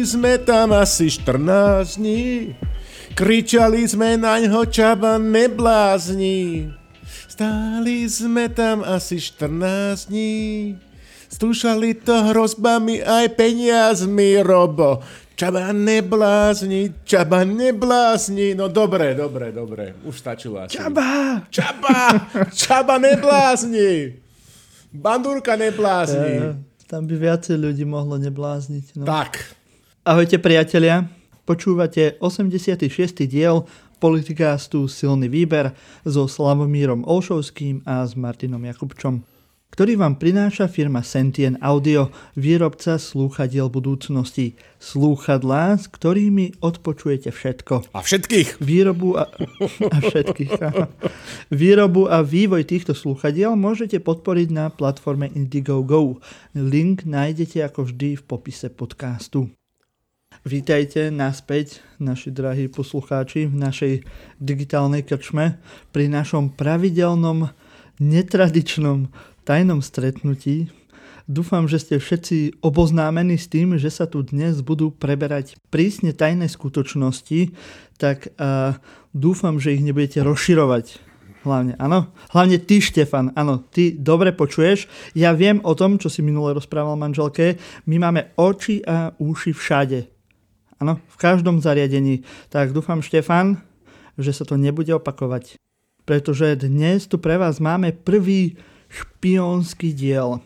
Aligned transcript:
Stáli 0.00 0.16
sme 0.16 0.40
tam 0.40 0.72
asi 0.72 1.12
14 1.12 2.00
dní, 2.00 2.56
kričali 3.12 3.84
sme 3.84 4.16
na 4.16 4.40
ňo 4.40 4.64
čaba 4.64 5.20
neblázni. 5.20 6.72
Stáli 7.28 8.08
sme 8.08 8.48
tam 8.48 8.80
asi 8.80 9.20
14 9.20 10.08
dní, 10.08 10.72
stúšali 11.28 12.00
to 12.00 12.16
hrozbami 12.32 13.04
aj 13.04 13.28
peniazmi, 13.36 14.40
Robo. 14.40 15.04
Čaba 15.36 15.68
neblázni, 15.68 16.96
čaba 17.04 17.44
neblázni. 17.44 18.56
No 18.56 18.72
dobre, 18.72 19.12
dobre, 19.12 19.52
dobre. 19.52 20.00
Už 20.08 20.16
stačilo 20.16 20.64
asi. 20.64 20.80
Čaba! 20.80 21.44
Čaba! 21.52 22.24
Čaba 22.56 22.96
neblázni! 22.96 24.16
Bandúrka 24.96 25.60
neblázni. 25.60 26.32
Ja, 26.40 26.56
tam 26.88 27.04
by 27.04 27.20
viacej 27.20 27.60
ľudí 27.60 27.84
mohlo 27.84 28.16
neblázniť. 28.16 28.96
No. 28.96 29.04
Tak. 29.04 29.59
Ahojte 30.00 30.40
priatelia. 30.40 31.12
Počúvate 31.44 32.16
86. 32.24 32.88
diel 33.28 33.68
politikástu 34.00 34.88
Silný 34.88 35.28
výber 35.28 35.76
so 36.08 36.24
Slavomírom 36.24 37.04
Olšovským 37.04 37.84
a 37.84 38.08
s 38.08 38.16
Martinom 38.16 38.64
Jakubčom 38.64 39.20
ktorý 39.70 40.02
vám 40.02 40.18
prináša 40.18 40.66
firma 40.66 41.00
Sentien 41.06 41.54
Audio, 41.62 42.10
výrobca 42.34 42.98
slúchadiel 42.98 43.70
budúcnosti. 43.70 44.58
Slúchadlá, 44.82 45.78
s 45.78 45.86
ktorými 45.86 46.58
odpočujete 46.58 47.30
všetko. 47.30 47.94
A 47.94 48.02
všetkých. 48.02 48.58
Výrobu 48.58 49.14
a, 49.14 49.30
a 49.94 49.96
všetkých. 50.02 50.52
Výrobu 51.54 52.10
a 52.10 52.18
vývoj 52.26 52.66
týchto 52.66 52.98
slúchadiel 52.98 53.54
môžete 53.54 54.02
podporiť 54.02 54.48
na 54.50 54.74
platforme 54.74 55.30
Indiegogo. 55.30 56.18
Link 56.58 57.06
nájdete 57.06 57.62
ako 57.62 57.94
vždy 57.94 58.18
v 58.18 58.22
popise 58.26 58.68
podcastu. 58.74 59.54
Vítajte 60.40 61.12
naspäť, 61.12 61.84
naši 62.00 62.32
drahí 62.32 62.72
poslucháči, 62.72 63.44
v 63.44 63.60
našej 63.60 63.92
digitálnej 64.40 65.04
krčme 65.04 65.60
pri 65.92 66.08
našom 66.08 66.56
pravidelnom 66.56 67.52
netradičnom 68.00 69.12
tajnom 69.44 69.84
stretnutí. 69.84 70.72
Dúfam, 71.28 71.68
že 71.68 71.84
ste 71.84 72.00
všetci 72.00 72.64
oboznámení 72.64 73.36
s 73.36 73.52
tým, 73.52 73.76
že 73.76 73.92
sa 73.92 74.08
tu 74.08 74.24
dnes 74.24 74.64
budú 74.64 74.88
preberať 74.88 75.60
prísne 75.68 76.16
tajné 76.16 76.48
skutočnosti, 76.48 77.52
tak 78.00 78.32
uh, 78.40 78.80
dúfam, 79.12 79.60
že 79.60 79.76
ich 79.76 79.84
nebudete 79.84 80.24
rozširovať. 80.24 81.04
Hlavne, 81.44 81.76
áno. 81.76 82.16
Hlavne 82.32 82.56
ty, 82.64 82.80
Štefan, 82.80 83.36
áno, 83.36 83.60
ty 83.68 83.92
dobre 83.92 84.32
počuješ. 84.32 84.88
Ja 85.12 85.36
viem 85.36 85.60
o 85.68 85.76
tom, 85.76 86.00
čo 86.00 86.08
si 86.08 86.24
minule 86.24 86.56
rozprával 86.56 86.96
manželke. 86.96 87.60
My 87.84 88.00
máme 88.00 88.32
oči 88.40 88.80
a 88.88 89.12
uši 89.20 89.52
všade. 89.52 90.19
Áno, 90.80 90.96
v 90.96 91.16
každom 91.20 91.60
zariadení. 91.60 92.24
Tak 92.48 92.72
dúfam, 92.72 93.04
Štefan, 93.04 93.60
že 94.16 94.32
sa 94.32 94.48
to 94.48 94.56
nebude 94.56 94.88
opakovať. 94.96 95.60
Pretože 96.08 96.56
dnes 96.56 97.04
tu 97.04 97.20
pre 97.20 97.36
vás 97.36 97.60
máme 97.60 97.92
prvý 97.92 98.56
špiónsky 98.88 99.92
diel. 99.92 100.40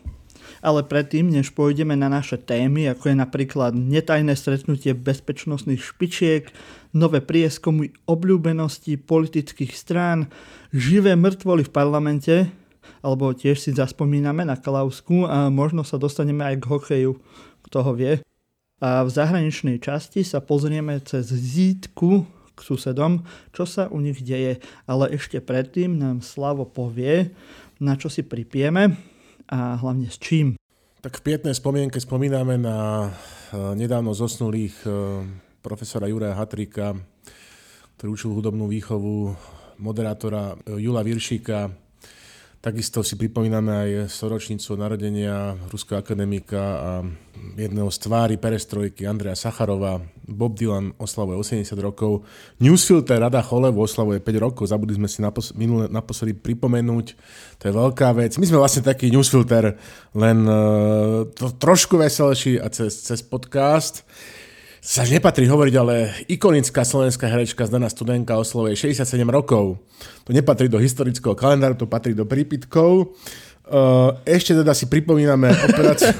Ale 0.59 0.83
predtým, 0.83 1.31
než 1.31 1.55
pôjdeme 1.55 1.95
na 1.95 2.11
naše 2.11 2.35
témy, 2.35 2.91
ako 2.91 3.15
je 3.15 3.15
napríklad 3.15 3.71
netajné 3.79 4.35
stretnutie 4.35 4.91
bezpečnostných 4.91 5.79
špičiek, 5.79 6.51
nové 6.91 7.23
prieskumy 7.23 7.95
obľúbenosti 8.03 8.99
politických 8.99 9.71
strán, 9.71 10.27
živé 10.75 11.15
mŕtvoly 11.15 11.63
v 11.63 11.71
parlamente, 11.71 12.35
alebo 12.99 13.31
tiež 13.31 13.55
si 13.55 13.71
zaspomíname 13.71 14.43
na 14.43 14.59
Klausku 14.59 15.23
a 15.23 15.47
možno 15.47 15.87
sa 15.87 15.95
dostaneme 15.95 16.43
aj 16.43 16.55
k 16.59 16.65
hokeju, 16.69 17.11
kto 17.71 17.77
ho 17.79 17.93
vie. 17.95 18.19
A 18.85 19.01
v 19.01 19.09
zahraničnej 19.09 19.81
časti 19.81 20.21
sa 20.21 20.45
pozrieme 20.45 21.01
cez 21.01 21.33
zítku 21.33 22.21
k 22.53 22.59
susedom, 22.61 23.25
čo 23.49 23.65
sa 23.65 23.89
u 23.89 23.97
nich 23.97 24.21
deje. 24.21 24.61
Ale 24.85 25.09
ešte 25.09 25.41
predtým 25.41 25.97
nám 25.97 26.21
Slavo 26.21 26.69
povie, 26.69 27.33
na 27.81 27.97
čo 27.97 28.13
si 28.13 28.21
pripijeme 28.21 28.93
a 29.49 29.81
hlavne 29.81 30.05
s 30.05 30.21
čím. 30.21 30.53
Tak 31.01 31.17
v 31.17 31.25
pietnej 31.33 31.57
spomienke 31.57 31.97
spomíname 31.97 32.61
na 32.61 33.09
eh, 33.09 33.73
nedávno 33.73 34.13
zosnulých 34.13 34.77
eh, 34.85 34.93
profesora 35.65 36.05
Juraja 36.05 36.37
Hatrika, 36.37 36.93
ktorý 37.97 38.09
učil 38.13 38.37
hudobnú 38.37 38.69
výchovu, 38.69 39.33
moderátora 39.81 40.61
eh, 40.61 40.77
Jula 40.77 41.01
Viršíka, 41.01 41.73
Takisto 42.65 43.05
si 43.05 43.13
pripomíname 43.13 43.69
aj 43.69 43.89
storočnicu 44.09 44.73
narodenia 44.73 45.53
ruského 45.69 46.01
akademika 46.01 46.57
a 46.57 46.91
jedného 47.53 47.93
z 47.93 47.97
tvári 48.01 48.41
perestrojky 48.41 49.05
Andreja 49.05 49.37
Sacharova. 49.37 50.01
Bob 50.25 50.57
Dylan 50.57 50.97
oslavuje 50.97 51.61
80 51.61 51.61
rokov. 51.77 52.25
Newsfilter 52.57 53.21
Rada 53.21 53.45
Cholev 53.45 53.77
oslavuje 53.77 54.17
5 54.17 54.41
rokov. 54.41 54.65
Zabudli 54.65 54.97
sme 54.97 55.05
si 55.05 55.21
napos- 55.21 55.53
minulé, 55.53 55.93
naposledy 55.93 56.33
pripomenúť. 56.33 57.13
To 57.61 57.63
je 57.69 57.73
veľká 57.77 58.09
vec. 58.17 58.33
My 58.41 58.49
sme 58.49 58.57
vlastne 58.57 58.81
taký 58.81 59.13
newsfilter, 59.13 59.77
len 60.17 60.37
uh, 60.49 61.29
to, 61.37 61.53
trošku 61.53 62.01
veselší 62.01 62.57
a 62.57 62.65
cez, 62.73 62.97
cez 62.97 63.21
podcast 63.21 64.01
sa 64.85 65.01
nepatrí 65.01 65.49
hovoriť, 65.49 65.75
ale 65.81 66.13
ikonická 66.29 66.85
slovenská 66.85 67.25
herečka 67.25 67.65
Zdana 67.65 67.89
Studenka 67.89 68.37
oslovuje 68.37 68.77
67 68.77 69.17
rokov. 69.25 69.81
To 70.23 70.29
nepatrí 70.29 70.69
do 70.69 70.77
historického 70.77 71.33
kalendáru, 71.33 71.73
to 71.73 71.89
patrí 71.89 72.13
do 72.13 72.29
prípitkov. 72.29 73.17
Uh, 73.65 74.13
ešte 74.29 74.53
teda 74.53 74.77
si 74.77 74.85
pripomíname 74.85 75.49
operáciu... 75.49 76.13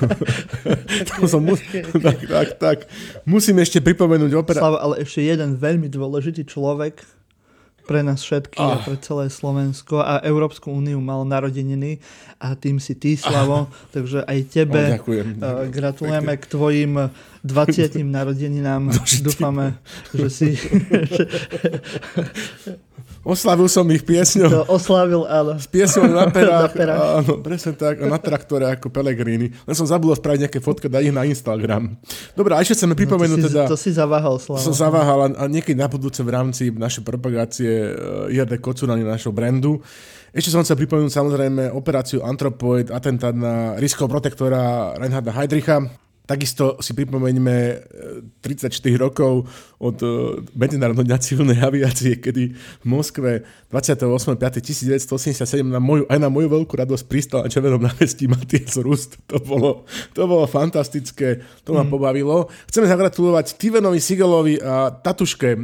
som 1.30 1.46
mus... 1.46 1.62
tak, 1.94 2.26
tak, 2.26 2.48
tak. 2.58 2.78
Musím 3.22 3.62
ešte 3.62 3.86
pripomenúť 3.86 4.34
operáciu... 4.34 4.82
Ale 4.82 5.06
ešte 5.06 5.22
jeden 5.22 5.54
veľmi 5.54 5.86
dôležitý 5.86 6.50
človek, 6.50 7.06
pre 7.86 8.02
nás 8.02 8.26
všetkých 8.26 8.66
oh. 8.66 8.74
a 8.76 8.82
pre 8.82 8.98
celé 9.00 9.30
Slovensko 9.30 10.02
a 10.02 10.20
Európsku 10.26 10.74
úniu 10.74 10.98
mal 10.98 11.22
narodeniny 11.24 12.02
a 12.42 12.58
tým 12.58 12.82
si 12.82 12.98
ty, 12.98 13.14
Slavo, 13.14 13.70
oh. 13.70 13.72
takže 13.94 14.26
aj 14.26 14.40
tebe 14.50 14.82
oh, 14.82 14.92
ďakujem, 14.98 15.28
ďakujem. 15.40 15.70
gratulujeme 15.72 16.34
k 16.36 16.46
tvojim 16.50 16.92
20. 17.46 18.02
narodeninám. 18.02 18.90
Dúfame, 19.26 19.78
že 20.12 20.28
si... 20.34 20.50
Oslavil 23.26 23.66
som 23.66 23.90
ich 23.90 24.06
piesňou. 24.06 24.50
To 24.54 24.64
oslavil, 24.70 25.26
áno. 25.26 25.58
S 25.58 25.66
piesňou 25.66 26.14
na 26.14 26.30
perách. 26.30 26.62
na 26.62 26.70
perách. 26.70 27.02
Áno, 27.26 27.34
presne 27.42 27.74
tak. 27.74 27.98
Na 28.06 28.22
traktore 28.22 28.70
ako 28.70 28.94
Pelegrini. 28.94 29.50
Len 29.50 29.76
som 29.76 29.90
zabudol 29.90 30.14
spraviť 30.14 30.46
nejaké 30.46 30.60
fotky, 30.62 30.86
dať 30.86 31.10
ich 31.10 31.16
na 31.16 31.26
Instagram. 31.26 31.98
Dobre, 32.38 32.54
a 32.54 32.62
ešte 32.62 32.78
chceme 32.78 32.94
pripomenúť 32.94 33.42
no, 33.42 33.42
to 33.42 33.50
si, 33.50 33.56
teda... 33.58 33.64
To 33.66 33.78
si 33.82 33.90
zaváhal, 33.98 34.38
Slava. 34.38 34.62
Som 34.62 34.78
zaváhal 34.78 35.34
a, 35.34 35.50
niekedy 35.50 35.74
na 35.74 35.90
budúce 35.90 36.22
v 36.22 36.30
rámci 36.38 36.70
našej 36.70 37.02
propagácie 37.02 37.98
uh, 37.98 38.30
eh, 38.30 38.38
IRD 38.38 38.62
Kocurany 38.62 39.02
našho 39.02 39.34
brandu. 39.34 39.82
Ešte 40.30 40.54
som 40.54 40.62
chcel 40.62 40.78
pripomenúť 40.86 41.16
samozrejme 41.16 41.74
operáciu 41.74 42.22
Anthropoid, 42.22 42.94
atentát 42.94 43.34
na 43.34 43.74
riského 43.82 44.06
protektora 44.06 44.94
Reinharda 45.02 45.34
Heydricha. 45.34 45.82
Takisto 46.26 46.82
si 46.82 46.98
pripomeňme 46.98 47.56
34 48.42 48.74
e, 48.74 48.98
rokov 48.98 49.46
od 49.80 49.98
e, 50.00 50.08
Medzinárodného 50.56 51.08
dňa 51.08 51.20
civilnej 51.20 51.60
aviácie, 51.60 52.18
kedy 52.20 52.56
v 52.56 52.86
Moskve 52.88 53.44
28.5.1987 53.72 55.68
na 55.68 55.84
moju, 55.84 56.08
aj 56.08 56.20
na 56.20 56.32
moju 56.32 56.48
veľkú 56.48 56.74
radosť 56.80 57.04
pristal 57.12 57.44
na 57.44 57.52
červenom 57.52 57.84
námestí 57.84 58.28
Matias 58.32 58.80
Rust. 58.80 59.20
To 59.28 59.40
bolo, 59.44 59.84
to 60.16 60.24
bolo 60.24 60.48
fantastické, 60.48 61.44
to 61.68 61.76
ma 61.76 61.84
mm. 61.84 61.92
pobavilo. 61.92 62.48
Chceme 62.72 62.88
zagratulovať 62.88 63.60
Stevenovi 63.60 64.00
Sigelovi 64.00 64.56
a 64.64 64.96
tatuške 64.96 65.50
e, 65.52 65.60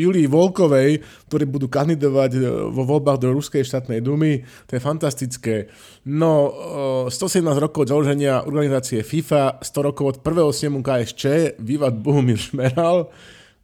Julii 0.00 0.24
Volkovej, 0.30 1.04
ktorí 1.28 1.44
budú 1.46 1.68
kandidovať 1.68 2.30
vo 2.72 2.82
voľbách 2.82 3.18
do 3.22 3.30
Ruskej 3.36 3.62
štátnej 3.62 4.00
dumy. 4.00 4.42
To 4.66 4.74
je 4.76 4.80
fantastické. 4.82 5.70
No, 6.08 6.50
117 7.12 7.44
rokov 7.60 7.86
od 7.86 7.92
založenia 7.92 8.42
organizácie 8.42 9.04
FIFA, 9.04 9.60
100 9.62 9.88
rokov 9.92 10.04
od 10.06 10.16
prvého 10.24 10.50
snemu 10.50 10.80
KSČ, 10.80 11.22
Vývad 11.60 11.94
Bohumír 12.00 12.40
Šmeral. 12.40 13.12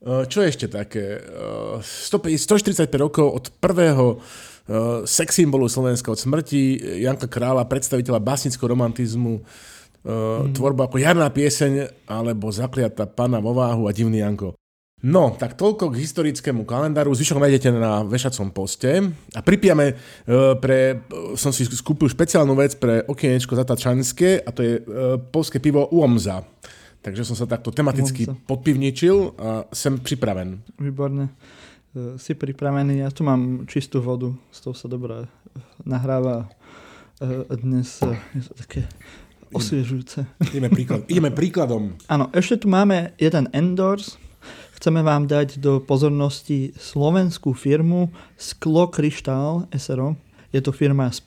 E, 0.00 0.28
čo 0.28 0.44
ešte 0.44 0.68
také? 0.68 1.20
145 1.80 2.84
e, 2.84 2.96
rokov 3.00 3.26
od 3.32 3.44
prvého 3.56 4.06
e, 4.12 4.16
sex 5.08 5.40
symbolu 5.40 5.72
Slovenska 5.72 6.12
od 6.12 6.20
smrti 6.20 6.76
Janka 7.00 7.30
Krála, 7.30 7.64
predstaviteľa 7.64 8.20
básnického 8.20 8.68
romantizmu, 8.68 9.40
mm. 10.04 10.52
tvorba 10.52 10.86
ako 10.86 11.00
jarná 11.00 11.32
pieseň 11.32 12.04
alebo 12.06 12.52
zakliata 12.52 13.08
pana 13.08 13.40
vo 13.40 13.56
váhu 13.56 13.88
a 13.88 13.92
divný 13.96 14.20
Janko. 14.20 14.52
No, 15.06 15.36
tak 15.36 15.60
toľko 15.60 15.92
k 15.92 16.00
historickému 16.00 16.64
kalendáru. 16.64 17.12
Zvyšok 17.12 17.36
nájdete 17.36 17.68
na 17.68 18.00
vešacom 18.00 18.48
poste. 18.48 19.12
A 19.36 19.44
pripijame, 19.44 19.92
pre, 20.58 21.04
som 21.36 21.52
si 21.52 21.68
skúpil 21.68 22.08
špeciálnu 22.08 22.56
vec 22.56 22.80
pre 22.80 23.04
okienečko 23.04 23.60
zatačanské 23.60 24.40
a 24.40 24.48
to 24.56 24.64
je 24.64 24.74
polské 25.30 25.60
pivo 25.60 25.84
Uomza. 25.92 26.48
Takže 27.06 27.22
som 27.22 27.38
sa 27.38 27.46
takto 27.46 27.70
tematicky 27.70 28.26
Uomza. 28.26 28.34
podpivničil 28.50 29.38
a 29.38 29.70
som 29.70 30.02
pripraven. 30.02 30.58
Výborne. 30.74 31.30
E, 31.94 32.18
si 32.18 32.34
pripravený. 32.34 33.06
Ja 33.06 33.14
tu 33.14 33.22
mám 33.22 33.62
čistú 33.70 34.02
vodu. 34.02 34.34
S 34.50 34.58
tou 34.58 34.74
sa 34.74 34.90
dobre 34.90 35.30
nahráva 35.86 36.50
e, 37.22 37.46
dnes. 37.62 38.02
E, 38.02 38.10
je 38.34 38.50
to 38.50 38.52
také 38.58 38.80
osviežujúce. 39.54 40.26
Ideme, 40.50 40.66
príklad, 40.66 41.06
ideme 41.12 41.30
príkladom. 41.30 41.94
Áno, 42.10 42.26
ešte 42.34 42.66
tu 42.66 42.66
máme 42.66 43.14
jeden 43.22 43.46
endorse. 43.54 44.18
Chceme 44.74 45.06
vám 45.06 45.30
dať 45.30 45.62
do 45.62 45.78
pozornosti 45.78 46.74
slovenskú 46.74 47.54
firmu 47.54 48.10
Sklo 48.34 48.90
Kryštál 48.90 49.70
SRO. 49.70 50.18
Je 50.56 50.64
to 50.64 50.72
firma 50.72 51.12
z 51.12 51.20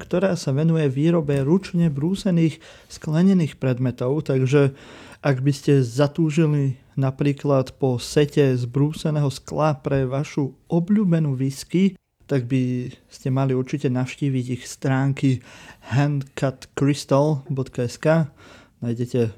ktorá 0.00 0.32
sa 0.32 0.56
venuje 0.56 0.88
výrobe 0.88 1.44
ručne 1.44 1.92
brúsených 1.92 2.56
sklenených 2.88 3.60
predmetov, 3.60 4.24
takže 4.24 4.72
ak 5.20 5.44
by 5.44 5.52
ste 5.52 5.84
zatúžili 5.84 6.80
napríklad 6.96 7.76
po 7.76 8.00
sete 8.00 8.56
z 8.56 8.64
brúseného 8.64 9.28
skla 9.28 9.76
pre 9.76 10.08
vašu 10.08 10.56
obľúbenú 10.72 11.36
whisky, 11.36 12.00
tak 12.24 12.48
by 12.48 12.88
ste 13.12 13.28
mali 13.28 13.52
určite 13.52 13.92
navštíviť 13.92 14.44
ich 14.56 14.64
stránky 14.64 15.44
handcutcrystal.sk 15.92 18.06
Nájdete 18.78 19.20
e, 19.26 19.30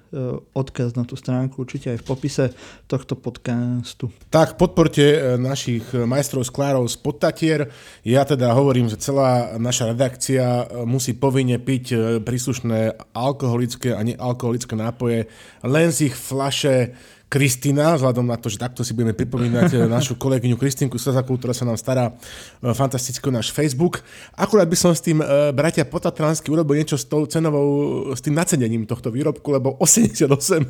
odkaz 0.52 0.92
na 1.00 1.08
tú 1.08 1.16
stránku 1.16 1.64
určite 1.64 1.96
aj 1.96 2.04
v 2.04 2.08
popise 2.12 2.44
tohto 2.84 3.16
podcastu. 3.16 4.12
Tak, 4.28 4.60
podporte 4.60 5.00
e, 5.00 5.18
našich 5.40 5.96
majstrov 5.96 6.44
sklárov 6.44 6.84
z 6.84 7.00
Podtatier. 7.00 7.60
Ja 8.04 8.28
teda 8.28 8.52
hovorím, 8.52 8.92
že 8.92 9.00
celá 9.00 9.56
naša 9.56 9.96
redakcia 9.96 10.44
e, 10.44 10.84
musí 10.84 11.16
povinne 11.16 11.56
piť 11.56 12.20
príslušné 12.20 13.12
alkoholické 13.16 13.96
a 13.96 14.04
nealkoholické 14.04 14.76
nápoje 14.76 15.32
len 15.64 15.88
z 15.88 16.12
ich 16.12 16.16
flaše 16.20 16.92
Kristina, 17.30 17.94
vzhľadom 17.94 18.26
na 18.26 18.34
to, 18.34 18.50
že 18.50 18.58
takto 18.58 18.82
si 18.82 18.90
budeme 18.90 19.14
pripomínať 19.14 19.70
eh, 19.70 19.78
našu 19.86 20.18
kolegyňu 20.18 20.58
Kristinku 20.58 20.98
Slezakú, 20.98 21.38
ktorá 21.38 21.54
sa 21.54 21.62
nám 21.62 21.78
stará 21.78 22.10
eh, 22.10 22.74
fantasticky 22.74 23.22
náš 23.30 23.54
Facebook. 23.54 24.02
Akurát 24.34 24.66
by 24.66 24.74
som 24.74 24.90
s 24.90 24.98
tým 24.98 25.22
eh, 25.22 25.54
bratia 25.54 25.86
Potatransky 25.86 26.50
urobil 26.50 26.82
niečo 26.82 26.98
s 26.98 27.06
tou 27.06 27.22
cenovou, 27.30 28.10
s 28.10 28.18
tým 28.18 28.34
nacenením 28.34 28.82
tohto 28.82 29.14
výrobku, 29.14 29.46
lebo 29.46 29.78
88, 29.78 30.26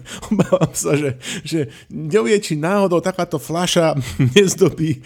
obávam 0.36 0.72
sa, 0.76 1.00
že, 1.00 1.16
že 1.48 1.72
nevie, 1.88 2.36
či 2.44 2.60
náhodou 2.60 3.00
takáto 3.00 3.40
fľaša 3.40 3.96
nezdobí 4.36 5.00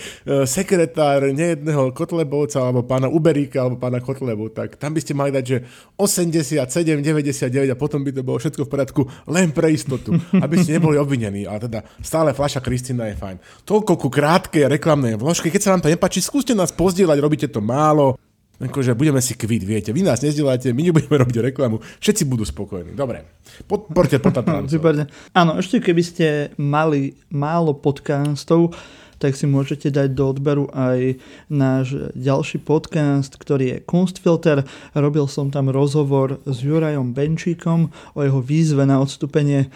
sekretár 0.51 1.31
nejedného 1.31 1.95
Kotlebovca, 1.95 2.67
alebo 2.67 2.83
pána 2.83 3.07
Uberíka, 3.07 3.63
alebo 3.63 3.79
pána 3.79 4.03
Kotlebu, 4.03 4.51
tak 4.51 4.75
tam 4.75 4.91
by 4.91 4.99
ste 4.99 5.15
mali 5.15 5.31
dať, 5.31 5.45
že 5.47 5.63
87, 6.03 6.99
99 6.99 7.71
a 7.71 7.77
potom 7.79 8.03
by 8.03 8.11
to 8.11 8.27
bolo 8.27 8.43
všetko 8.43 8.67
v 8.67 8.71
poriadku, 8.75 9.03
len 9.31 9.55
pre 9.55 9.71
istotu, 9.71 10.19
aby 10.35 10.59
ste 10.59 10.83
neboli 10.83 10.99
obvinení 10.99 11.44
ale 11.45 11.59
teda 11.69 11.81
stále 12.01 12.37
fľaša 12.37 12.61
Kristina 12.65 13.09
je 13.09 13.17
fajn. 13.17 13.37
Toľko 13.69 13.93
ku 13.97 14.09
krátkej 14.11 14.69
reklamnej 14.69 15.17
vložke, 15.21 15.49
keď 15.49 15.61
sa 15.63 15.73
vám 15.77 15.83
to 15.85 15.93
nepáči, 15.93 16.25
skúste 16.25 16.57
nás 16.57 16.75
pozdieľať, 16.75 17.19
robíte 17.21 17.49
to 17.49 17.63
málo, 17.63 18.19
Akože 18.55 18.95
budeme 18.95 19.19
si 19.19 19.35
kvít, 19.35 19.67
viete. 19.67 19.91
Vy 19.91 20.07
nás 20.07 20.23
nezdielate, 20.23 20.71
my 20.71 20.83
nebudeme 20.87 21.19
robiť 21.27 21.51
reklamu. 21.51 21.83
Všetci 21.99 22.23
budú 22.31 22.47
spokojní. 22.47 22.95
Dobre. 22.95 23.43
Podporte 23.67 24.23
Potatrancov. 24.23 24.79
Áno, 25.41 25.59
ešte 25.59 25.83
keby 25.83 26.03
ste 26.07 26.27
mali 26.55 27.19
málo 27.35 27.75
podcastov, 27.75 28.71
tak 29.19 29.39
si 29.39 29.47
môžete 29.47 29.91
dať 29.91 30.15
do 30.15 30.31
odberu 30.31 30.67
aj 30.75 31.19
náš 31.51 32.13
ďalší 32.15 32.63
podcast, 32.63 33.35
ktorý 33.35 33.65
je 33.77 33.79
Kunstfilter. 33.85 34.67
Robil 34.95 35.27
som 35.31 35.51
tam 35.51 35.71
rozhovor 35.71 36.43
s 36.45 36.63
Jurajom 36.63 37.15
Benčíkom 37.15 37.91
o 38.15 38.21
jeho 38.23 38.41
výzve 38.43 38.85
na 38.85 38.99
odstúpenie 38.99 39.67
eh, 39.67 39.71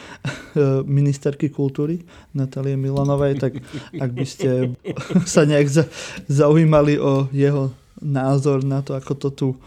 ministerky 0.85 1.49
kultúry 1.49 2.03
Natálie 2.35 2.77
Milanovej, 2.79 3.39
tak 3.39 3.53
ak 3.97 4.11
by 4.11 4.27
ste 4.27 4.75
sa 5.25 5.45
nejak 5.47 5.69
zaujímali 6.27 6.99
o 6.99 7.27
jeho 7.33 7.73
názor 7.99 8.63
na 8.63 8.83
to, 8.83 8.95
ako 8.95 9.13
to 9.19 9.29
tu 9.35 9.49
eh, 9.55 9.59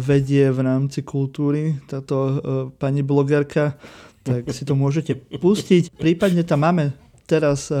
vedie 0.00 0.48
v 0.52 0.60
rámci 0.64 1.04
kultúry 1.04 1.80
táto 1.88 2.16
eh, 2.16 2.34
pani 2.76 3.04
blogerka, 3.04 3.76
tak 4.28 4.44
si 4.52 4.68
to 4.68 4.76
môžete 4.76 5.16
pustiť. 5.40 5.96
Prípadne 5.96 6.44
tam 6.44 6.60
máme 6.60 6.92
teraz 7.24 7.72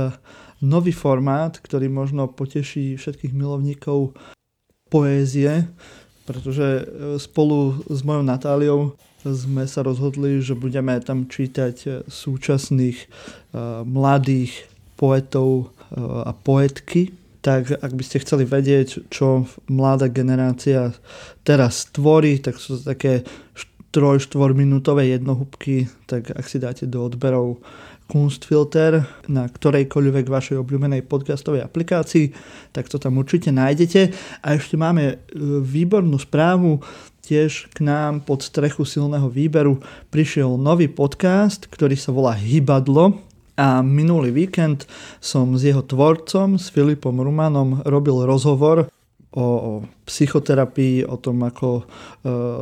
nový 0.60 0.90
formát, 0.90 1.58
ktorý 1.58 1.86
možno 1.86 2.26
poteší 2.26 2.98
všetkých 2.98 3.32
milovníkov 3.34 4.14
poézie, 4.90 5.68
pretože 6.24 6.66
e, 6.66 6.82
spolu 7.20 7.84
s 7.88 8.00
mojou 8.02 8.24
Natáliou 8.24 8.80
sme 9.22 9.66
sa 9.66 9.82
rozhodli, 9.82 10.38
že 10.40 10.54
budeme 10.54 10.94
tam 11.02 11.26
čítať 11.26 11.76
e, 11.84 11.88
súčasných 12.06 12.98
uh, 13.02 13.82
mladých 13.82 14.70
poetov 14.94 15.74
a 16.26 16.34
poetky. 16.34 17.14
Tak 17.38 17.80
ak 17.80 17.92
by 17.94 18.02
ste 18.02 18.20
chceli 18.20 18.44
vedieť, 18.44 19.08
čo 19.08 19.46
mladá 19.70 20.10
generácia 20.10 20.92
teraz 21.46 21.86
tvorí, 21.88 22.42
tak 22.42 22.58
sú 22.58 22.82
to 22.82 22.92
také 22.92 23.22
troj, 23.88 24.20
minútové 24.52 25.14
jednohúbky, 25.16 25.88
tak 26.04 26.28
ak 26.34 26.44
si 26.44 26.60
dáte 26.60 26.84
do 26.84 27.08
odberov 27.08 27.62
Kunstfilter 28.08 29.04
na 29.28 29.44
ktorejkoľvek 29.44 30.26
vašej 30.32 30.56
obľúbenej 30.64 31.04
podcastovej 31.04 31.60
aplikácii, 31.60 32.32
tak 32.72 32.88
to 32.88 32.96
tam 32.96 33.20
určite 33.20 33.52
nájdete. 33.52 34.16
A 34.40 34.56
ešte 34.56 34.80
máme 34.80 35.04
e, 35.04 35.16
výbornú 35.60 36.16
správu, 36.16 36.80
tiež 37.20 37.68
k 37.76 37.84
nám 37.84 38.24
pod 38.24 38.40
strechu 38.40 38.88
silného 38.88 39.28
výberu 39.28 39.84
prišiel 40.08 40.56
nový 40.56 40.88
podcast, 40.88 41.68
ktorý 41.68 42.00
sa 42.00 42.08
volá 42.08 42.32
Hybadlo, 42.32 43.28
a 43.58 43.82
minulý 43.82 44.30
víkend 44.30 44.86
som 45.18 45.58
s 45.58 45.66
jeho 45.66 45.82
tvorcom, 45.82 46.62
s 46.62 46.70
Filipom 46.70 47.18
Rumanom, 47.18 47.82
robil 47.82 48.22
rozhovor 48.22 48.86
o, 49.34 49.82
psychoterapii, 50.06 51.02
o 51.02 51.18
tom, 51.18 51.42
ako 51.42 51.82
e, 51.82 51.84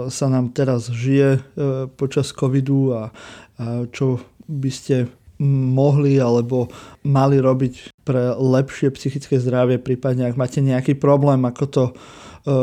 sa 0.08 0.26
nám 0.32 0.56
teraz 0.56 0.88
žije 0.88 1.36
e, 1.36 1.40
počas 1.92 2.32
covidu 2.32 2.96
a 2.96 3.02
čo 3.92 4.20
by 4.48 4.70
ste 4.72 5.08
mohli 5.42 6.16
alebo 6.16 6.72
mali 7.04 7.36
robiť 7.40 8.04
pre 8.04 8.32
lepšie 8.36 8.92
psychické 8.96 9.36
zdravie, 9.36 9.76
prípadne 9.76 10.28
ak 10.28 10.38
máte 10.40 10.64
nejaký 10.64 10.96
problém, 10.96 11.44
ako 11.44 11.64
to 11.68 11.84
e, 11.84 11.92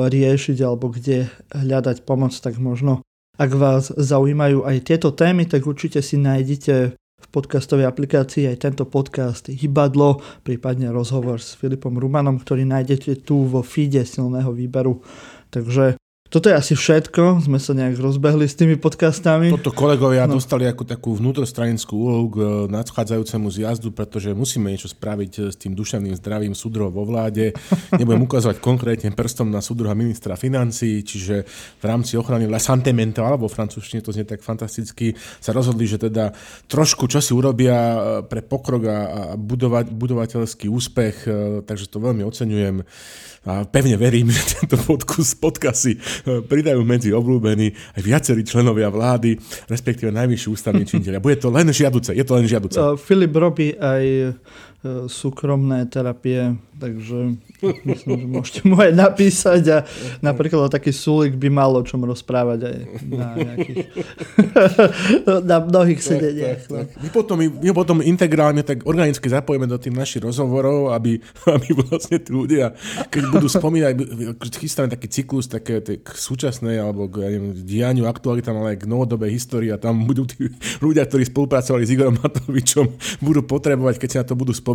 riešiť 0.10 0.58
alebo 0.66 0.90
kde 0.90 1.30
hľadať 1.54 2.08
pomoc, 2.08 2.34
tak 2.34 2.58
možno 2.58 3.06
ak 3.34 3.52
vás 3.58 3.90
zaujímajú 3.90 4.62
aj 4.62 4.78
tieto 4.86 5.10
témy, 5.10 5.50
tak 5.50 5.66
určite 5.66 6.06
si 6.06 6.22
nájdete 6.22 6.94
v 6.94 7.28
podcastovej 7.34 7.90
aplikácii 7.90 8.46
aj 8.46 8.62
tento 8.62 8.86
podcast 8.86 9.50
Hybadlo, 9.50 10.22
prípadne 10.46 10.94
rozhovor 10.94 11.42
s 11.42 11.58
Filipom 11.58 11.98
Rumanom, 11.98 12.38
ktorý 12.38 12.68
nájdete 12.68 13.26
tu 13.26 13.50
vo 13.50 13.66
feede 13.66 14.06
silného 14.06 14.54
výberu. 14.54 15.02
Takže 15.50 15.98
toto 16.34 16.50
je 16.50 16.58
asi 16.58 16.74
všetko, 16.74 17.46
sme 17.46 17.62
sa 17.62 17.78
nejak 17.78 18.02
rozbehli 18.02 18.50
s 18.50 18.58
tými 18.58 18.82
podcastami. 18.82 19.54
Toto 19.54 19.70
kolegovia 19.70 20.26
no. 20.26 20.42
dostali 20.42 20.66
ako 20.66 20.82
takú 20.82 21.14
vnútrostranickú 21.14 21.94
úlohu 21.94 22.26
k 22.34 22.38
eh, 22.42 22.48
nadchádzajúcemu 22.74 23.48
zjazdu, 23.54 23.94
pretože 23.94 24.34
musíme 24.34 24.74
niečo 24.74 24.90
spraviť 24.90 25.32
eh, 25.38 25.42
s 25.54 25.56
tým 25.62 25.78
duševným 25.78 26.18
zdravím 26.18 26.58
súdrov 26.58 26.90
vo 26.90 27.06
vláde. 27.06 27.54
Nebudem 28.02 28.26
ukazovať 28.26 28.58
konkrétne 28.66 29.14
prstom 29.14 29.54
na 29.54 29.62
súdruha 29.62 29.94
ministra 29.94 30.34
financí, 30.34 31.06
čiže 31.06 31.46
v 31.78 31.86
rámci 31.86 32.18
ochrany 32.18 32.50
La 32.50 32.58
Santé 32.58 32.98
Mental, 32.98 33.30
alebo 33.30 33.46
francúzštine 33.46 34.02
to 34.02 34.10
znie 34.10 34.26
tak 34.26 34.42
fantasticky, 34.42 35.14
sa 35.38 35.54
rozhodli, 35.54 35.86
že 35.86 36.02
teda 36.02 36.34
trošku 36.66 37.06
čo 37.06 37.22
si 37.22 37.38
urobia 37.38 37.78
eh, 37.78 37.98
pre 38.26 38.42
pokrok 38.42 38.82
a 38.90 38.98
budovať, 39.38 39.86
budovateľský 39.94 40.66
úspech, 40.66 41.30
takže 41.70 41.94
to 41.94 42.02
veľmi 42.02 42.26
oceňujem 42.26 42.82
a 43.44 43.68
pevne 43.68 44.00
verím, 44.00 44.32
že 44.36 44.64
tento 44.64 44.80
podcast, 44.80 45.36
podcasty 45.40 46.00
e, 46.00 46.23
pridajú 46.52 46.82
medzi 46.84 47.10
obľúbení 47.12 47.74
aj 48.00 48.02
viacerí 48.02 48.42
členovia 48.44 48.88
vlády, 48.92 49.36
respektíve 49.68 50.10
najvyšší 50.12 50.48
ústavní 50.50 50.84
činiteľia. 50.88 51.24
Bude 51.24 51.38
to 51.40 51.52
len 51.52 51.70
žiaduce, 51.70 52.16
je 52.16 52.26
to 52.26 52.34
len 52.36 52.46
žiaduce. 52.48 52.78
Filip 53.00 53.34
robí 53.36 53.76
aj 53.76 54.36
súkromné 55.08 55.88
terapie, 55.88 56.60
takže 56.76 57.40
Myslím, 57.64 58.20
že 58.20 58.28
môžete 58.28 58.62
mu 58.68 58.76
aj 58.76 58.92
napísať 58.92 59.64
a 59.72 59.78
napríklad 60.20 60.68
taký 60.68 60.92
súlik 60.92 61.40
by 61.40 61.48
mal 61.48 61.72
o 61.80 61.84
čom 61.84 62.04
rozprávať 62.04 62.60
aj 62.68 62.78
na 63.08 63.28
nejakých 63.40 63.78
na 65.50 65.58
mnohých 65.64 66.02
sedeniach. 66.04 66.62
Tak, 66.68 66.68
tak, 66.68 66.88
tak. 66.92 67.00
My, 67.00 67.10
potom, 67.10 67.38
my 67.40 67.72
potom 67.72 67.98
integrálne 68.04 68.62
tak 68.68 68.84
organicky 68.84 69.32
zapojíme 69.32 69.64
do 69.64 69.80
tých 69.80 69.96
našich 69.96 70.22
rozhovorov, 70.24 70.92
aby, 70.92 71.24
aby 71.56 71.68
vlastne 71.88 72.20
tí 72.20 72.36
ľudia, 72.36 72.76
keď 73.08 73.24
budú 73.32 73.48
spomínať, 73.48 73.94
chystáme 74.60 74.92
taký 74.92 75.08
cyklus 75.08 75.48
také, 75.48 75.80
k 75.80 76.08
súčasnej 76.12 76.84
alebo 76.84 77.08
k 77.08 77.24
ja 77.24 77.30
neviem, 77.32 77.56
dianiu, 77.64 78.04
aktualitám, 78.12 78.60
ale 78.60 78.76
aj 78.76 78.84
k 78.84 78.90
novodobej 78.92 79.32
histórii 79.32 79.72
a 79.72 79.80
tam 79.80 80.04
budú 80.04 80.28
tí 80.28 80.52
ľudia, 80.84 81.08
ktorí 81.08 81.24
spolupracovali 81.32 81.88
s 81.88 81.94
Igorom 81.96 82.20
Matovičom, 82.20 82.86
budú 83.24 83.42
potrebovať, 83.48 83.96
keď 84.04 84.10
sa 84.12 84.20
na 84.24 84.28
to 84.28 84.36
budú 84.36 84.52
spomínať, 84.52 84.73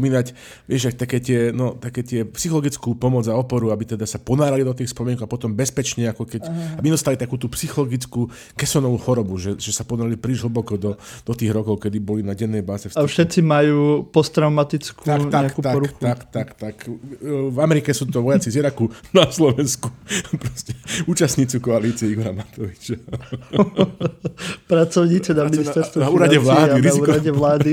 vieš, 0.64 0.94
také 0.94 1.18
tie, 1.18 1.50
no, 1.50 1.74
také 1.74 2.06
tie 2.06 2.22
psychologickú 2.24 2.94
pomoc 2.94 3.26
a 3.26 3.34
oporu, 3.34 3.74
aby 3.74 3.84
teda 3.84 4.06
sa 4.06 4.22
ponárali 4.22 4.62
do 4.62 4.72
tých 4.72 4.94
spomienok 4.94 5.26
a 5.26 5.28
potom 5.28 5.52
bezpečne, 5.52 6.06
ako 6.08 6.22
keď, 6.24 6.42
Aha. 6.46 6.78
aby 6.78 6.88
dostali 6.94 7.18
takú 7.18 7.36
tú 7.36 7.50
psychologickú 7.50 8.30
kesonovú 8.54 8.98
chorobu, 9.02 9.36
že, 9.36 9.58
že 9.58 9.74
sa 9.74 9.82
ponárali 9.82 10.14
príliš 10.14 10.46
hlboko 10.46 10.78
do, 10.78 10.90
do 11.26 11.32
tých 11.34 11.50
rokov, 11.50 11.82
kedy 11.82 11.98
boli 11.98 12.22
na 12.22 12.32
dennej 12.32 12.62
báze. 12.62 12.90
A 12.94 13.02
všetci 13.04 13.42
majú 13.42 14.06
posttraumatickú 14.08 15.02
tak, 15.04 15.28
tak, 15.28 15.42
nejakú 15.44 15.60
tak, 15.60 15.74
poruchu. 15.74 16.00
Tak, 16.00 16.20
tak, 16.30 16.48
tak. 16.54 16.76
V 17.24 17.58
Amerike 17.58 17.90
sú 17.90 18.06
to 18.06 18.22
vojaci 18.22 18.54
z 18.54 18.62
Iraku, 18.62 18.90
na 19.16 19.26
Slovensku. 19.28 19.90
Proste 20.38 20.72
účastnícu 21.10 21.58
koalície 21.58 22.10
Igora 22.10 22.32
Matoviča. 22.32 22.96
Pracovníci 24.70 25.30
na 25.34 25.44
ministerstve 25.48 25.98
na, 26.00 26.06
na 26.06 26.10
úrade 26.12 26.38
vlády. 26.38 26.80
Na 26.82 26.94
úrade 26.94 27.30
vlády. 27.32 27.70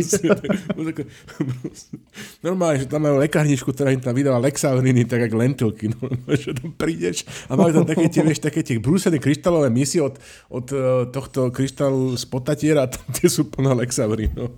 Normálne, 2.39 2.83
že 2.83 2.87
tam 2.87 3.03
majú 3.03 3.19
lekárničku, 3.19 3.69
ktorá 3.71 3.91
im 3.91 4.01
tam 4.01 4.15
vydala 4.15 4.39
Lexauriny, 4.39 5.03
tak 5.07 5.27
ako 5.27 5.35
lentilky. 5.39 5.91
No, 5.91 6.11
že 6.31 6.55
tam 6.55 6.71
prídeš 6.75 7.27
a 7.47 7.55
majú 7.55 7.81
tam 7.81 7.85
také 7.87 8.07
tie, 8.11 8.21
vieš, 8.23 8.39
také 8.43 8.61
tie 8.63 8.79
brúsené 8.79 9.19
kryštálové 9.19 9.71
misy 9.71 9.99
od, 9.99 10.17
od 10.51 10.65
uh, 10.71 11.07
tohto 11.09 11.51
kryštálu 11.51 12.15
z 12.15 12.23
potatiera 12.27 12.85
a 12.85 12.91
tam 12.91 13.05
tie 13.11 13.27
sú 13.27 13.47
plné 13.47 13.75
Lexaurinu. 13.85 14.51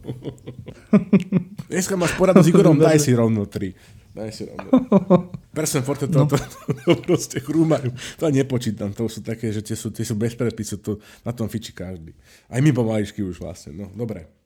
Dneska 1.71 1.99
máš 1.99 2.15
poradu 2.15 2.41
s 2.41 2.47
Igorom, 2.49 2.79
daj 2.79 2.99
si 3.01 3.11
rovno 3.13 3.45
tri. 3.49 3.75
Daj 4.17 4.31
si 4.33 4.43
rovno. 4.49 4.69
Person 5.57 5.85
forte 5.85 6.09
to, 6.09 6.25
no. 6.25 6.25
to, 6.25 6.37
to, 6.37 6.73
to, 6.73 6.91
proste 7.05 7.37
chrúmajú. 7.41 7.93
To 8.17 8.29
nepočítam, 8.33 8.93
to 8.93 9.05
sú 9.05 9.21
také, 9.21 9.53
že 9.53 9.61
tie 9.61 9.77
sú, 9.77 9.93
tie 9.93 10.05
sú 10.05 10.17
bez 10.17 10.33
predpisu, 10.33 10.81
to 10.81 10.97
na 11.21 11.33
tom 11.33 11.45
fiči 11.45 11.73
každý. 11.73 12.17
Aj 12.49 12.57
my 12.57 12.69
pomaličky 12.73 13.21
už 13.21 13.41
vlastne, 13.41 13.77
no 13.77 13.89
dobre. 13.93 14.37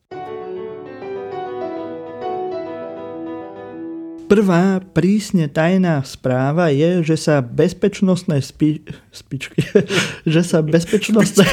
Prvá 4.31 4.79
prísne 4.79 5.51
tajná 5.51 5.99
správa 6.07 6.71
je, 6.71 7.03
že 7.03 7.19
sa 7.19 7.43
bezpečnostné 7.43 8.39
spi- 8.39 8.79
spičky, 9.11 9.59
že 10.33 10.39
sa 10.47 10.63
bezpečnostné... 10.63 11.43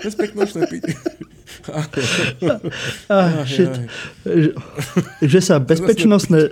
bezpečnostné 0.00 0.60
ah, 3.12 3.44
shit. 3.44 3.68
Že, 4.24 4.50
že 5.20 5.40
sa 5.44 5.60
bezpečnostné... 5.60 6.48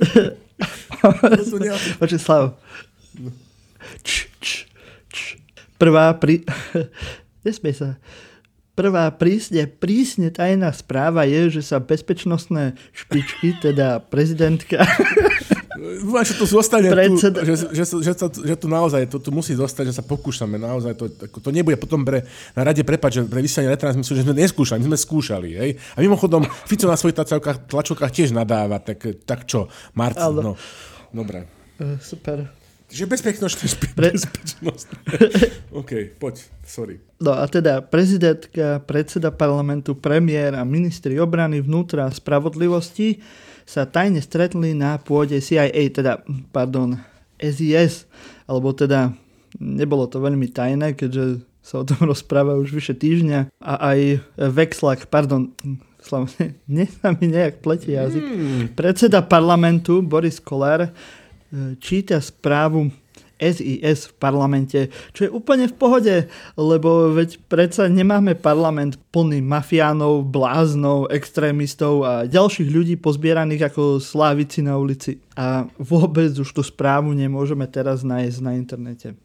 Počkej, 1.97 2.21
Slav. 2.29 2.61
Prvá 5.81 6.13
pri... 6.21 6.45
Nesmie 7.49 7.73
sa. 7.73 7.97
Prvá 8.73 9.13
prísne, 9.13 9.69
prísne 9.69 10.33
tajná 10.33 10.73
správa 10.73 11.29
je, 11.29 11.61
že 11.61 11.63
sa 11.63 11.77
bezpečnostné 11.77 12.73
špičky, 12.97 13.61
teda 13.61 14.01
prezidentka 14.01 14.81
Dúfam, 15.83 16.23
že 16.23 16.39
to 16.39 16.47
zostane 16.47 16.87
Predseda... 16.95 17.43
tu, 17.43 17.47
že, 17.49 17.55
že, 17.75 17.85
že, 17.91 18.13
to, 18.15 18.27
že 18.31 18.55
to 18.55 18.67
naozaj, 18.71 19.03
to 19.11 19.19
tu 19.19 19.35
musí 19.35 19.51
zostať, 19.59 19.91
že 19.91 19.99
sa 19.99 20.05
pokúšame 20.07 20.55
naozaj, 20.55 20.95
to, 20.95 21.11
to 21.27 21.51
nebude 21.51 21.75
potom 21.75 22.07
pre, 22.07 22.23
na 22.55 22.63
rade 22.63 22.87
prepať, 22.87 23.11
že 23.11 23.21
pre 23.27 23.43
vysielanie 23.43 23.75
retransmisu, 23.75 24.15
že 24.15 24.23
sme 24.23 24.37
neskúšali, 24.39 24.79
my 24.79 24.95
sme 24.95 24.99
skúšali, 25.03 25.49
hej. 25.59 25.71
A 25.97 25.99
mimochodom, 25.99 26.47
Fico 26.71 26.87
na 26.87 26.95
svojich 26.95 27.19
tlačovkách 27.67 28.13
tiež 28.15 28.31
nadáva, 28.31 28.79
tak, 28.79 29.27
tak 29.27 29.43
čo, 29.51 29.67
Marci, 29.99 30.23
no. 30.23 30.55
Dobre. 31.11 31.51
Uh, 31.83 31.99
super. 31.99 32.62
Že 32.93 33.09
bezpečnosť, 33.09 33.57
Pre... 33.97 34.13
bezpečnosť. 34.13 34.89
OK, 35.81 36.13
poď, 36.21 36.45
sorry. 36.61 37.01
No 37.17 37.33
a 37.33 37.49
teda 37.49 37.81
prezidentka, 37.81 38.85
predseda 38.85 39.33
parlamentu, 39.33 39.97
premiér 39.97 40.53
a 40.53 40.63
ministri 40.69 41.17
obrany, 41.17 41.65
vnútra 41.65 42.05
a 42.05 42.13
spravodlivosti 42.13 43.25
sa 43.65 43.89
tajne 43.89 44.21
stretli 44.21 44.77
na 44.77 45.01
pôde 45.01 45.41
CIA, 45.41 45.73
teda, 45.89 46.21
pardon, 46.53 47.01
SIS, 47.41 48.05
alebo 48.45 48.77
teda 48.77 49.17
nebolo 49.57 50.05
to 50.07 50.21
veľmi 50.21 50.53
tajné, 50.53 50.93
keďže 50.93 51.49
sa 51.63 51.81
o 51.81 51.89
tom 51.89 52.05
rozpráva 52.11 52.59
už 52.59 52.77
vyše 52.77 52.93
týždňa 52.93 53.57
a 53.63 53.73
aj 53.95 53.99
Vexlak, 54.53 55.09
pardon, 55.09 55.55
slavne, 56.03 56.59
nie 56.75 56.87
sa 56.91 57.15
mi 57.15 57.31
nejak 57.31 57.63
pletie 57.63 57.97
jazyk. 57.97 58.23
Hmm. 58.23 58.65
Predseda 58.75 59.23
parlamentu 59.23 60.03
Boris 60.03 60.43
Koller 60.43 60.91
e, 60.91 60.91
číta 61.79 62.19
správu 62.19 62.89
SIS 63.43 64.07
v 64.07 64.13
parlamente, 64.23 64.81
čo 65.11 65.27
je 65.27 65.31
úplne 65.35 65.67
v 65.67 65.75
pohode, 65.75 66.17
lebo 66.55 67.11
veď 67.11 67.43
predsa 67.51 67.91
nemáme 67.91 68.39
parlament 68.39 69.03
plný 69.11 69.43
mafiánov, 69.43 70.31
bláznov, 70.31 71.11
extrémistov 71.11 72.07
a 72.07 72.13
ďalších 72.31 72.71
ľudí 72.71 72.95
pozbieraných 73.03 73.75
ako 73.75 73.99
slávici 73.99 74.63
na 74.63 74.79
ulici. 74.79 75.19
A 75.35 75.67
vôbec 75.83 76.31
už 76.39 76.55
tú 76.55 76.63
správu 76.63 77.11
nemôžeme 77.19 77.67
teraz 77.67 78.07
nájsť 78.07 78.39
na 78.39 78.55
internete. 78.55 79.19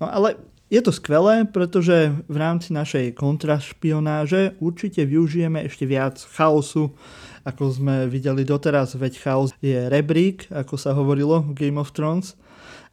No 0.00 0.08
ale 0.08 0.40
je 0.72 0.80
to 0.80 0.88
skvelé, 0.88 1.44
pretože 1.44 2.16
v 2.24 2.36
rámci 2.40 2.72
našej 2.72 3.12
kontrašpionáže 3.12 4.56
určite 4.56 5.04
využijeme 5.04 5.68
ešte 5.68 5.84
viac 5.84 6.16
chaosu, 6.32 6.96
ako 7.42 7.74
sme 7.74 7.96
videli 8.06 8.46
doteraz, 8.46 8.94
veď 8.94 9.12
chaos 9.18 9.50
je 9.58 9.90
rebrík, 9.90 10.46
ako 10.50 10.74
sa 10.78 10.94
hovorilo 10.94 11.42
Game 11.54 11.78
of 11.78 11.90
Thrones 11.90 12.38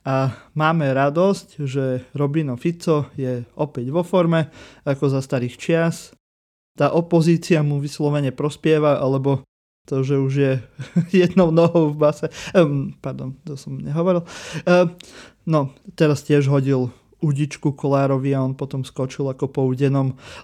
a 0.08 0.32
máme 0.56 0.88
radosť, 0.96 1.48
že 1.68 2.08
Robino 2.15 2.56
Fico 2.56 3.12
je 3.20 3.44
opäť 3.60 3.91
vo 3.91 4.01
forme 4.01 4.48
ako 4.88 5.12
za 5.12 5.20
starých 5.20 5.56
čias. 5.60 6.15
Tá 6.79 6.96
opozícia 6.96 7.60
mu 7.60 7.84
vyslovene 7.84 8.32
prospieva, 8.32 9.03
alebo 9.03 9.44
to, 9.84 10.06
že 10.06 10.15
už 10.15 10.34
je 10.34 10.53
jednou 11.27 11.51
nohou 11.51 11.91
v 11.91 12.00
base. 12.00 12.32
Um, 12.56 12.96
pardon, 13.03 13.36
to 13.44 13.60
som 13.60 13.75
nehovoril. 13.75 14.24
Um, 14.63 14.96
no, 15.44 15.75
teraz 16.00 16.24
tiež 16.24 16.48
hodil 16.48 16.94
udičku 17.20 17.75
Kolárovi 17.75 18.32
a 18.32 18.39
on 18.39 18.56
potom 18.56 18.88
skočil 18.88 19.27
ako 19.27 19.51
po 19.51 19.68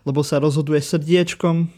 lebo 0.04 0.20
sa 0.28 0.44
rozhoduje 0.44 0.84
srdiečkom, 0.84 1.72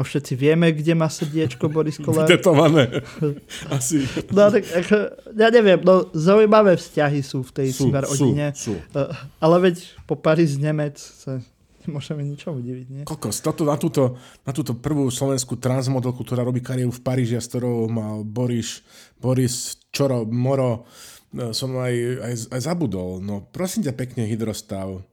a 0.00 0.02
všetci 0.02 0.32
vieme, 0.32 0.72
kde 0.72 0.96
má 0.96 1.12
srdiečko 1.12 1.68
Boris 1.68 2.00
Kolár. 2.04 2.24
Vytetované. 2.24 3.04
Asi. 3.76 4.00
No 4.32 4.48
tak 4.48 4.64
ako, 4.64 4.96
ja 5.36 5.52
neviem, 5.52 5.76
no 5.84 6.08
zaujímavé 6.16 6.80
vzťahy 6.80 7.20
sú 7.20 7.44
v 7.44 7.50
tej 7.52 7.68
sú, 7.76 7.92
rodine. 7.92 8.56
Sú, 8.56 8.80
sú. 8.80 8.96
Uh, 8.96 9.12
ale 9.44 9.68
veď 9.68 9.76
po 10.08 10.16
Paríž 10.16 10.56
Nemec 10.56 10.96
sa 10.96 11.44
nemôžeme 11.84 12.24
ničomu 12.24 12.64
diviť, 12.64 12.86
nie? 12.88 13.02
Kokos, 13.04 13.44
toto, 13.44 13.68
na, 13.68 13.76
túto, 13.76 14.16
na 14.44 14.52
túto 14.56 14.76
prvú 14.76 15.08
slovenskú 15.12 15.60
transmodelku, 15.60 16.24
ktorá 16.24 16.44
robí 16.44 16.64
kariéru 16.64 16.92
v 16.92 17.04
Paríži 17.04 17.36
a 17.36 17.42
s 17.44 17.48
ktorou 17.52 17.88
mal 17.88 18.24
Boris, 18.24 18.84
Boris 19.20 19.80
Čoro, 19.92 20.28
Moro, 20.28 20.88
no, 21.32 21.52
som 21.56 21.76
aj, 21.76 21.94
aj, 22.20 22.34
aj 22.52 22.60
zabudol. 22.60 23.20
No 23.20 23.48
prosím 23.48 23.88
ťa 23.88 23.94
pekne, 23.96 24.28
hydrostav. 24.28 25.04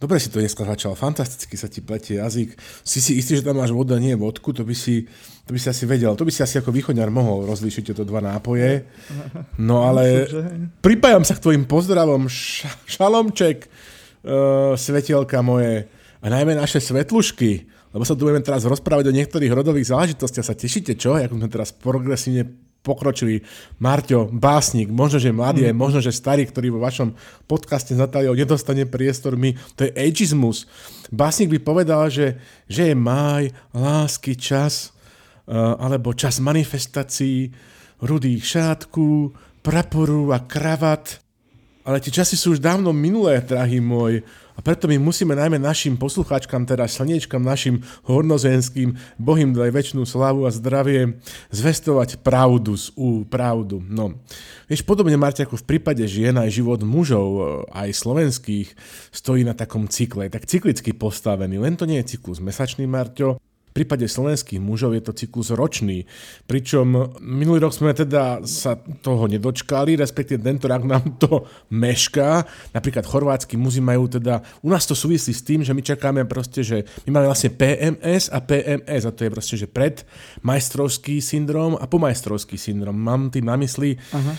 Dobre 0.00 0.16
si 0.16 0.32
to 0.32 0.40
dneska 0.40 0.64
začal, 0.64 0.96
fantasticky 0.96 1.60
sa 1.60 1.68
ti 1.68 1.84
pletie 1.84 2.16
jazyk. 2.16 2.56
Si 2.80 3.04
si 3.04 3.20
istý, 3.20 3.36
že 3.36 3.44
tam 3.44 3.60
máš 3.60 3.76
voda, 3.76 4.00
nie 4.00 4.16
vodku, 4.16 4.56
to 4.56 4.64
by 4.64 4.72
si, 4.72 5.04
to 5.44 5.52
by 5.52 5.60
si 5.60 5.68
asi 5.68 5.84
vedel. 5.84 6.16
To 6.16 6.24
by 6.24 6.32
si 6.32 6.40
asi 6.40 6.56
ako 6.56 6.72
východňar 6.72 7.12
mohol 7.12 7.44
rozlíšiť 7.44 7.92
tieto 7.92 8.08
dva 8.08 8.24
nápoje. 8.24 8.88
No 9.60 9.84
ale 9.84 10.24
pripájam 10.86 11.20
sa 11.20 11.36
k 11.36 11.44
tvojim 11.44 11.68
pozdravom, 11.68 12.32
šalomček, 12.88 13.68
uh, 13.68 14.72
svetielka 14.72 15.44
moje 15.44 15.84
a 16.24 16.26
najmä 16.32 16.56
naše 16.56 16.80
svetlušky, 16.80 17.68
lebo 17.92 18.00
sa 18.00 18.16
tu 18.16 18.24
budeme 18.24 18.40
teraz 18.40 18.64
rozprávať 18.64 19.12
o 19.12 19.16
niektorých 19.20 19.52
rodových 19.52 19.92
záležitostiach. 19.92 20.48
Sa 20.48 20.56
tešíte, 20.56 20.96
čo? 20.96 21.20
Ako 21.20 21.36
sme 21.36 21.52
teraz 21.52 21.76
progresívne 21.76 22.48
pokročili 22.80 23.44
Marťo, 23.76 24.32
básnik, 24.32 24.88
možno, 24.88 25.20
že 25.20 25.36
mladý, 25.36 25.68
mm. 25.68 25.76
možno, 25.76 26.00
že 26.00 26.16
starý, 26.16 26.48
ktorý 26.48 26.72
vo 26.72 26.80
vašom 26.80 27.12
podcaste 27.44 27.92
s 27.92 28.00
Natáliou 28.00 28.32
nedostane 28.32 28.88
priestor 28.88 29.36
my, 29.36 29.52
to 29.76 29.84
je 29.84 29.92
ageismus. 29.92 30.64
Básnik 31.12 31.52
by 31.52 31.58
povedal, 31.60 32.08
že, 32.08 32.40
že 32.64 32.92
je 32.92 32.94
máj, 32.96 33.52
lásky, 33.76 34.32
čas, 34.32 34.96
uh, 35.44 35.76
alebo 35.76 36.16
čas 36.16 36.40
manifestácií, 36.40 37.52
rudých 38.00 38.42
šátku, 38.48 39.36
praporu 39.60 40.32
a 40.32 40.40
kravat. 40.40 41.20
Ale 41.84 42.00
tie 42.00 42.12
časy 42.12 42.36
sú 42.36 42.56
už 42.56 42.64
dávno 42.64 42.96
minulé, 42.96 43.44
drahý 43.44 43.80
môj. 43.80 44.24
A 44.60 44.64
preto 44.76 44.84
my 44.84 45.00
musíme 45.00 45.32
najmä 45.32 45.56
našim 45.56 45.96
poslucháčkam, 45.96 46.68
teda 46.68 46.84
slniečkam, 46.84 47.40
našim 47.40 47.80
hornozenským, 48.04 48.92
Bohým 49.16 49.56
daj 49.56 49.72
väčšinu 49.72 50.04
slavu 50.04 50.44
a 50.44 50.52
zdravie, 50.52 51.16
zvestovať 51.48 52.20
pravdu 52.20 52.76
z 52.76 52.92
ú, 52.92 53.24
pravdu. 53.24 53.80
No, 53.80 54.20
vieš, 54.68 54.84
podobne, 54.84 55.16
Marti, 55.16 55.40
ako 55.40 55.64
v 55.64 55.64
prípade 55.64 56.04
žien, 56.04 56.36
aj 56.36 56.52
život 56.52 56.84
mužov, 56.84 57.28
e, 57.40 57.42
aj 57.72 57.88
slovenských, 58.04 58.68
stojí 59.08 59.48
na 59.48 59.56
takom 59.56 59.88
cykle, 59.88 60.28
tak 60.28 60.44
cyklicky 60.44 60.92
postavený. 60.92 61.56
Len 61.56 61.80
to 61.80 61.88
nie 61.88 61.96
je 62.04 62.20
cyklus 62.20 62.44
mesačný, 62.44 62.84
Marťo, 62.84 63.40
v 63.70 63.72
prípade 63.72 64.02
slovenských 64.10 64.58
mužov 64.58 64.98
je 64.98 65.02
to 65.06 65.14
cyklus 65.14 65.54
ročný, 65.54 66.02
pričom 66.50 67.14
minulý 67.22 67.62
rok 67.62 67.70
sme 67.70 67.94
teda 67.94 68.42
sa 68.42 68.74
toho 68.78 69.30
nedočkali, 69.30 69.94
respektíve 69.94 70.42
tento 70.42 70.66
rok 70.66 70.82
nám 70.82 71.14
to 71.22 71.46
mešká. 71.70 72.42
Napríklad 72.74 73.06
chorvátsky 73.06 73.54
muži 73.54 73.78
majú 73.78 74.10
teda, 74.10 74.42
u 74.66 74.74
nás 74.74 74.90
to 74.90 74.98
súvisí 74.98 75.30
s 75.30 75.46
tým, 75.46 75.62
že 75.62 75.70
my 75.70 75.82
čakáme 75.86 76.26
proste, 76.26 76.66
že 76.66 76.82
my 77.06 77.14
máme 77.14 77.30
vlastne 77.30 77.54
PMS 77.54 78.34
a 78.34 78.42
PMS 78.42 79.02
a 79.06 79.14
to 79.14 79.22
je 79.22 79.30
proste, 79.30 79.54
že 79.54 79.70
pred 79.70 80.02
majstrovský 80.42 81.22
syndrom 81.22 81.78
a 81.78 81.86
pomajstrovský 81.86 82.58
syndrom. 82.58 82.98
Mám 82.98 83.30
tým 83.30 83.46
na 83.46 83.54
mysli 83.54 83.94
Aha. 84.10 84.34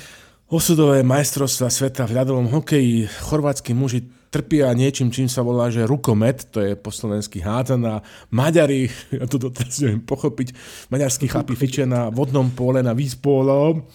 Osudové 0.52 1.00
majstrovstva 1.00 1.72
sveta 1.72 2.04
v 2.04 2.20
ľadovom 2.20 2.52
hokeji. 2.52 3.08
Chorvátsky 3.24 3.72
muži 3.72 4.04
trpia 4.28 4.68
niečím, 4.76 5.08
čím 5.08 5.32
sa 5.32 5.48
volá, 5.48 5.72
že 5.72 5.88
rukomet, 5.88 6.52
to 6.52 6.60
je 6.60 6.76
po 6.76 6.92
slovensky 6.92 7.40
hádzaná. 7.40 8.04
Maďari, 8.36 8.92
ja 9.16 9.24
to 9.32 9.40
doteraz 9.40 9.80
neviem 9.80 10.04
pochopiť, 10.04 10.52
maďarský 10.92 11.32
chlapi 11.32 11.56
fičia 11.56 11.88
na 11.88 12.12
vodnom 12.12 12.52
pole, 12.52 12.84
na 12.84 12.92
výspolo. 12.92 13.88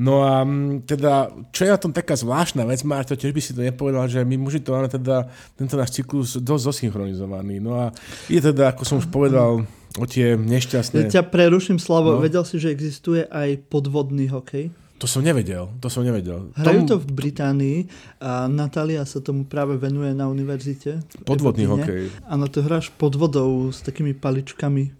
No 0.00 0.24
a 0.24 0.42
teda, 0.82 1.28
čo 1.52 1.68
je 1.68 1.70
na 1.70 1.78
tom 1.78 1.92
taká 1.92 2.16
zvláštna 2.16 2.64
vec, 2.64 2.80
má 2.88 3.04
to 3.04 3.14
tiež 3.14 3.36
by 3.36 3.42
si 3.44 3.52
to 3.52 3.60
nepovedal, 3.60 4.08
že 4.08 4.24
my 4.24 4.34
muži 4.40 4.64
to 4.64 4.72
máme 4.72 4.88
teda 4.88 5.28
tento 5.54 5.76
náš 5.76 6.00
cyklus 6.00 6.40
dosť 6.40 6.64
zosynchronizovaný. 6.72 7.60
No 7.62 7.76
a 7.76 7.84
je 8.26 8.40
teda, 8.40 8.72
ako 8.72 8.82
som 8.82 8.96
už 8.98 9.12
povedal, 9.12 9.62
o 10.00 10.04
tie 10.08 10.40
nešťastné... 10.40 11.06
Ja 11.06 11.20
ťa 11.20 11.28
preruším, 11.28 11.76
Slavo, 11.76 12.16
no. 12.16 12.24
vedel 12.24 12.42
si, 12.48 12.56
že 12.56 12.72
existuje 12.72 13.28
aj 13.28 13.68
podvodný 13.68 14.32
hokej? 14.32 14.72
To 15.00 15.08
som 15.08 15.24
nevedel, 15.24 15.72
to 15.80 15.88
som 15.88 16.04
nevedel. 16.04 16.52
Hrajú 16.60 16.80
to 16.84 16.96
v 17.00 17.08
Británii 17.08 17.78
a 18.20 18.44
Natália 18.52 19.00
sa 19.08 19.24
tomu 19.24 19.48
práve 19.48 19.80
venuje 19.80 20.12
na 20.12 20.28
univerzite. 20.28 21.00
Podvodný 21.24 21.64
hokej. 21.64 22.12
Áno, 22.28 22.52
to 22.52 22.60
hráš 22.60 22.92
pod 22.92 23.16
vodou 23.16 23.72
s 23.72 23.80
takými 23.80 24.12
paličkami 24.12 24.92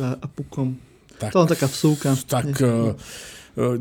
a, 0.00 0.16
a 0.16 0.26
pukom. 0.32 0.80
Tak, 1.20 1.36
to 1.36 1.44
len 1.44 1.50
taká 1.52 1.68
vsúka. 1.68 2.16
Tak 2.24 2.56
uh, 2.56 2.96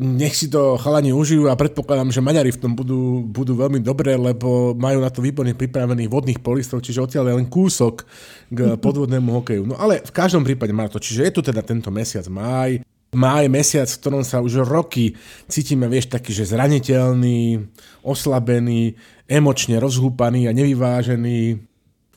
nech 0.04 0.36
si 0.36 0.52
to 0.52 0.76
chalani 0.76 1.16
užijú 1.16 1.48
a 1.48 1.56
predpokladám, 1.56 2.12
že 2.12 2.20
Maďari 2.20 2.52
v 2.52 2.60
tom 2.60 2.76
budú, 2.76 3.24
budú 3.24 3.56
veľmi 3.56 3.80
dobré, 3.80 4.20
lebo 4.20 4.76
majú 4.76 5.00
na 5.00 5.10
to 5.10 5.24
výborne 5.24 5.56
pripravených 5.56 6.12
vodných 6.12 6.40
polistov, 6.44 6.84
čiže 6.84 7.02
odtiaľ 7.02 7.32
je 7.32 7.38
len 7.40 7.48
kúsok 7.48 8.04
k 8.52 8.60
podvodnému 8.84 9.32
hokeju. 9.32 9.64
No 9.64 9.80
ale 9.80 10.04
v 10.04 10.12
každom 10.12 10.44
prípade 10.44 10.76
má 10.76 10.92
to, 10.92 11.00
čiže 11.00 11.26
je 11.26 11.34
tu 11.34 11.42
teda 11.42 11.64
tento 11.66 11.88
mesiac 11.88 12.28
máj, 12.28 12.84
Máj 13.14 13.46
mesiac, 13.50 13.86
v 13.86 14.00
ktorom 14.02 14.24
sa 14.26 14.42
už 14.42 14.66
roky 14.66 15.14
cítime, 15.46 15.86
vieš, 15.86 16.10
taký, 16.10 16.34
že 16.34 16.50
zraniteľný, 16.50 17.62
oslabený, 18.02 18.98
emočne 19.30 19.78
rozhúpaný 19.78 20.50
a 20.50 20.56
nevyvážený, 20.58 21.62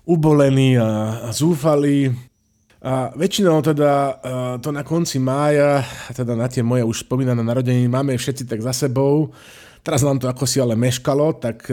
ubolený 0.08 0.80
a, 0.80 1.22
a 1.26 1.28
zúfalý. 1.36 2.16
A 2.86 3.10
väčšinou 3.18 3.66
teda 3.66 4.20
to 4.62 4.70
na 4.70 4.86
konci 4.86 5.18
mája, 5.18 5.82
teda 6.14 6.38
na 6.38 6.46
tie 6.46 6.62
moje 6.62 6.86
už 6.86 7.02
spomínané 7.02 7.42
narodeniny, 7.42 7.90
máme 7.90 8.14
všetci 8.14 8.46
tak 8.46 8.62
za 8.62 8.70
sebou. 8.70 9.34
Teraz 9.82 10.06
nám 10.06 10.18
to 10.22 10.30
ako 10.30 10.46
si 10.46 10.62
ale 10.62 10.78
meškalo, 10.78 11.38
tak 11.38 11.66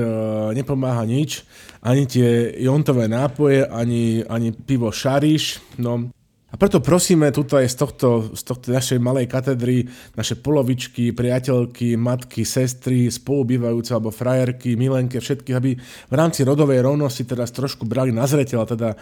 nepomáha 0.54 1.06
nič. 1.06 1.46
Ani 1.86 2.10
tie 2.10 2.58
jontové 2.62 3.06
nápoje, 3.10 3.66
ani, 3.66 4.26
ani 4.26 4.54
pivo 4.54 4.90
šariš. 4.90 5.62
No, 5.78 6.14
a 6.54 6.56
preto 6.56 6.86
prosíme 6.86 7.34
tuto 7.34 7.58
aj 7.58 7.66
z 7.66 7.76
tohto, 7.82 8.10
z 8.38 8.42
tohto 8.46 8.70
našej 8.70 9.02
malej 9.02 9.26
katedry, 9.26 9.90
naše 10.14 10.38
polovičky, 10.38 11.10
priateľky, 11.10 11.98
matky, 11.98 12.46
sestry, 12.46 13.10
spolubývajúce 13.10 13.90
alebo 13.98 14.14
frajerky, 14.14 14.78
milenke, 14.78 15.18
všetkých, 15.18 15.58
aby 15.58 15.74
v 15.82 16.14
rámci 16.14 16.46
rodovej 16.46 16.86
rovnosti 16.86 17.26
teraz 17.26 17.50
trošku 17.50 17.90
brali 17.90 18.14
na 18.14 18.30
zreteľ, 18.30 18.70
teda 18.70 18.94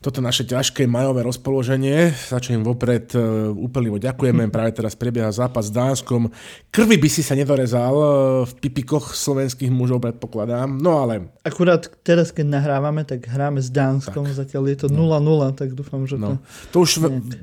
toto 0.00 0.18
naše 0.24 0.48
ťažké 0.48 0.88
majové 0.88 1.22
rozpoloženie, 1.22 2.10
za 2.10 2.40
čo 2.40 2.56
im 2.56 2.62
vopred 2.66 3.12
e, 3.14 3.20
úplne 3.54 3.94
ďakujeme. 3.98 4.48
Práve 4.48 4.74
teraz 4.74 4.96
prebieha 4.96 5.30
zápas 5.30 5.68
s 5.68 5.72
Dánskom. 5.74 6.32
Krvi 6.72 6.96
by 6.98 7.08
si 7.10 7.22
sa 7.22 7.36
nedorezal 7.36 7.94
e, 7.94 8.06
v 8.48 8.52
pipikoch 8.62 9.12
slovenských 9.12 9.70
mužov, 9.70 10.02
predpokladám. 10.02 10.70
No 10.80 11.04
ale... 11.04 11.34
Akurát 11.44 11.86
teraz, 12.02 12.32
keď 12.32 12.58
nahrávame, 12.58 13.04
tak 13.04 13.28
hráme 13.28 13.60
s 13.60 13.68
Dánskom. 13.68 14.24
Tak. 14.26 14.46
Zatiaľ 14.48 14.62
je 14.72 14.76
to 14.84 14.88
0-0, 14.90 15.20
no. 15.20 15.52
tak 15.52 15.76
dúfam, 15.76 16.08
že 16.08 16.16
no. 16.16 16.40
to... 16.72 16.80
To 16.80 16.86
už 16.86 16.90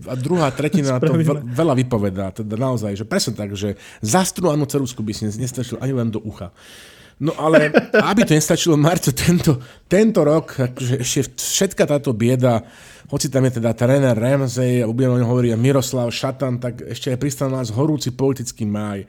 a 0.08 0.14
druhá 0.18 0.50
tretina 0.52 0.98
to 0.98 1.14
veľa 1.46 1.74
vypovedá. 1.78 2.32
Teda 2.34 2.56
naozaj, 2.58 2.98
že 2.98 3.06
presne 3.06 3.34
tak, 3.38 3.54
že 3.54 3.80
zastrúhanú 4.02 4.66
cerusku 4.66 5.04
by 5.04 5.14
si 5.14 5.28
nestačil 5.28 5.78
ani 5.80 5.94
len 5.94 6.10
do 6.10 6.20
ucha. 6.24 6.54
No 7.22 7.38
ale 7.38 7.70
aby 8.02 8.26
to 8.26 8.34
nestačilo, 8.34 8.74
Marco, 8.82 9.14
tento, 9.14 9.62
tento 9.86 10.26
rok, 10.26 10.58
akože 10.58 11.06
ešte 11.06 11.22
všetka 11.38 11.86
táto 11.86 12.18
bieda, 12.18 12.66
hoci 13.14 13.30
tam 13.30 13.46
je 13.46 13.62
teda 13.62 13.78
tréner 13.78 14.18
Ramsey 14.18 14.82
a 14.82 14.90
budeme 14.90 15.16
o 15.16 15.22
ňom 15.22 15.30
hovoriť 15.30 15.54
Miroslav 15.54 16.10
Šatan, 16.10 16.58
tak 16.58 16.82
ešte 16.82 17.14
aj 17.14 17.22
pristal 17.22 17.54
nás 17.54 17.70
horúci 17.70 18.10
politický 18.10 18.66
máj 18.66 19.06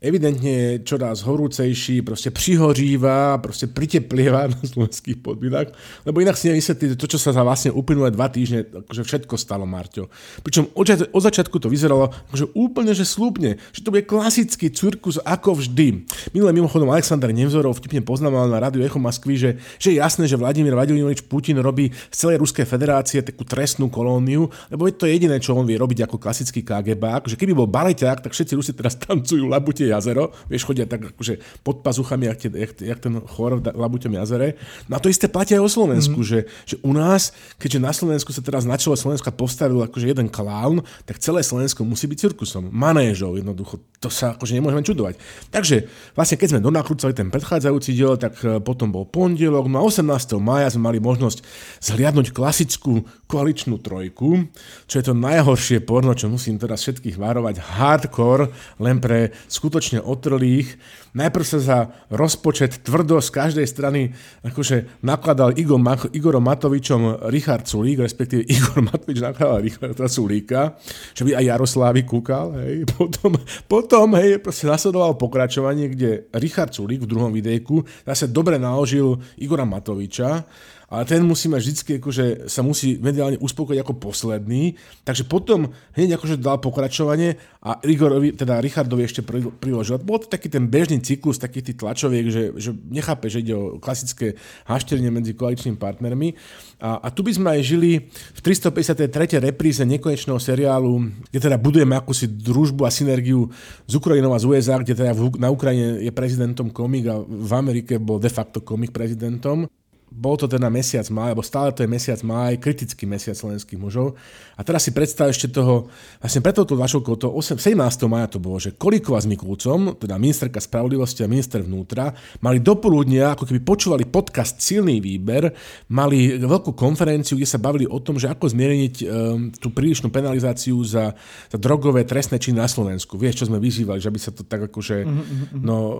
evidentne 0.00 0.50
je 0.50 0.70
čoraz 0.82 1.20
horúcejší, 1.22 2.00
proste 2.00 2.32
prihoříva, 2.32 3.36
proste 3.44 3.68
priteplieva 3.68 4.48
na 4.48 4.60
slovenských 4.64 5.20
podmínach, 5.20 5.68
lebo 6.08 6.24
inak 6.24 6.40
si 6.40 6.48
nevysvetlíte 6.48 6.96
to, 6.96 7.06
čo 7.06 7.20
sa 7.20 7.36
za 7.36 7.44
vlastne 7.44 7.70
uplynulé 7.70 8.08
dva 8.08 8.32
týždne 8.32 8.64
akože 8.64 9.04
všetko 9.04 9.36
stalo, 9.36 9.68
Marťo. 9.68 10.08
Pričom 10.40 10.72
od, 10.72 10.88
od 11.12 11.22
začiatku 11.22 11.60
to 11.60 11.68
vyzeralo 11.68 12.08
akože 12.32 12.56
úplne, 12.56 12.96
že 12.96 13.04
slúbne, 13.04 13.60
že 13.76 13.84
to 13.84 13.92
bude 13.92 14.08
klasický 14.08 14.72
cirkus 14.72 15.20
ako 15.20 15.60
vždy. 15.60 16.08
Minulé 16.32 16.50
mimochodom 16.56 16.88
Aleksandr 16.88 17.28
Nevzorov 17.36 17.76
vtipne 17.76 18.00
poznamenal 18.00 18.48
na 18.48 18.58
rádiu 18.58 18.80
Echo 18.80 18.96
Moskvy, 18.96 19.36
že, 19.36 19.50
že 19.76 19.92
je 19.92 20.00
jasné, 20.00 20.24
že 20.24 20.40
Vladimír 20.40 20.72
Vladimirovič 20.72 21.28
Putin 21.28 21.60
robí 21.60 21.92
z 22.08 22.16
celej 22.16 22.40
Ruskej 22.40 22.64
federácie 22.64 23.20
takú 23.20 23.44
trestnú 23.44 23.92
kolóniu, 23.92 24.48
lebo 24.72 24.88
je 24.88 24.96
to 24.96 25.04
jediné, 25.04 25.36
čo 25.36 25.52
on 25.52 25.68
vie 25.68 25.76
robiť 25.76 26.08
ako 26.08 26.16
klasický 26.16 26.64
KGB, 26.64 27.28
že 27.28 27.36
keby 27.36 27.52
bol 27.52 27.68
baleťák, 27.68 28.24
tak 28.24 28.32
všetci 28.32 28.56
Rusi 28.56 28.72
teraz 28.72 28.96
tancujú 28.96 29.44
labute 29.44 29.89
jazero, 29.90 30.30
vieš, 30.46 30.66
chodia 30.66 30.86
tak 30.86 31.10
akože 31.14 31.42
pod 31.66 31.82
pazuchami, 31.82 32.30
jak, 32.30 32.38
tie, 32.38 32.50
jak, 32.54 32.72
jak 32.78 32.98
ten 33.02 33.18
chor 33.26 33.58
v 33.58 33.66
Labuťom 33.66 34.14
jazere. 34.22 34.54
No 34.86 34.96
a 34.96 35.02
to 35.02 35.10
isté 35.10 35.26
platia 35.26 35.58
aj 35.58 35.66
o 35.66 35.70
Slovensku, 35.70 36.22
mm-hmm. 36.22 36.46
že, 36.46 36.48
že 36.66 36.76
u 36.86 36.92
nás, 36.94 37.34
keďže 37.58 37.78
na 37.82 37.92
Slovensku 37.92 38.30
sa 38.30 38.42
teraz 38.44 38.62
na 38.62 38.78
čele 38.78 38.94
Slovenska 38.94 39.34
postavil 39.34 39.82
akože 39.82 40.06
jeden 40.12 40.28
klaun, 40.30 40.86
tak 41.08 41.18
celé 41.18 41.42
Slovensko 41.42 41.82
musí 41.82 42.06
byť 42.06 42.18
cirkusom. 42.30 42.70
Manéžov 42.70 43.40
jednoducho. 43.40 43.80
To 44.04 44.12
sa 44.12 44.36
akože 44.36 44.54
nemôžeme 44.54 44.84
čudovať. 44.84 45.18
Takže 45.50 45.88
vlastne 46.14 46.36
keď 46.36 46.48
sme 46.56 46.60
donakrúcali 46.62 47.12
ten 47.16 47.32
predchádzajúci 47.32 47.90
diel, 47.96 48.20
tak 48.20 48.36
e, 48.44 48.60
potom 48.60 48.92
bol 48.92 49.08
pondelok, 49.08 49.66
no 49.66 49.80
a 49.80 49.84
18. 49.88 50.06
maja 50.38 50.68
sme 50.70 50.92
mali 50.92 50.98
možnosť 51.00 51.42
zhliadnúť 51.80 52.30
klasickú 52.36 53.08
koaličnú 53.26 53.80
trojku, 53.80 54.46
čo 54.86 54.94
je 55.00 55.04
to 55.04 55.14
najhoršie 55.16 55.80
porno, 55.82 56.12
čo 56.12 56.28
musím 56.28 56.60
teraz 56.60 56.84
všetkých 56.84 57.16
varovať, 57.16 57.56
hardcore, 57.58 58.52
len 58.78 59.00
pre 59.00 59.32
skutočne 59.48 59.79
skutočne 59.80 60.04
otrlých. 60.04 60.76
Najprv 61.16 61.46
sa 61.48 61.58
za 61.58 61.78
rozpočet 62.12 62.84
tvrdo 62.84 63.16
z 63.24 63.32
každej 63.32 63.64
strany 63.64 64.12
akože 64.44 65.00
nakladal 65.00 65.56
Igor, 65.56 65.80
Igorom 66.12 66.44
Matovičom 66.44 67.32
Richard 67.32 67.64
Sulík, 67.64 68.04
respektíve 68.04 68.44
Igor 68.52 68.84
Matovič 68.84 69.24
nakladal 69.24 69.64
Richarda 69.64 70.04
Sulíka, 70.04 70.76
že 71.16 71.24
by 71.24 71.40
aj 71.40 71.44
Jaroslávy 71.48 72.04
kúkal. 72.04 72.52
Hej. 72.60 72.84
Potom, 73.00 73.32
potom 73.64 74.12
hej, 74.20 74.44
proste 74.44 74.68
nasledovalo 74.68 75.16
pokračovanie, 75.16 75.88
kde 75.88 76.28
Richard 76.36 76.76
Sulík 76.76 77.08
v 77.08 77.08
druhom 77.08 77.32
videjku 77.32 77.80
zase 78.04 78.28
dobre 78.28 78.60
naložil 78.60 79.16
Igora 79.40 79.64
Matoviča 79.64 80.44
ale 80.90 81.06
ten 81.06 81.22
musí 81.22 81.46
mať 81.46 81.62
vždy, 81.62 82.02
akože 82.02 82.24
sa 82.50 82.66
musí 82.66 82.98
mediálne 82.98 83.38
uspokojiť 83.38 83.78
ako 83.78 83.94
posledný, 84.02 84.74
takže 85.06 85.22
potom 85.22 85.70
hneď 85.94 86.18
akože 86.18 86.42
dal 86.42 86.58
pokračovanie 86.58 87.38
a 87.62 87.78
Igorovi, 87.86 88.34
teda 88.34 88.58
Richardovi 88.58 89.06
ešte 89.06 89.22
priložil. 89.62 90.02
Bol 90.02 90.18
to 90.18 90.26
taký 90.26 90.50
ten 90.50 90.66
bežný 90.66 90.98
cyklus 90.98 91.38
takých 91.38 91.70
tých 91.70 91.78
tlačoviek, 91.78 92.26
že, 92.26 92.42
že 92.58 92.74
nechápe, 92.74 93.30
že 93.30 93.38
ide 93.38 93.54
o 93.54 93.78
klasické 93.78 94.34
hašterenie 94.66 95.14
medzi 95.14 95.38
koaličnými 95.38 95.78
partnermi. 95.78 96.34
A, 96.82 97.06
a 97.06 97.08
tu 97.14 97.22
by 97.22 97.38
sme 97.38 97.48
aj 97.54 97.60
žili 97.62 98.10
v 98.10 98.40
353. 98.42 99.38
repríze 99.38 99.86
nekonečného 99.86 100.42
seriálu, 100.42 101.06
kde 101.30 101.38
teda 101.38 101.54
budujeme 101.54 101.94
akúsi 101.94 102.26
družbu 102.26 102.82
a 102.82 102.90
synergiu 102.90 103.46
z 103.86 103.94
Ukrajinou 103.94 104.34
a 104.34 104.42
z 104.42 104.50
USA, 104.50 104.82
kde 104.82 104.98
teda 104.98 105.14
na 105.38 105.54
Ukrajine 105.54 106.02
je 106.02 106.10
prezidentom 106.10 106.66
komik 106.74 107.06
a 107.06 107.22
v 107.22 107.52
Amerike 107.54 108.02
bol 108.02 108.18
de 108.18 108.32
facto 108.32 108.58
komik 108.58 108.90
prezidentom 108.90 109.70
bol 110.10 110.34
to 110.34 110.50
teda 110.50 110.66
mesiac 110.66 111.06
máj, 111.06 111.32
alebo 111.32 111.46
stále 111.46 111.70
to 111.70 111.86
je 111.86 111.88
mesiac 111.88 112.18
máj, 112.26 112.58
kritický 112.58 113.06
mesiac 113.06 113.38
slovenských 113.38 113.78
mužov. 113.78 114.18
A 114.60 114.62
teraz 114.62 114.84
si 114.84 114.92
predstav 114.92 115.32
ešte 115.32 115.48
toho, 115.48 115.88
vlastne 116.20 116.44
preto 116.44 116.68
to 116.68 116.76
vašou 116.76 117.00
to 117.16 117.32
8, 117.32 117.56
17. 117.56 117.80
maja 118.04 118.28
to 118.28 118.36
bolo, 118.36 118.60
že 118.60 118.76
Kolíková 118.76 119.16
s 119.16 119.24
Mikulcom, 119.24 119.96
teda 119.96 120.20
ministerka 120.20 120.60
spravodlivosti 120.60 121.24
a 121.24 121.32
minister 121.32 121.64
vnútra, 121.64 122.12
mali 122.44 122.60
dopoludnia, 122.60 123.32
ako 123.32 123.48
keby 123.48 123.64
počúvali 123.64 124.04
podcast 124.04 124.60
Silný 124.60 125.00
výber, 125.00 125.48
mali 125.88 126.36
veľkú 126.36 126.76
konferenciu, 126.76 127.40
kde 127.40 127.48
sa 127.48 127.56
bavili 127.56 127.88
o 127.88 127.96
tom, 128.04 128.20
že 128.20 128.28
ako 128.28 128.52
zmiereniť 128.52 128.94
um, 129.00 129.08
tú 129.48 129.72
prílišnú 129.72 130.12
penalizáciu 130.12 130.76
za, 130.84 131.16
za 131.48 131.56
drogové 131.56 132.04
trestné 132.04 132.36
činy 132.36 132.60
na 132.60 132.68
Slovensku. 132.68 133.16
Vieš, 133.16 133.40
čo 133.40 133.48
sme 133.48 133.56
vyzývali, 133.56 133.96
že 133.96 134.12
aby 134.12 134.20
sa 134.20 134.28
to 134.28 134.44
tak 134.44 134.68
akože 134.68 135.08
mm-hmm. 135.08 135.64
no, 135.64 135.76
uh, 135.96 135.98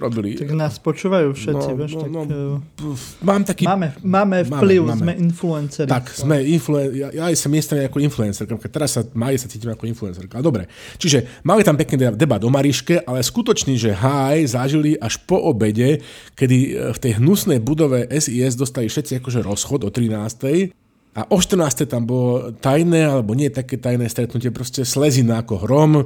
robili. 0.00 0.40
Tak 0.40 0.56
nás 0.56 0.80
počúvajú 0.80 1.36
všetci, 1.36 1.68
no, 1.68 1.76
vieš, 1.76 1.92
no, 1.92 2.00
tak... 2.00 2.10
No, 2.16 2.22
uh 2.24 3.18
mám 3.20 3.44
taký... 3.44 3.64
Máme, 3.66 3.94
máme 4.02 4.46
vplyv, 4.46 4.80
máme, 4.80 4.88
máme. 4.88 4.98
sme 4.98 5.12
influenceri. 5.18 5.90
Tak, 5.90 6.04
sme 6.14 6.36
influen... 6.46 6.94
ja, 6.94 7.08
ja 7.12 7.26
som 7.34 7.52
miestami 7.58 7.82
ako 7.82 7.98
influencerka, 7.98 8.54
teraz 8.70 8.94
sa, 8.94 9.02
máj 9.18 9.42
sa 9.42 9.50
cítim 9.50 9.74
ako 9.74 9.90
influencerka. 9.90 10.38
Dobre, 10.38 10.70
čiže 10.94 11.42
mali 11.42 11.66
tam 11.66 11.74
pekný 11.74 12.14
debat 12.14 12.38
o 12.46 12.50
Mariške, 12.54 13.02
ale 13.02 13.26
skutočný, 13.26 13.74
že 13.74 13.98
háj 13.98 14.54
zažili 14.54 14.94
až 14.94 15.18
po 15.26 15.34
obede, 15.42 16.06
kedy 16.38 16.56
e, 16.56 16.70
v 16.94 16.98
tej 17.02 17.12
hnusnej 17.18 17.58
budove 17.58 18.06
SIS 18.14 18.54
dostali 18.54 18.86
všetci 18.86 19.18
akože 19.18 19.42
rozchod 19.42 19.82
o 19.82 19.90
13. 19.90 20.70
A 21.18 21.26
o 21.34 21.42
14. 21.42 21.90
tam 21.90 22.06
bolo 22.06 22.54
tajné, 22.62 23.02
alebo 23.02 23.34
nie 23.34 23.50
také 23.50 23.74
tajné 23.74 24.06
stretnutie, 24.06 24.54
proste 24.54 24.86
slezina 24.86 25.42
ako 25.42 25.66
hrom, 25.66 25.92
e, 25.98 26.04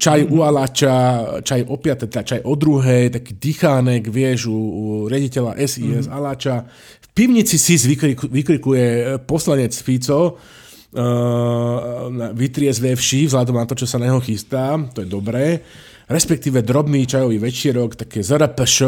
čaj 0.00 0.32
u 0.32 0.40
Alača, 0.40 0.96
čaj 1.44 1.68
o 1.68 1.76
5. 1.76 2.08
teda 2.08 2.24
čaj 2.24 2.40
o 2.40 2.56
druhej, 2.56 3.12
taký 3.12 3.36
dýchánek, 3.36 4.08
vieš, 4.08 4.48
u, 4.48 4.56
u 4.56 4.82
rediteľa 5.12 5.60
SIS 5.60 6.08
mm-hmm. 6.08 6.16
Alača. 6.16 6.64
Pivnici 7.14 7.62
si 7.62 7.78
vykrikuje 8.26 8.86
e, 8.90 9.04
poslanec 9.22 9.70
Fico, 9.70 10.34
uh, 10.34 12.10
vytriezvevší 12.34 13.30
vzhľadom 13.30 13.54
na 13.54 13.66
to, 13.66 13.78
čo 13.78 13.86
sa 13.86 14.02
na 14.02 14.10
neho 14.10 14.18
chystá, 14.22 14.74
to 14.90 15.02
je 15.02 15.08
dobré. 15.10 15.62
respektíve 16.04 16.60
drobný 16.60 17.06
čajový 17.08 17.40
večierok, 17.40 17.96
také 17.96 18.20
ZRPŠ, 18.20 18.78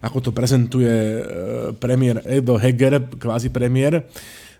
ako 0.00 0.18
to 0.24 0.30
prezentuje 0.32 0.88
e, 0.88 1.20
premiér 1.76 2.24
Edo 2.24 2.56
Heger, 2.56 3.12
kvázi 3.20 3.52
premiér. 3.52 4.08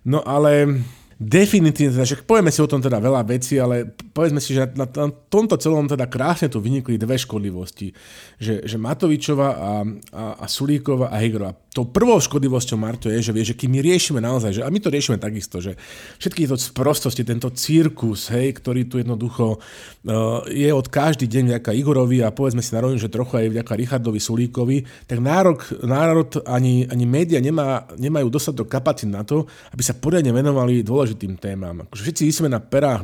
No 0.04 0.20
ale 0.20 0.82
definitívne, 1.16 1.96
teda, 1.96 2.04
že 2.04 2.20
povieme 2.20 2.52
si 2.52 2.60
o 2.60 2.68
tom 2.68 2.84
teda 2.84 3.00
veľa 3.00 3.22
vecí, 3.24 3.56
ale 3.56 3.96
povedzme 4.12 4.44
si, 4.44 4.52
že 4.52 4.68
na, 4.76 4.84
na 4.84 5.08
tomto 5.08 5.56
celom 5.56 5.88
teda 5.88 6.04
krásne 6.10 6.52
tu 6.52 6.60
vynikli 6.60 7.00
dve 7.00 7.16
škodlivosti. 7.16 7.96
Že, 8.36 8.66
že 8.66 8.76
Matovičova 8.76 9.48
a, 9.48 9.72
a, 10.12 10.24
a 10.42 10.44
Sulíkova 10.50 11.08
a 11.08 11.16
Hegrova. 11.16 11.56
Tou 11.72 11.88
prvou 11.88 12.20
škodlivosťou 12.20 12.76
Marto 12.76 13.08
je, 13.08 13.24
že 13.24 13.32
vie, 13.32 13.48
že 13.48 13.56
kým 13.56 13.72
my 13.72 13.80
riešime 13.80 14.20
naozaj, 14.20 14.60
že, 14.60 14.60
a 14.60 14.68
my 14.68 14.76
to 14.76 14.92
riešime 14.92 15.16
takisto, 15.16 15.56
že 15.56 15.80
všetky 16.20 16.44
to 16.44 16.60
sprostosti, 16.60 17.24
tento 17.24 17.48
cirkus, 17.48 18.28
hej, 18.28 18.52
ktorý 18.60 18.84
tu 18.84 19.00
jednoducho 19.00 19.56
uh, 19.56 20.44
je 20.52 20.68
od 20.68 20.84
každý 20.92 21.24
deň 21.24 21.56
vďaka 21.56 21.72
Igorovi 21.72 22.20
a 22.20 22.28
povedzme 22.28 22.60
si 22.60 22.76
na 22.76 22.84
že 22.92 23.08
trochu 23.08 23.40
aj 23.40 23.56
vďaka 23.56 23.72
Richardovi 23.72 24.20
Sulíkovi, 24.20 24.84
tak 25.08 25.24
nárok, 25.24 25.80
národ 25.80 26.44
ani, 26.44 26.84
ani 26.92 27.08
média 27.08 27.40
nemá, 27.40 27.88
nemajú 27.96 28.28
dostatok 28.28 28.68
kapacít 28.68 29.08
na 29.08 29.24
to, 29.24 29.48
aby 29.72 29.80
sa 29.80 29.96
poriadne 29.96 30.28
venovali 30.28 30.84
dôležitým 30.84 31.40
témam. 31.40 31.88
Akože 31.88 32.04
všetci 32.04 32.36
sme 32.36 32.52
na 32.52 32.60
perách 32.60 33.00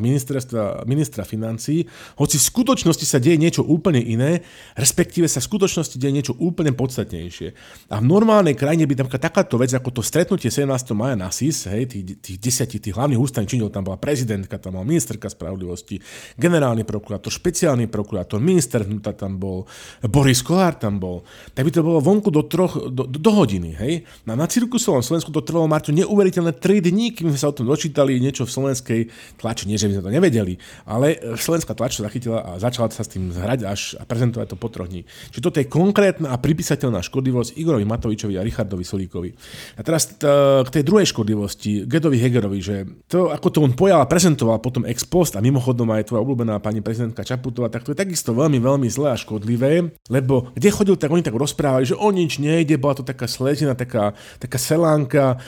ministra 0.84 1.24
financí, 1.24 1.88
hoci 2.20 2.36
v 2.36 2.44
skutočnosti 2.52 3.06
sa 3.08 3.16
deje 3.16 3.40
niečo 3.40 3.64
úplne 3.64 4.04
iné, 4.04 4.44
respektíve 4.76 5.24
sa 5.24 5.40
v 5.40 5.56
skutočnosti 5.56 5.96
deje 5.96 6.12
niečo 6.12 6.36
úplne 6.36 6.76
podstatnejšie. 6.76 7.48
A 7.88 7.96
v 7.96 8.04
normálnej 8.04 8.57
krajine 8.58 8.82
by 8.90 8.94
tam 8.98 9.06
takáto 9.06 9.54
vec, 9.54 9.70
ako 9.70 9.94
to 9.94 10.02
stretnutie 10.02 10.50
17. 10.50 10.66
maja 10.98 11.14
na 11.14 11.30
SIS, 11.30 11.70
hej, 11.70 11.86
tých, 11.86 12.18
tých 12.18 12.38
desiatich 12.42 12.82
tých 12.82 12.98
hlavných 12.98 13.22
ústavných 13.22 13.46
činiteľov, 13.46 13.70
tam 13.70 13.86
bola 13.86 13.98
prezidentka, 14.02 14.58
tam 14.58 14.82
bola 14.82 14.86
ministerka 14.90 15.30
spravodlivosti, 15.30 16.02
generálny 16.34 16.82
prokurátor, 16.82 17.30
špeciálny 17.30 17.86
prokurátor, 17.86 18.42
minister 18.42 18.82
vnútra 18.82 19.14
tam 19.14 19.38
bol, 19.38 19.70
Boris 20.02 20.42
Kolár 20.42 20.74
tam 20.74 20.98
bol, 20.98 21.22
tak 21.54 21.62
by 21.62 21.70
to 21.70 21.86
bolo 21.86 22.02
vonku 22.02 22.34
do, 22.34 22.42
troch, 22.42 22.90
do, 22.90 23.06
do, 23.06 23.30
hodiny. 23.30 23.78
Hej. 23.78 24.02
Na, 24.26 24.34
na 24.34 24.50
cirkusovom 24.50 25.06
Slovensku 25.06 25.30
to 25.30 25.46
trvalo, 25.46 25.70
Marťo, 25.70 25.94
neuveriteľné 25.94 26.58
3 26.58 26.82
dní, 26.90 27.14
kým 27.14 27.30
sme 27.30 27.38
sa 27.38 27.52
o 27.52 27.54
tom 27.54 27.70
dočítali, 27.70 28.18
niečo 28.18 28.42
v 28.42 28.50
slovenskej 28.50 29.00
tlači, 29.38 29.70
nie 29.70 29.78
že 29.78 29.86
by 29.86 29.94
sme 29.94 30.04
to 30.10 30.12
nevedeli, 30.12 30.54
ale 30.82 31.20
slovenská 31.38 31.76
tlač 31.78 32.00
to 32.00 32.02
zachytila 32.02 32.42
a 32.42 32.50
začala 32.58 32.90
sa 32.90 33.06
s 33.06 33.12
tým 33.14 33.30
zhrať 33.30 33.60
až 33.62 33.94
a 34.00 34.02
prezentovať 34.02 34.52
to 34.52 34.56
po 34.58 34.66
troch 34.72 34.90
dní. 34.90 35.06
Čiže 35.30 35.44
toto 35.44 35.60
je 35.62 35.70
konkrétna 35.70 36.34
a 36.34 36.40
pripísateľná 36.40 37.04
škodlivosť 37.04 37.54
Igorovi 37.60 37.84
Matovičovi 37.84 38.34
a 38.40 38.47
Richardovi 38.48 38.84
Solíkovi. 38.84 39.30
A 39.76 39.80
teraz 39.84 40.16
t- 40.16 40.26
k 40.64 40.68
tej 40.72 40.82
druhej 40.82 41.06
škodlivosti, 41.12 41.84
Gedovi 41.84 42.16
Hegerovi, 42.18 42.58
že 42.64 42.76
to, 43.06 43.28
ako 43.28 43.48
to 43.52 43.58
on 43.60 43.76
pojal 43.76 44.00
a 44.00 44.10
prezentoval 44.10 44.58
potom 44.58 44.88
ex 44.88 45.04
post 45.04 45.36
a 45.36 45.44
mimochodom 45.44 45.92
aj 45.92 46.08
tvoja 46.08 46.24
obľúbená 46.24 46.58
pani 46.58 46.80
prezidentka 46.80 47.22
Čaputová, 47.22 47.68
tak 47.68 47.84
to 47.84 47.92
je 47.92 48.00
takisto 48.00 48.32
veľmi, 48.32 48.58
veľmi 48.58 48.88
zlé 48.88 49.14
a 49.14 49.20
škodlivé, 49.20 49.92
lebo 50.08 50.50
kde 50.56 50.68
chodil, 50.72 50.96
tak 50.96 51.12
oni 51.12 51.22
tak 51.22 51.36
rozprávali, 51.36 51.84
že 51.84 51.94
o 51.94 52.08
nič 52.08 52.40
nejde, 52.40 52.80
bola 52.80 52.98
to 52.98 53.04
taká 53.04 53.28
slezina, 53.28 53.76
taká, 53.76 54.16
taká 54.40 54.58
selánka, 54.58 55.38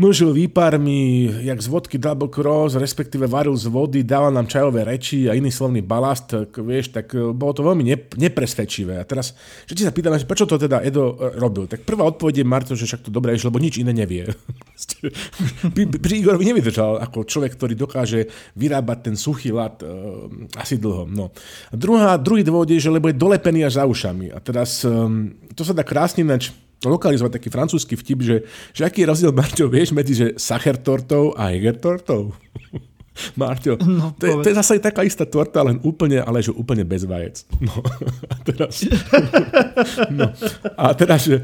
mlžil 0.00 0.32
výparmi, 0.32 1.28
jak 1.44 1.60
z 1.60 1.68
vodky 1.68 2.00
double 2.00 2.32
cross, 2.32 2.72
respektíve 2.80 3.28
varil 3.28 3.52
z 3.52 3.68
vody, 3.68 4.00
dával 4.00 4.32
nám 4.32 4.48
čajové 4.48 4.88
reči 4.88 5.28
a 5.28 5.36
iný 5.36 5.52
slovný 5.52 5.84
balast, 5.84 6.32
vieš, 6.56 6.96
tak 6.96 7.12
e, 7.12 7.36
bolo 7.36 7.52
to 7.52 7.60
veľmi 7.60 7.84
nepresvedčivé. 8.16 8.96
A 8.96 9.04
teraz, 9.04 9.36
že 9.68 9.76
ti 9.76 9.84
sa 9.84 9.92
pýtame, 9.92 10.16
že 10.16 10.24
prečo 10.24 10.48
to 10.48 10.56
teda 10.56 10.80
Edo 10.80 11.20
e, 11.20 11.36
robil, 11.36 11.68
tak 11.68 11.84
prvá 11.84 12.08
odpoveď 12.08 12.40
je 12.40 12.48
Marto, 12.48 12.72
že 12.72 12.88
však 12.88 13.04
to 13.04 13.10
dobré 13.12 13.36
je, 13.36 13.44
lebo 13.44 13.60
nič 13.60 13.76
iné 13.76 13.92
nevie. 13.92 14.24
pri, 15.76 16.14
Igorovi 16.16 16.48
nevydržal 16.48 17.04
ako 17.04 17.28
človek, 17.28 17.52
ktorý 17.60 17.76
dokáže 17.76 18.32
vyrábať 18.56 19.12
ten 19.12 19.14
suchý 19.20 19.52
lat 19.52 19.80
uh, 19.84 20.28
asi 20.56 20.80
dlho. 20.80 21.04
No. 21.08 21.32
A 21.72 21.74
druhá, 21.76 22.16
druhý 22.16 22.40
dôvod 22.40 22.68
je, 22.68 22.80
že 22.80 22.92
lebo 22.92 23.08
je 23.08 23.16
dolepený 23.16 23.64
až 23.68 23.80
za 23.80 23.84
ušami. 23.84 24.32
A 24.32 24.38
teraz 24.40 24.84
um, 24.84 25.32
to 25.52 25.64
sa 25.64 25.72
dá 25.76 25.84
krásne 25.84 26.24
nač 26.24 26.52
lokalizovať 26.88 27.36
taký 27.36 27.48
francúzsky 27.52 27.92
vtip, 27.98 28.24
že, 28.24 28.36
že 28.72 28.82
aký 28.88 29.04
je 29.04 29.10
rozdiel, 29.12 29.32
Marťo, 29.36 29.68
vieš, 29.68 29.92
medzi 29.92 30.16
že 30.16 30.26
Sacher 30.40 30.80
tortou 30.80 31.36
a 31.36 31.52
Eger 31.52 31.76
tortou? 31.76 32.32
Marťo, 33.40 33.76
no, 33.82 34.14
to, 34.16 34.24
je, 34.26 34.34
to 34.40 34.48
je 34.50 34.56
zase 34.56 34.78
taká 34.78 35.02
istá 35.02 35.26
torta, 35.26 35.66
len 35.66 35.82
úplne, 35.82 36.22
ale 36.22 36.40
že 36.40 36.54
úplne 36.54 36.86
bez 36.86 37.04
vajec. 37.04 37.42
No, 37.58 37.82
a 38.32 38.36
teraz, 38.46 38.74
no, 40.18 40.26
a 40.78 40.84
teraz 40.94 41.20
že, 41.26 41.36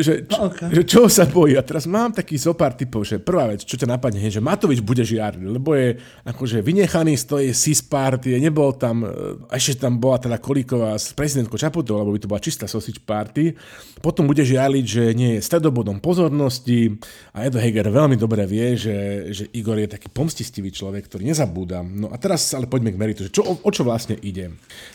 že, 0.00 0.12
no, 0.30 0.52
okay. 0.52 0.68
že 0.72 0.82
čo 0.84 1.08
sa 1.08 1.24
bojí? 1.26 1.56
A 1.56 1.64
teraz 1.64 1.88
mám 1.88 2.12
taký 2.12 2.36
zopár 2.36 2.76
typov, 2.76 3.08
že 3.08 3.20
prvá 3.20 3.50
vec, 3.50 3.64
čo 3.64 3.76
ťa 3.76 3.98
napadne, 3.98 4.20
je, 4.20 4.38
že 4.38 4.44
Matovič 4.44 4.80
bude 4.84 5.02
žiarný, 5.02 5.48
lebo 5.48 5.74
je 5.74 5.98
akože 6.28 6.62
vynechaný 6.62 7.18
z 7.18 7.24
tej 7.24 7.46
sis 7.56 7.80
party, 7.82 8.38
nebol 8.38 8.76
tam, 8.76 9.04
e, 9.04 9.08
ešte 9.52 9.82
tam 9.82 9.98
bola 9.98 10.20
teda 10.22 10.36
Kolíková 10.38 10.94
s 10.96 11.12
prezidentkou 11.12 11.58
Čaputovou, 11.58 12.04
lebo 12.04 12.14
by 12.14 12.20
to 12.20 12.30
bola 12.30 12.42
čistá 12.42 12.64
sausage 12.70 13.02
party. 13.02 13.56
Potom 13.98 14.30
bude 14.30 14.44
žialiť, 14.46 14.84
že 14.84 15.04
nie 15.12 15.38
je 15.38 15.44
stredobodom 15.44 15.98
pozornosti 15.98 16.96
a 17.34 17.44
Edo 17.48 17.58
Heger 17.58 17.90
veľmi 17.90 18.14
dobre 18.14 18.46
vie, 18.46 18.78
že, 18.78 18.96
že 19.34 19.44
Igor 19.52 19.76
je 19.78 19.90
taký 19.90 20.08
pomstistivý 20.08 20.70
človek, 20.70 20.97
ktorý 21.02 21.30
nezabúdam. 21.30 21.86
No 21.86 22.06
a 22.10 22.16
teraz 22.18 22.50
ale 22.54 22.66
poďme 22.66 22.94
k 22.94 23.00
meritu, 23.00 23.20
čo, 23.28 23.42
o, 23.44 23.54
o 23.58 23.70
čo 23.70 23.86
vlastne 23.86 24.18
ide. 24.20 24.52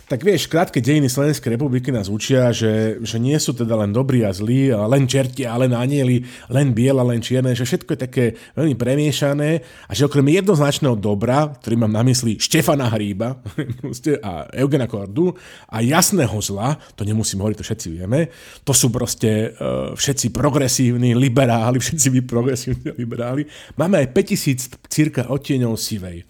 Tak 0.07 0.21
vieš, 0.21 0.51
krátke 0.51 0.83
dejiny 0.83 1.07
Slovenskej 1.07 1.55
republiky 1.55 1.89
nás 1.89 2.11
učia, 2.11 2.51
že, 2.53 2.99
že 3.01 3.17
nie 3.17 3.35
sú 3.39 3.55
teda 3.55 3.73
len 3.79 3.95
dobrí 3.95 4.21
a 4.21 4.35
zlí, 4.35 4.69
len 4.69 5.07
čerti 5.09 5.47
a 5.47 5.55
len 5.57 5.71
anieli, 5.71 6.21
len 6.51 6.75
biela, 6.75 7.01
len 7.01 7.23
čierne, 7.23 7.55
že 7.55 7.65
všetko 7.65 7.95
je 7.95 7.99
také 7.99 8.25
veľmi 8.53 8.75
premiešané 8.75 9.63
a 9.87 9.91
že 9.95 10.05
okrem 10.05 10.27
jednoznačného 10.29 10.99
dobra, 10.99 11.55
ktorý 11.59 11.87
mám 11.87 11.93
na 11.95 12.03
mysli 12.05 12.37
Štefana 12.37 12.91
Hríba 12.91 13.39
a 14.29 14.31
Eugena 14.53 14.85
Kordu 14.85 15.33
a 15.71 15.81
jasného 15.81 16.37
zla, 16.43 16.75
to 16.93 17.07
nemusím 17.07 17.41
hovoriť, 17.41 17.57
to 17.59 17.65
všetci 17.65 17.87
vieme, 17.95 18.29
to 18.61 18.73
sú 18.75 18.91
proste 18.91 19.55
uh, 19.55 19.95
všetci 19.95 20.29
progresívni 20.29 21.15
liberáli, 21.15 21.79
všetci 21.83 22.07
vy 22.13 22.21
progresívni 22.27 22.91
liberáli. 22.93 23.47
Máme 23.79 24.03
aj 24.03 24.07
5000 24.11 24.91
cirka 24.91 25.21
odtieňov 25.31 25.79
sivej. 25.93 26.25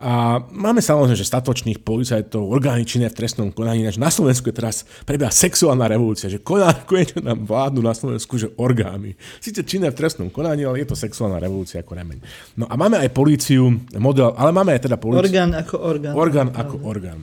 A 0.00 0.40
máme 0.48 0.80
samozrejme, 0.80 1.12
že 1.12 1.28
statočných 1.28 1.84
policajtov, 1.84 2.40
orgány 2.48 2.88
činné 2.88 3.12
v 3.12 3.20
trestnom 3.20 3.52
konaní, 3.52 3.84
na 4.00 4.08
Slovensku 4.08 4.48
je 4.48 4.56
teraz 4.56 4.88
prebieha 5.04 5.28
sexuálna 5.28 5.84
revolúcia, 5.84 6.32
že 6.32 6.40
koná, 6.40 6.72
konečne 6.88 7.20
nám 7.20 7.44
vládnu 7.44 7.84
na 7.84 7.92
Slovensku, 7.92 8.40
že 8.40 8.48
orgány. 8.56 9.12
Sice 9.44 9.60
činné 9.60 9.92
v 9.92 9.98
trestnom 10.00 10.32
konaní, 10.32 10.64
ale 10.64 10.80
je 10.80 10.88
to 10.88 10.96
sexuálna 10.96 11.36
revolúcia 11.36 11.84
ako 11.84 11.92
remeň. 12.00 12.18
No 12.56 12.64
a 12.64 12.80
máme 12.80 12.96
aj 12.96 13.12
políciu, 13.12 13.76
model, 14.00 14.32
ale 14.40 14.56
máme 14.56 14.72
aj 14.72 14.88
teda 14.88 14.96
políciu. 14.96 15.28
Orgán 15.28 15.52
ako 15.52 15.76
orgán. 15.76 16.12
Orgán 16.16 16.48
ako 16.56 16.76
orgán. 16.80 17.20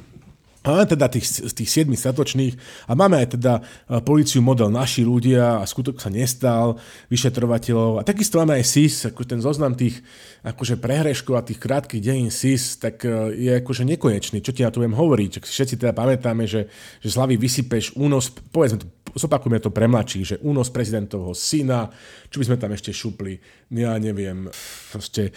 Máme 0.68 0.84
teda 0.84 1.08
tých, 1.08 1.48
tých 1.56 1.88
7 1.88 1.96
statočných 1.96 2.60
a 2.88 2.94
máme 2.94 3.24
aj 3.24 3.40
teda 3.40 3.64
policiu 4.04 4.44
model 4.44 4.68
naši 4.68 5.08
ľudia 5.08 5.64
a 5.64 5.66
skutok 5.66 6.04
sa 6.04 6.12
nestal, 6.12 6.76
vyšetrovateľov 7.08 8.04
a 8.04 8.08
takisto 8.08 8.44
máme 8.44 8.60
aj 8.60 8.68
SIS, 8.68 9.08
ako 9.08 9.24
ten 9.24 9.40
zoznam 9.40 9.80
tých 9.80 10.04
akože 10.44 10.76
prehreškov 10.76 11.34
a 11.40 11.48
tých 11.48 11.60
krátkých 11.64 12.04
dejín 12.04 12.32
SIS, 12.32 12.84
tak 12.84 13.08
e, 13.08 13.36
je 13.36 13.52
akože 13.64 13.88
nekonečný. 13.88 14.44
Čo 14.44 14.52
ti 14.52 14.64
ja 14.64 14.72
tu 14.72 14.84
viem 14.84 14.96
hovoriť? 14.96 15.44
Všetci 15.44 15.80
teda 15.80 15.96
pamätáme, 15.96 16.44
že, 16.44 16.68
že 17.00 17.08
z 17.12 17.16
hlavy 17.16 17.36
vysypeš 17.40 17.96
únos, 17.96 18.32
povedzme 18.52 18.84
to, 18.84 18.88
zopakujeme 19.16 19.60
to 19.64 19.72
pre 19.72 19.88
mladších, 19.88 20.26
že 20.26 20.40
únos 20.44 20.72
prezidentovho 20.72 21.32
syna, 21.32 21.90
čo 22.28 22.44
by 22.44 22.46
sme 22.54 22.58
tam 22.60 22.72
ešte 22.76 22.92
šupli, 22.92 23.40
ja 23.72 23.96
neviem, 23.98 24.48
proste 24.92 25.32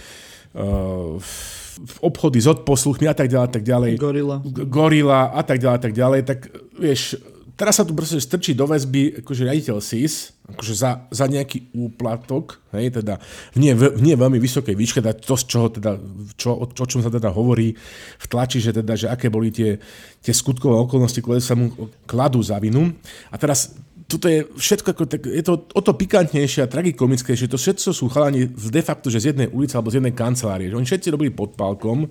obchody 2.00 2.38
s 2.42 2.48
odposluchmi 2.50 3.06
a 3.08 3.16
tak 3.16 3.30
ďalej, 3.30 3.46
a 3.46 3.52
tak 3.52 3.64
ďalej. 3.64 3.92
Gorila. 3.96 4.36
Gorila 4.44 5.20
a 5.32 5.42
tak 5.42 5.58
ďalej, 5.62 5.76
a 5.76 5.82
tak 5.82 5.94
ďalej. 5.96 6.20
Tak 6.26 6.38
vieš, 6.76 7.16
teraz 7.60 7.76
sa 7.76 7.84
tu 7.84 7.92
proste 7.92 8.16
strčí 8.16 8.56
do 8.56 8.64
väzby 8.64 9.20
akože 9.20 9.44
riaditeľ 9.44 9.76
SIS, 9.84 10.32
akože 10.48 10.74
za, 10.76 11.04
za 11.12 11.24
nejaký 11.28 11.72
úplatok, 11.76 12.56
hej, 12.72 13.00
teda 13.00 13.20
v 13.52 13.58
nie, 13.60 13.72
v 13.76 14.00
nie 14.00 14.16
veľmi 14.16 14.40
vysokej 14.40 14.72
výške, 14.72 15.04
teda 15.04 15.16
to, 15.16 15.36
z 15.36 15.44
čoho 15.44 15.66
teda, 15.68 16.00
čo, 16.40 16.56
o, 16.56 16.64
o 16.64 16.86
čom 16.88 17.00
sa 17.04 17.12
teda 17.12 17.28
hovorí 17.28 17.76
v 18.16 18.26
tlači, 18.26 18.64
že 18.64 18.72
teda, 18.72 18.96
že 18.96 19.06
aké 19.12 19.28
boli 19.28 19.52
tie, 19.52 19.76
tie 20.24 20.32
skutkové 20.32 20.72
okolnosti, 20.76 21.20
ktoré 21.20 21.44
sa 21.44 21.52
mu 21.52 21.70
kladú 22.08 22.40
za 22.40 22.56
vinu. 22.56 22.96
A 23.28 23.36
teraz 23.36 23.76
toto 24.10 24.26
je 24.26 24.42
všetko, 24.42 24.88
ako, 24.90 25.02
tak, 25.06 25.22
je 25.22 25.44
to 25.46 25.70
o 25.70 25.80
to 25.80 25.94
pikantnejšie 25.94 26.66
a 26.66 26.70
tragikomickejšie. 26.70 27.46
To 27.46 27.54
všetko 27.54 27.94
sú 27.94 28.10
chalani 28.10 28.50
de 28.50 28.82
facto, 28.82 29.06
že 29.06 29.22
z 29.22 29.30
jednej 29.30 29.46
ulice 29.54 29.78
alebo 29.78 29.94
z 29.94 30.02
jednej 30.02 30.14
kancelárie. 30.18 30.66
Že 30.66 30.82
oni 30.82 30.88
všetci 30.90 31.08
robili 31.14 31.30
pod 31.30 31.54
palkom 31.54 32.10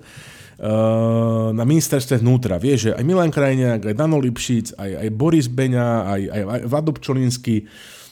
na 1.52 1.64
ministerstve 1.68 2.24
vnútra. 2.24 2.56
Vieš, 2.56 2.78
že 2.80 2.90
aj 2.96 3.04
Milan 3.04 3.28
Krajniak, 3.28 3.84
aj 3.84 3.94
Dano 3.94 4.16
Lipšic, 4.16 4.80
aj, 4.80 4.90
aj 5.04 5.08
Boris 5.12 5.52
Beňa, 5.52 5.88
aj, 6.08 6.22
aj 6.32 6.60
Vlado 6.64 6.96
Pčolinsky, 6.96 7.68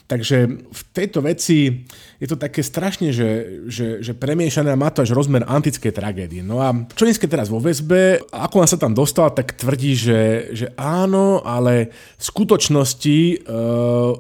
Takže 0.09 0.49
v 0.73 0.83
tejto 0.97 1.21
veci 1.21 1.85
je 2.17 2.25
to 2.25 2.41
také 2.41 2.65
strašne, 2.65 3.13
že, 3.13 3.61
že, 3.69 4.01
že 4.01 4.17
premiešané 4.17 4.73
má 4.73 4.89
to 4.89 5.05
až 5.05 5.13
rozmer 5.13 5.45
antickej 5.45 5.93
tragédie. 5.93 6.41
No 6.41 6.65
a 6.65 6.73
čo 6.97 7.05
dnes 7.05 7.21
teraz 7.21 7.53
vo 7.53 7.61
väzbe, 7.61 8.25
ako 8.33 8.65
on 8.65 8.69
sa 8.73 8.81
tam 8.81 8.97
dostal, 8.97 9.37
tak 9.37 9.53
tvrdí, 9.61 9.93
že, 9.93 10.49
že 10.57 10.73
áno, 10.81 11.45
ale 11.45 11.93
v 11.93 12.23
skutočnosti 12.25 13.19
uh, 13.45 14.17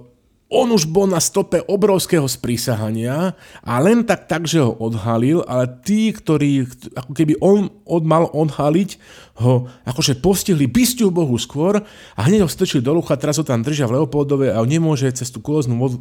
on 0.48 0.72
už 0.72 0.88
bol 0.88 1.04
na 1.04 1.20
stope 1.20 1.60
obrovského 1.68 2.24
sprísahania 2.24 3.36
a 3.60 3.72
len 3.84 4.00
tak 4.00 4.24
tak, 4.24 4.48
že 4.48 4.64
ho 4.64 4.72
odhalil, 4.80 5.44
ale 5.44 5.68
tí, 5.84 6.08
ktorí, 6.08 6.64
ako 6.96 7.12
keby 7.12 7.36
on 7.44 7.68
od, 7.84 8.02
mal 8.08 8.32
odhaliť, 8.32 8.96
ho 9.44 9.68
akože 9.84 10.24
postihli 10.24 10.64
bystiu 10.64 11.12
Bohu 11.12 11.36
skôr 11.36 11.84
a 12.16 12.20
hneď 12.24 12.48
ho 12.48 12.50
strčili 12.50 12.80
do 12.80 12.96
lucha, 12.96 13.20
teraz 13.20 13.36
ho 13.36 13.44
tam 13.44 13.60
držia 13.60 13.84
v 13.84 14.00
Leopoldove 14.00 14.48
a 14.48 14.64
on 14.64 14.72
nemôže 14.72 15.12
cez 15.12 15.28
tú 15.28 15.44
koloznú 15.44 15.76
e, 15.84 15.92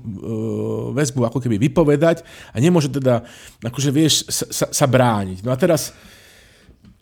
väzbu 0.96 1.28
ako 1.28 1.44
keby 1.44 1.60
vypovedať 1.68 2.24
a 2.56 2.58
nemôže 2.64 2.88
teda, 2.88 3.28
akože 3.60 3.92
vieš, 3.92 4.32
sa, 4.32 4.48
sa, 4.48 4.66
sa 4.72 4.86
brániť. 4.88 5.44
No 5.44 5.52
a 5.52 5.60
teraz 5.60 5.92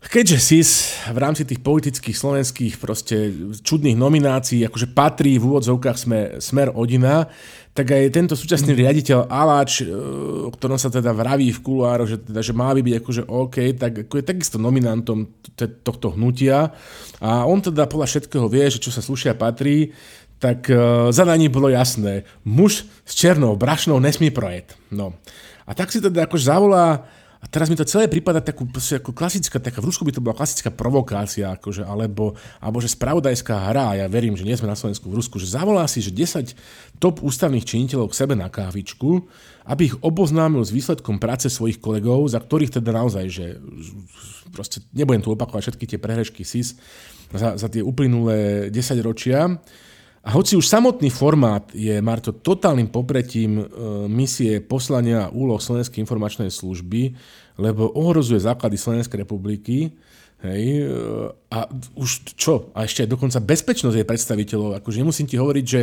Keďže 0.06 0.38
SIS 0.38 0.70
v 1.10 1.18
rámci 1.18 1.44
tých 1.50 1.66
politických 1.66 2.14
slovenských 2.14 2.74
proste 2.78 3.34
čudných 3.66 3.98
nominácií 3.98 4.62
akože 4.70 4.94
patrí 4.94 5.42
v 5.42 5.50
úvodzovkách 5.50 5.98
sme, 5.98 6.20
smer 6.38 6.70
Odina, 6.78 7.26
tak 7.76 7.92
aj 7.92 8.14
tento 8.14 8.40
súčasný 8.40 8.72
mm. 8.72 8.80
riaditeľ 8.86 9.20
Aláč, 9.28 9.84
e, 9.84 9.92
o 10.46 10.52
ktorom 10.54 10.80
sa 10.80 10.88
teda 10.88 11.12
vraví 11.12 11.52
v 11.52 11.60
kuluároch, 11.60 12.08
že, 12.08 12.18
teda, 12.24 12.40
že 12.40 12.54
má 12.56 12.72
by 12.72 12.82
byť 12.86 12.96
akože 13.02 13.24
OK, 13.28 13.58
tak 13.76 13.94
ako 14.08 14.14
je 14.16 14.24
takisto 14.24 14.58
nominantom 14.62 15.28
tohto 15.84 16.14
hnutia 16.16 16.72
a 17.20 17.44
on 17.44 17.60
teda 17.60 17.90
podľa 17.90 18.08
všetkého 18.08 18.48
vie, 18.48 18.64
že 18.72 18.80
čo 18.80 18.96
sa 18.96 19.04
slušia 19.04 19.36
patrí, 19.36 19.92
tak 20.40 20.68
uh, 20.68 21.10
zadaní 21.16 21.48
bolo 21.48 21.72
jasné. 21.72 22.28
Muž 22.44 22.88
s 23.08 23.12
černou 23.16 23.56
brašnou 23.56 24.04
nesmí 24.04 24.30
projet. 24.36 24.76
No. 24.92 25.16
A 25.64 25.72
tak 25.74 25.90
si 25.90 26.04
teda 26.04 26.28
akože 26.28 26.46
zavolá 26.52 27.08
a 27.46 27.48
teraz 27.48 27.70
mi 27.70 27.78
to 27.78 27.86
celé 27.86 28.10
prípada 28.10 28.42
takú, 28.42 28.66
ako 28.74 29.14
klasická, 29.14 29.62
taká, 29.62 29.78
v 29.78 29.94
Rusku 29.94 30.02
by 30.02 30.18
to 30.18 30.24
bola 30.26 30.34
klasická 30.34 30.74
provokácia, 30.74 31.54
akože, 31.54 31.86
alebo, 31.86 32.34
alebo 32.58 32.82
že 32.82 32.90
spravodajská 32.90 33.70
hra, 33.70 34.02
ja 34.02 34.10
verím, 34.10 34.34
že 34.34 34.42
nie 34.42 34.58
sme 34.58 34.66
na 34.66 34.74
Slovensku 34.74 35.06
v 35.14 35.22
Rusku, 35.22 35.38
že 35.38 35.54
zavolá 35.54 35.86
si, 35.86 36.02
že 36.02 36.10
10 36.10 36.98
top 36.98 37.22
ústavných 37.22 37.62
činiteľov 37.62 38.10
k 38.10 38.18
sebe 38.18 38.34
na 38.34 38.50
kávičku, 38.50 39.30
aby 39.70 39.94
ich 39.94 39.96
oboznámil 40.02 40.66
s 40.66 40.74
výsledkom 40.74 41.22
práce 41.22 41.46
svojich 41.54 41.78
kolegov, 41.78 42.26
za 42.26 42.42
ktorých 42.42 42.82
teda 42.82 42.90
naozaj, 42.90 43.26
že 43.30 43.62
proste 44.50 44.82
nebudem 44.98 45.22
tu 45.22 45.30
opakovať 45.30 45.70
všetky 45.70 45.86
tie 45.86 46.00
prehrešky 46.02 46.42
SIS 46.42 46.82
za, 47.30 47.62
za 47.62 47.68
tie 47.70 47.86
uplynulé 47.86 48.74
10 48.74 49.06
ročia, 49.06 49.54
a 50.26 50.30
hoci 50.34 50.58
už 50.58 50.66
samotný 50.66 51.14
formát 51.14 51.70
je, 51.78 51.94
Marto, 52.02 52.34
totálnym 52.34 52.90
popretím 52.90 53.62
e, 53.62 53.64
misie 54.10 54.58
poslania 54.58 55.30
úloh 55.30 55.62
Slovenskej 55.62 56.02
informačnej 56.02 56.50
služby, 56.50 57.14
lebo 57.62 57.94
ohrozuje 57.94 58.42
základy 58.42 58.74
Slovenskej 58.74 59.22
republiky, 59.22 59.94
Hej, 60.46 60.84
a 61.56 61.72
už 61.96 62.36
čo? 62.36 62.76
A 62.76 62.84
ešte 62.84 63.08
dokonca 63.08 63.40
bezpečnosť 63.40 63.96
jej 63.96 64.04
predstaviteľov. 64.04 64.84
Akože 64.84 65.00
nemusím 65.00 65.24
ti 65.24 65.40
hovoriť, 65.40 65.66
že, 65.66 65.82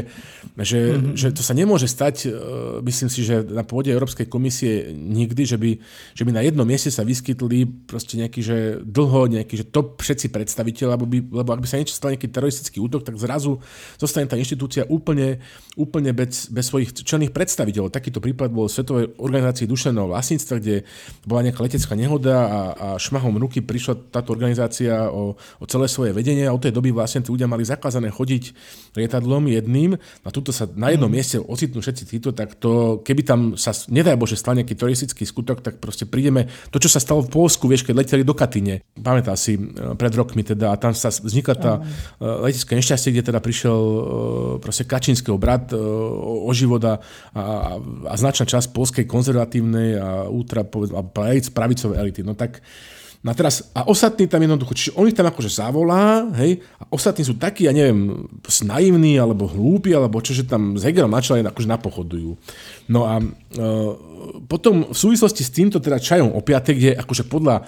že, 0.61 0.81
mm-hmm. 0.93 1.17
že 1.17 1.29
to 1.33 1.41
sa 1.41 1.57
nemôže 1.57 1.89
stať, 1.89 2.29
e, 2.29 2.85
myslím 2.85 3.09
si, 3.09 3.25
že 3.25 3.41
na 3.41 3.65
pôde 3.65 3.89
Európskej 3.89 4.29
komisie 4.29 4.93
nikdy, 4.93 5.49
že 5.49 5.57
by, 5.57 5.81
že 6.13 6.23
by 6.29 6.31
na 6.37 6.45
jednom 6.45 6.69
mieste 6.69 6.93
sa 6.93 7.09
vyskytli 7.09 7.89
proste 7.89 8.21
nejaký, 8.21 8.41
že 8.45 8.57
dlho, 8.85 9.33
nejaký, 9.33 9.65
že 9.65 9.67
top 9.73 10.05
všetci 10.05 10.29
predstaviteľ, 10.29 10.93
lebo, 10.93 11.09
by, 11.09 11.19
lebo 11.41 11.51
ak 11.57 11.65
by 11.65 11.69
sa 11.73 11.81
niečo 11.81 11.97
stalo 11.97 12.13
nejaký 12.13 12.29
teroristický 12.29 12.77
útok, 12.77 13.09
tak 13.09 13.17
zrazu 13.17 13.57
zostane 13.97 14.29
tá 14.29 14.37
inštitúcia 14.37 14.85
úplne, 14.93 15.41
úplne 15.81 16.13
bez, 16.13 16.53
bez 16.53 16.69
svojich 16.69 16.93
členných 17.01 17.33
predstaviteľov. 17.33 17.89
Takýto 17.89 18.21
prípad 18.21 18.53
bol 18.53 18.69
Svetovej 18.69 19.17
organizácii 19.17 19.65
duševného 19.65 20.13
vlastníctva, 20.13 20.55
kde 20.61 20.85
bola 21.25 21.49
nejaká 21.49 21.65
letecká 21.65 21.97
nehoda 21.97 22.37
a, 22.45 22.61
a 22.77 22.87
šmahom 23.01 23.41
ruky 23.41 23.65
prišla 23.65 24.13
táto 24.13 24.37
organizácia 24.37 25.09
o, 25.09 25.33
o 25.63 25.65
celé 25.71 25.87
svoje 25.87 26.11
vedenie 26.11 26.43
a 26.43 26.51
od 26.51 26.59
tej 26.59 26.75
doby 26.75 26.91
vlastne 26.91 27.23
tí 27.23 27.31
ľudia 27.31 27.47
mali 27.47 27.63
zakázané 27.63 28.11
chodiť 28.11 28.51
lietadlom 28.99 29.47
jedným 29.47 29.95
a 30.27 30.29
tuto 30.35 30.51
sa 30.51 30.67
na 30.75 30.91
jednom 30.91 31.07
mm. 31.07 31.15
mieste 31.15 31.37
ocitnú 31.39 31.79
všetci 31.79 32.05
títo, 32.11 32.35
tak 32.35 32.59
to, 32.59 32.99
keby 33.07 33.23
tam 33.23 33.55
sa, 33.55 33.71
nedaj 33.87 34.19
Bože, 34.19 34.35
stal 34.35 34.59
nejaký 34.59 34.75
teroristický 34.75 35.23
skutok, 35.23 35.63
tak 35.63 35.79
proste 35.79 36.03
prídeme, 36.03 36.51
to 36.75 36.83
čo 36.83 36.91
sa 36.91 36.99
stalo 36.99 37.23
v 37.23 37.31
Polsku, 37.31 37.71
vieš, 37.71 37.87
keď 37.87 37.95
leteli 38.03 38.27
do 38.27 38.35
Katyne, 38.35 38.83
pamätá 38.99 39.39
si 39.39 39.55
e, 39.55 39.63
pred 39.95 40.11
rokmi 40.19 40.43
teda 40.43 40.75
a 40.75 40.77
tam 40.77 40.91
sa 40.99 41.15
vznikla 41.15 41.55
tá 41.55 41.73
mm. 41.79 42.51
letecká 42.51 42.75
nešťastie, 42.75 43.15
kde 43.15 43.23
teda 43.31 43.39
prišiel 43.39 43.79
e, 43.79 44.01
proste 44.59 44.83
Kačínskeho 44.83 45.39
brat 45.39 45.71
o, 45.71 46.43
o 46.43 46.51
život 46.51 46.83
a, 46.83 46.99
a, 47.39 47.43
a 48.11 48.15
značná 48.19 48.51
časť 48.51 48.75
polskej 48.75 49.07
konzervatívnej 49.07 49.95
a 49.95 50.09
ultra, 50.27 50.67
povedz, 50.67 50.91
a 50.91 51.07
pravicovej 51.55 51.97
elity. 52.03 52.21
No 52.27 52.35
tak 52.35 52.65
No 53.23 53.31
a 53.31 53.35
teraz, 53.39 53.71
a 53.71 53.87
ostatní 53.87 54.27
tam 54.27 54.43
jednoducho, 54.43 54.75
čiže 54.75 54.99
on 54.99 55.07
ich 55.07 55.15
tam 55.15 55.31
akože 55.31 55.47
zavolá, 55.47 56.27
hej, 56.43 56.59
a 56.83 56.91
ostatní 56.91 57.23
sú 57.23 57.39
takí, 57.39 57.71
ja 57.71 57.73
neviem, 57.75 58.27
naivní, 58.67 59.15
alebo 59.15 59.47
hlúpi, 59.47 59.95
alebo 59.95 60.19
čo, 60.19 60.35
že 60.35 60.43
tam 60.43 60.75
s 60.75 60.83
Hegelom 60.83 61.15
na 61.15 61.23
čele 61.23 61.47
akože 61.47 61.71
napochodujú. 61.71 62.35
No 62.91 63.07
a 63.07 63.23
e, 63.23 63.27
potom 64.51 64.91
v 64.91 64.97
súvislosti 64.99 65.47
s 65.47 65.55
týmto 65.55 65.79
teda 65.79 66.03
čajom 66.03 66.35
o 66.35 66.43
piatek, 66.43 66.75
kde 66.75 66.91
akože 66.99 67.31
podľa 67.31 67.63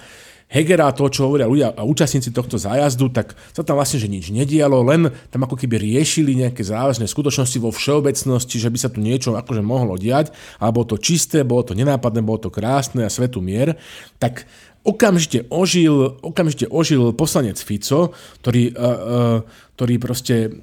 Hegera, 0.44 0.92
to, 0.92 1.08
čo 1.08 1.26
hovoria 1.26 1.48
ľudia 1.48 1.72
a 1.72 1.82
účastníci 1.82 2.28
tohto 2.28 2.60
zájazdu, 2.60 3.08
tak 3.10 3.32
sa 3.56 3.64
tam 3.64 3.80
vlastne 3.80 3.96
že 3.96 4.12
nič 4.12 4.28
nedialo, 4.28 4.84
len 4.84 5.08
tam 5.32 5.40
ako 5.48 5.56
keby 5.56 5.80
riešili 5.80 6.36
nejaké 6.36 6.60
závažné 6.60 7.08
skutočnosti 7.08 7.58
vo 7.58 7.72
všeobecnosti, 7.72 8.60
že 8.60 8.68
by 8.68 8.78
sa 8.78 8.92
tu 8.92 9.00
niečo 9.00 9.32
akože 9.32 9.64
mohlo 9.64 9.96
diať, 9.96 10.36
alebo 10.60 10.84
to 10.84 11.00
čisté, 11.00 11.42
bolo 11.42 11.64
to 11.64 11.72
nenápadné, 11.72 12.20
bolo 12.20 12.38
to 12.44 12.52
krásne 12.52 13.02
a 13.02 13.10
svetu 13.10 13.40
mier, 13.40 13.80
tak 14.20 14.44
okamžite 14.84 15.48
ožil, 15.48 16.20
okamžite 16.20 16.68
ožil 16.68 17.16
poslanec 17.16 17.56
Fico, 17.56 18.12
ktorý, 18.44 18.70
uh, 18.70 18.78
uh, 18.78 18.94
ktorý 19.80 19.94
proste 19.96 20.36
uh, 20.46 20.54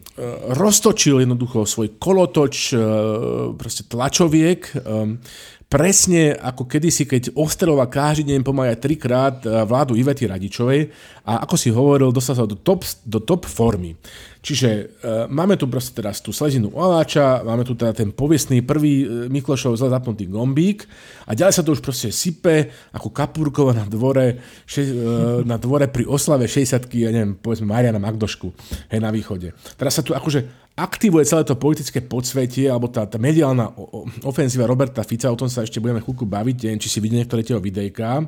roztočil 0.54 1.26
jednoducho 1.26 1.66
svoj 1.66 1.98
kolotoč, 1.98 2.78
uh, 2.78 2.80
proste 3.58 3.90
tlačoviek, 3.90 4.62
um, 4.86 5.18
presne 5.72 6.36
ako 6.36 6.68
kedysi, 6.68 7.08
keď 7.08 7.32
Osterová 7.34 7.88
každý 7.88 8.36
deň 8.36 8.44
pomaly 8.44 8.76
trikrát 8.76 9.40
vládu 9.64 9.96
Ivety 9.96 10.28
Radičovej 10.28 10.92
a 11.24 11.48
ako 11.48 11.56
si 11.56 11.72
hovoril, 11.72 12.12
dostal 12.12 12.36
sa 12.36 12.44
do 12.44 12.60
top, 12.60 12.84
do 13.08 13.24
top 13.24 13.48
formy. 13.48 13.96
Čiže 14.42 14.70
e, 14.74 14.84
máme 15.30 15.54
tu 15.54 15.70
proste 15.70 15.94
teraz 15.94 16.18
tú 16.18 16.34
slezinu 16.34 16.74
Oláča, 16.74 17.46
máme 17.46 17.62
tu 17.62 17.78
teda 17.78 17.94
ten 17.94 18.10
poviesný 18.10 18.66
prvý 18.66 19.06
e, 19.06 19.08
Miklošov 19.30 19.78
zle 19.78 19.94
zapnutý 19.94 20.26
gombík 20.26 20.90
a 21.30 21.38
ďalej 21.38 21.54
sa 21.54 21.62
to 21.62 21.78
už 21.78 21.86
proste 21.86 22.10
sype 22.10 22.74
ako 22.90 23.14
kapurkova 23.14 23.78
na 23.78 23.86
dvore, 23.86 24.42
še, 24.66 24.82
e, 24.82 25.46
na 25.46 25.62
dvore 25.62 25.86
pri 25.94 26.10
oslave 26.10 26.50
60 26.50 26.90
ja 26.90 27.14
neviem, 27.14 27.38
povedzme 27.38 27.70
Mariana 27.70 28.02
Magdošku, 28.02 28.50
hej, 28.90 28.98
na 28.98 29.14
východe. 29.14 29.54
Teraz 29.78 30.02
sa 30.02 30.02
tu 30.02 30.18
akože 30.18 30.74
aktivuje 30.74 31.28
celé 31.30 31.46
to 31.46 31.54
politické 31.60 32.02
podsvetie, 32.02 32.66
alebo 32.66 32.90
tá, 32.90 33.06
tá 33.06 33.22
mediálna 33.22 33.70
ofenzíva 34.26 34.66
Roberta 34.66 35.06
Fica, 35.06 35.30
o 35.30 35.38
tom 35.38 35.52
sa 35.52 35.62
ešte 35.62 35.78
budeme 35.78 36.02
chvíľku 36.02 36.26
baviť, 36.26 36.56
neviem, 36.66 36.82
či 36.82 36.90
si 36.90 36.98
videl 37.04 37.22
niektoré 37.22 37.46
tie 37.46 37.60
videjka, 37.60 38.26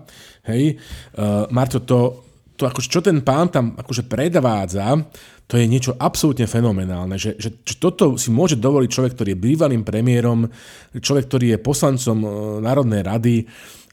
hej. 0.51 0.77
Uh, 1.15 1.47
Marto, 1.49 1.81
to, 1.81 2.19
to 2.63 2.71
akože, 2.71 2.87
čo 2.87 3.03
ten 3.03 3.19
pán 3.19 3.51
tam 3.51 3.75
akože 3.75 4.07
predvádza, 4.07 4.95
to 5.43 5.59
je 5.59 5.67
niečo 5.67 5.99
absolútne 5.99 6.47
fenomenálne, 6.47 7.19
že, 7.19 7.35
že, 7.35 7.51
že 7.59 7.75
toto 7.75 8.15
si 8.15 8.31
môže 8.31 8.55
dovoliť 8.55 8.87
človek, 8.87 9.11
ktorý 9.11 9.29
je 9.35 9.43
bývalým 9.43 9.83
premiérom, 9.83 10.47
človek, 10.95 11.27
ktorý 11.27 11.45
je 11.53 11.59
poslancom 11.59 12.17
e, 12.23 12.27
Národnej 12.63 13.03
rady, 13.03 13.35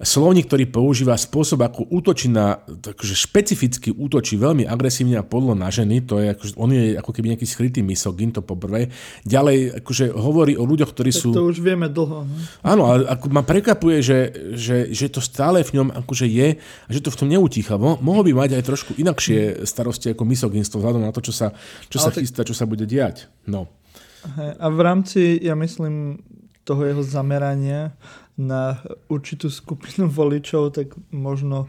slovník, 0.01 0.49
ktorý 0.49 0.65
používa 0.73 1.13
spôsob, 1.13 1.61
ako 1.61 1.85
útočí 1.93 2.33
na, 2.33 2.57
takže 2.65 3.13
špecificky 3.13 3.93
útočí 3.93 4.41
veľmi 4.41 4.65
agresívne 4.65 5.21
a 5.21 5.25
podlo 5.25 5.53
na 5.53 5.69
ženy, 5.69 6.01
to 6.09 6.17
je, 6.17 6.33
akože, 6.33 6.53
on 6.57 6.73
je 6.73 6.97
ako 6.97 7.11
keby 7.13 7.37
nejaký 7.37 7.47
skrytý 7.47 7.81
misogyn, 7.85 8.33
to 8.33 8.41
poprvé. 8.41 8.89
Ďalej, 9.29 9.85
akože 9.85 10.17
hovorí 10.17 10.57
o 10.57 10.65
ľuďoch, 10.65 10.91
ktorí 10.97 11.13
tak 11.13 11.21
sú... 11.21 11.29
to 11.37 11.53
už 11.53 11.61
vieme 11.61 11.93
dlho. 11.93 12.25
Ne? 12.25 12.37
Áno, 12.65 12.83
ale 12.89 13.05
ako 13.13 13.29
ma 13.29 13.45
prekvapuje, 13.45 13.99
že, 14.01 14.19
že, 14.57 14.77
že 14.89 15.07
to 15.13 15.21
stále 15.21 15.61
v 15.61 15.81
ňom 15.81 15.89
akože 15.93 16.25
je 16.25 16.57
a 16.57 16.91
že 16.91 17.05
to 17.05 17.13
v 17.13 17.19
tom 17.21 17.29
neutícha. 17.29 17.77
Mohol 17.77 18.33
by 18.33 18.49
mať 18.49 18.51
aj 18.57 18.65
trošku 18.65 18.97
inakšie 18.97 19.69
starosti 19.69 20.17
ako 20.17 20.25
misogynstvo, 20.25 20.81
vzhľadom 20.81 21.05
na 21.05 21.13
to, 21.13 21.21
čo 21.21 21.37
sa, 21.37 21.53
čo 21.93 22.01
sa 22.01 22.09
tak... 22.09 22.25
chystá, 22.25 22.41
čo 22.41 22.57
sa 22.57 22.65
bude 22.65 22.89
diať. 22.89 23.29
No. 23.45 23.69
A 24.37 24.67
v 24.69 24.81
rámci, 24.81 25.41
ja 25.41 25.57
myslím, 25.57 26.21
toho 26.65 26.85
jeho 26.85 27.03
zamerania 27.05 27.97
na 28.41 28.81
určitú 29.13 29.53
skupinu 29.53 30.09
voličov, 30.19 30.73
tak 30.73 30.97
možno 31.13 31.69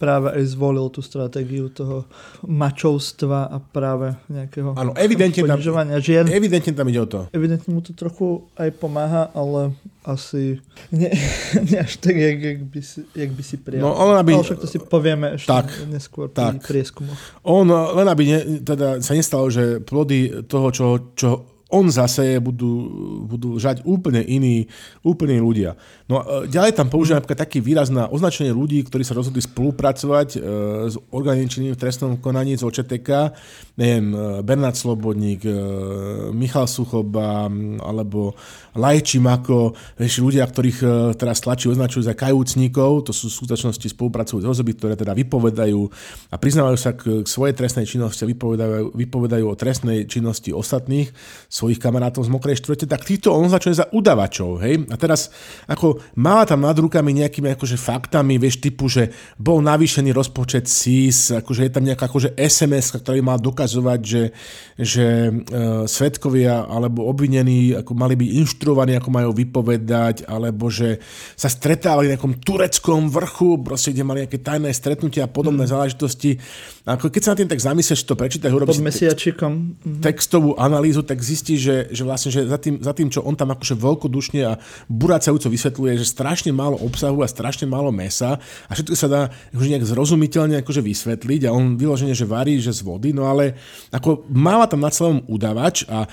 práve 0.00 0.32
aj 0.32 0.56
zvolil 0.56 0.88
tú 0.88 1.04
stratégiu 1.04 1.68
toho 1.68 2.08
mačovstva 2.48 3.52
a 3.52 3.60
práve 3.60 4.16
nejakého 4.32 4.72
Áno, 4.72 4.96
evidentne 4.96 5.44
tam, 5.44 5.60
žien. 6.00 6.24
Evidentne 6.32 6.72
tam 6.72 6.88
ide 6.88 7.04
o 7.04 7.08
to. 7.08 7.20
Evidentne 7.36 7.68
mu 7.68 7.84
to 7.84 7.92
trochu 7.92 8.48
aj 8.56 8.72
pomáha, 8.80 9.28
ale 9.36 9.76
asi 10.00 10.56
nie, 10.88 11.12
nie 11.68 11.76
až 11.76 12.00
tak, 12.00 12.16
jak, 12.16 12.40
jak, 12.40 12.60
by 12.64 12.80
si, 12.80 13.04
jak 13.12 13.30
by 13.36 13.42
si 13.44 13.56
prijal. 13.60 13.84
No, 13.84 13.92
on 13.92 14.16
aby, 14.16 14.40
ale 14.40 14.48
však 14.48 14.60
to 14.64 14.68
si 14.72 14.80
povieme 14.80 15.36
ešte 15.36 15.52
tak, 15.52 15.68
neskôr 15.92 16.32
tak. 16.32 16.64
pri 16.64 16.80
prieskumoch. 16.80 17.20
On 17.44 17.68
len 17.68 18.08
aby 18.08 18.22
ne, 18.24 18.40
teda 18.64 19.04
sa 19.04 19.12
nestalo, 19.12 19.52
že 19.52 19.84
plody 19.84 20.48
toho, 20.48 20.72
čo, 20.72 20.86
čo 21.12 21.49
on 21.70 21.86
zase 21.90 22.42
budú, 22.42 22.90
budú 23.26 23.56
žať 23.56 23.86
úplne 23.86 24.20
iní, 24.22 24.66
úplne 25.06 25.38
iní 25.38 25.42
ľudia. 25.42 25.78
No 26.10 26.20
a 26.20 26.22
e, 26.44 26.50
ďalej 26.50 26.74
tam 26.74 26.90
používam 26.90 27.22
napríklad 27.22 27.46
taký 27.46 27.62
výraz 27.62 27.88
na 27.88 28.10
označenie 28.10 28.50
ľudí, 28.50 28.82
ktorí 28.82 29.06
sa 29.06 29.14
rozhodli 29.14 29.40
spolupracovať 29.42 30.28
e, 30.34 30.38
s 30.90 30.94
orgánom 31.14 31.46
v 31.46 31.78
trestnom 31.78 32.18
konaní 32.18 32.58
z 32.58 32.66
OČTK, 32.66 33.08
neviem, 33.78 34.06
e, 34.12 34.18
Bernard 34.42 34.74
Slobodník, 34.74 35.46
e, 35.46 35.54
Michal 36.34 36.66
Suchoba, 36.66 37.46
alebo 37.80 38.34
Lajči 38.74 39.18
Mako, 39.18 39.74
ľudia, 39.98 40.46
ktorých 40.46 40.78
e, 40.82 40.86
teraz 41.14 41.42
tlačí 41.42 41.70
označujú 41.70 42.06
za 42.06 42.14
kajúcnikov, 42.14 43.06
to 43.06 43.12
sú 43.14 43.30
v 43.30 43.38
skutočnosti 43.42 43.86
spolupracujú 43.94 44.42
osoby, 44.42 44.74
ktoré 44.74 44.94
teda 44.94 45.14
vypovedajú 45.14 45.80
a 46.30 46.36
priznávajú 46.36 46.78
sa 46.78 46.94
k, 46.94 47.22
k 47.22 47.26
svojej 47.26 47.54
trestnej 47.56 47.86
činnosti 47.86 48.22
a 48.22 48.30
vypovedajú, 48.30 48.94
vypovedajú 48.94 49.44
o 49.46 49.58
trestnej 49.58 50.06
činnosti 50.06 50.50
ostatných 50.54 51.10
svojich 51.60 51.80
kamarátov 51.82 52.24
z 52.24 52.32
mokrej 52.32 52.56
štvrte, 52.64 52.88
tak 52.88 53.04
týchto 53.04 53.36
on 53.36 53.52
označuje 53.52 53.76
za 53.76 53.86
udavačov. 53.92 54.64
Hej? 54.64 54.88
A 54.88 54.96
teraz 54.96 55.28
ako 55.68 56.00
mala 56.16 56.48
tam 56.48 56.64
nad 56.64 56.76
rukami 56.76 57.12
nejakými 57.12 57.52
akože 57.52 57.76
faktami, 57.76 58.40
vieš, 58.40 58.64
typu, 58.64 58.88
že 58.88 59.12
bol 59.36 59.60
navýšený 59.60 60.16
rozpočet 60.16 60.64
SIS, 60.64 61.36
akože 61.36 61.68
je 61.68 61.72
tam 61.72 61.84
nejaká 61.84 62.08
akože 62.08 62.32
SMS, 62.40 62.96
ktorý 62.96 63.20
mal 63.20 63.36
dokazovať, 63.36 64.00
že, 64.00 64.22
že 64.80 65.06
e, 65.28 65.32
svetkovia 65.84 66.64
alebo 66.64 67.04
obvinení 67.04 67.76
ako 67.76 67.92
mali 67.92 68.16
byť 68.16 68.30
inštruovaní, 68.40 68.96
ako 68.96 69.10
majú 69.12 69.30
vypovedať, 69.36 70.24
alebo 70.24 70.72
že 70.72 70.96
sa 71.36 71.52
stretávali 71.52 72.08
na 72.08 72.16
nejakom 72.16 72.40
tureckom 72.40 73.12
vrchu, 73.12 73.60
proste, 73.60 73.92
kde 73.92 74.06
mali 74.06 74.24
nejaké 74.24 74.40
tajné 74.40 74.72
stretnutia 74.72 75.28
a 75.28 75.32
podobné 75.32 75.68
mm. 75.68 75.72
záležitosti. 75.72 76.40
Ako 76.88 77.12
keď 77.12 77.20
sa 77.22 77.30
na 77.36 77.38
tým 77.44 77.50
tak 77.50 77.60
zamyslíš, 77.60 78.08
to 78.08 78.16
prečítaš, 78.16 78.50
urobíš 78.56 78.80
mesiačikom. 78.80 79.76
textovú 80.00 80.56
analýzu, 80.56 81.04
tak 81.04 81.20
zistí, 81.50 81.56
že, 81.58 81.76
že 81.90 82.02
vlastne 82.06 82.30
že 82.30 82.46
za, 82.46 82.58
tým, 82.58 82.78
za 82.78 82.92
tým, 82.94 83.08
čo 83.10 83.26
on 83.26 83.34
tam 83.34 83.50
akože 83.50 83.74
veľkodušne 83.74 84.40
a 84.46 84.58
buracajúco 84.86 85.50
vysvetľuje, 85.50 85.92
že 85.98 86.06
strašne 86.06 86.54
málo 86.54 86.78
obsahu 86.78 87.26
a 87.26 87.28
strašne 87.28 87.66
málo 87.66 87.90
mesa 87.90 88.38
a 88.38 88.70
všetko 88.70 88.94
sa 88.94 89.08
dá 89.10 89.20
akože 89.50 89.70
nejak 89.74 89.86
zrozumiteľne 89.86 90.62
akože 90.62 90.82
vysvetliť 90.84 91.50
a 91.50 91.54
on 91.54 91.74
vyloženie, 91.74 92.14
že 92.14 92.28
varí, 92.28 92.62
že 92.62 92.70
z 92.70 92.86
vody, 92.86 93.10
no 93.10 93.26
ale 93.26 93.58
ako 93.90 94.30
máva 94.30 94.70
tam 94.70 94.84
na 94.84 94.92
celom 94.94 95.24
udavač 95.26 95.82
a 95.90 96.06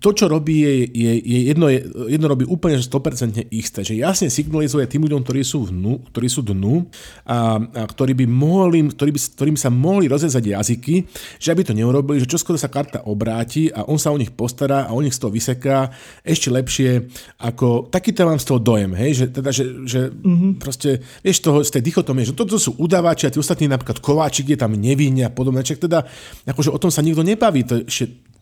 to, 0.00 0.10
čo 0.16 0.30
robí, 0.30 0.64
je, 0.64 0.74
je, 0.88 1.12
je 1.20 1.38
jedno, 1.52 1.66
je, 1.68 1.84
jedno 2.08 2.26
robí 2.30 2.44
úplne 2.48 2.80
že 2.80 2.88
100% 2.88 3.52
isté, 3.52 3.84
že 3.84 3.94
jasne 3.98 4.32
signalizuje 4.32 4.88
tým 4.88 5.04
ľuďom, 5.04 5.20
ktorí 5.26 5.42
sú, 5.44 5.68
vnu, 5.68 6.08
ktorí 6.14 6.28
sú 6.30 6.40
dnu 6.46 6.88
a, 7.28 7.60
a 7.60 7.82
ktorí 7.84 8.16
by 8.24 8.26
mohli, 8.28 8.88
ktorí 8.88 9.10
by, 9.12 9.20
ktorým 9.36 9.56
sa 9.58 9.68
mohli 9.68 10.06
rozrezať 10.08 10.44
jazyky, 10.54 10.94
že 11.42 11.50
aby 11.52 11.62
to 11.66 11.76
neurobili, 11.76 12.22
že 12.22 12.30
čoskoro 12.30 12.56
sa 12.56 12.70
karta 12.70 13.04
obráti 13.04 13.68
a 13.72 13.84
on 13.88 13.98
sa 13.98 14.14
o 14.14 14.20
nich 14.20 14.30
postará 14.38 14.77
a 14.86 14.94
o 14.94 15.02
nich 15.02 15.16
z 15.16 15.20
toho 15.24 15.32
vyseká 15.32 15.90
ešte 16.22 16.52
lepšie 16.52 17.10
ako, 17.42 17.90
takýto 17.90 18.28
mám 18.28 18.38
z 18.38 18.46
toho 18.46 18.60
dojem, 18.62 18.92
hej, 18.94 19.24
že, 19.24 19.26
teda, 19.32 19.50
že, 19.50 19.64
že 19.88 20.00
mm-hmm. 20.12 20.52
proste, 20.62 21.02
vieš, 21.24 21.42
toho, 21.42 21.64
z 21.64 21.70
tej 21.74 21.82
dichotomie, 21.82 22.22
že 22.28 22.36
toto 22.36 22.60
sú 22.60 22.78
udávači 22.78 23.26
a 23.26 23.32
tí 23.32 23.42
ostatní 23.42 23.66
napríklad 23.66 23.98
Kováčik 23.98 24.52
je 24.52 24.58
tam 24.60 24.76
nevinne 24.76 25.26
a 25.26 25.32
podobne, 25.34 25.66
čak 25.66 25.82
teda, 25.82 26.06
akože 26.46 26.70
o 26.70 26.78
tom 26.78 26.92
sa 26.92 27.02
nikto 27.02 27.26
nebaví, 27.26 27.66
to 27.66 27.82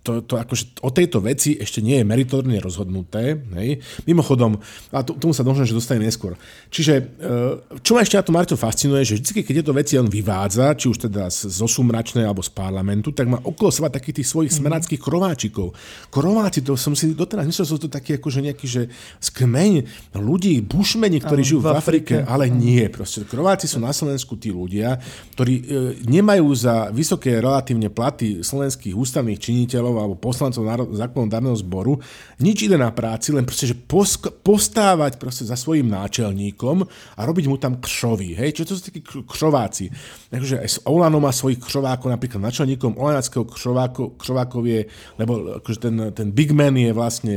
to, 0.06 0.22
to 0.22 0.38
akože 0.38 0.78
o 0.86 0.94
tejto 0.94 1.18
veci 1.18 1.58
ešte 1.58 1.82
nie 1.82 1.98
je 1.98 2.06
meritorne 2.06 2.54
rozhodnuté. 2.62 3.42
Hej. 3.58 3.82
Mimochodom, 4.06 4.62
a 4.94 5.02
to, 5.02 5.18
tomu 5.18 5.34
sa 5.34 5.42
možno, 5.42 5.66
že 5.66 5.74
dostane 5.74 6.06
neskôr. 6.06 6.38
Čiže, 6.70 6.94
e, 7.18 7.82
čo 7.82 7.98
ma 7.98 8.06
ešte 8.06 8.14
na 8.14 8.22
to 8.22 8.30
Marto 8.30 8.54
fascinuje, 8.54 9.02
že 9.02 9.18
vždy, 9.18 9.42
keď 9.42 9.54
tieto 9.58 9.74
veci 9.74 9.98
on 9.98 10.06
vyvádza, 10.06 10.78
či 10.78 10.86
už 10.86 11.10
teda 11.10 11.26
z 11.26 11.58
Osumračnej 11.58 12.22
alebo 12.22 12.46
z 12.46 12.54
parlamentu, 12.54 13.10
tak 13.10 13.26
má 13.26 13.42
okolo 13.42 13.74
seba 13.74 13.90
takých 13.90 14.22
tých 14.22 14.30
svojich 14.30 14.52
mm. 14.54 14.58
smeráckých 14.62 15.00
krováčikov. 15.02 15.74
Krováci, 16.14 16.62
to 16.62 16.78
som 16.78 16.94
si 16.94 17.10
doteraz 17.18 17.50
myslel, 17.50 17.66
že 17.66 17.72
sú 17.74 17.80
to 17.82 17.90
takí 17.90 18.14
akože 18.14 18.38
nejaký, 18.46 18.66
že 18.70 18.82
skmeň 19.18 19.72
ľudí, 20.14 20.62
bušmeni, 20.62 21.18
ktorí 21.18 21.42
žijú 21.42 21.66
v 21.66 21.74
Afrike, 21.74 22.22
Afrike 22.22 22.28
ale 22.28 22.46
nie. 22.52 22.84
Proste 22.92 23.24
Krováci 23.24 23.66
sú 23.66 23.80
na 23.80 23.90
Slovensku 23.90 24.36
tí 24.36 24.52
ľudia, 24.52 25.00
ktorí 25.34 25.54
e, 25.56 25.64
nemajú 26.04 26.46
za 26.52 26.92
vysoké 26.92 27.40
relatívne 27.40 27.88
platy 27.88 28.44
slovenských 28.44 28.92
ústavných 28.92 29.40
činiteľov 29.40 29.95
alebo 30.00 30.16
poslancov 30.20 30.62
zákonodárneho 30.94 31.56
zboru, 31.58 31.98
nič 32.40 32.68
iné 32.68 32.76
na 32.76 32.92
práci, 32.92 33.32
len 33.32 33.48
proste, 33.48 33.70
že 33.70 33.76
posk- 33.76 34.32
postávať 34.44 35.16
proste 35.16 35.48
za 35.48 35.56
svojím 35.56 35.88
náčelníkom 35.90 36.84
a 37.16 37.20
robiť 37.24 37.44
mu 37.48 37.56
tam 37.56 37.80
kšovy. 37.80 38.36
Hej? 38.36 38.62
Čo 38.62 38.62
to 38.68 38.72
sú 38.76 38.82
takí 38.92 39.00
kšováci? 39.02 39.90
Takže 40.30 40.60
aj 40.62 40.68
Olano 40.86 41.18
má 41.18 41.32
svojich 41.32 41.62
kšovákov, 41.62 42.12
napríklad 42.12 42.40
náčelníkom 42.42 42.98
Olanackého 43.00 43.48
kšováko, 43.48 44.18
kšovákov 44.20 44.62
je, 44.68 44.80
lebo 45.16 45.60
akože 45.60 45.78
ten, 45.80 45.96
ten 46.12 46.28
big 46.30 46.52
man 46.52 46.76
je 46.76 46.90
vlastne 46.92 47.36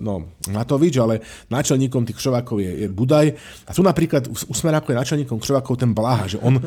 no, 0.00 0.36
Matovič, 0.50 0.94
ale 1.00 1.20
náčelníkom 1.52 2.06
tých 2.08 2.18
kšovákov 2.18 2.60
je, 2.62 2.72
je 2.84 2.88
Budaj. 2.88 3.26
A 3.66 3.70
tu 3.76 3.84
napríklad 3.84 4.28
u 4.28 4.54
Smeráku 4.54 4.92
je 4.92 5.00
náčelníkom 5.00 5.38
kšovákov 5.42 5.80
ten 5.80 5.92
Blaha, 5.92 6.26
že 6.26 6.38
on 6.40 6.58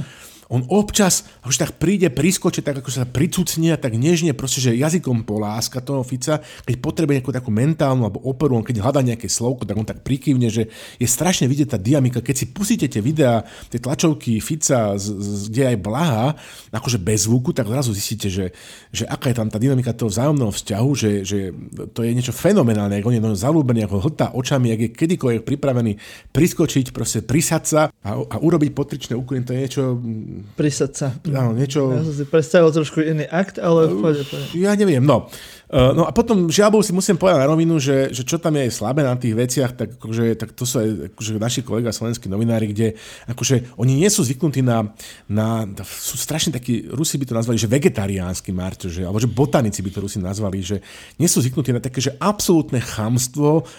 on 0.49 0.65
občas 0.65 1.29
už 1.45 1.62
tak 1.62 1.77
príde, 1.77 2.09
priskoče, 2.09 2.65
tak 2.65 2.81
ako 2.81 2.89
sa 2.89 3.05
pricucne 3.05 3.73
a 3.73 3.77
tak 3.77 3.93
nežne 3.93 4.33
proste, 4.33 4.65
že 4.65 4.73
jazykom 4.73 5.21
poláska 5.21 5.77
toho 5.77 6.01
Fica, 6.01 6.41
keď 6.65 6.75
potrebuje 6.81 7.21
nejakú 7.21 7.29
takú 7.29 7.53
mentálnu 7.53 8.09
alebo 8.09 8.25
operu, 8.25 8.57
on 8.57 8.65
keď 8.65 8.81
hľadá 8.81 9.05
nejaké 9.05 9.29
slovko, 9.29 9.69
tak 9.69 9.77
on 9.77 9.85
tak 9.85 10.01
prikývne, 10.01 10.49
že 10.49 10.73
je 10.97 11.05
strašne 11.05 11.45
vidieť 11.45 11.73
tá 11.73 11.77
dynamika. 11.77 12.25
Keď 12.25 12.35
si 12.35 12.45
pustíte 12.49 12.89
tie 12.89 12.97
videá, 12.97 13.45
tie 13.69 13.77
tlačovky 13.77 14.41
Fica, 14.41 14.97
z, 14.97 15.05
z, 15.21 15.53
kde 15.53 15.63
aj 15.69 15.77
Blaha, 15.85 16.33
akože 16.73 16.97
bez 16.97 17.29
zvuku, 17.29 17.53
tak 17.53 17.69
zrazu 17.69 17.93
zistíte, 17.93 18.33
že, 18.33 18.49
že 18.89 19.05
aká 19.05 19.29
je 19.29 19.38
tam 19.38 19.53
tá 19.53 19.62
dynamika 19.62 19.93
toho 19.93 20.09
vzájomného 20.09 20.49
vzťahu, 20.49 20.89
že, 20.97 21.12
že 21.29 21.39
to 21.93 22.01
je 22.01 22.09
niečo 22.09 22.33
fenomenálne, 22.33 22.97
ako 22.97 23.13
on 23.13 23.17
je 23.21 23.23
zalúbený, 23.38 23.85
ako 23.85 24.01
hltá 24.01 24.33
očami, 24.33 24.73
ak 24.73 24.81
je 24.81 24.89
kedykoľvek 24.97 25.43
pripravený 25.45 25.93
priskočiť, 26.33 26.89
proste 26.89 27.21
prisať 27.21 27.63
sa 27.69 27.81
a, 28.01 28.09
a 28.17 28.35
urobiť 28.41 28.73
potričné 28.73 29.13
úkony, 29.13 29.45
to 29.45 29.53
je 29.53 29.62
niečo 29.62 29.83
Prisať 30.58 30.91
sa. 30.95 31.08
Áno, 31.30 31.54
niečo... 31.54 31.91
Ja 31.93 32.04
som 32.04 32.15
si 32.15 32.25
predstavil 32.25 32.69
trošku 32.71 32.99
iný 33.04 33.25
akt, 33.30 33.58
ale... 33.62 33.89
Pôjde, 33.91 34.23
pôjde. 34.28 34.45
Ja 34.58 34.73
neviem, 34.73 35.04
no. 35.04 35.30
Uh, 35.69 35.93
no 35.93 36.10
a 36.10 36.10
potom 36.10 36.49
žiaľ 36.49 36.82
si 36.82 36.89
musím 36.89 37.13
povedať 37.13 37.45
na 37.45 37.49
rovinu, 37.53 37.77
že, 37.77 38.10
že 38.10 38.25
čo 38.25 38.41
tam 38.41 38.58
je 38.58 38.73
slabé 38.73 39.05
na 39.05 39.13
tých 39.13 39.38
veciach, 39.38 39.77
tak, 39.77 40.01
akože, 40.01 40.34
tak 40.34 40.58
to 40.58 40.65
sú 40.65 40.82
aj 40.82 40.89
akože 41.13 41.32
naši 41.38 41.62
kolega 41.62 41.93
slovenskí 41.93 42.25
novinári, 42.25 42.73
kde 42.73 42.97
akože 43.29 43.77
oni 43.77 44.01
nie 44.01 44.10
sú 44.10 44.25
zvyknutí 44.25 44.65
na, 44.65 44.89
na, 45.29 45.69
sú 45.86 46.17
strašne 46.17 46.49
takí, 46.49 46.89
Rusi 46.89 47.21
by 47.21 47.25
to 47.29 47.38
nazvali, 47.38 47.62
že 47.62 47.69
vegetariánsky 47.69 48.49
Marto, 48.49 48.89
že, 48.89 49.05
alebo 49.05 49.21
že 49.21 49.29
botanici 49.29 49.86
by 49.86 49.93
to 49.93 50.01
Rusi 50.01 50.17
nazvali, 50.17 50.58
že 50.65 50.82
nie 51.21 51.29
sú 51.29 51.38
zvyknutí 51.38 51.69
na 51.69 51.77
také, 51.77 52.01
že 52.01 52.17
absolútne 52.17 52.82
chamstvo, 52.82 53.69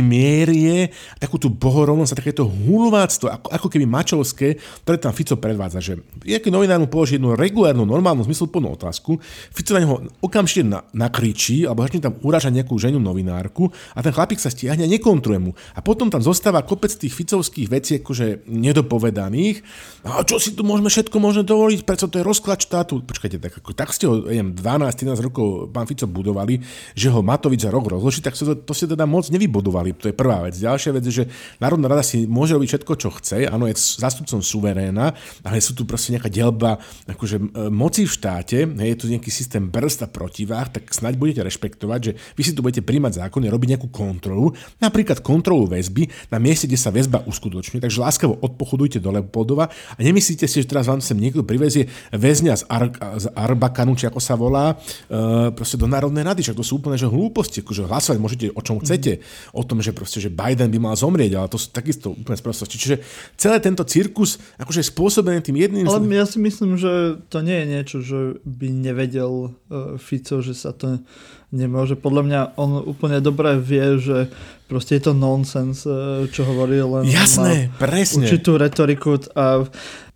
mierie, 0.00 0.88
takú 1.20 1.36
tú 1.36 1.52
bohorovnosť 1.52 2.16
a 2.16 2.20
takéto 2.24 2.48
hulváctvo, 2.48 3.28
ako, 3.28 3.48
ako 3.52 3.66
keby 3.68 3.84
mačovské, 3.84 4.56
ktoré 4.88 4.96
tam 4.96 5.12
Fico 5.12 5.36
predvádza, 5.36 5.84
že 5.84 6.00
nejaký 6.24 6.48
novinár 6.48 6.80
mu 6.80 6.88
položí 6.88 7.20
jednu 7.20 7.36
regulárnu, 7.36 7.84
normálnu, 7.84 8.24
zmysluplnú 8.24 8.72
otázku, 8.72 9.20
Fico 9.52 9.76
na 9.76 9.84
neho 9.84 10.00
okamžite 10.24 10.64
na, 10.64 10.80
nakričí, 11.26 11.66
alebo 11.66 11.82
začne 11.82 12.06
tam 12.06 12.14
uražať 12.22 12.54
nejakú 12.54 12.78
ženu 12.78 13.02
novinárku 13.02 13.66
a 13.94 13.98
ten 13.98 14.14
chlapík 14.14 14.38
sa 14.38 14.46
stiahne 14.46 14.86
a 14.86 14.88
nekontruje 14.90 15.38
mu. 15.42 15.50
A 15.74 15.82
potom 15.82 16.06
tam 16.06 16.22
zostáva 16.22 16.62
kopec 16.62 16.94
tých 16.94 17.10
ficovských 17.10 17.66
vecí, 17.66 17.98
akože 17.98 18.46
nedopovedaných. 18.46 19.66
A 20.06 20.22
čo 20.22 20.38
si 20.38 20.54
tu 20.54 20.62
môžeme 20.62 20.86
všetko 20.86 21.18
možno 21.18 21.42
dovoliť, 21.42 21.82
prečo 21.82 22.06
to 22.06 22.22
je 22.22 22.24
rozklad 22.24 22.62
štátu. 22.62 23.02
Počkajte, 23.02 23.42
tak, 23.42 23.58
ako, 23.58 23.70
tak 23.74 23.90
ste 23.90 24.06
ho, 24.06 24.22
neviem, 24.22 24.54
12-13 24.54 25.26
rokov 25.26 25.46
pán 25.74 25.90
Fico 25.90 26.06
budovali, 26.06 26.62
že 26.94 27.10
ho 27.10 27.20
Matovič 27.26 27.66
za 27.66 27.70
rok 27.74 27.90
rozloží, 27.90 28.22
tak 28.22 28.38
to, 28.38 28.54
to 28.54 28.72
ste 28.72 28.86
teda 28.86 29.02
moc 29.02 29.26
nevybudovali. 29.26 29.98
To 29.98 30.06
je 30.06 30.14
prvá 30.14 30.46
vec. 30.46 30.54
Ďalšia 30.54 30.94
vec 30.94 31.02
je, 31.10 31.14
že 31.22 31.28
Národná 31.58 31.90
rada 31.90 32.06
si 32.06 32.30
môže 32.30 32.54
robiť 32.54 32.78
všetko, 32.78 32.92
čo 32.94 33.08
chce. 33.18 33.50
Áno, 33.50 33.66
je 33.66 33.74
zástupcom 33.74 34.38
suveréna, 34.38 35.10
ale 35.42 35.58
sú 35.58 35.74
tu 35.74 35.82
proste 35.82 36.14
nejaká 36.14 36.30
delba 36.30 36.78
akože, 37.08 37.36
e, 37.40 37.44
moci 37.72 38.06
v 38.06 38.12
štáte, 38.12 38.58
je 38.66 38.96
tu 38.98 39.10
nejaký 39.10 39.30
systém 39.32 39.66
brzd 39.66 40.06
a 40.06 40.08
tak 40.68 40.92
snaď 41.16 41.24
budete 41.24 41.40
rešpektovať, 41.48 42.00
že 42.04 42.12
vy 42.36 42.42
si 42.44 42.52
tu 42.52 42.60
budete 42.60 42.84
príjmať 42.84 43.24
zákony, 43.24 43.48
robiť 43.48 43.68
nejakú 43.72 43.88
kontrolu, 43.88 44.52
napríklad 44.76 45.24
kontrolu 45.24 45.64
väzby 45.64 46.12
na 46.28 46.36
mieste, 46.36 46.68
kde 46.68 46.76
sa 46.76 46.92
väzba 46.92 47.24
uskutočňuje, 47.24 47.80
takže 47.80 48.04
láskavo 48.04 48.36
odpochodujte 48.44 49.00
do 49.00 49.08
Leopoldova 49.16 49.72
a 49.72 50.00
nemyslíte 50.04 50.44
si, 50.44 50.60
že 50.60 50.68
teraz 50.68 50.84
vám 50.84 51.00
sem 51.00 51.16
niekto 51.16 51.40
privezie 51.40 51.88
väzňa 52.12 52.54
z, 52.60 52.62
Ar- 52.68 53.00
z 53.16 53.26
Arbakanu, 53.32 53.96
či 53.96 54.04
ako 54.04 54.20
sa 54.20 54.36
volá, 54.36 54.76
e, 55.08 55.50
proste 55.56 55.80
do 55.80 55.88
Národnej 55.88 56.22
rady, 56.22 56.44
však 56.44 56.60
to 56.60 56.64
sú 56.66 56.84
úplne 56.84 57.00
že 57.00 57.08
hlúposti, 57.08 57.64
akože 57.64 57.88
hlasovať 57.88 58.18
môžete 58.20 58.46
o 58.52 58.60
čom 58.60 58.76
chcete, 58.84 59.24
o 59.56 59.62
tom, 59.64 59.80
že 59.80 59.96
proste, 59.96 60.20
že 60.20 60.28
Biden 60.28 60.68
by 60.68 60.78
mal 60.92 60.94
zomrieť, 60.98 61.32
ale 61.40 61.48
to 61.48 61.56
sú 61.56 61.72
takisto 61.72 62.12
úplne 62.12 62.36
sprostosti. 62.36 62.76
Čiže 62.76 63.00
celý 63.40 63.58
tento 63.64 63.86
cirkus 63.88 64.36
akože 64.60 64.84
je 64.84 64.90
spôsobený 64.92 65.40
tým 65.40 65.56
jedným... 65.56 65.86
Ale 65.88 66.02
ja 66.12 66.26
si 66.28 66.42
myslím, 66.42 66.76
že 66.76 67.22
to 67.32 67.40
nie 67.40 67.64
je 67.64 67.66
niečo, 67.66 67.96
že 68.02 68.18
by 68.42 68.68
nevedel 68.68 69.32
uh, 69.70 69.96
Fico, 69.96 70.42
že 70.42 70.56
sa 70.56 70.74
to 70.74 70.98
nemôže. 71.54 71.94
Podľa 71.94 72.22
mňa 72.26 72.40
on 72.58 72.82
úplne 72.82 73.22
dobre 73.22 73.54
vie, 73.58 73.98
že 74.02 74.28
proste 74.66 74.98
je 74.98 75.10
to 75.10 75.12
nonsens, 75.14 75.86
čo 76.34 76.42
hovorí, 76.42 76.82
len 76.82 77.06
Jasné, 77.06 77.70
presne. 77.78 78.26
určitú 78.26 78.58
retoriku 78.58 79.22
a 79.38 79.64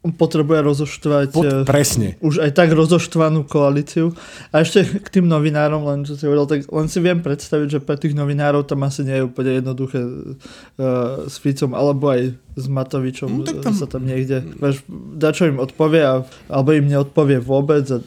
on 0.01 0.17
potrebuje 0.17 0.65
rozoštvať 0.65 1.29
Pod, 1.29 1.69
presne. 1.69 2.17
už 2.25 2.41
aj 2.41 2.57
tak 2.57 2.73
rozoštvanú 2.73 3.45
koalíciu. 3.45 4.17
A 4.49 4.65
ešte 4.65 4.81
k 4.81 5.09
tým 5.21 5.29
novinárom, 5.29 5.85
len 5.85 6.09
čo 6.09 6.17
si 6.17 6.25
hovoril, 6.25 6.49
tak 6.49 6.65
len 6.73 6.89
si 6.89 7.05
viem 7.05 7.21
predstaviť, 7.21 7.69
že 7.69 7.81
pre 7.85 8.01
tých 8.01 8.17
novinárov 8.17 8.65
tam 8.65 8.81
asi 8.89 9.05
nie 9.05 9.21
je 9.21 9.29
úplne 9.29 9.61
jednoduché 9.61 10.01
uh, 10.01 11.29
s 11.29 11.37
Ficom, 11.37 11.77
alebo 11.77 12.17
aj 12.17 12.33
s 12.33 12.65
Matovičom 12.65 13.29
no, 13.29 13.45
tak 13.45 13.61
tam... 13.61 13.77
sa 13.77 13.85
tam 13.85 14.09
niekde, 14.09 14.41
vieš, 14.41 14.81
dačo 15.21 15.45
im 15.45 15.61
odpovie, 15.61 16.01
a, 16.01 16.25
alebo 16.49 16.73
im 16.73 16.89
neodpovie 16.89 17.37
vôbec 17.37 17.85
a 17.93 18.01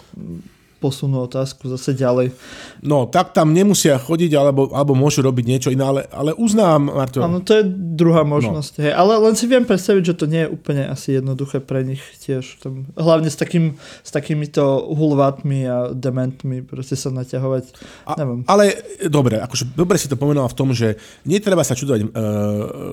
posunú 0.84 1.23
otázku 1.23 1.71
zase 1.71 1.95
ďalej. 1.95 2.36
No, 2.84 3.07
tak 3.07 3.31
tam 3.31 3.55
nemusia 3.55 3.95
chodiť, 3.95 4.36
alebo, 4.36 4.67
alebo 4.75 4.91
môžu 4.91 5.23
robiť 5.23 5.45
niečo 5.47 5.69
iné, 5.71 5.88
ale, 5.88 6.01
ale 6.11 6.36
uznám, 6.36 6.91
Marto. 6.91 7.23
Áno, 7.23 7.39
to 7.39 7.55
je 7.55 7.63
druhá 7.71 8.27
možnosť. 8.27 8.73
No. 8.75 8.81
Hej. 8.84 8.93
Ale 8.99 9.13
len 9.23 9.34
si 9.39 9.47
viem 9.47 9.63
predstaviť, 9.63 10.03
že 10.03 10.17
to 10.19 10.25
nie 10.27 10.43
je 10.43 10.51
úplne 10.51 10.84
asi 10.91 11.15
jednoduché 11.15 11.63
pre 11.63 11.88
nich 11.88 12.03
tiež. 12.19 12.59
Tam, 12.59 12.91
hlavne 12.99 13.31
s, 13.31 13.39
takým, 13.39 13.79
s 14.03 14.11
takýmito 14.11 14.91
hulvátmi 14.91 15.63
a 15.63 15.77
dementmi 15.95 16.59
proste 16.67 16.99
sa 16.99 17.07
naťahovať. 17.13 17.63
A, 18.03 18.11
Neviem. 18.19 18.43
Ale 18.49 18.63
dobre, 19.07 19.39
akože 19.39 19.71
dobre 19.77 19.95
si 19.95 20.11
to 20.11 20.19
pomenoval 20.19 20.51
v 20.51 20.57
tom, 20.57 20.69
že 20.75 20.99
netreba 21.23 21.63
sa 21.63 21.77
čudovať 21.77 22.01
uh, 22.03 22.09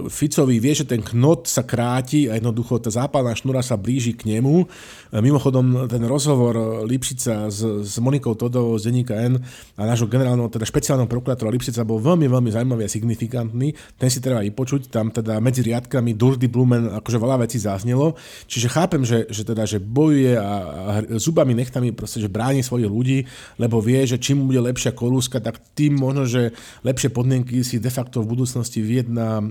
Ficovi, 0.06 0.62
vie, 0.62 0.72
že 0.76 0.86
ten 0.86 1.02
knot 1.02 1.50
sa 1.50 1.66
kráti 1.66 2.30
a 2.30 2.38
jednoducho 2.38 2.78
tá 2.78 2.92
západná 2.92 3.34
šnúra 3.34 3.64
sa 3.64 3.74
blíži 3.74 4.14
k 4.14 4.36
nemu. 4.36 4.68
Uh, 5.10 5.18
mimochodom, 5.18 5.88
ten 5.90 6.04
rozhovor 6.06 6.84
Lipšica 6.86 7.48
s, 7.48 7.60
s 7.82 7.98
Monikou 7.98 8.38
Todovou 8.38 8.78
z 8.78 8.92
Deníka 8.92 9.18
N 9.18 9.40
a 9.74 9.82
nášho 9.82 10.06
generálneho, 10.06 10.46
teda 10.52 10.68
špeciálneho 10.68 11.10
prokurátora 11.10 11.50
Lipšica 11.50 11.82
bol 11.82 11.98
veľmi, 11.98 12.30
veľmi 12.30 12.50
zaujímavý 12.52 12.86
a 12.86 12.90
signifikantný. 12.90 13.74
Ten 13.98 14.08
si 14.12 14.22
treba 14.22 14.44
počuť, 14.44 14.92
tam 14.92 15.08
teda 15.10 15.40
medzi 15.40 15.64
riadkami 15.64 16.14
Durdy 16.14 16.46
Blumen 16.46 16.92
akože 17.00 17.18
veľa 17.18 17.36
vecí 17.46 17.56
zaznelo. 17.56 18.14
Čiže 18.46 18.68
chápem, 18.68 19.02
že, 19.02 19.26
že 19.32 19.42
teda, 19.42 19.64
že 19.64 19.80
bojuje 19.80 20.36
a, 20.36 20.42
a 20.42 20.94
zubami, 21.16 21.56
nechtami 21.56 21.90
proste, 21.96 22.20
že 22.20 22.28
bráni 22.28 22.60
svojich 22.60 22.90
ľudí, 22.90 23.18
lebo 23.56 23.80
vie, 23.80 24.04
že 24.04 24.20
čím 24.20 24.46
bude 24.46 24.60
lepšia 24.60 24.92
kolúska, 24.92 25.40
tak 25.40 25.58
tým 25.72 25.96
možno, 25.96 26.28
že 26.28 26.52
lepšie 26.84 27.10
podmienky 27.10 27.64
si 27.64 27.80
de 27.80 27.88
facto 27.88 28.20
v 28.20 28.36
budúcnosti 28.36 28.84
vyjedná 28.84 29.40
e, 29.40 29.46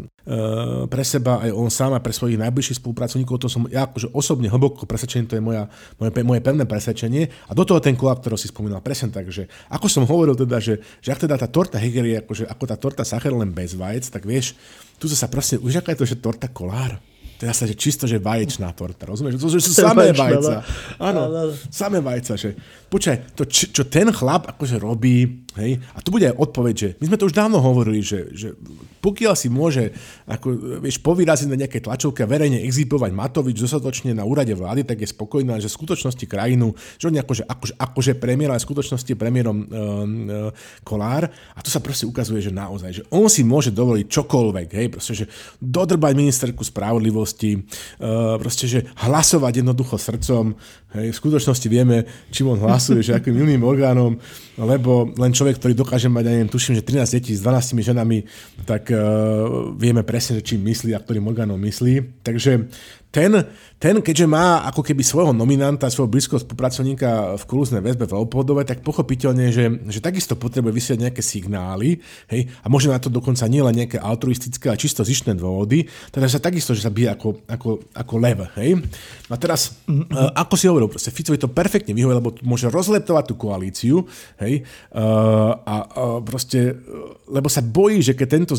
pre 0.87 1.03
seba 1.03 1.41
aj 1.41 1.51
on 1.55 1.69
sám 1.71 1.97
a 1.97 2.03
pre 2.03 2.13
svojich 2.13 2.37
najbližších 2.37 2.79
spolupracovníkov. 2.79 3.41
To 3.41 3.49
som 3.49 3.65
ja 3.71 3.89
akože 3.89 4.13
osobne 4.13 4.51
hlboko 4.51 4.85
presvedčený, 4.85 5.25
to 5.25 5.37
je 5.39 5.43
moja, 5.43 5.67
moje, 5.97 6.11
moje 6.21 6.41
pevné 6.43 6.63
presvedčenie. 6.69 7.29
A 7.49 7.51
do 7.55 7.63
toho 7.65 7.79
ten 7.81 7.95
kolák 7.97 8.18
ktorého 8.19 8.37
si 8.37 8.51
spomínal, 8.51 8.83
presne 8.83 9.09
tak, 9.09 9.31
že 9.31 9.47
ako 9.71 9.87
som 9.87 10.03
hovoril 10.03 10.35
teda, 10.35 10.59
že, 10.59 10.83
že 10.99 11.09
ak 11.15 11.23
teda 11.25 11.39
tá 11.39 11.47
torta 11.47 11.79
Heger 11.79 12.05
je 12.05 12.17
akože, 12.21 12.43
ako 12.45 12.63
tá 12.67 12.75
torta 12.75 13.03
Sacher 13.07 13.31
len 13.31 13.49
bez 13.49 13.73
vajec, 13.73 14.05
tak 14.11 14.27
vieš, 14.27 14.53
tu 14.99 15.07
sa 15.07 15.31
proste, 15.31 15.55
už 15.57 15.79
aká 15.79 15.95
je 15.95 15.99
to, 16.03 16.07
že 16.07 16.19
torta 16.19 16.51
kolár? 16.51 16.99
Teda 17.39 17.55
sa, 17.55 17.63
že 17.63 17.71
čisto, 17.71 18.03
že 18.03 18.19
vaječná 18.19 18.67
torta, 18.75 19.07
rozumieš? 19.07 19.39
To, 19.39 19.47
sú 19.47 19.71
samé 19.71 20.11
vajca. 20.11 20.59
Áno, 20.99 21.55
samé 21.71 22.03
vajca, 22.03 22.35
že 22.35 22.59
počkaj, 22.89 23.37
to, 23.37 23.45
čo, 23.45 23.69
čo 23.69 23.83
ten 23.85 24.09
chlap 24.09 24.49
akože 24.49 24.81
robí, 24.81 25.45
hej, 25.55 25.77
a 25.93 26.01
tu 26.01 26.09
bude 26.09 26.25
aj 26.25 26.35
odpoveď, 26.35 26.75
že 26.75 26.89
my 26.97 27.05
sme 27.13 27.17
to 27.21 27.27
už 27.29 27.37
dávno 27.37 27.61
hovorili, 27.61 28.01
že, 28.01 28.33
že 28.33 28.57
pokiaľ 28.99 29.33
si 29.37 29.47
môže 29.47 29.95
ako, 30.27 30.81
vieš, 30.83 30.99
povyraziť 30.99 31.47
na 31.47 31.59
nejaké 31.65 31.79
tlačovke 31.79 32.25
a 32.25 32.29
verejne 32.29 32.59
exhibovať 32.67 33.11
Matovič 33.15 33.61
dostatočne 33.61 34.11
na 34.11 34.27
úrade 34.27 34.51
vlády, 34.51 34.83
tak 34.83 34.99
je 34.99 35.07
spokojná, 35.07 35.61
že 35.61 35.71
v 35.71 35.77
skutočnosti 35.79 36.25
krajinu, 36.27 36.75
že 36.99 37.07
on 37.07 37.15
akože, 37.15 37.43
akože, 37.47 37.73
akože 37.79 38.11
premiér, 38.19 38.51
ale 38.51 38.61
v 38.61 38.67
skutočnosti 38.67 39.09
je 39.09 39.17
premiérom 39.17 39.57
um, 39.57 39.65
uh, 39.67 40.51
Kolár. 40.83 41.31
A 41.55 41.59
tu 41.63 41.71
sa 41.71 41.79
proste 41.79 42.03
ukazuje, 42.03 42.43
že 42.43 42.51
naozaj, 42.51 42.91
že 42.91 43.03
on 43.13 43.31
si 43.31 43.47
môže 43.47 43.71
dovoliť 43.71 44.05
čokoľvek, 44.11 44.69
hej, 44.75 44.87
proste, 44.91 45.13
že 45.15 45.25
dodrbať 45.63 46.13
ministerku 46.19 46.61
spravodlivosti, 46.65 47.55
uh, 47.55 48.35
proste, 48.35 48.67
že 48.67 48.79
hlasovať 48.99 49.63
jednoducho 49.63 49.95
srdcom, 49.95 50.57
hej, 50.99 51.07
v 51.13 51.17
skutočnosti 51.17 51.67
vieme, 51.71 52.03
čím 52.33 52.51
on 52.51 52.59
hlasuje, 52.59 52.78
že 52.79 53.11
akým 53.15 53.35
orgánom, 53.61 54.15
lebo 54.55 55.11
len 55.19 55.35
človek, 55.35 55.59
ktorý 55.59 55.73
dokáže 55.75 56.07
mať, 56.07 56.23
ja 56.23 56.31
neviem, 56.35 56.51
tuším, 56.51 56.79
že 56.79 56.83
13 56.83 57.15
detí 57.19 57.31
s 57.35 57.43
12 57.43 57.79
ženami, 57.83 58.23
tak 58.63 58.91
uh, 58.91 59.71
vieme 59.75 60.07
presne, 60.07 60.39
že 60.39 60.55
čím 60.55 60.63
myslí 60.67 60.95
a 60.95 61.03
ktorým 61.03 61.27
orgánom 61.27 61.59
myslí. 61.59 62.23
Takže 62.23 62.71
ten, 63.09 63.41
ten, 63.81 64.05
keďže 64.05 64.29
má 64.29 64.61
ako 64.69 64.85
keby 64.85 65.01
svojho 65.01 65.33
nominanta, 65.33 65.89
svojho 65.89 66.13
blízkoho 66.13 66.37
spolupracovníka 66.37 67.41
v 67.41 67.43
kulúznej 67.49 67.81
väzbe 67.81 68.05
v 68.05 68.13
Leopoldove, 68.21 68.61
tak 68.69 68.85
pochopiteľne, 68.85 69.49
že, 69.49 69.65
že 69.89 69.97
takisto 69.97 70.37
potrebuje 70.37 70.69
vysiať 70.69 70.97
nejaké 71.09 71.25
signály 71.25 71.97
hej, 72.29 72.45
a 72.61 72.69
môže 72.69 72.85
na 72.85 73.01
to 73.01 73.09
dokonca 73.09 73.41
nielen 73.49 73.73
nejaké 73.73 73.97
altruistické, 73.97 74.69
ale 74.69 74.77
čisto 74.77 75.01
zištné 75.01 75.33
dôvody, 75.41 75.89
teda 76.13 76.29
sa 76.29 76.37
takisto, 76.37 76.77
že 76.77 76.85
sa 76.85 76.93
bije 76.93 77.09
ako, 77.09 77.41
ako, 77.49 77.69
ako 77.97 78.13
lev. 78.21 78.45
Hej. 78.61 78.77
A 79.25 79.35
teraz, 79.41 79.81
mm-hmm. 79.89 80.37
ako 80.37 80.53
si 80.53 80.65
hovoril, 80.69 80.89
proste 80.93 81.09
Ficovi 81.09 81.41
to 81.41 81.49
perfektne 81.49 81.97
vyhovuje, 81.97 82.19
lebo 82.21 82.29
môže 82.45 82.69
rozleptovať 82.69 83.25
tú 83.25 83.35
koalíciu 83.41 83.95
hej, 84.37 84.61
uh, 84.93 85.57
a 85.65 85.75
uh, 85.87 86.19
proste, 86.21 86.77
uh, 86.77 87.17
lebo 87.25 87.49
sa 87.49 87.65
bojí, 87.65 88.05
že 88.05 88.13
keď 88.13 88.27
tento 88.27 88.53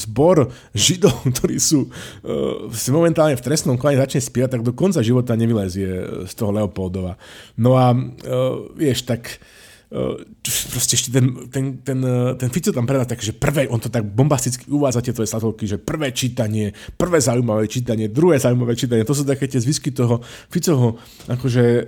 zbor 0.00 0.48
židov, 0.72 1.12
ktorí 1.36 1.60
sú 1.60 1.92
momentálne 2.88 3.36
v 3.36 3.44
trestnom 3.44 3.65
trestnom 3.66 3.82
konaní 3.82 3.98
začne 3.98 4.22
spievať, 4.22 4.50
tak 4.54 4.62
do 4.62 4.70
konca 4.70 5.02
života 5.02 5.34
nevylezie 5.34 6.22
z 6.30 6.32
toho 6.38 6.54
Leopoldova. 6.54 7.18
No 7.58 7.74
a 7.74 7.90
uh, 7.90 8.70
vieš, 8.78 9.02
tak 9.02 9.42
proste 10.42 10.98
ešte 10.98 11.14
ten, 11.14 11.46
ten, 11.46 11.64
ten, 11.78 11.98
ten 12.34 12.48
Fico 12.50 12.74
tam 12.74 12.90
predá 12.90 13.06
tak, 13.06 13.22
že 13.22 13.30
prvé, 13.30 13.70
on 13.70 13.78
to 13.78 13.86
tak 13.86 14.02
bombasticky 14.02 14.66
uvádza 14.66 14.98
tie 14.98 15.14
tvoje 15.14 15.30
slatovky, 15.30 15.62
že 15.70 15.78
prvé 15.78 16.10
čítanie, 16.10 16.74
prvé 16.98 17.22
zaujímavé 17.22 17.70
čítanie, 17.70 18.10
druhé 18.10 18.42
zaujímavé 18.42 18.74
čítanie, 18.74 19.06
to 19.06 19.14
sú 19.14 19.22
také 19.22 19.46
tie 19.46 19.62
zvisky 19.62 19.94
toho 19.94 20.18
Ficoho 20.50 20.98
akože 21.30 21.62
e, 21.62 21.82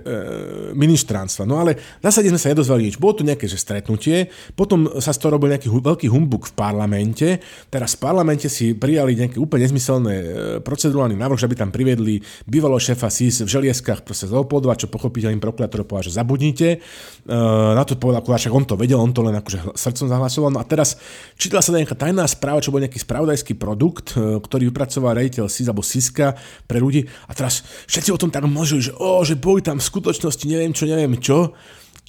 ministránstva. 0.79 1.43
No 1.43 1.59
ale 1.59 1.75
v 1.75 2.03
zásade 2.07 2.31
sme 2.31 2.39
sa 2.39 2.55
nedozvali 2.55 2.87
nič. 2.87 2.95
Bolo 2.95 3.19
tu 3.19 3.27
nejaké 3.27 3.51
že 3.51 3.59
stretnutie, 3.59 4.31
potom 4.55 4.87
sa 5.03 5.11
z 5.11 5.19
toho 5.19 5.35
robil 5.35 5.51
nejaký 5.51 5.67
veľký 5.67 6.07
humbuk 6.07 6.47
v 6.47 6.53
parlamente, 6.55 7.43
teraz 7.67 7.99
v 7.99 8.07
parlamente 8.07 8.47
si 8.47 8.71
prijali 8.79 9.19
nejaké 9.19 9.43
úplne 9.43 9.67
nezmyselné 9.67 10.15
e, 10.15 10.25
procedurálny 10.63 11.19
návrh, 11.19 11.35
že 11.35 11.51
by 11.51 11.55
tam 11.67 11.69
priviedli 11.75 12.23
bývalého 12.47 12.79
šéfa 12.79 13.11
SIS 13.11 13.43
v 13.43 13.49
želieskách 13.59 14.07
proste 14.07 14.31
Leopoldova, 14.31 14.79
čo 14.79 14.87
pochopiteľným 14.87 15.43
prokurátor 15.43 15.83
povedal, 15.83 16.07
že 16.07 16.15
zabudnite. 16.15 16.69
E, 16.71 17.37
na 17.75 17.88
to 17.89 17.97
povedal 17.97 18.21
však 18.21 18.53
on 18.53 18.65
to 18.69 18.77
vedel, 18.77 19.01
on 19.01 19.09
to 19.09 19.25
len 19.25 19.33
akože 19.33 19.73
srdcom 19.73 20.07
zahlasoval. 20.07 20.49
No 20.53 20.61
a 20.61 20.65
teraz 20.69 21.01
čítala 21.35 21.65
sa 21.65 21.73
nejaká 21.73 21.97
tajná 21.97 22.23
správa, 22.29 22.61
čo 22.61 22.69
bol 22.69 22.79
nejaký 22.79 23.01
spravodajský 23.01 23.57
produkt, 23.57 24.13
e, 24.13 24.37
ktorý 24.37 24.69
vypracoval 24.69 25.17
rejiteľ 25.17 25.49
SIS 25.49 25.67
alebo 25.67 25.81
SISKA 25.81 26.37
pre 26.69 26.77
ľudí. 26.77 27.09
A 27.25 27.31
teraz 27.33 27.65
všetci 27.89 28.13
o 28.13 28.21
tom 28.21 28.29
tak 28.29 28.45
môžu, 28.45 28.77
že, 28.77 28.91
o, 28.93 29.25
že 29.25 29.33
boli 29.33 29.65
tam 29.65 29.81
v 29.81 29.89
skutočnosti 29.89 30.45
neviem 30.45 30.71
čo, 30.71 30.83
neviem 30.85 31.17
čo 31.17 31.57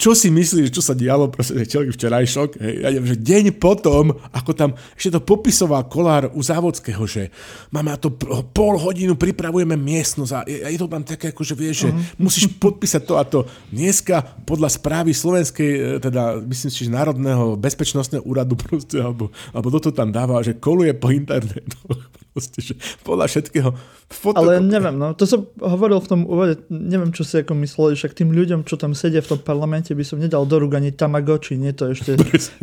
čo 0.01 0.16
si 0.16 0.32
myslíš, 0.32 0.72
čo 0.72 0.80
sa 0.80 0.96
dialo, 0.96 1.28
proste, 1.28 1.61
človek 1.68 1.92
včerajšok, 1.92 2.57
hej, 2.57 2.74
ja 2.80 2.88
neviem, 2.88 3.12
že 3.12 3.20
deň 3.20 3.44
potom, 3.61 4.16
ako 4.32 4.51
tam 4.57 4.70
ešte 4.96 5.12
to 5.12 5.20
popisoval 5.20 5.84
Kolár 5.92 6.32
u 6.32 6.40
Závodského, 6.40 7.05
že 7.05 7.28
máme 7.68 7.92
na 7.92 8.01
to 8.01 8.09
pol 8.57 8.80
hodinu, 8.80 9.12
pripravujeme 9.12 9.76
miestnosť 9.76 10.32
a 10.32 10.40
je, 10.48 10.57
je 10.72 10.78
to 10.80 10.88
tam 10.88 11.05
také, 11.05 11.36
ako 11.36 11.44
že 11.44 11.53
vieš, 11.53 11.76
uh-huh. 11.84 11.92
že 11.92 12.16
mhm. 12.16 12.16
musíš 12.16 12.44
podpísať 12.57 13.03
to 13.05 13.14
a 13.20 13.24
to. 13.28 13.44
Dneska 13.68 14.40
podľa 14.48 14.72
správy 14.72 15.12
slovenskej, 15.12 15.70
e, 15.76 15.80
teda 16.01 16.40
myslím 16.48 16.70
si, 16.72 16.88
že 16.88 16.96
Národného 16.96 17.61
bezpečnostného 17.61 18.24
úradu 18.24 18.57
proste, 18.57 18.96
alebo, 18.96 19.28
alebo 19.53 19.68
to 19.76 19.92
tam 19.92 20.09
dáva, 20.09 20.40
že 20.40 20.57
koluje 20.57 20.96
po 20.96 21.12
internetu. 21.12 21.76
Proste, 22.30 22.62
že 22.62 22.78
podľa 23.03 23.26
všetkého 23.26 23.74
Fotokopie. 24.11 24.59
Ale 24.59 24.66
neviem, 24.66 24.98
no, 24.98 25.14
to 25.14 25.22
som 25.22 25.46
hovoril 25.62 26.03
v 26.03 26.11
tom 26.11 26.20
úvode, 26.26 26.66
neviem, 26.66 27.14
čo 27.14 27.22
si 27.22 27.38
ako 27.38 27.55
mysleli, 27.62 27.94
však 27.94 28.11
tým 28.11 28.34
ľuďom, 28.34 28.66
čo 28.66 28.74
tam 28.74 28.90
sedia 28.90 29.22
v 29.22 29.34
tom 29.34 29.40
parlamente, 29.42 29.89
by 29.95 30.05
som 30.07 30.16
nedal 30.18 30.47
do 30.47 30.57
rúk 30.61 30.76
ani 30.76 30.95
Tamagotchi, 30.95 31.59
nie 31.59 31.74
to 31.74 31.91
ešte 31.91 32.16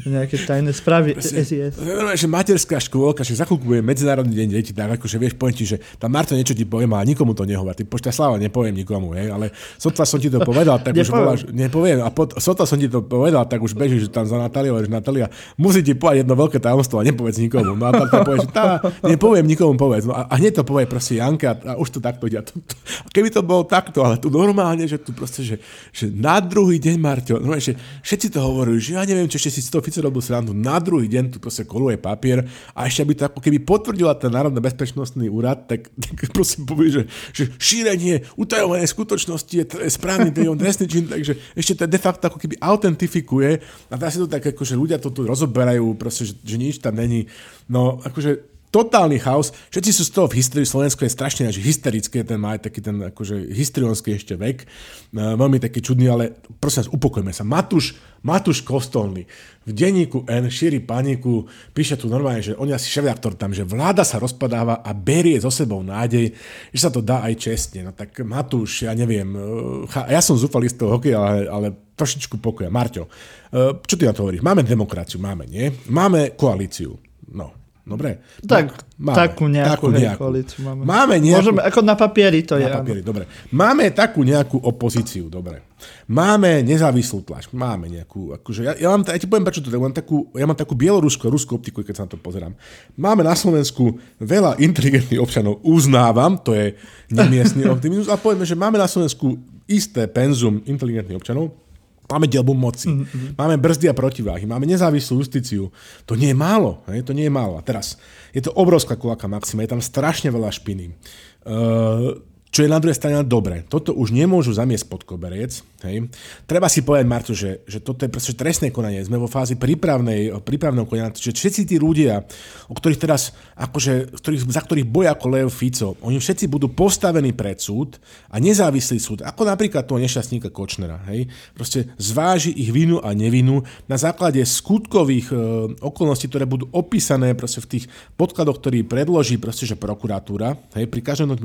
nejaké 0.08 0.40
tajné 0.42 0.72
správy 0.72 1.18
SIS. 1.20 1.78
No, 1.78 2.12
že 2.14 2.28
materská 2.28 2.80
škôlka, 2.80 3.26
že 3.26 3.38
za 3.38 3.46
chvíľku 3.46 3.80
Medzinárodný 3.84 4.34
deň 4.34 4.48
detí, 4.52 4.72
tak 4.72 5.00
akože 5.00 5.18
vieš, 5.18 5.34
poviem 5.36 5.56
ti, 5.56 5.66
že 5.66 5.78
tam 6.02 6.14
Marto 6.14 6.34
niečo 6.34 6.56
ti 6.56 6.64
poviem, 6.64 6.92
ale 6.96 7.14
nikomu 7.14 7.38
to 7.38 7.44
nehovorí. 7.48 7.78
Ty 7.78 7.84
pošťa 7.88 8.12
sláva, 8.12 8.36
nepoviem 8.42 8.76
nikomu, 8.76 9.14
hej, 9.16 9.32
ale 9.32 9.52
sotva 9.78 10.04
som 10.04 10.18
ti 10.18 10.28
to 10.28 10.42
povedal, 10.44 10.80
tak 10.82 10.96
už 10.96 11.10
voláš, 11.10 11.40
nepoviem, 11.50 12.02
a 12.02 12.10
pot, 12.10 12.36
sotva 12.40 12.66
som 12.66 12.80
ti 12.80 12.90
to 12.90 13.04
povedal, 13.04 13.46
tak 13.46 13.60
už 13.64 13.78
bežíš 13.78 14.10
tam 14.10 14.26
za 14.26 14.36
Natáliou, 14.40 14.80
že 14.82 14.92
Natália 14.92 15.32
musí 15.56 15.86
ti 15.86 15.94
povedať 15.94 16.26
jedno 16.26 16.36
veľké 16.36 16.58
tajomstvo 16.58 17.00
a 17.00 17.04
nepovedz 17.06 17.38
nikomu. 17.40 17.78
No 17.78 17.86
a 17.88 17.92
tam 17.94 18.26
povieš, 18.26 18.50
tá, 18.52 18.82
nepoviem 19.06 19.46
nikomu 19.46 19.78
povedz. 19.78 20.08
No 20.10 20.14
a, 20.16 20.26
a 20.28 20.34
hneď 20.36 20.62
to 20.62 20.64
povie 20.66 20.90
proste 20.90 21.20
Janka 21.20 21.56
a, 21.56 21.78
už 21.78 21.98
to 21.98 22.00
takto 22.02 22.26
ide. 22.28 22.42
To, 22.42 22.54
to, 22.58 22.76
keby 23.14 23.30
to 23.30 23.42
bolo 23.46 23.64
takto, 23.64 24.04
ale 24.04 24.18
tu 24.18 24.28
normálne, 24.34 24.84
že 24.90 24.98
tu 24.98 25.14
proste, 25.14 25.46
že, 25.46 25.56
že 25.94 26.10
na 26.12 26.42
druhý 26.42 26.82
deň, 26.82 26.96
Marťo, 27.18 27.41
no, 27.41 27.57
že 27.57 27.74
všetci 28.05 28.30
to 28.30 28.45
hovorili, 28.45 28.78
že 28.78 28.93
ja 28.93 29.01
neviem, 29.01 29.26
či 29.26 29.41
ešte 29.41 29.57
si 29.57 29.65
z 29.65 29.74
toho 29.74 29.82
Fico 29.82 30.05
robil 30.05 30.22
srandu, 30.22 30.53
na 30.53 30.78
druhý 30.78 31.09
deň 31.09 31.34
tu 31.34 31.38
proste 31.41 31.65
koluje 31.65 31.97
papier 31.97 32.45
a 32.78 32.86
ešte 32.86 33.01
aby 33.01 33.13
to 33.18 33.26
ako 33.26 33.41
keby 33.41 33.57
potvrdila 33.65 34.13
ten 34.22 34.30
Národný 34.30 34.61
bezpečnostný 34.61 35.26
úrad, 35.26 35.65
tak, 35.65 35.89
tak 35.97 36.15
proste 36.38 36.61
povie, 36.61 36.93
že, 36.93 37.03
že 37.34 37.43
šírenie 37.57 38.22
utajované 38.38 38.86
skutočnosti 38.86 39.49
je, 39.49 39.65
správny 39.89 40.30
trestný 40.61 40.86
čin, 40.86 41.09
takže 41.09 41.57
ešte 41.57 41.82
to 41.82 41.89
de 41.89 41.97
facto 41.97 42.30
ako 42.30 42.38
keby 42.38 42.61
autentifikuje 42.61 43.65
a 43.89 43.93
teraz 43.97 44.13
si 44.13 44.22
to 44.22 44.30
tak, 44.30 44.45
ako, 44.45 44.61
že 44.61 44.78
ľudia 44.78 45.01
to 45.01 45.09
tu 45.09 45.26
rozoberajú, 45.26 45.97
proste, 45.97 46.30
že, 46.30 46.38
že 46.45 46.61
nič 46.61 46.78
tam 46.78 46.93
není. 46.93 47.26
No, 47.65 47.97
akože 48.05 48.57
totálny 48.70 49.18
chaos. 49.24 49.55
Všetci 49.72 49.91
sú 49.95 50.03
z 50.03 50.11
toho 50.11 50.28
v 50.28 50.43
histórii 50.43 50.68
Slovensko 50.68 51.07
je 51.07 51.11
strašne 51.11 51.49
že 51.49 51.63
hysterické, 51.63 52.22
ten 52.28 52.36
má 52.36 52.59
aj 52.59 52.68
taký 52.68 52.80
ten 52.84 52.99
akože 52.99 53.47
histrionský 53.55 54.20
ešte 54.20 54.36
vek. 54.36 54.68
Uh, 55.15 55.39
veľmi 55.39 55.57
taký 55.63 55.80
čudný, 55.80 56.11
ale 56.11 56.36
prosím 56.59 56.84
vás, 56.84 56.91
upokojme 56.91 57.32
sa. 57.32 57.47
Matúš, 57.47 57.95
Matúš 58.28 58.61
Kostolný 58.68 59.24
v 59.68 59.72
denníku 59.72 60.24
N 60.28 60.47
šíri 60.51 60.80
paniku, 60.84 61.47
píše 61.76 61.99
tu 61.99 62.07
normálne, 62.07 62.39
že 62.43 62.55
on 62.55 62.72
je 62.72 62.76
asi 62.76 62.88
šéf 62.88 63.07
tam, 63.39 63.51
že 63.51 63.68
vláda 63.68 64.03
sa 64.07 64.20
rozpadáva 64.20 64.80
a 64.84 64.91
berie 64.95 65.39
so 65.39 65.51
sebou 65.51 65.84
nádej, 65.84 66.32
že 66.72 66.80
sa 66.80 66.91
to 66.91 67.03
dá 67.03 67.24
aj 67.24 67.36
čestne. 67.39 67.88
No 67.88 67.91
tak 67.91 68.15
Matúš, 68.24 68.84
ja 68.84 68.91
neviem, 68.95 69.32
uh, 69.32 70.07
ja 70.11 70.20
som 70.20 70.36
zúfalý 70.36 70.68
z 70.68 70.76
toho 70.80 70.99
hokeja, 70.99 71.20
ale, 71.20 71.41
ale 71.47 71.68
trošičku 71.95 72.39
pokoja. 72.43 72.68
Marťo, 72.68 73.07
uh, 73.07 73.80
čo 73.84 73.95
ty 73.95 74.03
na 74.03 74.11
to 74.11 74.28
hovoríš? 74.28 74.43
Máme 74.43 74.68
demokraciu, 74.68 75.24
máme, 75.24 75.47
nie? 75.47 75.72
Máme 75.88 76.36
koalíciu. 76.36 76.99
No, 77.28 77.66
Dobre? 77.88 78.20
Tak, 78.44 78.84
máme, 79.00 79.16
takú 79.16 79.48
nejakú, 79.48 79.72
takú 79.72 79.88
nejakú. 79.96 80.20
koalíciu 80.20 80.60
máme. 80.68 80.82
Máme 80.84 81.16
nejakú... 81.24 81.40
Môžeme, 81.40 81.62
ako 81.64 81.80
na 81.88 81.96
papieri 81.96 82.44
to 82.44 82.60
na 82.60 82.62
je. 82.62 82.68
Na 82.68 82.78
papieri, 82.84 83.00
dobre. 83.00 83.24
Máme 83.56 83.86
takú 83.96 84.28
nejakú 84.28 84.60
opozíciu, 84.60 85.32
dobre. 85.32 85.64
Máme 86.12 86.68
nezávislú 86.68 87.24
tlač, 87.24 87.48
máme 87.56 87.88
nejakú, 87.88 88.36
akože 88.36 88.62
ja, 88.66 88.74
ja, 88.76 88.90
mám, 88.92 89.08
ja 89.08 89.16
ti 89.16 89.30
poviem, 89.30 89.48
prečo 89.48 89.64
to 89.64 89.72
ja 89.72 89.80
mám 89.80 89.96
takú, 89.96 90.28
ja 90.36 90.44
mám 90.44 90.60
takú 90.60 90.76
bieloruskú, 90.76 91.32
ruskú 91.32 91.56
optiku, 91.56 91.80
keď 91.80 91.96
sa 91.96 92.04
na 92.04 92.12
to 92.12 92.20
pozerám. 92.20 92.58
Máme 93.00 93.24
na 93.24 93.38
Slovensku 93.38 93.96
veľa 94.20 94.60
inteligentných 94.60 95.22
občanov, 95.22 95.64
uznávam, 95.64 96.36
to 96.44 96.52
je 96.58 96.76
nemiestný 97.14 97.70
optimizmus, 97.74 98.12
a 98.12 98.20
povieme, 98.20 98.44
že 98.44 98.58
máme 98.58 98.76
na 98.76 98.90
Slovensku 98.90 99.40
isté 99.70 100.10
penzum 100.12 100.60
inteligentných 100.66 101.20
občanov, 101.20 101.66
Máme 102.08 102.32
dielbu 102.32 102.55
moci, 102.55 102.88
mm-hmm. 102.88 103.36
máme 103.36 103.60
brzdy 103.60 103.91
a 103.91 103.95
protiváhy, 103.95 104.47
máme 104.47 104.64
nezávislú 104.64 105.20
justíciu. 105.20 105.68
To 106.08 106.16
nie 106.16 106.32
je 106.32 106.38
málo, 106.39 106.80
hej? 106.88 107.03
to 107.03 107.12
nie 107.12 107.28
je 107.28 107.34
málo. 107.34 107.60
A 107.60 107.62
teraz, 107.62 107.99
je 108.32 108.39
to 108.39 108.55
obrovská 108.55 108.95
kulaká 108.95 109.28
maxima, 109.28 109.68
je 109.68 109.76
tam 109.76 109.84
strašne 109.84 110.32
veľa 110.32 110.47
špiny. 110.47 110.95
Uh, 111.43 112.24
čo 112.58 112.66
je 112.66 112.74
na 112.74 112.82
druhej 112.82 112.97
strane 112.97 113.22
dobre. 113.22 113.62
Toto 113.70 113.93
už 113.93 114.10
nemôžu 114.10 114.49
zamiesť 114.49 114.89
pod 114.89 115.05
koberec. 115.05 115.62
Hej. 115.86 116.10
Treba 116.49 116.66
si 116.66 116.82
povedať, 116.82 117.05
Marto, 117.05 117.38
že, 117.38 117.62
že 117.70 117.78
toto 117.78 118.01
je 118.01 118.10
proste 118.10 118.34
trestné 118.34 118.74
konanie. 118.74 118.97
Sme 119.05 119.22
vo 119.22 119.30
fázi 119.30 119.53
prípravnej, 119.53 120.34
prípravného 120.41 120.89
konania. 120.89 121.14
Že 121.14 121.38
všetci 121.38 121.62
tí 121.70 121.78
ľudia, 121.78 122.26
o 122.66 122.74
ktorých 122.74 122.97
teraz, 122.97 123.38
akože, 123.53 124.18
ktorých, 124.18 124.41
za 124.49 124.66
ktorých 124.66 124.89
boja 124.89 125.14
ako 125.14 125.26
Leo 125.30 125.51
Fico, 125.53 126.01
oni 126.01 126.18
všetci 126.18 126.49
budú 126.49 126.74
postavení 126.74 127.30
pred 127.30 127.62
súd 127.62 128.01
a 128.34 128.41
nezávislý 128.41 128.97
súd, 128.97 129.22
ako 129.22 129.45
napríklad 129.45 129.86
toho 129.86 130.01
nešťastníka 130.01 130.49
Kočnera. 130.49 130.97
Hej. 131.14 131.30
Proste 131.53 131.93
zváži 132.01 132.58
ich 132.58 132.74
vinu 132.74 132.97
a 133.05 133.14
nevinu 133.14 133.62
na 133.86 134.01
základe 134.01 134.41
skutkových 134.41 135.30
e, 135.30 135.36
okolností, 135.78 136.26
ktoré 136.26 136.49
budú 136.49 136.74
opísané 136.74 137.38
proste 137.38 137.62
v 137.62 137.78
tých 137.78 137.86
podkladoch, 138.18 138.58
ktorý 138.58 138.82
predloží 138.82 139.38
proste, 139.38 139.70
že 139.70 139.78
prokuratúra. 139.78 140.58
Hej, 140.74 140.89
pri 140.89 141.01
každom 141.05 141.38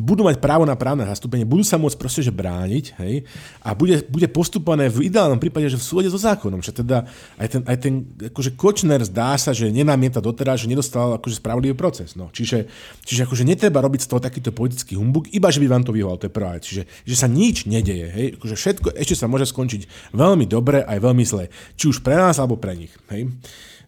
budú 0.00 0.24
mať 0.24 0.40
právo 0.40 0.53
právo 0.54 0.70
na 0.70 0.78
právne 0.78 1.02
zastúpenie, 1.02 1.42
budú 1.42 1.66
sa 1.66 1.74
môcť 1.74 1.98
proste 1.98 2.22
že 2.22 2.30
brániť 2.30 2.94
hej, 3.02 3.26
a 3.58 3.74
bude, 3.74 4.06
bude 4.06 4.30
postupované 4.30 4.86
v 4.86 5.10
ideálnom 5.10 5.42
prípade, 5.42 5.66
že 5.66 5.74
v 5.74 5.82
súlade 5.82 6.14
so 6.14 6.20
zákonom. 6.22 6.62
Že 6.62 6.86
teda 6.86 7.10
aj 7.42 7.48
ten, 7.50 7.62
aj 7.66 7.76
ten 7.82 7.94
akože 8.30 8.54
Kočner 8.54 9.02
zdá 9.02 9.34
sa, 9.34 9.50
že 9.50 9.74
nenamieta 9.74 10.22
doteraz, 10.22 10.62
že 10.62 10.70
nedostal 10.70 11.18
akože 11.18 11.42
spravodlivý 11.42 11.74
proces. 11.74 12.14
No. 12.14 12.30
Čiže, 12.30 12.70
čiže 13.02 13.26
akože 13.26 13.42
netreba 13.42 13.82
robiť 13.82 14.06
z 14.06 14.08
toho 14.14 14.22
takýto 14.22 14.54
politický 14.54 14.94
humbuk, 14.94 15.26
iba 15.34 15.50
že 15.50 15.58
by 15.58 15.66
vám 15.66 15.82
to 15.82 15.90
vyhovalo, 15.90 16.22
to 16.22 16.30
je 16.30 16.36
prvá. 16.38 16.54
Čiže 16.62 16.86
že 16.86 17.14
sa 17.18 17.26
nič 17.26 17.66
nedeje. 17.66 18.06
Hej. 18.14 18.26
Akože 18.38 18.54
všetko 18.54 18.88
ešte 18.94 19.18
sa 19.18 19.26
môže 19.26 19.50
skončiť 19.50 20.14
veľmi 20.14 20.46
dobre 20.46 20.86
aj 20.86 21.02
veľmi 21.02 21.26
zle. 21.26 21.50
Či 21.74 21.90
už 21.90 21.98
pre 22.06 22.14
nás 22.14 22.38
alebo 22.38 22.54
pre 22.54 22.78
nich. 22.78 22.94
Hej. 23.10 23.26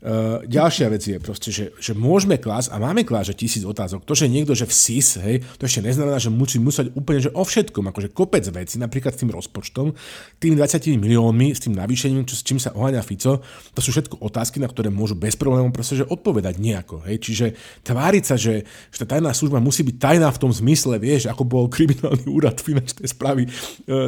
Uh, 0.03 0.45
ďalšia 0.45 0.87
vec 0.93 1.03
je 1.03 1.17
proste, 1.17 1.49
že, 1.51 1.65
že 1.81 1.93
môžeme 1.97 2.37
klásť 2.37 2.73
a 2.73 2.77
máme 2.77 3.03
klásť, 3.03 3.33
že 3.33 3.39
tisíc 3.41 3.65
otázok. 3.65 4.05
To, 4.05 4.13
že 4.13 4.29
niekto, 4.29 4.53
že 4.53 4.69
v 4.69 4.75
SIS, 4.75 5.09
hej, 5.19 5.37
to 5.57 5.65
ešte 5.65 5.81
neznamená, 5.83 6.21
že 6.21 6.29
musí 6.29 6.61
musieť 6.61 6.93
úplne, 6.93 7.25
že 7.25 7.33
o 7.33 7.43
všetkom, 7.43 7.91
akože 7.91 8.13
kopec 8.13 8.45
veci, 8.53 8.77
napríklad 8.77 9.17
s 9.17 9.21
tým 9.25 9.33
rozpočtom, 9.33 9.97
tým 10.37 10.53
20 10.55 11.01
miliónmi, 11.01 11.57
s 11.57 11.65
tým 11.65 11.75
navýšením, 11.75 12.29
čo, 12.29 12.37
s 12.37 12.45
čím 12.45 12.61
sa 12.61 12.77
oháňa 12.77 13.01
Fico, 13.01 13.41
to 13.73 13.81
sú 13.81 13.91
všetko 13.91 14.21
otázky, 14.21 14.61
na 14.61 14.69
ktoré 14.69 14.93
môžu 14.93 15.17
bez 15.17 15.35
problémov 15.35 15.73
proste, 15.73 16.01
že 16.01 16.05
odpovedať 16.07 16.61
nejako. 16.61 17.03
Hej. 17.09 17.17
Čiže 17.25 17.47
tváriť 17.83 18.25
sa, 18.25 18.37
že, 18.37 18.69
že 18.93 18.99
tá 19.03 19.17
tajná 19.17 19.33
služba 19.33 19.65
musí 19.65 19.83
byť 19.83 19.97
tajná 19.97 20.29
v 20.29 20.41
tom 20.41 20.53
zmysle, 20.53 21.01
vieš, 21.01 21.29
ako 21.33 21.43
bol 21.49 21.65
kriminálny 21.73 22.29
úrad 22.29 22.61
finančnej 22.61 23.09
správy, 23.09 23.49
e, 23.49 23.51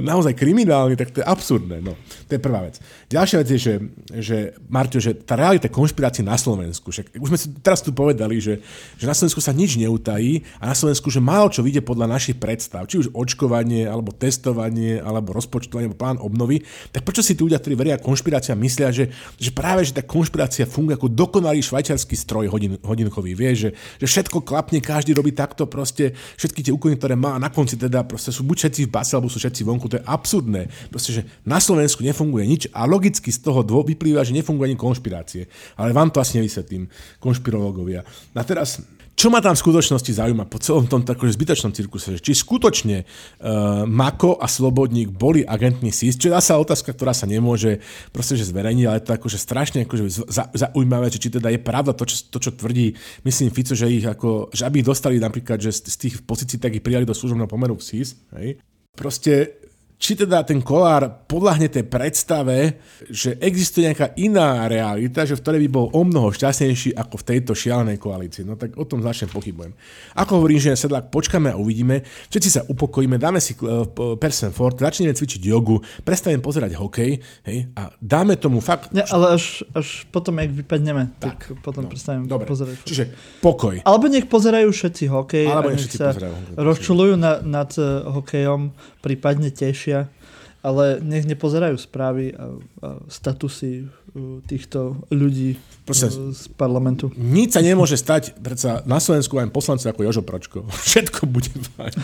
naozaj 0.05 0.37
kriminálny, 0.37 0.95
tak 0.95 1.17
to 1.17 1.21
je 1.21 1.27
absurdné. 1.27 1.81
No. 1.81 1.97
To 2.29 2.31
je 2.37 2.41
prvá 2.41 2.67
vec. 2.69 2.79
Ďalšia 3.09 3.37
vec 3.41 3.49
je, 3.55 3.59
že, 3.59 3.75
že 4.19 4.37
Marťo, 4.69 4.99
že 5.01 5.17
tá 5.17 5.35
realita 5.39 5.73
konšpirácie 5.79 6.27
na 6.27 6.35
Slovensku. 6.35 6.91
Však 6.91 7.15
už 7.15 7.29
sme 7.31 7.39
si 7.39 7.47
teraz 7.63 7.87
tu 7.87 7.95
povedali, 7.95 8.43
že, 8.43 8.59
že 8.99 9.07
na 9.07 9.15
Slovensku 9.15 9.39
sa 9.39 9.55
nič 9.55 9.79
neutají 9.79 10.43
a 10.59 10.67
na 10.67 10.75
Slovensku, 10.75 11.07
že 11.07 11.23
málo 11.23 11.47
čo 11.55 11.63
vyjde 11.63 11.87
podľa 11.87 12.11
našich 12.11 12.35
predstav, 12.35 12.91
či 12.91 12.99
už 12.99 13.15
očkovanie, 13.15 13.87
alebo 13.87 14.11
testovanie, 14.11 14.99
alebo 14.99 15.31
rozpočtovanie, 15.31 15.87
alebo 15.87 16.03
plán 16.03 16.19
obnovy, 16.19 16.67
tak 16.91 17.07
prečo 17.07 17.23
si 17.23 17.39
tí 17.39 17.47
ľudia, 17.47 17.63
ktorí 17.63 17.79
veria 17.79 18.03
konšpirácia, 18.03 18.59
myslia, 18.59 18.91
že, 18.91 19.15
že 19.39 19.55
práve 19.55 19.87
že 19.87 19.95
tá 19.95 20.03
konšpirácia 20.03 20.67
funguje 20.67 20.99
ako 20.99 21.09
dokonalý 21.15 21.63
švajčiarsky 21.63 22.19
stroj 22.19 22.51
hodin, 22.51 22.75
hodinkový, 22.83 23.39
vie, 23.39 23.55
že, 23.55 23.69
že 24.03 24.07
všetko 24.11 24.43
klapne, 24.43 24.83
každý 24.83 25.15
robí 25.15 25.31
takto 25.31 25.71
proste, 25.71 26.19
všetky 26.35 26.67
tie 26.67 26.73
úkony, 26.75 26.99
ktoré 26.99 27.15
má 27.15 27.39
a 27.39 27.43
na 27.43 27.55
konci 27.55 27.79
teda 27.79 28.03
proste 28.03 28.35
sú 28.35 28.43
buď 28.43 28.57
všetci 28.67 28.81
v 28.89 28.91
base, 28.91 29.13
alebo 29.15 29.31
sú 29.31 29.39
všetci 29.39 29.63
vonku, 29.63 29.87
to 29.87 30.01
je 30.01 30.05
absurdné. 30.09 30.67
Proste, 30.91 31.11
že 31.15 31.23
na 31.47 31.63
Slovensku 31.63 32.03
nefunguje 32.03 32.45
nič 32.49 32.63
a 32.75 32.89
logicky 32.89 33.29
z 33.31 33.39
toho 33.45 33.61
dvo 33.63 33.85
vyplýva, 33.85 34.25
že 34.25 34.35
nefunguje 34.35 34.73
ani 34.73 34.79
konšpirácie. 34.81 35.47
Ale 35.77 35.93
vám 35.93 36.09
to 36.15 36.23
asi 36.23 36.39
nevysvetlím, 36.39 36.89
konšpirológovia. 37.19 38.07
A 38.33 38.43
teraz, 38.47 38.81
čo 39.19 39.35
ma 39.35 39.43
tam 39.43 39.59
v 39.59 39.63
skutočnosti 39.67 40.15
zaujíma 40.15 40.47
po 40.47 40.63
celom 40.63 40.87
tom 40.87 41.03
takom 41.03 41.27
zbytočnom 41.27 41.75
cirkuse, 41.75 42.23
či 42.23 42.39
skutočne 42.39 43.03
uh, 43.03 43.83
Mako 43.83 44.39
a 44.39 44.47
Slobodník 44.47 45.11
boli 45.11 45.43
agentní 45.43 45.91
SIS, 45.91 46.15
čo 46.15 46.31
je 46.31 46.39
zase 46.39 46.55
otázka, 46.55 46.95
ktorá 46.95 47.11
sa 47.11 47.27
nemôže 47.27 47.83
proste 48.15 48.39
že 48.39 48.47
zverejniť, 48.47 48.87
ale 48.87 49.03
to 49.03 49.19
akože 49.19 49.35
strašne 49.35 49.91
akože 49.91 50.07
zaujímavé, 50.55 51.11
či, 51.11 51.35
teda 51.35 51.51
je 51.51 51.59
pravda 51.59 51.99
to 51.99 52.07
čo, 52.07 52.31
to, 52.31 52.39
čo 52.39 52.51
tvrdí, 52.55 52.95
myslím 53.27 53.51
Fico, 53.51 53.75
že 53.75 53.91
ich 53.91 54.07
ako, 54.07 54.55
že 54.55 54.63
aby 54.63 54.81
ich 54.81 54.89
dostali 54.89 55.19
napríklad, 55.19 55.59
že 55.59 55.75
z 55.75 55.97
tých 55.99 56.15
pozícií, 56.23 56.63
tak 56.63 56.79
ich 56.79 56.85
prijali 56.87 57.03
do 57.03 57.13
služobného 57.13 57.51
pomeru 57.51 57.75
v 57.75 57.83
SIS, 57.83 58.23
hej. 58.39 58.63
Proste 58.95 59.67
či 59.99 60.15
teda 60.15 60.47
ten 60.47 60.63
kolár 60.63 61.27
podľahne 61.27 61.67
tej 61.67 61.83
predstave, 61.91 62.79
že 63.11 63.35
existuje 63.43 63.91
nejaká 63.91 64.15
iná 64.15 64.71
realita, 64.71 65.27
že 65.27 65.35
v 65.35 65.43
ktorej 65.43 65.61
by 65.67 65.71
bol 65.75 65.87
o 65.91 66.03
mnoho 66.07 66.31
šťastnejší 66.31 66.95
ako 66.95 67.19
v 67.19 67.27
tejto 67.27 67.53
šialenej 67.59 67.99
koalícii. 67.99 68.47
No 68.47 68.55
tak 68.55 68.79
o 68.79 68.87
tom 68.87 69.03
začne 69.03 69.27
pochybujem. 69.27 69.75
Ako 70.15 70.39
hovorí 70.39 70.55
inžinier 70.55 70.79
Sedlák, 70.79 71.11
počkáme 71.11 71.51
a 71.51 71.59
uvidíme, 71.59 72.07
všetci 72.31 72.49
sa 72.49 72.63
upokojíme, 72.71 73.19
dáme 73.19 73.43
si 73.43 73.59
uh, 73.59 73.91
percent 74.15 74.55
fort, 74.55 74.79
začneme 74.79 75.19
cvičiť 75.19 75.43
jogu, 75.43 75.83
prestaneme 76.07 76.47
pozerať 76.47 76.79
hokej 76.79 77.19
hej, 77.51 77.59
a 77.75 77.91
dáme 77.99 78.39
tomu 78.39 78.63
fakt... 78.63 78.95
Ja, 78.95 79.03
ale 79.11 79.35
až, 79.35 79.67
až 79.75 80.07
potom, 80.15 80.39
ak 80.39 80.55
vypadneme, 80.63 81.19
tak, 81.19 81.43
tak 81.43 81.59
potom 81.59 81.85
no, 81.85 81.91
prestaneme 81.91 82.31
dobre. 82.31 82.47
pozerať. 82.47 82.87
Čiže 82.87 83.05
pokoj. 83.43 83.83
Alebo 83.83 84.07
nech 84.07 84.31
pozerajú 84.31 84.71
všetci 84.71 85.11
hokej 85.11 85.45
Alebo 85.51 85.75
nech 85.75 85.83
všetci 85.83 85.99
sa 85.99 86.15
rozčulujú 86.55 87.19
nad, 87.19 87.43
nad 87.43 87.75
uh, 87.83 88.15
hokejom, 88.15 88.71
prípadne 89.03 89.51
tešia 89.51 89.88
riešia, 89.89 90.13
ale 90.59 91.01
nech 91.01 91.25
nepozerajú 91.25 91.79
správy 91.79 92.35
a, 92.35 92.59
a 92.85 92.89
statusy 93.09 93.87
uh, 93.87 94.43
týchto 94.45 95.01
ľudí 95.09 95.57
Proste, 95.87 96.11
uh, 96.13 96.35
z 96.35 96.45
parlamentu. 96.59 97.09
Nič 97.17 97.57
sa 97.57 97.63
nemôže 97.65 97.97
stať, 97.97 98.37
predsa 98.43 98.85
na 98.85 99.01
Slovensku 99.01 99.39
aj 99.39 99.55
poslanci 99.55 99.89
ako 99.89 100.05
Jožo 100.05 100.23
Pročko. 100.27 100.67
Všetko 100.89 101.31
bude 101.31 101.49
fajn. 101.79 101.95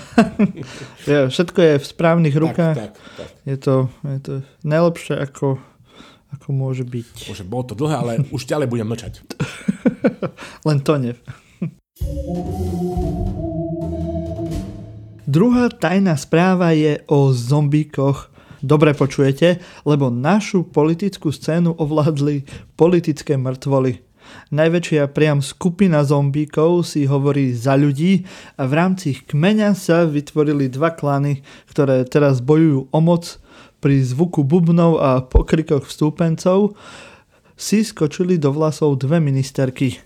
ja, 1.11 1.21
všetko 1.29 1.59
je 1.61 1.75
v 1.83 1.85
správnych 1.85 2.37
rukách. 2.39 2.77
Tak, 2.79 2.93
tak, 2.95 3.13
tak. 3.21 3.29
Je, 3.45 3.57
to, 3.59 3.75
je 4.07 4.19
to 4.23 4.33
najlepšie, 4.65 5.19
ako, 5.19 5.59
ako 6.33 6.49
môže 6.55 6.87
byť. 6.87 7.29
Bože, 7.29 7.45
bolo 7.45 7.65
to 7.69 7.75
dlhé, 7.77 7.95
ale 7.99 8.13
už 8.31 8.49
ďalej 8.49 8.71
budem 8.71 8.89
mlčať. 8.89 9.21
Len 10.69 10.79
to 10.81 10.95
nie. 10.97 11.13
Druhá 15.35 15.67
tajná 15.67 16.15
správa 16.15 16.71
je 16.79 17.03
o 17.11 17.35
zombíkoch. 17.35 18.31
Dobre 18.63 18.95
počujete, 18.95 19.59
lebo 19.83 20.07
našu 20.07 20.63
politickú 20.63 21.35
scénu 21.35 21.75
ovládli 21.75 22.47
politické 22.79 23.35
mŕtvoly. 23.35 23.99
Najväčšia 24.55 25.11
priam 25.11 25.43
skupina 25.43 26.07
zombíkov 26.07 26.87
si 26.87 27.11
hovorí 27.11 27.51
za 27.51 27.75
ľudí 27.75 28.23
a 28.55 28.63
v 28.63 28.73
rámci 28.79 29.19
ich 29.19 29.27
kmeňa 29.27 29.75
sa 29.75 30.07
vytvorili 30.07 30.71
dva 30.71 30.95
klany, 30.95 31.43
ktoré 31.67 32.07
teraz 32.07 32.39
bojujú 32.39 32.87
o 32.95 32.99
moc 33.03 33.43
pri 33.83 34.07
zvuku 34.07 34.47
bubnov 34.47 35.03
a 35.03 35.19
pokrikoch 35.19 35.91
vstúpencov 35.91 36.79
si 37.59 37.83
skočili 37.83 38.39
do 38.39 38.55
vlasov 38.55 39.03
dve 39.03 39.19
ministerky. 39.19 39.99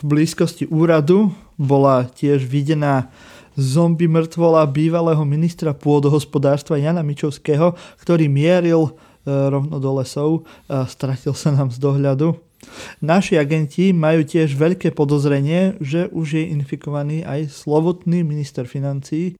V 0.00 0.16
blízkosti 0.16 0.64
úradu 0.72 1.28
bola 1.60 2.08
tiež 2.08 2.48
videná 2.48 3.12
zombie 3.58 4.08
mŕtvola 4.08 4.64
bývalého 4.68 5.22
ministra 5.28 5.76
pôdohospodárstva 5.76 6.80
Jana 6.80 7.04
Mičovského, 7.04 7.76
ktorý 8.00 8.28
mieril 8.28 8.88
e, 8.88 8.92
rovno 9.28 9.76
do 9.76 9.90
lesov 10.00 10.48
a 10.68 10.88
stratil 10.88 11.36
sa 11.36 11.52
nám 11.52 11.72
z 11.72 11.78
dohľadu. 11.80 12.36
Naši 13.02 13.36
agenti 13.36 13.90
majú 13.90 14.22
tiež 14.22 14.54
veľké 14.54 14.94
podozrenie, 14.94 15.76
že 15.82 16.06
už 16.14 16.38
je 16.38 16.44
infikovaný 16.54 17.26
aj 17.26 17.50
slovotný 17.50 18.22
minister 18.22 18.64
financí. 18.70 19.34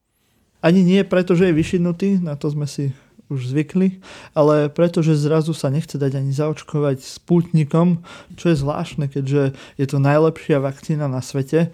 Ani 0.63 0.83
nie 0.83 1.03
preto, 1.07 1.35
že 1.35 1.51
je 1.51 1.59
vyšinutý, 1.59 2.23
na 2.23 2.35
to 2.35 2.51
sme 2.51 2.67
si 2.67 2.91
už 3.33 3.49
zvykli, 3.49 4.03
ale 4.37 4.69
pretože 4.69 5.17
zrazu 5.17 5.57
sa 5.57 5.73
nechce 5.73 5.97
dať 5.97 6.21
ani 6.21 6.37
zaočkovať 6.37 7.01
spútnikom, 7.01 8.05
čo 8.37 8.53
je 8.53 8.61
zvláštne, 8.61 9.09
keďže 9.09 9.57
je 9.81 9.87
to 9.89 9.99
najlepšia 9.99 10.61
vakcína 10.61 11.09
na 11.09 11.25
svete. 11.25 11.73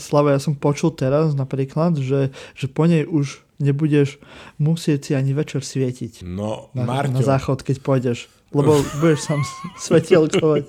Slava, 0.00 0.34
ja 0.34 0.40
som 0.40 0.56
počul 0.56 0.92
teraz 0.92 1.36
napríklad, 1.36 2.00
že, 2.00 2.34
že 2.56 2.66
po 2.66 2.88
nej 2.88 3.04
už 3.04 3.44
nebudeš 3.62 4.18
musieť 4.58 5.00
si 5.00 5.12
ani 5.14 5.32
večer 5.36 5.62
svietiť. 5.62 6.26
No, 6.26 6.72
na, 6.74 6.84
Marťo. 6.84 7.14
na 7.14 7.22
záchod, 7.22 7.62
keď 7.62 7.76
pôjdeš. 7.80 8.18
Lebo 8.54 8.78
budeš 9.02 9.26
sám 9.26 9.42
svetielkovať. 9.86 10.64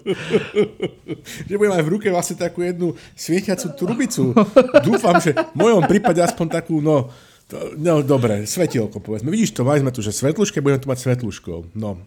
že 1.49 1.55
budem 1.55 1.73
mať 1.77 1.83
v 1.85 1.91
ruke 1.93 2.07
vlastne 2.09 2.37
takú 2.37 2.65
jednu 2.65 2.97
svietiacu 3.13 3.77
trubicu. 3.77 4.33
Dúfam, 4.81 5.21
že 5.21 5.37
v 5.37 5.57
mojom 5.57 5.85
prípade 5.85 6.17
aspoň 6.17 6.47
takú, 6.49 6.81
no, 6.81 7.13
to, 7.45 7.77
no 7.77 8.01
dobre, 8.01 8.49
svetielko 8.49 8.97
povedzme. 8.97 9.29
Vidíš 9.29 9.53
to, 9.53 9.61
mali 9.61 9.85
sme 9.85 9.93
tu, 9.93 10.01
že 10.01 10.09
svetluške, 10.09 10.65
budeme 10.65 10.81
tu 10.81 10.89
mať 10.89 10.99
svetluškou. 11.05 11.77
No. 11.77 12.01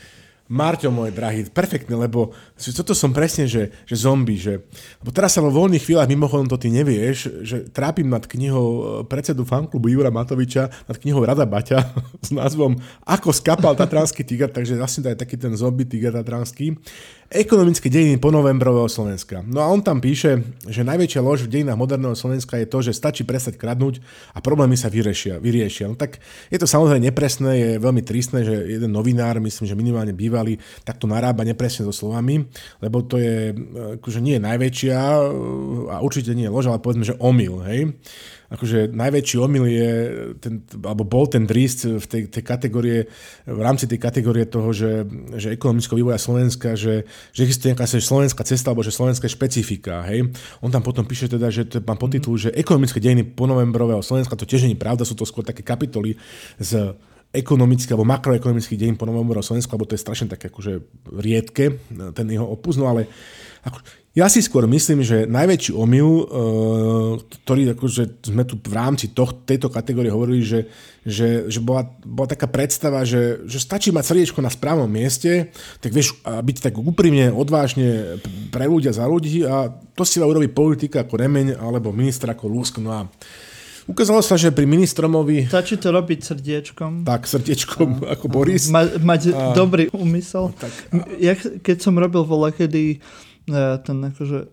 Marťo, 0.49 0.89
môj 0.89 1.13
drahý, 1.13 1.45
perfektne, 1.53 1.93
lebo 1.93 2.33
toto 2.57 2.97
som 2.97 3.13
presne, 3.13 3.45
že, 3.45 3.69
že 3.85 3.97
zombie, 4.01 4.41
že... 4.41 4.65
Lebo 5.05 5.13
teraz 5.13 5.37
sa 5.37 5.45
vo 5.45 5.53
voľných 5.53 5.85
chvíľach, 5.85 6.09
mimochodom 6.09 6.49
to 6.49 6.57
ty 6.57 6.73
nevieš, 6.73 7.45
že 7.45 7.69
trápim 7.69 8.09
nad 8.09 8.25
knihou 8.25 8.69
e, 8.69 8.83
predsedu 9.05 9.45
fanklubu 9.45 9.93
Jura 9.93 10.09
Matoviča, 10.09 10.73
nad 10.89 10.97
knihou 10.97 11.21
Rada 11.21 11.45
Baťa 11.45 11.93
s 12.27 12.33
názvom 12.33 12.81
Ako 13.05 13.29
skapal 13.29 13.77
Tatranský 13.77 14.25
tiger, 14.25 14.49
takže 14.49 14.81
vlastne 14.81 15.05
to 15.05 15.13
je 15.13 15.21
taký 15.21 15.37
ten 15.37 15.53
zombie 15.53 15.85
tiger 15.85 16.17
tatranský. 16.17 16.81
Ekonomické 17.29 17.93
dejiny 17.93 18.17
po 18.17 18.33
novembrového 18.33 18.89
Slovenska. 18.89 19.45
No 19.45 19.61
a 19.61 19.69
on 19.69 19.85
tam 19.85 20.01
píše, 20.01 20.41
že 20.65 20.81
najväčšia 20.81 21.21
lož 21.21 21.45
v 21.45 21.61
dejinách 21.61 21.77
moderného 21.77 22.17
Slovenska 22.17 22.57
je 22.57 22.65
to, 22.65 22.81
že 22.81 22.97
stačí 22.97 23.21
prestať 23.21 23.61
kradnúť 23.61 24.01
a 24.33 24.41
problémy 24.41 24.81
sa 24.81 24.89
vyriešia. 24.89 25.37
vyriešia. 25.37 25.93
No 25.93 25.95
tak 26.01 26.25
je 26.49 26.57
to 26.57 26.65
samozrejme 26.65 27.05
nepresné, 27.05 27.53
je 27.53 27.71
veľmi 27.85 28.01
tristné, 28.01 28.49
že 28.49 28.81
jeden 28.81 28.97
novinár, 28.97 29.45
myslím, 29.45 29.69
že 29.69 29.77
minimálne 29.77 30.17
bývalý, 30.17 30.57
takto 30.89 31.05
narába 31.05 31.45
nepresne 31.45 31.85
so 31.85 31.93
slovami, 31.93 32.49
lebo 32.81 33.05
to 33.05 33.21
je, 33.21 33.53
akože 34.01 34.25
nie 34.25 34.41
je 34.41 34.47
najväčšia 34.49 34.97
a 35.93 36.01
určite 36.01 36.33
nie 36.33 36.49
je 36.49 36.55
lož, 36.57 36.73
ale 36.73 36.81
povedzme, 36.81 37.05
že 37.05 37.21
omyl, 37.21 37.61
hej 37.69 37.93
akože 38.49 38.97
najväčší 38.97 39.37
omyl 39.37 39.65
je, 39.69 39.93
ten, 40.41 40.65
alebo 40.81 41.05
bol 41.05 41.29
ten 41.29 41.45
drist 41.45 41.85
v 41.85 42.07
tej, 42.09 42.23
tej 42.33 42.43
kategórie, 42.45 43.05
v 43.45 43.61
rámci 43.61 43.85
tej 43.85 44.01
kategórie 44.01 44.49
toho, 44.49 44.73
že, 44.73 45.05
že 45.37 45.53
ekonomického 45.53 46.01
vývoja 46.01 46.17
Slovenska, 46.17 46.73
že, 46.73 47.05
že 47.37 47.41
existuje 47.45 47.77
nejaká 47.77 47.85
slovenská 47.85 48.43
cesta, 48.49 48.73
alebo 48.73 48.81
že 48.81 48.97
slovenské 48.97 49.29
špecifika, 49.29 50.01
hej. 50.09 50.33
On 50.65 50.73
tam 50.73 50.81
potom 50.81 51.05
píše 51.05 51.29
teda, 51.29 51.53
že 51.53 51.69
to 51.69 51.85
mám 51.85 52.01
podtitul, 52.01 52.41
že 52.41 52.49
ekonomické 52.57 53.05
dejiny 53.05 53.29
po 53.37 53.45
novembrového 53.45 54.01
Slovenska, 54.01 54.33
to 54.33 54.49
tiež 54.49 54.65
nie 54.65 54.73
je 54.73 54.81
pravda, 54.81 55.05
sú 55.05 55.13
to 55.13 55.29
skôr 55.29 55.45
také 55.45 55.61
kapitoly 55.61 56.17
z 56.57 56.97
ekonomických 57.29 57.93
alebo 57.93 58.09
makroekonomických 58.09 58.81
dejín 58.81 58.97
po 58.97 59.05
novembrového 59.05 59.45
Slovensku, 59.45 59.77
lebo 59.77 59.85
to 59.85 59.93
je 59.93 60.01
strašne 60.01 60.33
také 60.33 60.49
akože 60.49 60.81
riedke, 61.21 61.77
ten 62.17 62.27
jeho 62.33 62.49
opus, 62.49 62.81
no 62.81 62.89
ale 62.89 63.05
ako, 63.61 63.85
ja 64.17 64.27
si 64.27 64.41
skôr 64.41 64.65
myslím, 64.65 65.05
že 65.05 65.29
najväčší 65.29 65.77
omyl, 65.77 66.09
uh, 66.09 66.25
ktorý 67.45 67.77
akože 67.77 68.25
sme 68.27 68.43
tu 68.49 68.57
v 68.57 68.73
rámci 68.73 69.13
toh, 69.13 69.31
tejto 69.45 69.69
kategórie 69.69 70.09
hovorili, 70.09 70.43
že, 70.43 70.61
že, 71.05 71.47
že 71.47 71.61
bola, 71.61 71.87
bola 72.03 72.27
taká 72.27 72.49
predstava, 72.49 73.05
že, 73.05 73.45
že 73.45 73.61
stačí 73.61 73.93
mať 73.93 74.09
srdiečko 74.09 74.41
na 74.41 74.51
správnom 74.51 74.89
mieste, 74.89 75.53
tak 75.85 75.93
vieš, 75.93 76.17
a 76.25 76.41
byť 76.41 76.57
tak 76.65 76.75
úprimne, 76.81 77.31
odvážne 77.31 78.19
pre 78.49 78.65
ľudia 78.67 78.97
za 78.97 79.05
ľudí 79.05 79.45
a 79.45 79.71
to 79.93 80.03
si 80.09 80.19
urobí 80.19 80.49
politika 80.49 81.05
ako 81.05 81.15
Remeň 81.15 81.61
alebo 81.61 81.93
ministra 81.93 82.33
ako 82.33 82.49
Lúsk. 82.49 82.81
No 82.81 82.91
a 82.91 83.01
Ukázalo 83.89 84.21
sa, 84.21 84.37
že 84.37 84.53
pri 84.53 84.69
ministromovi... 84.69 85.49
Stačí 85.49 85.81
to 85.81 85.89
robiť 85.89 86.21
srdiečkom. 86.21 87.09
Tak, 87.09 87.25
srdiečkom 87.25 88.05
a, 88.05 88.21
ako 88.21 88.29
Boris. 88.29 88.69
Ma, 88.69 88.85
mať 88.85 89.33
a, 89.33 89.57
dobrý 89.57 89.89
úmysel. 89.97 90.53
Tak, 90.61 90.73
a... 90.93 91.09
ja, 91.17 91.33
keď 91.33 91.89
som 91.89 91.97
robil 91.97 92.21
voľa, 92.21 92.53
kedy 92.53 93.01
E, 93.01 93.28
ten 93.83 93.99
akože 94.05 94.49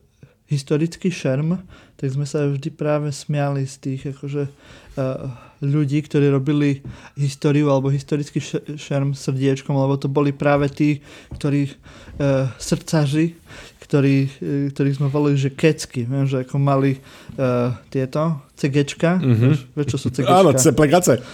historický 0.46 1.10
šerm, 1.10 1.58
tak 1.98 2.08
sme 2.14 2.26
sa 2.30 2.46
vždy 2.46 2.70
práve 2.70 3.10
smiali 3.10 3.66
z 3.66 3.76
tých 3.82 4.02
akože 4.14 4.46
uh, 4.46 5.34
ľudí, 5.66 6.06
ktorí 6.06 6.30
robili 6.30 6.86
históriu 7.18 7.74
alebo 7.74 7.90
historický 7.90 8.38
šerm 8.78 9.18
srdiečkom, 9.18 9.74
lebo 9.74 9.98
to 9.98 10.06
boli 10.06 10.30
práve 10.30 10.70
tí, 10.70 11.02
ktorí 11.34 11.66
uh, 11.66 12.46
srdcaži, 12.62 13.34
ktorí, 13.82 14.16
uh, 14.30 14.30
ktorých 14.70 14.98
sme 15.02 15.10
volili, 15.10 15.38
že 15.42 15.50
kecky, 15.50 16.06
viem, 16.06 16.30
že 16.30 16.46
ako 16.46 16.62
mali 16.62 17.02
uh, 17.42 17.74
tieto 17.90 18.46
cegečka, 18.54 19.18
mm-hmm. 19.18 19.42
vieš, 19.50 19.60
vieš, 19.74 19.88
čo 19.90 19.98
sú 19.98 20.08
cegečka? 20.14 20.46
Áno, 20.46 20.54
ceplegace. 20.54 21.26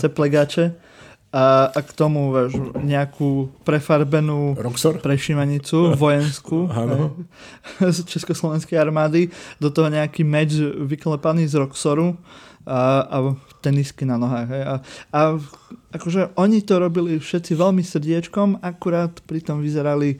Ceplegače 0.00 0.87
a, 1.28 1.68
a 1.68 1.80
k 1.84 1.90
tomu 1.92 2.32
veš, 2.32 2.56
nejakú 2.80 3.52
prefarbenú 3.60 4.56
Roxor? 4.56 4.96
prešimanicu 5.04 5.92
vojenskú 6.00 6.64
z 7.94 7.98
Československej 8.08 8.80
armády, 8.80 9.28
do 9.60 9.68
toho 9.68 9.92
nejaký 9.92 10.24
meč 10.24 10.56
vyklepaný 10.60 11.44
z 11.44 11.60
Roxoru 11.60 12.16
a, 12.64 13.04
a 13.04 13.16
tenisky 13.60 14.08
na 14.08 14.16
nohách. 14.16 14.48
Hej. 14.48 14.62
A, 14.64 14.74
a 15.12 15.20
akože 15.92 16.32
oni 16.36 16.64
to 16.64 16.80
robili 16.80 17.20
všetci 17.20 17.52
veľmi 17.56 17.84
srdiečkom, 17.84 18.64
akurát 18.64 19.12
pritom 19.24 19.60
vyzerali 19.60 20.16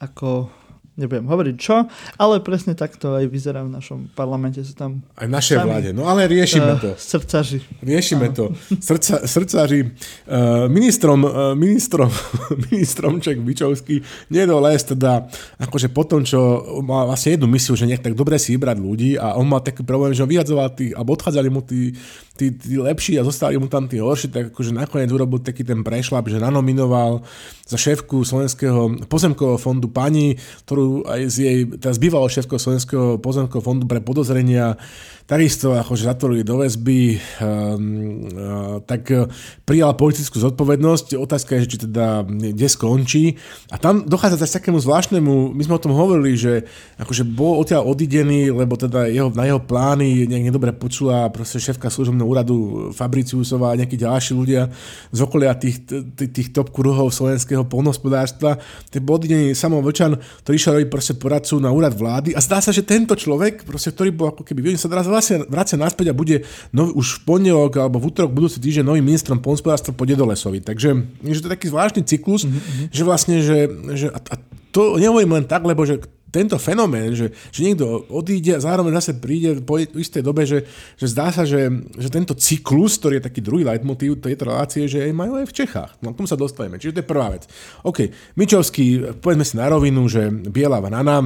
ako 0.00 0.48
nebudem 0.96 1.28
hovoriť 1.28 1.56
čo, 1.60 1.84
ale 2.16 2.40
presne 2.40 2.72
takto 2.72 3.16
aj 3.16 3.28
vyzerá 3.28 3.60
v 3.62 3.70
našom 3.76 4.08
parlamente. 4.16 4.64
Sú 4.64 4.72
tam 4.72 5.04
aj 5.16 5.28
v 5.28 5.32
našej 5.32 5.56
sami, 5.60 5.68
vláde. 5.68 5.90
No 5.92 6.08
ale 6.08 6.24
riešime 6.24 6.72
uh, 6.76 6.80
to. 6.80 6.90
Srdcaži. 6.96 7.60
Riešime 7.84 8.32
to. 8.32 8.56
Srdca, 8.80 9.28
srdcaži. 9.28 9.92
Uh, 10.24 10.66
ministrom, 10.72 11.20
uh, 11.22 11.52
ministrom, 11.52 12.08
ministrom 12.72 13.20
Ček 13.20 13.44
Bičovský 13.44 14.00
nedol 14.32 14.64
teda 14.66 15.28
akože 15.62 15.92
po 15.92 16.02
tom, 16.08 16.26
čo 16.26 16.64
mal 16.82 17.06
vlastne 17.06 17.36
jednu 17.36 17.46
misiu, 17.46 17.78
že 17.78 17.86
nech 17.86 18.02
tak 18.02 18.18
dobre 18.18 18.40
si 18.40 18.56
vybrať 18.56 18.76
ľudí 18.80 19.10
a 19.20 19.38
on 19.38 19.46
mal 19.46 19.62
taký 19.62 19.86
problém, 19.86 20.16
že 20.16 20.24
on 20.24 20.32
vyhadzoval 20.32 20.74
tých, 20.74 20.96
alebo 20.96 21.14
odchádzali 21.14 21.48
mu 21.52 21.60
tí, 21.62 21.94
tí, 22.34 22.50
tí 22.50 22.74
lepší 22.80 23.20
a 23.20 23.26
zostali 23.26 23.54
mu 23.60 23.70
tam 23.70 23.86
tí 23.86 24.02
horší, 24.02 24.32
tak 24.32 24.44
akože 24.50 24.74
nakoniec 24.74 25.12
urobil 25.12 25.38
taký 25.38 25.62
ten 25.62 25.86
prešlap, 25.86 26.26
že 26.26 26.42
nanominoval 26.42 27.22
za 27.66 27.78
šéfku 27.78 28.22
Slovenského 28.22 29.06
pozemkového 29.10 29.58
fondu 29.58 29.90
pani, 29.90 30.38
ktorú 30.66 30.85
aj 31.06 31.20
z 31.32 31.36
jej, 31.38 31.58
teraz 31.78 31.96
bývalého 31.96 32.30
šéfko 32.30 32.60
Slovenského 32.60 33.06
pozemkového 33.18 33.64
fondu 33.64 33.84
pre 33.88 34.00
podozrenia 34.02 34.78
takisto 35.26 35.74
akože 35.74 36.06
zatvorili 36.06 36.46
do 36.46 36.62
väzby, 36.62 37.18
um, 37.42 38.24
uh, 38.30 38.78
tak 38.86 39.10
uh, 39.10 39.26
prijala 39.66 39.98
politickú 39.98 40.38
zodpovednosť. 40.38 41.18
Otázka 41.18 41.58
je, 41.58 41.66
či 41.66 41.78
teda 41.90 42.22
kde 42.22 42.68
skončí. 42.70 43.34
A 43.74 43.76
tam 43.76 44.06
dochádza 44.06 44.38
k 44.38 44.62
takému 44.62 44.78
zvláštnemu, 44.78 45.50
my 45.50 45.62
sme 45.66 45.74
o 45.74 45.82
tom 45.82 45.98
hovorili, 45.98 46.38
že 46.38 46.70
akože 47.02 47.26
bol 47.26 47.58
odtiaľ 47.58 47.90
odidený, 47.90 48.54
lebo 48.54 48.78
teda 48.78 49.10
jeho, 49.10 49.34
na 49.34 49.50
jeho 49.50 49.58
plány 49.58 50.30
nejak 50.30 50.54
nedobre 50.54 50.70
počula 50.70 51.26
proste 51.34 51.58
šéfka 51.58 51.90
služobného 51.90 52.26
úradu 52.26 52.56
Fabriciusová 52.94 53.74
a 53.74 53.78
nejakí 53.82 53.98
ďalší 53.98 54.30
ľudia 54.30 54.70
z 55.10 55.18
okolia 55.18 55.58
tých, 55.58 55.82
tých, 55.90 56.30
tých 56.30 56.48
top 56.54 56.70
kruhov 56.70 57.10
slovenského 57.10 57.66
polnohospodárstva. 57.66 58.62
Ten 58.94 59.02
bol 59.02 59.18
odidený 59.18 59.58
Samo 59.58 59.82
Vlčan, 59.82 60.14
ktorý 60.46 60.54
išiel 60.54 60.72
robiť 60.78 60.88
proste 60.88 61.14
poradcu 61.18 61.58
na 61.58 61.74
úrad 61.74 61.98
vlády 61.98 62.38
a 62.38 62.40
zdá 62.40 62.62
sa, 62.62 62.70
že 62.70 62.86
tento 62.86 63.18
človek, 63.18 63.66
proste, 63.66 63.90
ktorý 63.90 64.14
bol 64.14 64.30
ako 64.30 64.46
keby, 64.46 64.78
sa 64.78 64.86
teraz 64.86 65.10
vracia, 65.16 65.36
vracia 65.48 65.80
naspäť 65.80 66.12
a 66.12 66.14
bude 66.14 66.44
nový, 66.76 66.92
už 66.92 67.20
v 67.20 67.20
pondelok 67.24 67.72
alebo 67.80 67.96
v 67.96 68.12
útorok 68.12 68.36
budúci 68.36 68.60
týždeň 68.60 68.84
novým 68.84 69.06
ministrom 69.08 69.40
polnospodárstva 69.40 69.96
po 69.96 70.04
Dedolesovi. 70.04 70.60
Takže 70.60 70.88
že 71.24 71.40
to 71.40 71.48
je 71.48 71.54
taký 71.56 71.72
zvláštny 71.72 72.02
cyklus, 72.04 72.44
mm-hmm. 72.44 72.92
že 72.92 73.02
vlastne, 73.02 73.36
že, 73.40 73.58
že 73.96 74.06
a, 74.12 74.20
a 74.20 74.34
to 74.70 75.00
nehovorím 75.00 75.40
len 75.40 75.48
tak, 75.48 75.64
lebo 75.64 75.88
že 75.88 76.04
tento 76.36 76.60
fenomén, 76.60 77.16
že, 77.16 77.32
že 77.48 77.64
niekto 77.64 78.04
odíde 78.12 78.58
a 78.58 78.60
zároveň 78.60 79.00
zase 79.00 79.16
príde 79.16 79.56
po 79.64 79.80
istej 79.80 80.20
dobe, 80.20 80.44
že, 80.44 80.68
že 81.00 81.06
zdá 81.08 81.32
sa, 81.32 81.48
že, 81.48 81.72
že 81.96 82.12
tento 82.12 82.36
cyklus, 82.36 83.00
ktorý 83.00 83.16
je 83.16 83.26
taký 83.30 83.40
druhý 83.40 83.64
leitmotív 83.64 84.20
tejto 84.20 84.52
relácie, 84.52 84.84
že 84.84 85.08
majú 85.16 85.40
aj 85.40 85.48
v 85.48 85.56
Čechách. 85.56 85.90
No 86.04 86.12
k 86.12 86.18
tomu 86.20 86.28
sa 86.28 86.36
dostaneme. 86.36 86.76
Čiže 86.76 87.00
to 87.00 87.00
je 87.00 87.08
prvá 87.08 87.32
vec. 87.32 87.48
OK, 87.88 88.12
Mičovský, 88.36 89.16
povedzme 89.16 89.48
si 89.48 89.56
na 89.56 89.72
rovinu, 89.72 90.04
že 90.12 90.28
biela 90.28 90.82
banana, 90.82 91.24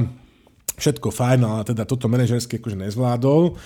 všetko 0.77 1.11
fajn, 1.11 1.39
ale 1.43 1.61
teda 1.67 1.83
toto 1.83 2.07
manažerské 2.07 2.59
akože 2.59 2.77
nezvládol. 2.77 3.57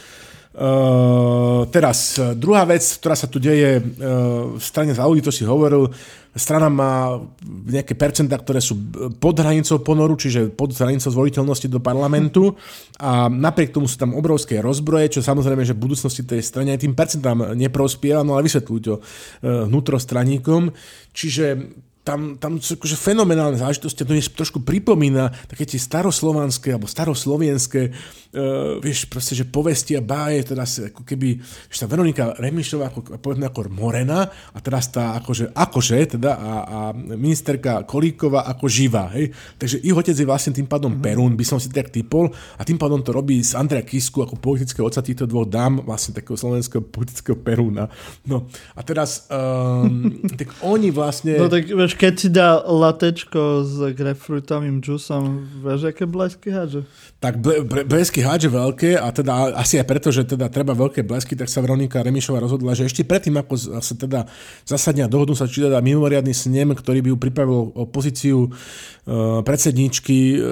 Uh, 0.55 1.67
teraz, 1.67 2.15
druhá 2.39 2.63
vec, 2.63 2.79
ktorá 2.79 3.11
sa 3.11 3.27
tu 3.27 3.43
deje 3.43 3.75
uh, 3.75 4.55
v 4.55 4.63
strane 4.63 4.95
za 4.95 5.03
ľudí, 5.03 5.19
to 5.19 5.27
si 5.27 5.43
hovoril, 5.43 5.91
strana 6.31 6.71
má 6.71 7.19
nejaké 7.43 7.91
percentá, 7.91 8.39
ktoré 8.39 8.63
sú 8.63 8.79
pod 9.19 9.35
hranicou 9.35 9.83
ponoru, 9.83 10.15
čiže 10.15 10.55
pod 10.55 10.71
hranicou 10.71 11.11
zvoliteľnosti 11.11 11.67
do 11.67 11.83
parlamentu 11.83 12.55
a 12.95 13.27
napriek 13.27 13.75
tomu 13.75 13.91
sú 13.91 13.99
tam 13.99 14.15
obrovské 14.15 14.63
rozbroje, 14.63 15.19
čo 15.19 15.27
samozrejme, 15.27 15.67
že 15.67 15.75
v 15.75 15.91
budúcnosti 15.91 16.23
tej 16.23 16.39
strane 16.39 16.71
aj 16.71 16.87
tým 16.87 16.95
percentám 16.95 17.51
neprospieva, 17.51 18.23
no 18.23 18.39
ale 18.39 18.47
vysvetľujú 18.47 18.79
to 18.79 18.95
uh, 18.95 19.67
vnútrostraníkom. 19.67 20.71
Čiže 21.11 21.67
tam, 22.05 22.37
tam 22.37 22.61
sú 22.61 22.77
akože 22.77 22.93
fenomenálne 22.93 23.57
záležitosti, 23.57 24.05
to 24.05 24.13
mi 24.13 24.21
trošku 24.21 24.61
pripomína 24.61 25.33
také 25.49 25.65
tie 25.65 25.81
staroslovanské 25.81 26.77
alebo 26.77 26.85
staroslovenské, 26.85 27.81
uh, 27.89 28.77
vieš, 28.77 29.09
proste, 29.09 29.33
že 29.33 29.49
povesti 29.49 29.97
a 29.97 30.05
báje, 30.05 30.45
teraz 30.45 30.77
ako 30.77 31.01
keby, 31.01 31.41
že 31.65 31.81
tá 31.81 31.89
Veronika 31.89 32.37
Remišová, 32.37 32.93
ako, 32.93 33.17
povedzme 33.17 33.49
ako 33.49 33.73
Morena 33.73 34.29
a 34.29 34.57
teraz 34.61 34.93
tá 34.93 35.17
akože, 35.17 35.57
akože 35.57 36.21
teda 36.21 36.37
a, 36.37 36.51
a 36.61 36.79
ministerka 36.93 37.81
Kolíková 37.89 38.45
ako 38.53 38.69
živá, 38.69 39.09
hej. 39.17 39.33
Takže 39.57 39.81
ich 39.81 39.95
otec 39.97 40.13
je 40.13 40.29
vlastne 40.29 40.53
tým 40.53 40.69
pádom 40.69 40.93
mm-hmm. 40.93 41.09
Perún, 41.09 41.33
by 41.33 41.45
som 41.49 41.57
si 41.57 41.73
tak 41.73 41.89
typol 41.89 42.29
a 42.29 42.61
tým 42.61 42.77
pádom 42.77 43.01
to 43.01 43.17
robí 43.17 43.41
z 43.41 43.57
Andrea 43.57 43.81
Kisku 43.81 44.21
ako 44.21 44.37
politického 44.37 44.85
otca 44.85 45.01
týchto 45.01 45.25
dvoch 45.25 45.49
dám, 45.49 45.81
vlastne 45.81 46.13
takého 46.13 46.37
slovenského 46.37 46.85
politického 46.85 47.33
Perúna. 47.33 47.89
No 48.29 48.45
a 48.77 48.85
teraz, 48.85 49.25
um, 49.33 50.21
tak 50.39 50.53
oni 50.61 50.93
vlastne... 50.93 51.41
No 51.41 51.49
tak 51.49 51.65
vieš, 51.65 51.94
keď 51.95 52.13
si 52.19 52.27
dá 52.27 52.59
latečko 52.61 53.63
s 53.63 53.75
grapefruitovým 53.95 54.83
džusom, 54.83 55.23
vieš, 55.63 55.89
aké 55.89 56.03
blesky 56.03 56.51
hádže? 56.51 56.83
Tak 57.23 57.39
ble, 57.39 57.63
ble, 57.63 57.87
blesky 57.87 58.21
hádže 58.21 58.51
veľké 58.51 58.99
a 58.99 59.07
teda 59.09 59.55
asi 59.55 59.79
aj 59.79 59.87
preto, 59.87 60.11
že 60.11 60.27
teda 60.27 60.51
treba 60.51 60.75
veľké 60.75 61.01
blesky, 61.07 61.33
tak 61.33 61.47
sa 61.47 61.63
Veronika 61.63 62.03
Remišová 62.03 62.43
rozhodla, 62.43 62.75
že 62.75 62.85
ešte 62.85 63.07
predtým, 63.07 63.39
ako 63.39 63.81
sa 63.81 63.93
teda 63.95 64.27
zasadnia 64.67 65.07
dohodnú 65.09 65.33
sa, 65.33 65.47
či 65.47 65.63
teda 65.63 65.79
mimoriadný 65.79 66.35
snem, 66.35 66.75
ktorý 66.75 66.99
by 67.01 67.09
ju 67.15 67.17
pripravil 67.17 67.59
o 67.73 67.83
pozíciu 67.87 68.51
uh, 68.51 69.41
predsedničky 69.41 70.19
uh, 70.35 70.43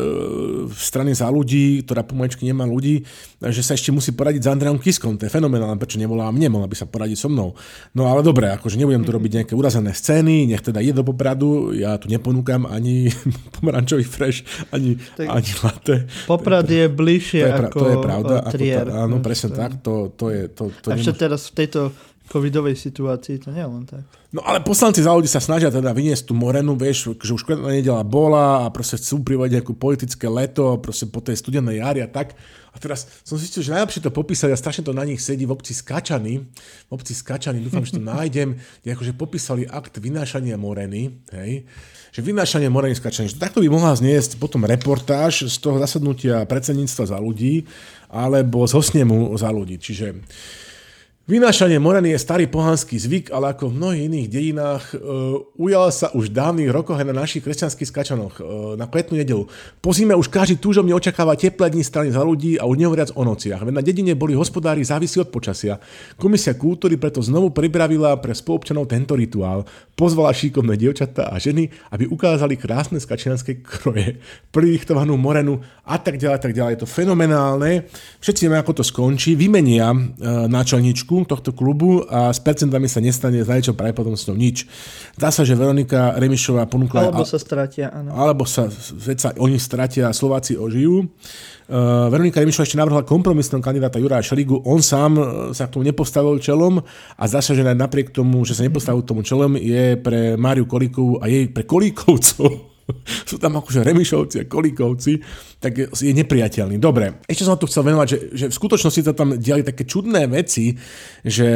strany 0.71 1.11
za 1.13 1.27
ľudí, 1.27 1.83
ktorá 1.83 2.07
pomaličky 2.07 2.47
nemá 2.47 2.63
ľudí, 2.63 3.03
že 3.51 3.65
sa 3.65 3.75
ešte 3.75 3.91
musí 3.91 4.15
poradiť 4.15 4.45
s 4.45 4.51
Andreom 4.51 4.79
Kiskom. 4.79 5.19
To 5.19 5.27
je 5.27 5.31
fenomenálne, 5.31 5.75
prečo 5.75 5.99
nevolá 5.99 6.31
mne, 6.31 6.53
mohla 6.53 6.69
by 6.69 6.75
sa 6.77 6.87
poradiť 6.87 7.17
so 7.17 7.27
mnou. 7.27 7.51
No 7.97 8.07
ale 8.07 8.23
dobre, 8.23 8.47
akože 8.53 8.79
nebudem 8.79 9.03
tu 9.03 9.11
robiť 9.11 9.43
nejaké 9.43 9.53
urazené 9.57 9.91
scény, 9.91 10.47
nech 10.47 10.63
teda 10.63 10.79
je 10.79 10.95
do 10.95 11.03
Popradu, 11.03 11.75
ja 11.75 11.99
tu 11.99 12.07
neponúkam 12.07 12.63
ani 12.69 13.11
pomerančový 13.59 14.05
fresh, 14.07 14.45
ani, 14.71 14.95
tak 15.17 15.27
ani 15.27 15.51
latte. 15.59 15.95
Poprad 16.29 16.69
je 16.69 16.85
bližšie 16.87 17.43
to 17.43 17.47
je, 17.47 17.53
ako 17.57 17.77
to 17.79 17.85
je 17.87 17.97
pravda, 17.99 18.35
trier. 18.53 18.85
Ako 18.87 18.93
tá, 18.93 19.03
áno, 19.03 19.15
presne 19.19 19.49
to... 19.49 19.55
tak, 19.57 19.71
to, 19.81 19.93
to 20.15 20.25
je... 20.31 20.41
To, 20.53 20.63
to 20.71 20.87
A 20.87 20.95
ešte 20.95 21.13
teraz 21.27 21.51
v 21.51 21.53
tejto 21.65 21.81
covidovej 22.31 22.79
situácii 22.79 23.43
to 23.43 23.51
nie 23.51 23.59
je 23.59 23.69
len 23.69 23.83
tak. 23.83 24.03
No 24.33 24.41
ale 24.41 24.65
poslanci 24.65 25.05
za 25.05 25.13
ľudí 25.13 25.29
sa 25.29 25.37
snažia 25.37 25.69
teda 25.69 25.93
vyniesť 25.93 26.31
tú 26.31 26.33
morenu, 26.33 26.73
vieš, 26.73 27.13
že 27.21 27.37
už 27.37 27.45
nedela 27.69 28.01
bola 28.01 28.65
a 28.65 28.73
proste 28.73 28.97
chcú 28.97 29.21
privodiť 29.21 29.61
nejakú 29.61 29.73
politické 29.77 30.25
leto, 30.25 30.81
proste 30.81 31.05
po 31.05 31.21
tej 31.21 31.37
studenej 31.37 31.85
jari 31.85 32.01
a 32.01 32.09
tak. 32.09 32.33
A 32.73 32.81
teraz 32.81 33.05
som 33.21 33.37
zistil, 33.37 33.61
že 33.61 33.73
najlepšie 33.73 34.01
to 34.01 34.09
popísali 34.09 34.49
a 34.49 34.57
strašne 34.57 34.81
to 34.81 34.97
na 34.97 35.05
nich 35.05 35.21
sedí 35.21 35.45
v 35.45 35.53
obci 35.53 35.77
Skačany. 35.77 36.41
V 36.89 36.91
obci 36.91 37.13
Skačany, 37.13 37.61
dúfam, 37.61 37.85
že 37.85 37.97
to 37.97 38.01
nájdem, 38.01 38.57
kde 38.81 38.89
akože 38.97 39.13
popísali 39.13 39.69
akt 39.69 40.01
vynášania 40.01 40.57
moreny, 40.57 41.13
hej 41.31 41.69
že 42.13 42.21
vynášanie 42.21 42.69
moreny 42.69 42.93
skačania, 42.93 43.33
že 43.33 43.41
takto 43.41 43.57
by 43.57 43.73
mohla 43.73 43.97
zniesť 43.97 44.37
potom 44.37 44.69
reportáž 44.69 45.49
z 45.49 45.57
toho 45.57 45.81
zasadnutia 45.81 46.45
predsedníctva 46.45 47.09
za 47.09 47.17
ľudí 47.17 47.65
alebo 48.13 48.69
z 48.69 48.77
hosnemu 48.77 49.33
za 49.33 49.49
ľudí. 49.49 49.81
Čiže 49.81 50.21
Vynášanie 51.23 51.79
moreny 51.79 52.11
je 52.11 52.19
starý 52.19 52.51
pohanský 52.51 52.99
zvyk, 52.99 53.31
ale 53.31 53.55
ako 53.55 53.71
v 53.71 53.77
mnohých 53.79 54.05
iných 54.11 54.27
dejinách 54.27 54.83
e, 54.91 54.95
ujal 55.55 55.87
sa 55.87 56.11
už 56.11 56.27
dávnych 56.27 56.67
rokoch 56.67 56.99
aj 56.99 57.07
na 57.07 57.15
našich 57.15 57.39
kresťanských 57.47 57.87
skačanoch 57.87 58.43
e, 58.43 58.75
na 58.75 58.91
kvetnú 58.91 59.15
nedelu. 59.15 59.47
Po 59.79 59.95
zime 59.95 60.19
už 60.19 60.27
každý 60.27 60.59
túžobne 60.59 60.91
očakáva 60.91 61.39
teplé 61.39 61.71
dni 61.71 61.79
strany 61.79 62.11
za 62.11 62.19
ľudí 62.27 62.59
a 62.59 62.67
už 62.67 62.75
nehovoriac 62.75 63.15
o 63.15 63.23
nociach. 63.23 63.63
Veď 63.63 63.71
na 63.71 63.79
dedine 63.79 64.19
boli 64.19 64.35
hospodári 64.35 64.83
závisí 64.83 65.15
od 65.15 65.31
počasia. 65.31 65.79
Komisia 66.19 66.59
kultúry 66.59 66.99
preto 66.99 67.23
znovu 67.23 67.55
pripravila 67.55 68.19
pre 68.19 68.35
spolupčanov 68.35 68.91
tento 68.91 69.15
rituál. 69.15 69.63
Pozvala 69.95 70.35
šikovné 70.35 70.75
dievčatá 70.75 71.31
a 71.31 71.39
ženy, 71.39 71.71
aby 71.95 72.03
ukázali 72.03 72.59
krásne 72.59 72.99
skačianské 72.99 73.63
kroje, 73.79 74.19
pridichtovanú 74.51 75.15
morenu 75.15 75.63
a 75.87 75.95
tak 76.03 76.19
ďalej, 76.19 76.39
tak 76.43 76.51
ďalej. 76.51 76.71
Je 76.75 76.81
to 76.83 76.89
fenomenálne. 76.91 77.87
Všetci 78.19 78.43
vieme, 78.43 78.59
ako 78.59 78.75
to 78.75 78.83
skončí. 78.83 79.39
Vymenia 79.39 79.95
e, 79.95 79.97
náčelničku 80.51 81.12
fanúšku 81.13 81.29
tohto 81.29 81.51
klubu 81.53 82.01
a 82.09 82.33
s 82.33 82.41
percentami 82.41 82.89
sa 82.89 82.97
nestane 82.97 83.45
za 83.45 83.53
niečo 83.53 83.77
pravdepodobnosťou 83.77 84.33
nič. 84.33 84.65
Dá 85.13 85.29
sa, 85.29 85.45
že 85.45 85.53
Veronika 85.53 86.17
Remišová 86.17 86.65
ponúkla... 86.65 87.13
Alebo 87.13 87.25
sa 87.25 87.37
stratia, 87.37 87.93
áno. 87.93 88.09
Alebo 88.17 88.49
sa, 88.49 88.69
sa 88.69 89.29
oni 89.37 89.61
stratia 89.61 90.09
a 90.09 90.15
Slováci 90.15 90.57
ožijú. 90.57 91.05
Uh, 91.63 92.09
Veronika 92.09 92.41
Remišová 92.41 92.65
ešte 92.65 92.81
navrhla 92.81 93.05
kompromisného 93.05 93.61
kandidáta 93.61 94.01
Juraja 94.01 94.25
Šeligu. 94.25 94.65
On 94.65 94.81
sám 94.81 95.11
uh, 95.15 95.25
sa 95.53 95.69
k 95.69 95.77
tomu 95.77 95.85
nepostavil 95.85 96.41
čelom 96.41 96.81
a 97.15 97.23
zdá 97.29 97.39
sa, 97.39 97.53
že 97.53 97.63
napriek 97.63 98.11
tomu, 98.11 98.43
že 98.43 98.57
sa 98.57 98.65
nepostavil 98.65 99.05
tomu 99.05 99.21
čelom, 99.21 99.55
je 99.55 99.95
pre 100.01 100.35
Máriu 100.35 100.65
Kolíkovú 100.65 101.21
a 101.21 101.29
jej 101.29 101.47
pre 101.47 101.63
Kolíkovcov 101.63 102.73
sú 103.29 103.39
tam 103.39 103.59
akože 103.59 103.83
Remišovci 103.83 104.35
a 104.43 104.49
Kolíkovci, 104.49 105.19
tak 105.63 105.95
je 105.95 106.11
nepriateľný. 106.11 106.75
Dobre, 106.75 107.23
ešte 107.23 107.47
som 107.47 107.55
to 107.55 107.71
chcel 107.71 107.87
venovať, 107.87 108.07
že, 108.11 108.17
že 108.35 108.45
v 108.51 108.57
skutočnosti 108.59 109.01
sa 109.07 109.15
tam 109.15 109.39
diali 109.39 109.63
také 109.63 109.87
čudné 109.87 110.27
veci, 110.27 110.75
že 111.23 111.47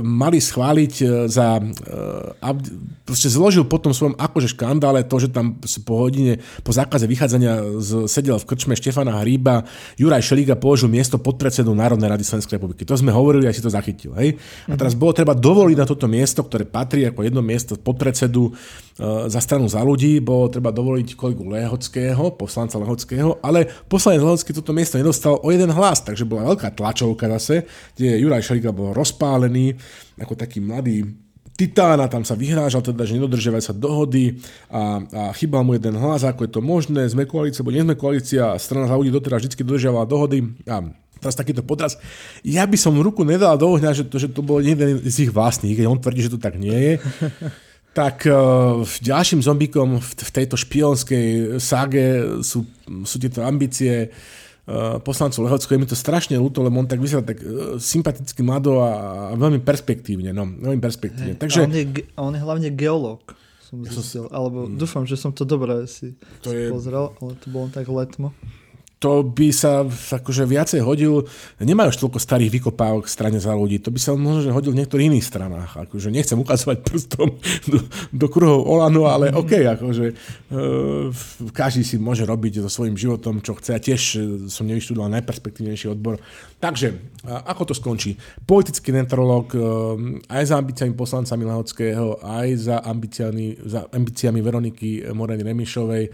mali 0.00 0.40
schváliť 0.40 0.94
e, 1.04 1.06
za... 1.28 1.60
Uh, 1.60 2.56
proste 3.04 3.28
zložil 3.28 3.68
potom 3.68 3.92
svojom 3.92 4.16
akože 4.16 4.56
škandále 4.56 5.04
to, 5.04 5.20
že 5.20 5.28
tam 5.30 5.60
po 5.84 5.94
hodine, 6.00 6.40
po 6.64 6.72
zákaze 6.72 7.04
vychádzania 7.04 7.78
z, 7.78 8.08
sedel 8.08 8.40
v 8.40 8.48
krčme 8.48 8.72
Štefana 8.72 9.20
Hríba, 9.20 9.68
Juraj 10.00 10.24
Šeliga 10.24 10.56
položil 10.56 10.88
miesto 10.88 11.20
podpredsedu 11.20 11.70
Národnej 11.76 12.08
rady 12.08 12.24
Slovenskej 12.24 12.56
republiky. 12.56 12.88
To 12.88 12.96
sme 12.96 13.12
hovorili, 13.12 13.46
aj 13.46 13.54
si 13.60 13.62
to 13.62 13.70
zachytil. 13.70 14.16
Hej? 14.16 14.40
A 14.66 14.74
teraz 14.74 14.96
bolo 14.96 15.12
treba 15.12 15.36
dovoliť 15.36 15.76
na 15.76 15.86
toto 15.86 16.08
miesto, 16.08 16.40
ktoré 16.40 16.64
patrí 16.64 17.04
ako 17.04 17.20
jedno 17.20 17.44
miesto 17.44 17.76
podpredsedu 17.76 18.48
uh, 18.48 19.28
za 19.28 19.38
stranu 19.44 19.68
za 19.68 19.84
ľudí, 19.84 20.18
bolo 20.24 20.48
treba 20.48 20.72
dovoliť 20.72 21.14
kolegu 21.14 21.46
Lehockého, 21.46 22.34
poslanca 22.34 22.80
Lehockého, 22.80 23.25
iného, 23.26 23.42
ale 23.42 23.66
poslanec 23.90 24.22
Lehocký 24.22 24.54
toto 24.54 24.70
miesto 24.70 24.94
nedostal 24.98 25.42
o 25.42 25.48
jeden 25.50 25.70
hlas, 25.74 26.06
takže 26.06 26.22
bola 26.22 26.54
veľká 26.54 26.70
tlačovka 26.78 27.26
zase, 27.38 27.66
kde 27.98 28.22
Juraj 28.22 28.46
Šeliga 28.46 28.70
bol 28.70 28.94
rozpálený 28.94 29.74
ako 30.22 30.38
taký 30.38 30.62
mladý 30.62 31.02
titána, 31.56 32.04
tam 32.06 32.20
sa 32.20 32.36
vyhrážal 32.36 32.84
teda, 32.84 33.08
že 33.08 33.16
nedodržiavajú 33.16 33.64
sa 33.64 33.72
dohody 33.72 34.36
a, 34.68 35.00
a 35.00 35.22
chýbal 35.32 35.64
mu 35.64 35.72
jeden 35.72 35.96
hlas, 35.96 36.20
ako 36.22 36.44
je 36.44 36.50
to 36.52 36.60
možné, 36.60 37.08
sme 37.08 37.24
koalícia, 37.24 37.64
alebo 37.64 37.72
nie 37.72 37.84
sme 37.84 37.96
koalícia, 37.96 38.60
strana 38.60 38.84
za 38.84 38.94
ľudí 38.94 39.08
doteraz 39.08 39.40
vždy 39.40 39.64
dodržiavala 39.64 40.04
dohody 40.04 40.44
a 40.68 40.84
teraz 41.16 41.32
takýto 41.32 41.64
podraz. 41.64 41.96
Ja 42.44 42.68
by 42.68 42.76
som 42.76 43.00
ruku 43.00 43.24
nedal 43.24 43.56
do 43.56 43.72
ohňa, 43.72 43.96
že 43.96 44.04
to, 44.04 44.20
že 44.20 44.28
to 44.28 44.44
bol 44.44 44.60
jeden 44.60 45.00
z 45.00 45.16
ich 45.26 45.32
vlastných, 45.32 45.80
keď 45.80 45.88
on 45.88 45.96
tvrdí, 45.96 46.28
že 46.28 46.36
to 46.36 46.40
tak 46.40 46.60
nie 46.60 46.76
je. 46.76 46.94
Tak 47.96 48.28
uh, 48.28 48.84
ďalším 48.84 49.40
zombíkom 49.40 49.96
v, 49.96 50.08
v 50.20 50.30
tejto 50.36 50.60
špionskej 50.60 51.56
ságe 51.56 52.36
sú, 52.44 52.68
sú 53.08 53.16
tieto 53.16 53.40
ambície 53.40 54.12
uh, 54.12 55.00
poslancov 55.00 55.48
Lehockého. 55.48 55.80
Je 55.80 55.82
mi 55.82 55.88
to 55.88 55.96
strašne 55.96 56.36
ľúto, 56.36 56.60
lebo 56.60 56.76
on 56.76 56.84
tak 56.84 57.00
vyzerá 57.00 57.24
tak 57.24 57.40
uh, 57.40 57.80
sympaticky 57.80 58.44
mlado 58.44 58.84
a, 58.84 59.32
a 59.32 59.34
veľmi 59.40 59.64
perspektívne. 59.64 60.36
No, 60.36 60.44
veľmi 60.44 60.76
perspektívne. 60.76 61.34
Hey, 61.34 61.40
Takže, 61.40 61.64
on, 61.64 61.72
je, 61.72 61.84
on 62.20 62.32
je 62.36 62.42
hlavne 62.44 62.68
geológ. 62.76 63.32
Som 63.64 63.82
zistil, 63.82 64.28
alebo 64.30 64.68
mm. 64.68 64.78
dúfam, 64.78 65.02
že 65.08 65.18
som 65.18 65.34
to 65.34 65.42
dobre 65.42 65.90
si, 65.90 66.14
to 66.44 66.52
si 66.52 66.54
je, 66.54 66.70
pozrel, 66.70 67.16
ale 67.18 67.32
to 67.40 67.50
bolo 67.50 67.66
tak 67.72 67.88
letmo 67.90 68.30
to 68.96 69.20
by 69.20 69.52
sa 69.52 69.84
akože 69.84 70.48
viacej 70.48 70.80
hodil, 70.80 71.28
nemajú 71.60 71.92
už 71.92 72.00
toľko 72.00 72.16
starých 72.16 72.48
vykopávok 72.48 73.04
v 73.04 73.12
strane 73.12 73.36
za 73.36 73.52
ľudí, 73.52 73.76
to 73.76 73.92
by 73.92 74.00
sa 74.00 74.16
možno 74.16 74.56
hodil 74.56 74.72
v 74.72 74.80
niektorých 74.80 75.12
iných 75.12 75.26
stranách. 75.28 75.76
Akože 75.84 76.08
nechcem 76.08 76.40
ukazovať 76.40 76.80
prstom 76.80 77.36
do, 77.68 77.78
do 78.16 78.26
kruhov 78.32 78.64
Olano, 78.64 79.04
ale. 79.04 79.28
OK, 79.40 79.52
akože 79.52 80.16
uh, 80.48 81.12
každý 81.52 81.84
si 81.84 82.00
môže 82.00 82.24
robiť 82.24 82.64
so 82.64 82.72
svojím 82.72 82.96
životom, 82.96 83.44
čo 83.44 83.52
chce. 83.60 83.76
Ja 83.76 83.80
tiež 83.84 84.02
e, 84.16 84.18
som 84.48 84.64
nevyštudoval 84.64 85.12
najperspektívnejší 85.20 85.92
odbor. 85.92 86.16
Takže, 86.56 86.96
ako 87.28 87.68
to 87.68 87.74
skončí? 87.76 88.16
Politický 88.48 88.96
netrolog 88.96 89.52
uh, 89.52 89.60
aj 90.32 90.44
za 90.48 90.56
ambíciami 90.56 90.96
poslanca 90.96 91.36
Milahockého, 91.36 92.24
aj 92.24 92.48
za 92.56 92.76
ambíciami, 92.80 93.60
za 93.60 93.84
ambíciami 93.92 94.40
Veroniky 94.40 95.04
Moreny 95.12 95.44
Remišovej, 95.44 96.04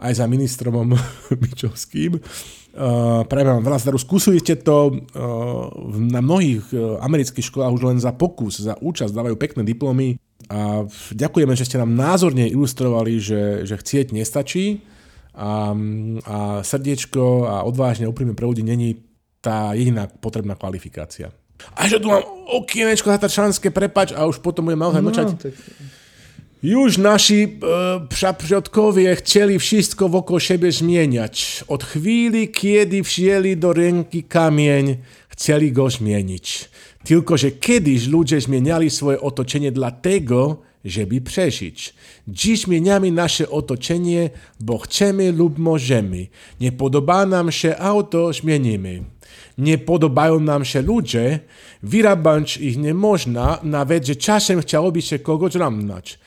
aj 0.00 0.12
za 0.16 0.24
ministrom 0.26 0.96
Mičovským. 1.42 2.16
Uh, 2.70 3.26
prajem 3.26 3.50
vám 3.58 3.66
veľa 3.66 3.82
zdaru. 3.82 3.98
Skúsujte 3.98 4.62
to. 4.62 4.94
Uh, 5.10 5.90
na 5.90 6.22
mnohých 6.22 6.70
uh, 6.70 7.02
amerických 7.02 7.50
školách 7.50 7.74
už 7.74 7.82
len 7.82 7.98
za 7.98 8.14
pokus, 8.14 8.62
za 8.62 8.78
účasť 8.78 9.10
dávajú 9.10 9.34
pekné 9.34 9.66
diplomy 9.66 10.14
a 10.46 10.86
ďakujeme, 11.10 11.50
že 11.58 11.66
ste 11.66 11.82
nám 11.82 11.98
názorne 11.98 12.46
ilustrovali, 12.46 13.18
že, 13.18 13.66
že 13.66 13.74
chcieť 13.74 14.14
nestačí 14.14 14.86
a, 15.34 15.74
a 16.22 16.36
srdiečko 16.62 17.50
a 17.50 17.66
odvážne 17.66 18.06
úprimne 18.06 18.38
pre 18.38 18.46
ľudí 18.46 18.62
není 18.62 19.02
tá 19.42 19.74
jediná 19.74 20.06
potrebná 20.06 20.54
kvalifikácia. 20.54 21.34
A 21.76 21.90
že 21.90 22.00
tu 22.00 22.08
mám 22.08 22.24
okienečko 22.54 23.12
za 23.12 23.20
Tatršanské, 23.20 23.68
prepač, 23.68 24.16
a 24.16 24.24
už 24.24 24.40
potom 24.40 24.64
budem 24.64 24.80
naozaj 24.80 25.02
no, 25.02 25.06
mlčať. 25.10 25.26
Tak... 25.36 25.52
Już 26.62 26.98
nasi 26.98 27.42
e, 27.42 28.34
przodkowie 28.38 29.16
chcieli 29.16 29.58
wszystko 29.58 30.08
wokół 30.08 30.40
siebie 30.40 30.72
zmieniać. 30.72 31.64
Od 31.68 31.84
chwili, 31.84 32.48
kiedy 32.48 33.02
wzięli 33.02 33.56
do 33.56 33.72
ręki 33.72 34.22
kamień, 34.22 34.96
chcieli 35.28 35.72
go 35.72 35.90
zmienić. 35.90 36.68
Tylko, 37.04 37.36
że 37.36 37.50
kiedyś 37.50 38.06
ludzie 38.06 38.40
zmieniali 38.40 38.90
swoje 38.90 39.20
otoczenie 39.20 39.72
dlatego, 39.72 40.56
żeby 40.84 41.20
przeżyć. 41.20 41.94
Dziś 42.28 42.60
zmieniamy 42.60 43.12
nasze 43.12 43.50
otoczenie, 43.50 44.30
bo 44.60 44.78
chcemy 44.78 45.32
lub 45.32 45.58
możemy. 45.58 46.26
Nie 46.60 46.72
podoba 46.72 47.26
nam 47.26 47.52
się 47.52 47.78
auto, 47.78 48.32
zmienimy. 48.32 49.02
Nie 49.58 49.78
podobają 49.78 50.40
nam 50.40 50.64
się 50.64 50.82
ludzie, 50.82 51.40
wyrabiać 51.82 52.56
ich 52.56 52.78
nie 52.78 52.94
można, 52.94 53.58
nawet 53.62 54.06
że 54.06 54.16
czasem 54.16 54.60
chciałoby 54.60 55.02
się 55.02 55.18
kogoś 55.18 55.54
ramnąć. 55.54 56.18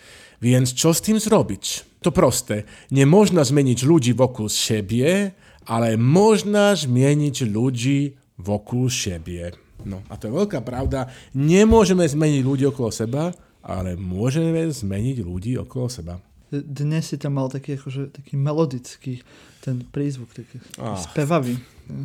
Więc 0.44 0.74
co 0.74 0.94
z 0.94 1.02
tym 1.02 1.20
zrobić? 1.20 1.86
To 2.04 2.12
proste. 2.12 2.64
Nie 2.92 3.06
można 3.06 3.44
zmienić 3.44 3.84
ludzi 3.84 4.14
wokół 4.14 4.50
siebie, 4.50 5.32
ale 5.66 5.98
można 5.98 6.76
zmienić 6.76 7.42
ludzi 7.42 8.14
wokół 8.38 8.90
siebie. 8.90 9.52
No 9.86 10.00
a 10.12 10.16
to 10.20 10.28
je 10.28 10.34
veľká 10.36 10.60
pravda. 10.64 11.12
Nemôžeme 11.36 12.08
zmeniť 12.08 12.44
ľudí 12.44 12.64
okolo 12.68 12.92
seba, 12.92 13.36
ale 13.64 13.96
môžeme 13.96 14.68
zmeniť 14.68 15.18
ľudí 15.24 15.60
okolo 15.60 15.88
seba. 15.88 16.20
Dnes 16.52 17.10
si 17.10 17.18
tam 17.18 17.40
mal 17.40 17.48
taký, 17.48 17.80
akože, 17.80 18.12
taký 18.12 18.38
melodický 18.38 19.24
ten 19.64 19.80
prízvuk, 19.80 20.32
taký 20.36 20.60
ah, 20.80 21.00
spevavý. 21.00 21.56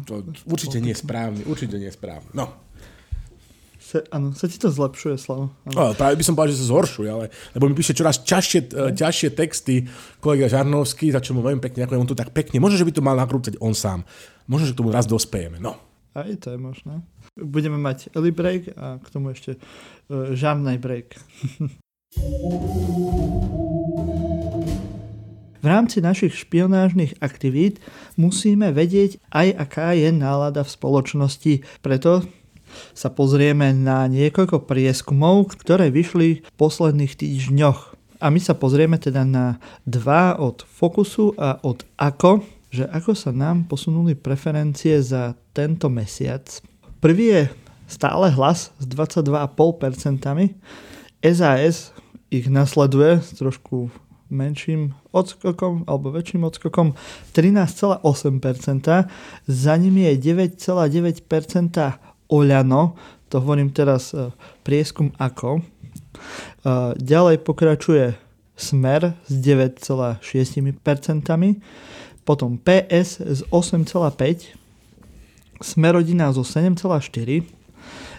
To 0.07 0.22
určite 0.47 0.78
nie 0.78 0.95
je 0.95 1.03
správny, 1.03 1.43
určite 1.47 1.78
nie 1.78 1.91
je 1.91 1.95
správny. 1.95 2.30
No, 2.34 2.55
sa, 3.89 4.05
áno, 4.12 4.36
sa 4.36 4.45
ti 4.45 4.61
to 4.61 4.68
zlepšuje, 4.68 5.16
Slavo. 5.16 5.49
No, 5.72 5.97
práve 5.97 6.20
by 6.20 6.24
som 6.24 6.36
povedal, 6.36 6.53
že 6.53 6.61
sa 6.61 6.68
zhoršuje, 6.68 7.09
ale, 7.09 7.32
lebo 7.57 7.72
mi 7.72 7.74
píše 7.74 7.97
čoraz 7.97 8.20
ťažšie, 8.20 8.61
uh, 8.76 8.93
ťažšie 8.93 9.32
texty 9.32 9.89
kolega 10.20 10.45
Žarnovský, 10.45 11.09
za 11.09 11.24
čo 11.24 11.32
mu 11.32 11.41
veľmi 11.41 11.64
pekne, 11.64 11.89
ako 11.89 11.97
on 11.97 12.11
to 12.12 12.18
tak 12.18 12.36
pekne, 12.36 12.61
možno, 12.61 12.76
že 12.76 12.84
by 12.84 12.93
to 12.93 13.01
mal 13.01 13.16
nakrúcať 13.16 13.57
on 13.64 13.72
sám. 13.72 14.05
Možno, 14.45 14.68
že 14.68 14.76
k 14.76 14.80
tomu 14.84 14.93
raz 14.93 15.09
dospejeme, 15.09 15.57
no. 15.57 15.80
Aj 16.12 16.28
to 16.36 16.53
je 16.53 16.59
možné. 16.61 17.01
Budeme 17.41 17.80
mať 17.80 18.12
Eli 18.12 18.28
break 18.28 18.76
a 18.76 19.01
k 19.01 19.09
tomu 19.09 19.32
ešte 19.32 19.57
uh, 19.57 20.36
Žarnej 20.36 20.76
break. 20.76 21.16
V 25.59 25.66
rámci 25.66 25.99
našich 25.99 26.39
špionážnych 26.39 27.18
aktivít 27.18 27.82
musíme 28.14 28.70
vedieť 28.70 29.18
aj 29.34 29.49
aká 29.59 29.91
je 29.91 30.14
nálada 30.14 30.62
v 30.62 30.70
spoločnosti. 30.70 31.53
Preto 31.82 32.22
sa 32.97 33.09
pozrieme 33.12 33.72
na 33.72 34.07
niekoľko 34.07 34.64
prieskumov, 34.66 35.55
ktoré 35.59 35.89
vyšli 35.93 36.43
v 36.45 36.51
posledných 36.57 37.14
týždňoch. 37.14 37.99
A 38.18 38.26
my 38.35 38.41
sa 38.43 38.59
pozrieme 38.59 38.99
teda 38.99 39.22
na 39.22 39.62
dva 39.87 40.35
od 40.35 40.66
Fokusu 40.66 41.39
a 41.39 41.62
od 41.62 41.87
Ako, 41.95 42.43
že 42.68 42.85
ako 42.91 43.14
sa 43.14 43.31
nám 43.31 43.70
posunuli 43.70 44.18
preferencie 44.18 44.99
za 45.01 45.39
tento 45.55 45.87
mesiac. 45.89 46.45
Prvý 46.99 47.31
je 47.31 47.43
stále 47.87 48.29
hlas 48.35 48.74
s 48.76 48.85
22,5%. 48.85 50.53
SAS 51.22 51.95
ich 52.29 52.47
nasleduje 52.51 53.22
s 53.24 53.39
trošku 53.41 53.89
menším 54.29 54.93
odskokom 55.11 55.89
alebo 55.89 56.12
väčším 56.12 56.45
odskokom 56.45 56.93
13,8%, 57.33 59.09
za 59.49 59.74
nimi 59.81 60.05
je 60.12 60.37
9,9% 60.37 61.24
Oľano, 62.29 62.97
to 63.29 63.41
hovorím 63.41 63.72
teraz 63.72 64.12
e, 64.12 64.33
prieskum 64.64 65.12
ako. 65.16 65.61
E, 65.61 65.62
ďalej 66.97 67.41
pokračuje 67.45 68.14
Smer 68.59 69.14
s 69.24 69.33
9,6%, 69.33 70.20
potom 72.26 72.61
PS 72.61 73.20
s 73.24 73.41
8,5%, 73.49 74.57
Smerodina 75.59 76.31
zo 76.31 76.47
7,4% 76.47 77.59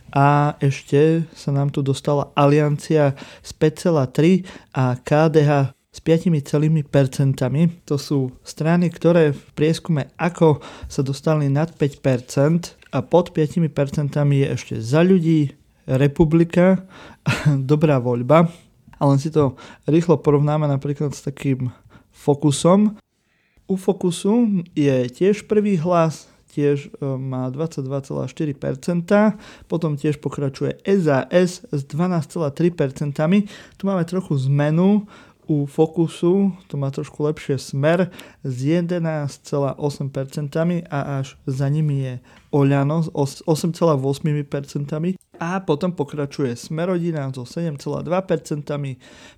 a 0.10 0.58
ešte 0.58 1.24
sa 1.38 1.54
nám 1.54 1.70
tu 1.70 1.86
dostala 1.86 2.34
Aliancia 2.34 3.14
s 3.46 3.54
5,3% 3.54 4.46
a 4.74 4.98
KDH 4.98 5.78
s 5.90 6.00
5,5%. 6.02 7.86
To 7.86 7.96
sú 7.98 8.34
strany, 8.42 8.90
ktoré 8.90 9.34
v 9.34 9.44
prieskume 9.54 10.10
ako 10.18 10.62
sa 10.90 11.02
dostali 11.06 11.50
nad 11.50 11.70
5%, 11.74 12.79
a 12.90 13.00
pod 13.06 13.32
5% 13.34 13.70
je 14.14 14.46
ešte 14.50 14.76
za 14.82 15.02
ľudí, 15.06 15.54
republika, 15.90 16.86
dobrá 17.72 17.98
voľba. 17.98 18.50
A 19.00 19.08
len 19.08 19.18
si 19.18 19.32
to 19.32 19.56
rýchlo 19.88 20.20
porovnáme 20.20 20.68
napríklad 20.68 21.16
s 21.16 21.24
takým 21.24 21.72
Fokusom. 22.12 23.00
U 23.70 23.80
Fokusu 23.80 24.66
je 24.76 25.08
tiež 25.08 25.48
prvý 25.48 25.80
hlas, 25.80 26.28
tiež 26.52 26.90
e, 26.90 27.06
má 27.06 27.48
22,4%, 27.48 28.28
potom 29.72 29.96
tiež 29.96 30.20
pokračuje 30.20 30.84
SAS 30.84 31.64
s 31.70 31.82
12,3%. 31.88 33.48
Tu 33.78 33.84
máme 33.88 34.04
trochu 34.04 34.36
zmenu, 34.50 35.08
u 35.50 35.66
Focusu 35.66 36.54
to 36.70 36.78
má 36.78 36.94
trošku 36.94 37.26
lepšie 37.26 37.58
smer 37.58 38.14
s 38.46 38.56
11,8% 38.62 39.82
a 40.86 41.00
až 41.18 41.34
za 41.50 41.66
nimi 41.74 42.06
je 42.06 42.14
Oľano 42.50 43.06
s 43.06 43.10
8,8% 43.46 45.16
a 45.40 45.50
potom 45.64 45.92
pokračuje 45.94 46.58
Smerodina 46.58 47.30
so 47.30 47.46
7,2%, 47.46 48.10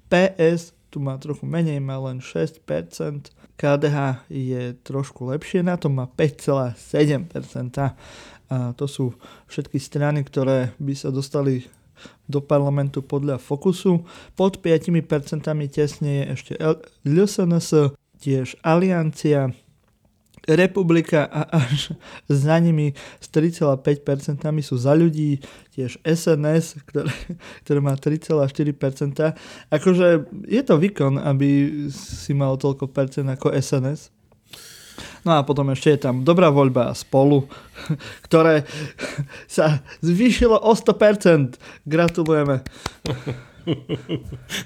PS 0.07 0.73
tu 0.91 0.99
má 0.99 1.15
trochu 1.15 1.47
menej, 1.47 1.79
má 1.79 1.95
len 2.03 2.19
6%, 2.19 3.31
KDH 3.55 4.27
je 4.27 4.75
trošku 4.83 5.31
lepšie 5.31 5.63
na 5.63 5.79
to, 5.79 5.87
má 5.87 6.05
5,7%. 6.05 7.95
A 8.51 8.75
to 8.75 8.85
sú 8.91 9.15
všetky 9.47 9.79
strany, 9.79 10.27
ktoré 10.27 10.75
by 10.75 10.91
sa 10.91 11.07
dostali 11.07 11.63
do 12.27 12.43
parlamentu 12.43 12.99
podľa 12.99 13.39
Fokusu. 13.39 14.03
Pod 14.35 14.59
5% 14.59 15.47
tesne 15.71 16.11
je 16.11 16.23
ešte 16.35 16.53
LSNS, 17.07 17.95
tiež 18.19 18.59
Aliancia, 18.59 19.55
Republika 20.49 21.29
a 21.29 21.45
až 21.61 21.93
za 22.25 22.57
nimi 22.57 22.97
s 23.21 23.27
3,5% 23.29 24.41
sú 24.65 24.75
za 24.77 24.97
ľudí, 24.97 25.37
tiež 25.77 26.01
SNS, 26.01 26.81
ktoré, 26.89 27.13
ktoré 27.61 27.79
má 27.79 27.93
3,4%. 27.93 29.37
Akože 29.69 30.25
je 30.49 30.61
to 30.65 30.75
výkon, 30.81 31.21
aby 31.21 31.49
si 31.93 32.33
mal 32.33 32.57
toľko 32.57 32.89
percent 32.89 33.29
ako 33.29 33.53
SNS. 33.53 34.09
No 35.21 35.37
a 35.37 35.45
potom 35.45 35.69
ešte 35.69 35.93
je 35.93 35.99
tam 36.01 36.25
dobrá 36.25 36.49
voľba 36.49 36.93
spolu, 36.97 37.45
ktoré 38.25 38.65
sa 39.45 39.85
zvýšilo 40.01 40.57
o 40.57 40.73
100%. 40.73 41.85
Gratulujeme. 41.85 42.65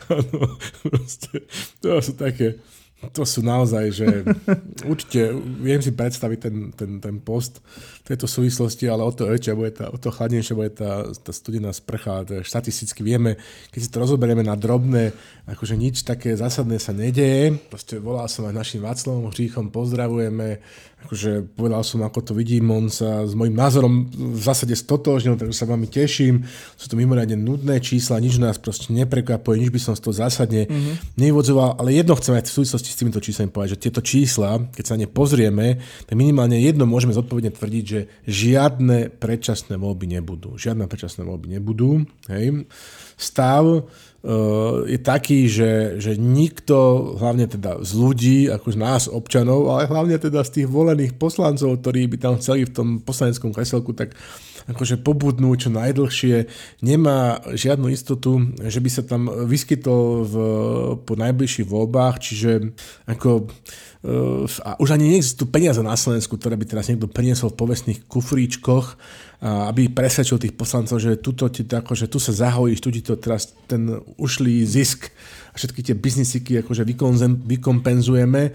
Ano, 0.08 0.56
proste, 0.88 1.44
to 1.84 2.00
sú 2.00 2.16
také 2.16 2.64
to 3.12 3.24
sú 3.26 3.42
naozaj, 3.42 3.86
že 3.92 4.08
určite 4.92 5.34
viem 5.62 5.82
si 5.82 5.92
predstaviť 5.92 6.40
ten, 6.40 6.56
ten, 6.72 6.92
ten 7.02 7.16
post 7.22 7.62
v 8.06 8.14
tejto 8.14 8.30
súvislosti, 8.30 8.86
ale 8.86 9.02
o 9.02 9.12
to 9.14 9.26
väčšia 9.26 9.54
bude 9.58 9.72
tá, 9.74 9.90
o 9.90 9.98
to 9.98 10.14
chladnejšia 10.14 10.56
bude 10.56 10.72
tá, 10.78 11.10
tá 11.10 11.32
studená 11.34 11.74
sprcha. 11.74 12.26
Je, 12.30 12.46
štatisticky 12.46 13.02
vieme, 13.02 13.42
keď 13.74 13.80
si 13.82 13.90
to 13.90 13.98
rozoberieme 14.02 14.46
na 14.46 14.54
drobné, 14.54 15.12
akože 15.50 15.74
nič 15.74 16.06
také 16.06 16.38
zásadné 16.38 16.78
sa 16.78 16.94
nedeje. 16.94 17.58
Proste 17.70 17.98
volal 17.98 18.30
som 18.30 18.46
aj 18.46 18.56
našim 18.56 18.82
Václavom 18.86 19.34
Hříchom, 19.34 19.74
pozdravujeme, 19.74 20.62
akože 21.08 21.56
povedal 21.56 21.80
som, 21.88 22.04
ako 22.04 22.20
to 22.20 22.34
vidím, 22.36 22.68
on 22.76 22.92
sa 22.92 23.24
s 23.24 23.32
mojim 23.32 23.56
názorom 23.56 24.12
v 24.12 24.42
zásade 24.44 24.76
stotožnil, 24.76 25.40
takže 25.40 25.56
sa 25.56 25.70
veľmi 25.70 25.88
teším. 25.88 26.44
Sú 26.76 26.92
to 26.92 27.00
mimoriadne 27.00 27.40
nudné 27.40 27.80
čísla, 27.80 28.20
nič 28.20 28.36
nás 28.36 28.60
proste 28.60 28.92
neprekvapuje, 28.92 29.64
nič 29.64 29.72
by 29.72 29.80
som 29.80 29.94
z 29.96 30.04
toho 30.04 30.14
zásadne 30.20 30.68
mm-hmm. 30.68 31.16
nevyvodzoval, 31.16 31.80
ale 31.80 31.96
jedno 31.96 32.20
chcem 32.20 32.36
aj 32.36 32.52
v 32.52 32.56
súvislosti 32.60 32.90
s 32.92 33.00
týmito 33.00 33.24
číslami 33.24 33.48
povedať, 33.48 33.80
že 33.80 33.84
tieto 33.88 34.02
čísla, 34.04 34.60
keď 34.76 34.84
sa 34.84 34.96
na 35.00 35.06
ne 35.06 35.08
pozrieme, 35.08 35.68
tak 36.10 36.16
minimálne 36.18 36.58
jedno 36.58 36.90
môžeme 36.90 37.14
zodpovedne 37.14 37.54
tvrdiť, 37.54 37.86
že 37.86 38.10
žiadne 38.26 39.14
predčasné 39.22 39.78
voľby 39.78 40.18
nebudú. 40.18 40.58
Žiadne 40.58 40.90
predčasné 40.90 41.22
voľby 41.22 41.48
nebudú. 41.56 42.02
Hej. 42.26 42.66
Stav 43.16 43.86
je 44.90 45.00
taký, 45.02 45.46
že, 45.46 46.02
že 46.02 46.18
nikto, 46.18 47.14
hlavne 47.22 47.46
teda 47.46 47.86
z 47.86 47.92
ľudí, 47.94 48.40
ako 48.50 48.68
z 48.74 48.78
nás 48.82 49.02
občanov, 49.06 49.70
ale 49.70 49.86
hlavne 49.86 50.18
teda 50.18 50.42
z 50.42 50.62
tých 50.62 50.68
volených 50.68 51.14
poslancov, 51.14 51.78
ktorí 51.78 52.10
by 52.10 52.18
tam 52.18 52.34
chceli 52.42 52.66
v 52.66 52.74
tom 52.74 52.88
poslaneckom 53.06 53.54
kreselku, 53.54 53.94
tak 53.94 54.18
akože 54.66 55.02
pobudnú 55.02 55.54
čo 55.58 55.70
najdlhšie, 55.70 56.50
nemá 56.82 57.42
žiadnu 57.54 57.94
istotu, 57.94 58.50
že 58.62 58.82
by 58.82 58.90
sa 58.90 59.04
tam 59.06 59.30
vyskytol 59.30 60.26
v, 60.26 60.36
po 61.06 61.14
najbližších 61.14 61.70
voľbách, 61.70 62.16
čiže 62.22 62.74
ako 63.06 63.50
a 64.62 64.78
už 64.78 64.94
ani 64.94 65.18
neexistujú 65.18 65.50
peniaze 65.50 65.82
na 65.82 65.98
Slovensku, 65.98 66.38
ktoré 66.38 66.54
by 66.54 66.66
teraz 66.70 66.86
niekto 66.86 67.10
priniesol 67.10 67.50
v 67.50 67.58
povestných 67.58 68.00
kufríčkoch, 68.06 69.02
aby 69.42 69.90
presvedčil 69.90 70.38
tých 70.38 70.54
poslancov, 70.54 71.02
že, 71.02 71.18
tuto 71.18 71.50
ti 71.50 71.66
akože 71.66 72.06
tu 72.06 72.22
sa 72.22 72.30
zahojíš, 72.30 72.86
tu 72.86 72.94
ti 72.94 73.02
to 73.02 73.18
teraz 73.18 73.58
ten 73.66 73.98
ušlý 74.22 74.62
zisk 74.62 75.10
a 75.54 75.56
všetky 75.58 75.82
tie 75.82 75.96
biznisiky 75.98 76.62
akože 76.62 76.86
vykompenzujeme. 77.50 78.54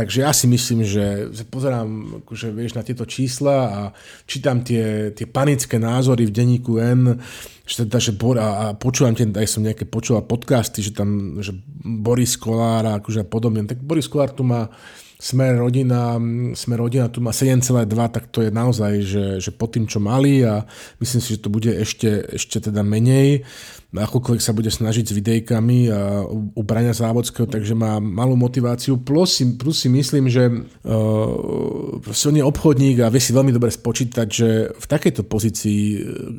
Takže 0.00 0.24
ja 0.24 0.32
si 0.32 0.48
myslím, 0.48 0.80
že, 0.80 1.28
že 1.28 1.44
pozerám 1.44 2.24
akože, 2.24 2.56
vieš, 2.56 2.72
na 2.72 2.80
tieto 2.80 3.04
čísla 3.04 3.56
a 3.68 3.80
čítam 4.24 4.64
tie, 4.64 5.12
tie 5.12 5.28
panické 5.28 5.76
názory 5.76 6.24
v 6.24 6.32
denníku 6.32 6.80
N, 6.80 7.20
že 7.68 7.84
teda, 7.84 8.00
že 8.00 8.16
Bor, 8.16 8.40
a, 8.40 8.48
a 8.48 8.64
počúvam 8.72 9.12
tie, 9.12 9.28
aj 9.28 9.44
som 9.44 9.60
nejaké 9.60 9.84
počúval 9.84 10.24
podcasty, 10.24 10.80
že 10.80 10.96
tam, 10.96 11.36
že 11.44 11.52
Boris 11.84 12.40
Kolár 12.40 12.88
a 12.88 12.96
akože 12.96 13.28
podobne. 13.28 13.68
Tak 13.68 13.84
Boris 13.84 14.08
Kolár 14.08 14.32
tu 14.32 14.40
má 14.40 14.72
Smer 15.20 15.60
rodina, 15.60 16.16
Smer 16.56 16.80
rodina 16.80 17.12
tu 17.12 17.20
má 17.20 17.28
7,2, 17.28 17.84
tak 18.08 18.32
to 18.32 18.40
je 18.40 18.48
naozaj, 18.48 18.92
že, 19.04 19.24
že 19.36 19.52
pod 19.52 19.76
tým, 19.76 19.84
čo 19.84 20.00
mali 20.00 20.40
a 20.48 20.64
myslím 20.96 21.20
si, 21.20 21.36
že 21.36 21.44
to 21.44 21.52
bude 21.52 21.68
ešte, 21.68 22.40
ešte 22.40 22.72
teda 22.72 22.80
menej 22.80 23.44
akokoľvek 23.90 24.42
sa 24.42 24.54
bude 24.54 24.70
snažiť 24.70 25.10
s 25.10 25.16
videjkami 25.18 25.78
a 25.90 26.22
u 26.30 26.62
Braňa 26.62 26.94
Závodského, 26.94 27.50
takže 27.50 27.74
má 27.74 27.98
malú 27.98 28.38
motiváciu. 28.38 29.02
Plus 29.02 29.42
plus 29.58 29.76
si 29.82 29.88
myslím, 29.90 30.30
že 30.30 30.46
uh, 30.46 31.98
on 31.98 32.36
je 32.38 32.44
obchodník 32.46 33.02
a 33.02 33.10
vie 33.10 33.18
si 33.18 33.34
veľmi 33.34 33.50
dobre 33.50 33.74
spočítať, 33.74 34.26
že 34.30 34.48
v 34.70 34.86
takejto 34.86 35.26
pozícii, 35.26 35.82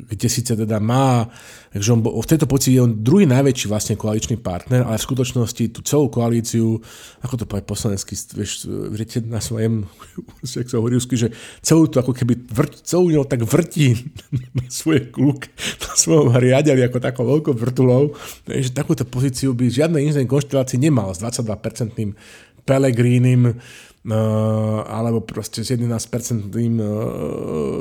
kde 0.07 0.27
síce 0.31 0.55
teda 0.55 0.79
má, 0.79 1.27
takže 1.75 1.91
on, 1.91 1.99
v 2.03 2.29
tejto 2.31 2.47
pozícii 2.47 2.79
je 2.79 2.83
on 2.87 3.03
druhý 3.03 3.27
najväčší 3.27 3.67
vlastne 3.67 3.99
koaličný 3.99 4.39
partner, 4.39 4.87
ale 4.87 4.95
v 4.95 5.07
skutočnosti 5.11 5.63
tú 5.75 5.79
celú 5.83 6.07
koalíciu, 6.07 6.79
ako 7.19 7.35
to 7.35 7.45
povie 7.47 7.67
poslanecký, 7.67 8.15
vieš, 8.35 8.67
viete, 8.95 9.19
na 9.27 9.43
svojom, 9.43 9.91
jak 10.47 10.71
sa 10.71 10.79
hovorí, 10.79 10.95
že 10.99 11.35
celú 11.59 11.91
to 11.91 11.99
ako 11.99 12.15
keby 12.15 12.39
vrt, 12.47 12.87
celú 12.87 13.11
tak 13.27 13.43
vrtí 13.43 13.95
na 14.57 14.67
svoje 14.71 15.11
kľúk, 15.11 15.51
na 15.83 15.93
svojom 15.99 16.31
riadeli 16.39 16.87
ako 16.87 17.03
takou 17.03 17.27
veľkou 17.41 17.57
vrtulou, 17.57 18.13
že 18.45 18.69
takúto 18.69 19.01
pozíciu 19.01 19.57
by 19.57 19.65
žiadne 19.65 19.97
inej 19.97 20.29
konštelácii 20.29 20.77
nemal 20.77 21.09
s 21.09 21.25
22-percentným 21.25 22.13
Pelegrínim, 22.61 23.57
Alebo 24.01 25.21
proste 25.21 25.61
s 25.61 25.77
11-percentným 25.77 26.81
uh, 26.81 26.89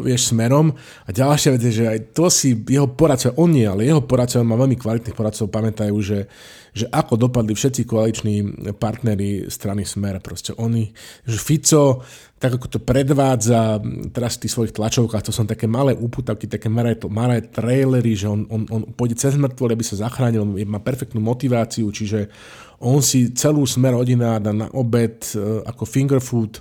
vieš, 0.05 0.37
smerom. 0.37 0.69
A 1.09 1.11
ďalšia 1.17 1.57
vec 1.57 1.63
je, 1.65 1.81
že 1.81 1.89
aj 1.89 2.13
to 2.13 2.29
si 2.29 2.53
jeho 2.53 2.93
poradcov, 2.93 3.41
on 3.41 3.57
nie, 3.57 3.65
ale 3.65 3.89
jeho 3.89 4.05
poradcov, 4.05 4.45
má 4.45 4.53
veľmi 4.61 4.77
kvalitných 4.77 5.17
poradcov, 5.17 5.49
pamätajú, 5.49 5.97
že, 6.05 6.29
že 6.77 6.85
ako 6.93 7.17
dopadli 7.17 7.57
všetci 7.57 7.89
koaliční 7.89 8.37
partnery 8.77 9.49
strany 9.49 9.89
Smer. 9.89 10.21
Proste 10.21 10.53
oni, 10.61 10.93
že 11.25 11.41
Fico, 11.41 12.05
tak 12.41 12.57
ako 12.57 12.67
to 12.73 12.79
predvádza 12.81 13.81
teraz 14.17 14.37
v 14.37 14.45
tých 14.45 14.55
svojich 14.57 14.77
tlačovkách, 14.77 15.25
to 15.25 15.33
sú 15.33 15.45
také 15.45 15.69
malé 15.69 15.93
úputavky, 15.93 16.49
také 16.49 16.73
malé, 16.73 16.97
malé 17.09 17.45
trailery, 17.45 18.17
že 18.17 18.29
on, 18.29 18.49
on, 18.49 18.65
on 18.69 18.83
pôjde 18.97 19.21
cez 19.21 19.37
mŕtvo, 19.37 19.69
aby 19.69 19.85
sa 19.85 20.09
zachránil, 20.09 20.45
má 20.65 20.81
perfektnú 20.81 21.21
motiváciu, 21.21 21.89
čiže 21.93 22.33
on 22.81 23.05
si 23.05 23.37
celú 23.37 23.69
smer 23.69 23.93
rodina 23.93 24.41
dá 24.41 24.57
na 24.57 24.73
obed 24.73 25.37
e, 25.37 25.61
ako 25.69 25.85
finger 25.85 26.21
food, 26.21 26.59
e, 26.59 26.61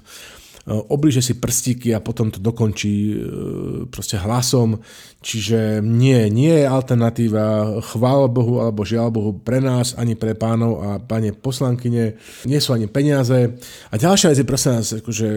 obliže 0.67 1.24
si 1.24 1.39
prstíky 1.39 1.95
a 1.95 2.03
potom 2.03 2.28
to 2.28 2.43
dokončí 2.43 2.95
e, 3.11 3.17
proste 3.88 4.20
hlasom. 4.20 4.84
Čiže 5.20 5.84
nie, 5.84 6.32
nie 6.32 6.63
je 6.63 6.67
alternatíva, 6.67 7.76
chvál 7.84 8.32
Bohu 8.32 8.63
alebo 8.63 8.88
žiaľ 8.88 9.11
Bohu 9.11 9.32
pre 9.36 9.59
nás, 9.59 9.91
ani 9.99 10.15
pre 10.15 10.32
pánov 10.32 10.80
a 10.80 10.89
pane 10.99 11.36
poslankyne, 11.36 12.15
nie 12.47 12.59
sú 12.59 12.72
ani 12.72 12.88
peniaze. 12.88 13.59
A 13.91 13.95
ďalšia 13.99 14.32
vec 14.32 14.39
je 14.39 14.47
prosím 14.47 14.80
nás, 14.80 14.95
akože 14.95 15.28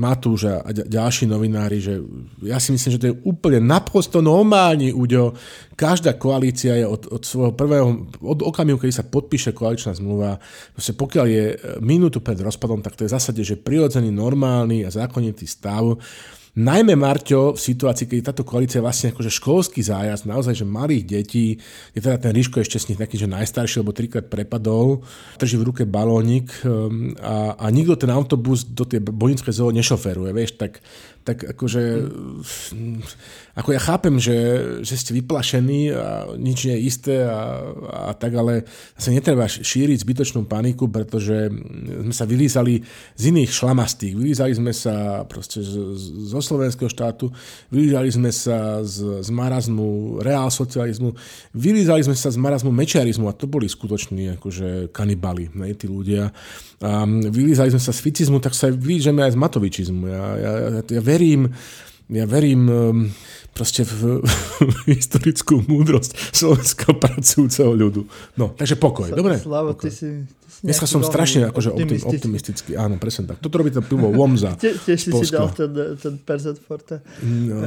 Matúš 0.00 0.48
a 0.48 0.68
ďalší 0.72 1.28
novinári, 1.28 1.84
že 1.84 2.00
ja 2.44 2.56
si 2.56 2.72
myslím, 2.72 2.90
že 2.96 3.00
to 3.00 3.08
je 3.12 3.18
úplne 3.28 3.60
naprosto 3.60 4.24
normálny 4.24 4.96
úďo, 4.96 5.36
každá 5.76 6.16
koalícia 6.16 6.72
je 6.72 6.88
od, 6.88 7.06
od 7.12 7.22
svojho 7.22 7.52
prvého, 7.52 8.08
od 8.24 8.40
okamihu, 8.40 8.80
keď 8.80 9.04
sa 9.04 9.04
podpíše 9.04 9.52
koaličná 9.52 9.92
zmluva, 9.92 10.40
proste 10.72 10.96
pokiaľ 10.96 11.26
je 11.28 11.44
e, 11.52 11.56
minútu 11.84 12.24
pred 12.24 12.40
rozpadom, 12.40 12.80
tak 12.80 12.96
to 12.96 13.04
je 13.04 13.12
v 13.12 13.16
zásade, 13.20 13.42
že 13.44 13.60
prirodzený, 13.60 14.08
normálny 14.08 14.88
a 14.88 14.90
zákonitý 14.90 15.44
stav. 15.44 16.00
Najmä 16.56 16.96
Marťo 16.96 17.52
v 17.52 17.60
situácii, 17.60 18.08
keď 18.08 18.32
táto 18.32 18.48
koalícia 18.48 18.80
je 18.80 18.86
vlastne 18.88 19.12
akože 19.12 19.28
školský 19.28 19.84
zájazd, 19.84 20.24
naozaj, 20.24 20.56
že 20.56 20.64
malých 20.64 21.04
detí, 21.04 21.60
je 21.92 22.00
teda 22.00 22.16
ten 22.16 22.32
Ríško 22.32 22.64
ešte 22.64 22.80
z 22.80 22.88
nich 22.88 23.00
taký, 23.04 23.20
že 23.20 23.28
najstarší, 23.28 23.84
lebo 23.84 23.92
trikrát 23.92 24.24
prepadol, 24.32 25.04
drží 25.36 25.60
v 25.60 25.68
ruke 25.68 25.82
balónik 25.84 26.48
um, 26.64 27.12
a, 27.20 27.60
a 27.60 27.68
nikto 27.68 28.00
ten 28.00 28.08
autobus 28.08 28.64
do 28.64 28.88
tej 28.88 29.04
bojnické 29.04 29.52
zoo 29.52 29.68
nešoferuje, 29.68 30.32
vieš, 30.32 30.56
tak 30.56 30.80
tak 31.26 31.42
akože, 31.42 31.82
ako 33.58 33.70
ja 33.74 33.80
chápem, 33.82 34.14
že, 34.22 34.38
že 34.86 34.94
ste 34.94 35.10
vyplašení 35.18 35.90
a 35.90 36.30
nič 36.38 36.70
nie 36.70 36.78
je 36.78 36.86
isté 36.86 37.14
a, 37.26 37.66
a 38.06 38.12
tak, 38.14 38.30
ale 38.38 38.62
sa 38.94 39.10
netreba 39.10 39.50
šíriť 39.50 40.06
zbytočnú 40.06 40.46
paniku, 40.46 40.86
pretože 40.86 41.50
sme 42.06 42.14
sa 42.14 42.30
vylízali 42.30 42.86
z 43.18 43.22
iných 43.34 43.50
šlamastík. 43.50 44.14
Vylízali 44.14 44.54
sme 44.54 44.70
sa 44.70 45.26
proste 45.26 45.66
z, 45.66 45.74
zo 46.30 46.38
slovenského 46.38 46.86
štátu, 46.86 47.34
vylízali 47.74 48.06
sme 48.14 48.30
sa 48.30 48.86
z, 48.86 49.26
z 49.26 49.28
marazmu 49.34 50.22
reál 50.22 50.46
socializmu, 50.54 51.18
vylízali 51.50 52.06
sme 52.06 52.14
sa 52.14 52.30
z 52.30 52.38
marazmu 52.38 52.70
mečiarizmu 52.70 53.26
a 53.26 53.34
to 53.34 53.50
boli 53.50 53.66
skutoční 53.66 54.38
akože 54.38 54.94
kanibali, 54.94 55.50
ne, 55.58 55.74
tí 55.74 55.90
ľudia. 55.90 56.30
A 56.76 57.02
vylízali 57.08 57.72
sme 57.74 57.82
sa 57.82 57.90
z 57.90 57.98
ficizmu, 57.98 58.38
tak 58.38 58.54
sa 58.54 58.70
vylížeme 58.70 59.26
aj 59.26 59.32
z 59.34 59.38
matovičizmu. 59.42 60.04
Ja, 60.06 60.24
ja, 60.38 60.52
ja, 60.54 60.80
ja 60.86 61.02
verím, 61.16 61.48
ja 62.12 62.28
verím 62.28 62.62
um, 62.68 62.96
proste 63.56 63.88
v, 63.88 64.20
historickú 64.92 65.64
múdrosť 65.64 66.12
slovenského 66.36 66.92
pracujúceho 67.00 67.72
ľudu. 67.72 68.04
No, 68.36 68.52
takže 68.52 68.76
pokoj, 68.76 69.08
dobre? 69.16 69.40
Slavo, 69.40 69.72
pokoj. 69.72 69.88
ty 69.88 69.90
si, 69.90 70.08
ty 70.28 70.48
si 70.52 70.62
Dneska 70.68 70.84
som 70.84 71.00
strašne 71.00 71.48
akože 71.48 71.72
optimistický. 71.72 72.16
optimistický. 72.20 72.70
Áno, 72.76 73.00
presne 73.00 73.32
tak. 73.32 73.40
Toto 73.40 73.56
robí 73.56 73.72
to 73.72 73.80
pivo 73.80 74.12
Womza 74.12 74.52
Tiež 74.60 75.00
si 75.00 75.08
si 75.08 75.32
dal 75.32 75.48
ten, 75.56 75.72
ten 75.96 76.20
Percent 76.20 76.60
Forte. 76.60 77.00
No, 77.24 77.64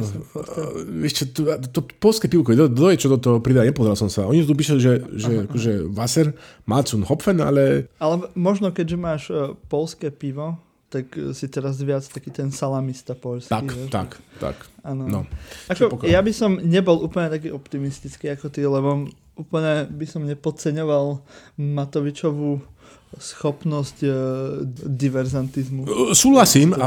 vieš 1.01 1.13
čo, 1.19 1.23
to, 1.33 1.41
to, 1.65 1.67
to 1.73 1.81
polské 1.97 2.29
pivko, 2.29 2.53
kto 2.53 2.85
je, 2.93 3.01
čo 3.01 3.09
do 3.09 3.17
toho 3.17 3.37
pridá, 3.41 3.65
nepozeral 3.65 3.97
som 3.97 4.13
sa. 4.13 4.29
Oni 4.29 4.45
tu 4.45 4.53
píšu, 4.53 4.77
že, 4.77 5.01
že 5.17 5.49
akože 5.49 5.89
Wasser, 5.89 6.37
Malzun, 6.69 7.01
Hopfen, 7.09 7.41
ale... 7.41 7.89
Ale 7.97 8.29
možno, 8.37 8.69
keďže 8.69 8.97
máš 8.97 9.21
uh, 9.33 9.57
polské 9.67 10.13
pivo, 10.13 10.61
tak 10.89 11.13
eh, 11.15 11.31
si 11.37 11.45
teraz 11.47 11.77
viac 11.79 12.03
taký 12.09 12.33
ten 12.33 12.49
salamista 12.49 13.13
polský. 13.13 13.53
Tak, 13.53 13.65
vieš? 13.69 13.89
tak, 13.93 14.09
tak. 14.41 14.57
Áno. 14.81 15.05
No. 15.05 15.21
Ako, 15.69 16.03
ja 16.09 16.19
by 16.19 16.33
som 16.33 16.57
nebol 16.57 16.99
úplne 17.05 17.29
taký 17.29 17.53
optimistický 17.53 18.33
ako 18.33 18.49
ty, 18.49 18.65
lebo 18.65 19.07
úplne 19.39 19.87
by 19.87 20.05
som 20.09 20.27
nepodceňoval 20.27 21.23
Matovičovú 21.55 22.59
schopnosť 23.17 23.97
uh, 24.05 24.13
diverzantizmu. 24.85 25.81
Uh, 25.89 26.13
súhlasím, 26.13 26.77
a, 26.77 26.85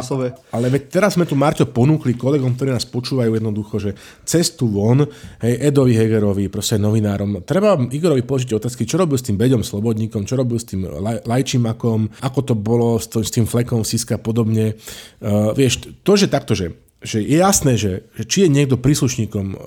ale 0.54 0.66
veď 0.70 0.82
teraz 0.86 1.18
sme 1.18 1.26
tu, 1.26 1.34
Marťo, 1.34 1.66
ponúkli 1.66 2.14
kolegom, 2.14 2.54
ktorí 2.54 2.70
nás 2.70 2.86
počúvajú 2.86 3.34
jednoducho, 3.34 3.74
že 3.82 3.90
cestu 4.22 4.70
von, 4.70 5.02
hej, 5.42 5.54
Edovi 5.58 5.98
Hegerovi, 5.98 6.46
proste 6.46 6.78
novinárom, 6.78 7.42
treba 7.42 7.74
Igorovi 7.90 8.22
položiť 8.22 8.54
otázky, 8.54 8.86
čo 8.86 9.02
robil 9.02 9.18
s 9.18 9.26
tým 9.26 9.34
Beďom 9.34 9.66
Slobodníkom, 9.66 10.22
čo 10.22 10.38
robil 10.38 10.62
s 10.62 10.70
tým 10.70 10.86
laj, 10.86 11.26
Lajčimakom, 11.26 12.14
ako 12.22 12.40
to 12.46 12.54
bolo 12.54 13.02
s, 13.02 13.10
to, 13.10 13.26
s 13.26 13.34
tým 13.34 13.48
Flekom 13.48 13.82
Siska 13.82 14.14
podobne. 14.22 14.78
Uh, 15.18 15.50
vieš, 15.58 15.90
to, 16.06 16.12
že 16.14 16.30
takto, 16.30 16.54
že 16.54 16.70
že 17.02 17.18
je 17.18 17.36
jasné, 17.38 17.74
že, 17.74 18.06
že 18.14 18.22
či 18.24 18.38
je 18.46 18.48
niekto 18.48 18.78
príslušníkom 18.78 19.46
uh, 19.52 19.58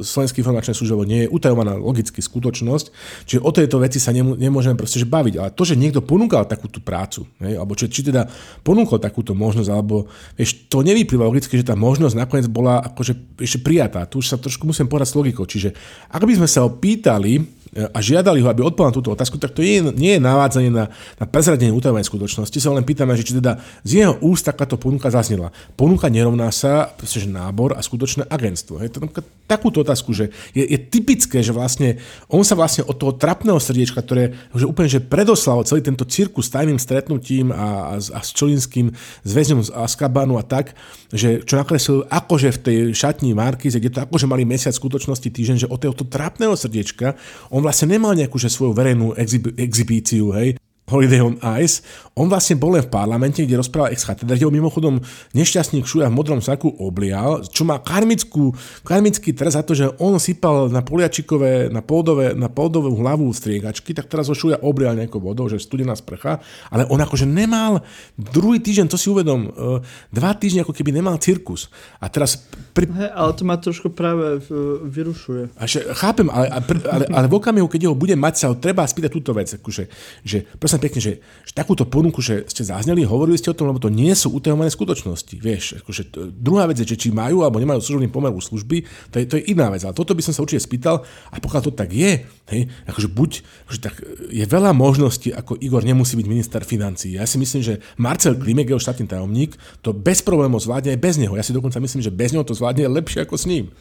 Slovenskej 0.00 0.40
informačnej 0.40 0.72
služby, 0.72 1.04
nie 1.04 1.20
je 1.24 1.32
utajovaná 1.32 1.76
logicky 1.76 2.24
skutočnosť, 2.24 2.86
čiže 3.28 3.40
o 3.44 3.50
tejto 3.52 3.76
veci 3.78 4.00
sa 4.00 4.16
nemô, 4.16 4.32
nemôžeme 4.34 4.76
proste 4.76 4.96
že 4.96 5.06
baviť. 5.06 5.34
Ale 5.36 5.52
to, 5.52 5.62
že 5.68 5.76
niekto 5.76 6.00
ponúkal 6.00 6.48
takúto 6.48 6.80
prácu, 6.80 7.28
hej, 7.44 7.60
alebo 7.60 7.76
či, 7.76 7.92
či 7.92 8.08
teda 8.08 8.26
ponúkol 8.64 8.96
takúto 8.96 9.36
možnosť, 9.36 9.68
alebo 9.68 10.08
vieš, 10.34 10.66
to 10.72 10.80
nevyplýva 10.80 11.28
logicky, 11.28 11.60
že 11.60 11.68
tá 11.68 11.76
možnosť 11.76 12.16
nakoniec 12.16 12.48
bola 12.48 12.80
akože 12.80 13.44
ešte 13.44 13.60
prijatá. 13.60 14.08
Tu 14.08 14.24
už 14.24 14.32
sa 14.32 14.40
trošku 14.40 14.64
musím 14.64 14.88
povedať 14.88 15.12
s 15.12 15.18
logikou. 15.20 15.44
Čiže 15.44 15.76
ak 16.08 16.22
by 16.24 16.32
sme 16.40 16.48
sa 16.48 16.64
ho 16.64 16.72
pýtali, 16.72 17.65
a 17.76 17.98
žiadali 18.00 18.40
ho, 18.40 18.48
aby 18.48 18.64
odpovedal 18.64 18.96
túto 18.96 19.12
otázku, 19.12 19.36
tak 19.36 19.52
to 19.52 19.60
nie, 19.60 19.84
nie 19.92 20.12
je 20.16 20.20
navádzanie 20.22 20.72
na, 20.72 20.88
na 21.20 21.26
prezradenie 21.28 21.76
utajovanej 21.76 22.08
skutočnosti. 22.08 22.56
Sa 22.56 22.72
len 22.72 22.88
pýtame, 22.88 23.12
že 23.12 23.28
či 23.28 23.36
teda 23.36 23.60
z 23.84 23.90
jeho 24.00 24.16
úst 24.24 24.48
takáto 24.48 24.80
ponuka 24.80 25.12
zaznela. 25.12 25.52
Ponuka 25.76 26.08
nerovná 26.08 26.48
sa 26.48 26.96
že 27.04 27.28
nábor 27.28 27.76
a 27.76 27.80
skutočné 27.84 28.24
agentstvo. 28.32 28.80
Hej. 28.80 28.96
Takúto 29.44 29.84
otázku, 29.84 30.16
že 30.16 30.32
je, 30.56 30.64
je 30.64 30.78
typické, 30.80 31.44
že 31.44 31.52
vlastne 31.52 32.00
on 32.32 32.42
sa 32.42 32.56
vlastne 32.56 32.88
od 32.88 32.96
toho 32.96 33.12
trapného 33.12 33.60
srdiečka, 33.60 34.00
ktoré 34.00 34.32
že 34.56 34.64
úplne 34.64 34.88
že 34.88 35.04
predoslal 35.04 35.62
celý 35.68 35.84
tento 35.84 36.08
cirkus 36.08 36.48
s 36.48 36.54
tajným 36.56 36.80
stretnutím 36.80 37.52
a, 37.52 37.92
a, 37.92 38.00
a 38.00 38.20
s 38.24 38.30
Čolinským, 38.32 38.94
s 39.22 39.30
väzňom 39.30 39.60
z 39.66 39.70
Azkabanu 39.76 40.40
a 40.40 40.44
tak, 40.44 40.72
že 41.12 41.44
čo 41.44 41.60
nakreslil 41.60 42.08
akože 42.08 42.48
v 42.56 42.62
tej 42.62 42.78
šatní 42.94 43.36
Markize, 43.36 43.78
kde 43.78 43.92
to 43.92 44.00
akože 44.06 44.26
mali 44.26 44.48
mesiac 44.48 44.72
skutočnosti 44.72 45.28
týždeň, 45.28 45.56
že 45.66 45.70
od 45.70 45.78
toho 45.82 46.06
trapného 46.06 46.54
srdiečka 46.54 47.18
on 47.50 47.65
vlastne 47.66 47.98
nemal 47.98 48.14
nejakú 48.14 48.38
že 48.38 48.46
svoju 48.46 48.70
verejnú 48.70 49.18
exhibíciu, 49.58 50.30
hej, 50.38 50.54
Holiday 50.86 51.18
on 51.18 51.36
Ice. 51.58 51.82
On 52.14 52.30
vlastne 52.30 52.56
bol 52.56 52.78
len 52.78 52.86
v 52.86 52.88
parlamente, 52.88 53.42
kde 53.42 53.60
rozprával 53.60 53.92
ex 53.92 54.06
kde 54.06 54.40
ho 54.40 54.54
mimochodom 54.54 55.02
nešťastník 55.34 55.84
Šuja 55.84 56.08
v 56.08 56.16
modrom 56.16 56.40
saku 56.40 56.72
oblial, 56.80 57.44
čo 57.44 57.66
má 57.66 57.82
karmickú, 57.82 58.54
karmický 58.86 59.34
trest 59.34 59.58
za 59.58 59.66
to, 59.66 59.76
že 59.76 59.92
on 60.00 60.16
sypal 60.16 60.70
na 60.72 60.80
poliačikové, 60.80 61.68
na 61.68 61.82
pódové, 61.84 62.32
na 62.32 62.48
pódovú 62.48 62.96
hlavu 63.02 63.28
striegačky, 63.34 63.92
tak 63.92 64.08
teraz 64.08 64.30
ho 64.30 64.38
Šuja 64.38 64.62
oblial 64.62 64.96
nejakou 64.96 65.20
vodou, 65.20 65.50
že 65.50 65.60
studená 65.60 65.92
sprcha, 65.92 66.40
ale 66.70 66.88
on 66.88 67.02
akože 67.02 67.28
nemal 67.28 67.84
druhý 68.16 68.62
týždeň, 68.62 68.86
to 68.88 68.96
si 68.96 69.12
uvedom, 69.12 69.52
e, 69.52 69.82
dva 70.14 70.32
týždne 70.32 70.64
ako 70.64 70.72
keby 70.72 70.94
nemal 70.96 71.20
cirkus. 71.20 71.68
A 72.00 72.08
teraz... 72.08 72.48
Pri... 72.72 72.88
Hey, 72.88 73.12
ale 73.12 73.36
to 73.36 73.42
ma 73.44 73.60
trošku 73.60 73.92
práve 73.92 74.40
vyrušuje. 74.88 75.52
A 75.58 75.68
že, 75.68 75.84
chápem, 75.92 76.32
ale, 76.32 76.48
ale, 76.48 76.64
ale, 76.88 77.04
ale 77.12 77.26
v 77.28 77.34
okamihu, 77.36 77.68
keď 77.68 77.92
ho 77.92 77.94
bude 77.96 78.16
mať, 78.16 78.34
sa 78.40 78.46
ho 78.48 78.56
treba 78.56 78.88
spýtať 78.88 79.10
túto 79.12 79.36
vec, 79.36 79.52
akože, 79.52 79.84
že 80.24 80.44
prosím 80.56 80.75
pekne, 80.78 81.00
že, 81.02 81.12
že 81.20 81.52
takúto 81.52 81.84
ponuku, 81.84 82.22
že 82.22 82.46
ste 82.48 82.62
zazneli, 82.66 83.06
hovorili 83.06 83.36
ste 83.36 83.52
o 83.52 83.56
tom, 83.56 83.68
lebo 83.68 83.82
to 83.82 83.92
nie 83.92 84.12
sú 84.12 84.32
utajované 84.32 84.72
skutočnosti. 84.72 85.34
Vieš, 85.36 85.64
akože 85.82 86.02
to, 86.08 86.18
druhá 86.30 86.66
vec 86.70 86.80
je, 86.80 86.86
že 86.86 86.96
či 86.96 87.08
majú 87.10 87.42
alebo 87.44 87.58
nemajú 87.58 87.80
služobný 87.82 88.08
pomer 88.08 88.32
u 88.32 88.40
služby, 88.40 88.84
to 89.12 89.20
je, 89.20 89.24
to 89.26 89.34
je 89.40 89.52
iná 89.52 89.68
vec. 89.72 89.82
Ale 89.82 89.96
toto 89.96 90.14
by 90.14 90.22
som 90.22 90.32
sa 90.32 90.42
určite 90.42 90.64
spýtal 90.64 91.04
a 91.32 91.36
pokiaľ 91.36 91.62
to 91.66 91.72
tak 91.74 91.92
je, 91.92 92.24
hej, 92.26 92.62
akože 92.86 93.08
buď, 93.12 93.30
akože 93.68 93.80
tak 93.80 93.94
je 94.30 94.44
veľa 94.44 94.70
možností, 94.76 95.32
ako 95.32 95.58
Igor 95.60 95.82
nemusí 95.82 96.14
byť 96.16 96.26
minister 96.26 96.62
financí. 96.62 97.16
Ja 97.16 97.28
si 97.28 97.36
myslím, 97.36 97.62
že 97.64 97.74
Marcel 97.98 98.38
Klimek, 98.38 98.70
jeho 98.70 98.82
štátny 98.82 99.10
tajomník, 99.10 99.54
to 99.82 99.96
bez 99.96 100.22
problémov 100.22 100.62
zvládne 100.62 100.94
aj 100.94 101.00
bez 101.00 101.14
neho. 101.16 101.34
Ja 101.34 101.44
si 101.44 101.56
dokonca 101.56 101.82
myslím, 101.82 102.00
že 102.00 102.14
bez 102.14 102.30
neho 102.30 102.46
to 102.46 102.56
zvládne 102.56 102.88
lepšie 102.90 103.26
ako 103.26 103.36
s 103.36 103.44
ním. 103.48 103.72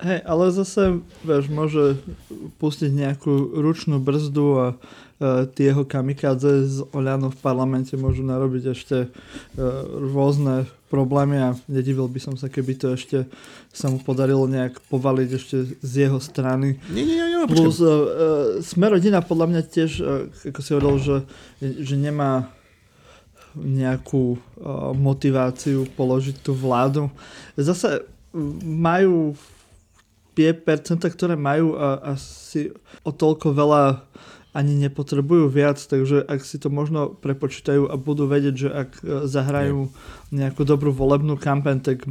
Hej, 0.00 0.24
ale 0.24 0.48
zase, 0.48 1.04
vieš, 1.20 1.52
môže 1.52 2.00
pustiť 2.56 2.88
nejakú 2.88 3.52
ručnú 3.60 4.00
brzdu 4.00 4.46
a 4.56 4.66
uh, 4.72 5.44
tie 5.52 5.76
jeho 5.76 5.84
kamikadze 5.84 6.64
z 6.64 6.76
Oľano 6.96 7.28
v 7.28 7.38
parlamente 7.44 8.00
môžu 8.00 8.24
narobiť 8.24 8.64
ešte 8.72 8.96
uh, 9.06 9.12
rôzne 9.84 10.64
problémy 10.88 11.36
a 11.36 11.48
nedivil 11.68 12.08
by 12.08 12.16
som 12.16 12.34
sa, 12.40 12.48
keby 12.48 12.80
to 12.80 12.96
ešte 12.96 13.28
sa 13.76 13.92
mu 13.92 14.00
podarilo 14.00 14.48
nejak 14.48 14.80
povaliť 14.88 15.28
ešte 15.36 15.56
z 15.84 15.92
jeho 16.08 16.16
strany. 16.16 16.80
Nie, 16.88 17.04
nie, 17.04 17.20
nie, 17.20 17.44
Plus 17.44 17.76
uh, 17.84 17.84
uh, 17.84 18.00
Sme 18.64 18.88
rodina 18.88 19.20
podľa 19.20 19.46
mňa 19.52 19.62
tiež, 19.68 19.90
uh, 20.00 20.32
ako 20.48 20.60
si 20.64 20.70
hovoril, 20.72 20.96
že, 20.96 21.16
že 21.60 22.00
nemá 22.00 22.48
nejakú 23.52 24.40
uh, 24.40 24.96
motiváciu 24.96 25.84
položiť 25.92 26.40
tú 26.40 26.56
vládu. 26.56 27.12
Zase 27.60 28.08
majú 28.64 29.36
tie 30.40 30.56
percenta, 30.56 31.12
ktoré 31.12 31.36
majú 31.36 31.76
a 31.76 32.16
asi 32.16 32.72
o 33.04 33.12
toľko 33.12 33.52
veľa 33.52 34.08
ani 34.50 34.74
nepotrebujú 34.88 35.46
viac, 35.46 35.78
takže 35.78 36.26
ak 36.26 36.42
si 36.42 36.58
to 36.58 36.72
možno 36.72 37.14
prepočítajú 37.14 37.86
a 37.86 37.94
budú 37.94 38.26
vedieť, 38.26 38.54
že 38.56 38.68
ak 38.72 38.90
e, 38.98 39.02
zahrajú 39.30 39.92
nejakú 40.34 40.66
dobrú 40.66 40.90
volebnú 40.90 41.38
kampaň, 41.38 41.78
tak 41.78 42.02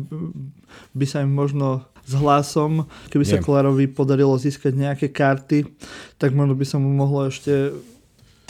by 0.96 1.06
sa 1.10 1.26
im 1.26 1.36
možno 1.36 1.84
s 2.08 2.16
hlasom, 2.16 2.88
keby 3.12 3.26
sa 3.28 3.44
Kolárovi 3.44 3.92
podarilo 3.92 4.40
získať 4.40 4.72
nejaké 4.72 5.12
karty, 5.12 5.68
tak 6.16 6.32
možno 6.32 6.56
by 6.56 6.64
sa 6.64 6.80
mu 6.80 6.88
mohlo 6.96 7.28
ešte 7.28 7.76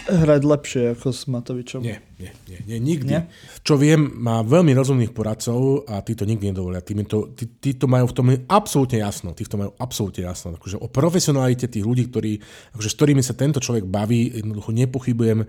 hrať 0.05 0.41
lepšie 0.45 0.83
ako 0.93 1.07
s 1.09 1.25
Matovičom. 1.25 1.81
Nie, 1.81 1.97
nie, 2.19 2.31
nie, 2.51 2.59
nie 2.67 2.77
nikdy. 2.83 3.15
Nie? 3.15 3.31
Čo 3.63 3.79
viem, 3.79 4.11
má 4.19 4.43
veľmi 4.43 4.75
rozumných 4.75 5.15
poradcov 5.15 5.87
a 5.87 6.03
tí 6.03 6.19
to 6.19 6.27
nikdy 6.27 6.51
nedovolia. 6.51 6.83
Tí, 6.83 6.91
to, 7.07 7.31
tí, 7.31 7.47
tí 7.47 7.71
to 7.79 7.87
majú 7.87 8.11
v 8.11 8.15
tom 8.15 8.27
absolútne 8.51 8.99
jasno. 8.99 9.31
Tí 9.31 9.47
to 9.47 9.55
majú 9.55 9.71
absolútne 9.79 10.27
jasno. 10.27 10.59
Akože 10.59 10.83
o 10.83 10.91
profesionalite 10.91 11.71
tých 11.71 11.87
ľudí, 11.87 12.11
ktorí, 12.11 12.43
akože 12.75 12.89
s 12.91 12.95
ktorými 12.99 13.23
sa 13.23 13.39
tento 13.39 13.63
človek 13.63 13.87
baví, 13.87 14.35
jednoducho 14.35 14.75
nepochybujem 14.75 15.47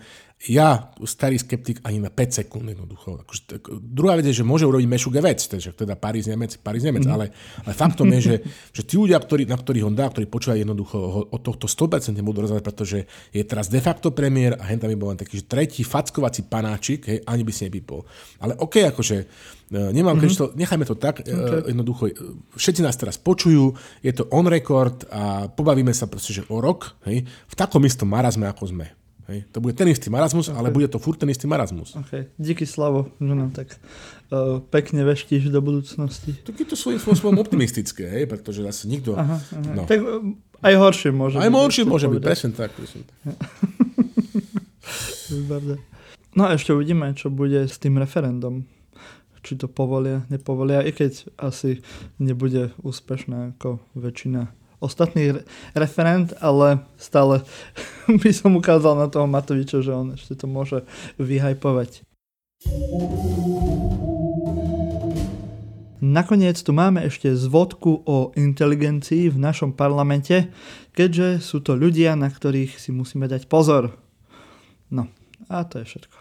ja, 0.49 0.89
starý 1.05 1.37
skeptik, 1.37 1.85
ani 1.85 2.01
na 2.01 2.09
5 2.09 2.41
sekúnd 2.41 2.65
jednoducho. 2.73 3.21
Akože, 3.21 3.43
tak, 3.45 3.61
druhá 3.77 4.17
vec 4.17 4.25
je, 4.25 4.41
že 4.41 4.45
môže 4.47 4.65
urobiť 4.65 4.89
Mešuge 4.89 5.21
vec, 5.21 5.37
takže 5.37 5.77
teda 5.77 6.01
Paríž 6.01 6.33
Nemec, 6.33 6.57
Paríž 6.65 6.89
Nemec, 6.89 7.05
mm. 7.05 7.13
ale, 7.13 7.29
ale 7.61 7.73
faktom 7.77 8.09
je, 8.17 8.21
že, 8.25 8.35
že 8.73 8.83
tí 8.89 8.97
ľudia, 8.97 9.21
ktorí, 9.21 9.45
na 9.45 9.61
ktorých 9.61 9.85
on 9.85 9.93
dá, 9.93 10.09
ktorí 10.09 10.25
počúvajú 10.33 10.65
jednoducho, 10.65 10.97
ho, 10.97 11.21
od 11.29 11.45
tohto 11.45 11.69
100% 11.69 12.17
budú 12.25 12.49
rozhodovať, 12.49 12.65
pretože 12.65 13.05
je 13.37 13.45
teraz 13.45 13.69
de 13.69 13.85
facto 13.85 14.17
premiér 14.17 14.57
a 14.57 14.65
hen 14.65 14.81
tam 14.81 14.89
bol 14.97 15.13
len 15.13 15.21
taký 15.21 15.37
že 15.37 15.45
tretí 15.45 15.85
fackovací 15.85 16.49
panáčik, 16.61 17.09
hej, 17.09 17.19
ani 17.25 17.43
by 17.43 17.53
si 17.57 17.65
nevypol. 17.65 18.05
Ale 18.45 18.53
OK, 18.61 18.85
akože 18.93 19.17
e, 19.17 19.25
nemám, 19.97 20.21
mm-hmm. 20.21 20.37
to, 20.37 20.53
nechajme 20.53 20.85
to 20.85 20.97
tak, 21.01 21.25
e, 21.25 21.33
okay. 21.33 21.73
jednoducho, 21.73 22.03
e, 22.07 22.13
všetci 22.53 22.85
nás 22.85 23.01
teraz 23.01 23.17
počujú, 23.17 23.73
je 24.05 24.13
to 24.13 24.29
on 24.29 24.45
record 24.45 25.09
a 25.09 25.49
pobavíme 25.49 25.97
sa 25.97 26.05
proste, 26.05 26.37
že 26.37 26.45
o 26.53 26.61
rok, 26.61 27.01
hej, 27.09 27.25
v 27.25 27.55
takom 27.57 27.81
istom 27.89 28.13
marazme, 28.13 28.45
ako 28.45 28.69
sme. 28.69 28.93
Hej. 29.31 29.47
To 29.55 29.63
bude 29.63 29.79
ten 29.79 29.87
istý 29.87 30.11
marazmus, 30.11 30.51
okay. 30.51 30.59
ale 30.59 30.75
bude 30.75 30.91
to 30.91 30.99
furt 30.99 31.23
ten 31.23 31.31
istý 31.31 31.47
marazmus. 31.47 31.95
Okay. 31.95 32.35
Díky 32.35 32.67
Slavo, 32.67 33.15
že 33.23 33.31
nám 33.31 33.55
tak 33.55 33.79
uh, 34.35 34.59
pekne 34.59 35.07
veštíš 35.07 35.55
do 35.55 35.63
budúcnosti. 35.63 36.35
Tak 36.43 36.59
je 36.59 36.67
to 36.67 36.75
svojím 36.75 36.99
spôsobom 36.99 37.39
optimistické, 37.39 38.11
hej, 38.11 38.27
pretože 38.27 38.67
zase 38.67 38.91
nikto... 38.91 39.15
Aha, 39.15 39.39
aha. 39.39 39.71
No. 39.71 39.87
Tak 39.87 40.03
aj 40.67 40.75
horšie 40.75 41.15
môže 41.15 41.39
aj 41.39 41.47
byť. 41.47 41.47
Aj 41.47 41.63
horšie 41.63 41.85
môže 41.87 42.11
byť, 42.11 42.23
presne 42.27 42.51
tak. 42.59 42.75
Presne 42.75 43.07
tak. 43.07 43.15
no 46.35 46.47
a 46.47 46.55
ešte 46.55 46.75
uvidíme, 46.75 47.15
čo 47.15 47.31
bude 47.33 47.67
s 47.67 47.77
tým 47.79 47.99
referendum. 47.99 48.67
Či 49.41 49.57
to 49.57 49.73
povolia, 49.73 50.29
nepovolia, 50.29 50.85
i 50.85 50.93
keď 50.93 51.33
asi 51.41 51.81
nebude 52.21 52.77
úspešná 52.85 53.57
ako 53.57 53.81
väčšina 53.97 54.53
ostatný 54.81 55.45
referent, 55.77 56.33
ale 56.41 56.85
stále 56.97 57.45
by 58.25 58.31
som 58.33 58.57
ukázal 58.57 58.97
na 58.97 59.07
toho 59.09 59.29
Matoviča, 59.29 59.85
že 59.85 59.93
on 59.93 60.17
ešte 60.17 60.35
to 60.35 60.49
môže 60.49 60.85
vyhajpovať. 61.21 62.05
Nakoniec 66.01 66.57
tu 66.57 66.73
máme 66.73 67.05
ešte 67.05 67.29
zvodku 67.37 68.01
o 68.09 68.33
inteligencii 68.33 69.29
v 69.29 69.37
našom 69.37 69.77
parlamente, 69.77 70.49
keďže 70.97 71.45
sú 71.45 71.61
to 71.61 71.77
ľudia, 71.77 72.17
na 72.17 72.33
ktorých 72.33 72.81
si 72.81 72.89
musíme 72.89 73.29
dať 73.29 73.53
pozor. 73.53 73.93
No, 74.89 75.13
a 75.49 75.65
to 75.65 75.81
je 75.81 75.87
všetko. 75.89 76.19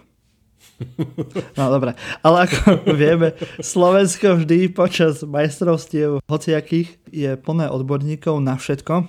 No 1.60 1.68
dobre, 1.76 1.96
ale 2.24 2.48
ako 2.48 2.88
vieme, 2.96 3.36
Slovensko 3.60 4.40
vždy 4.40 4.72
počas 4.72 5.20
majstrovstiev 5.28 6.24
hociakých 6.24 6.96
je 7.12 7.36
plné 7.36 7.68
odborníkov 7.68 8.40
na 8.40 8.56
všetko, 8.56 9.04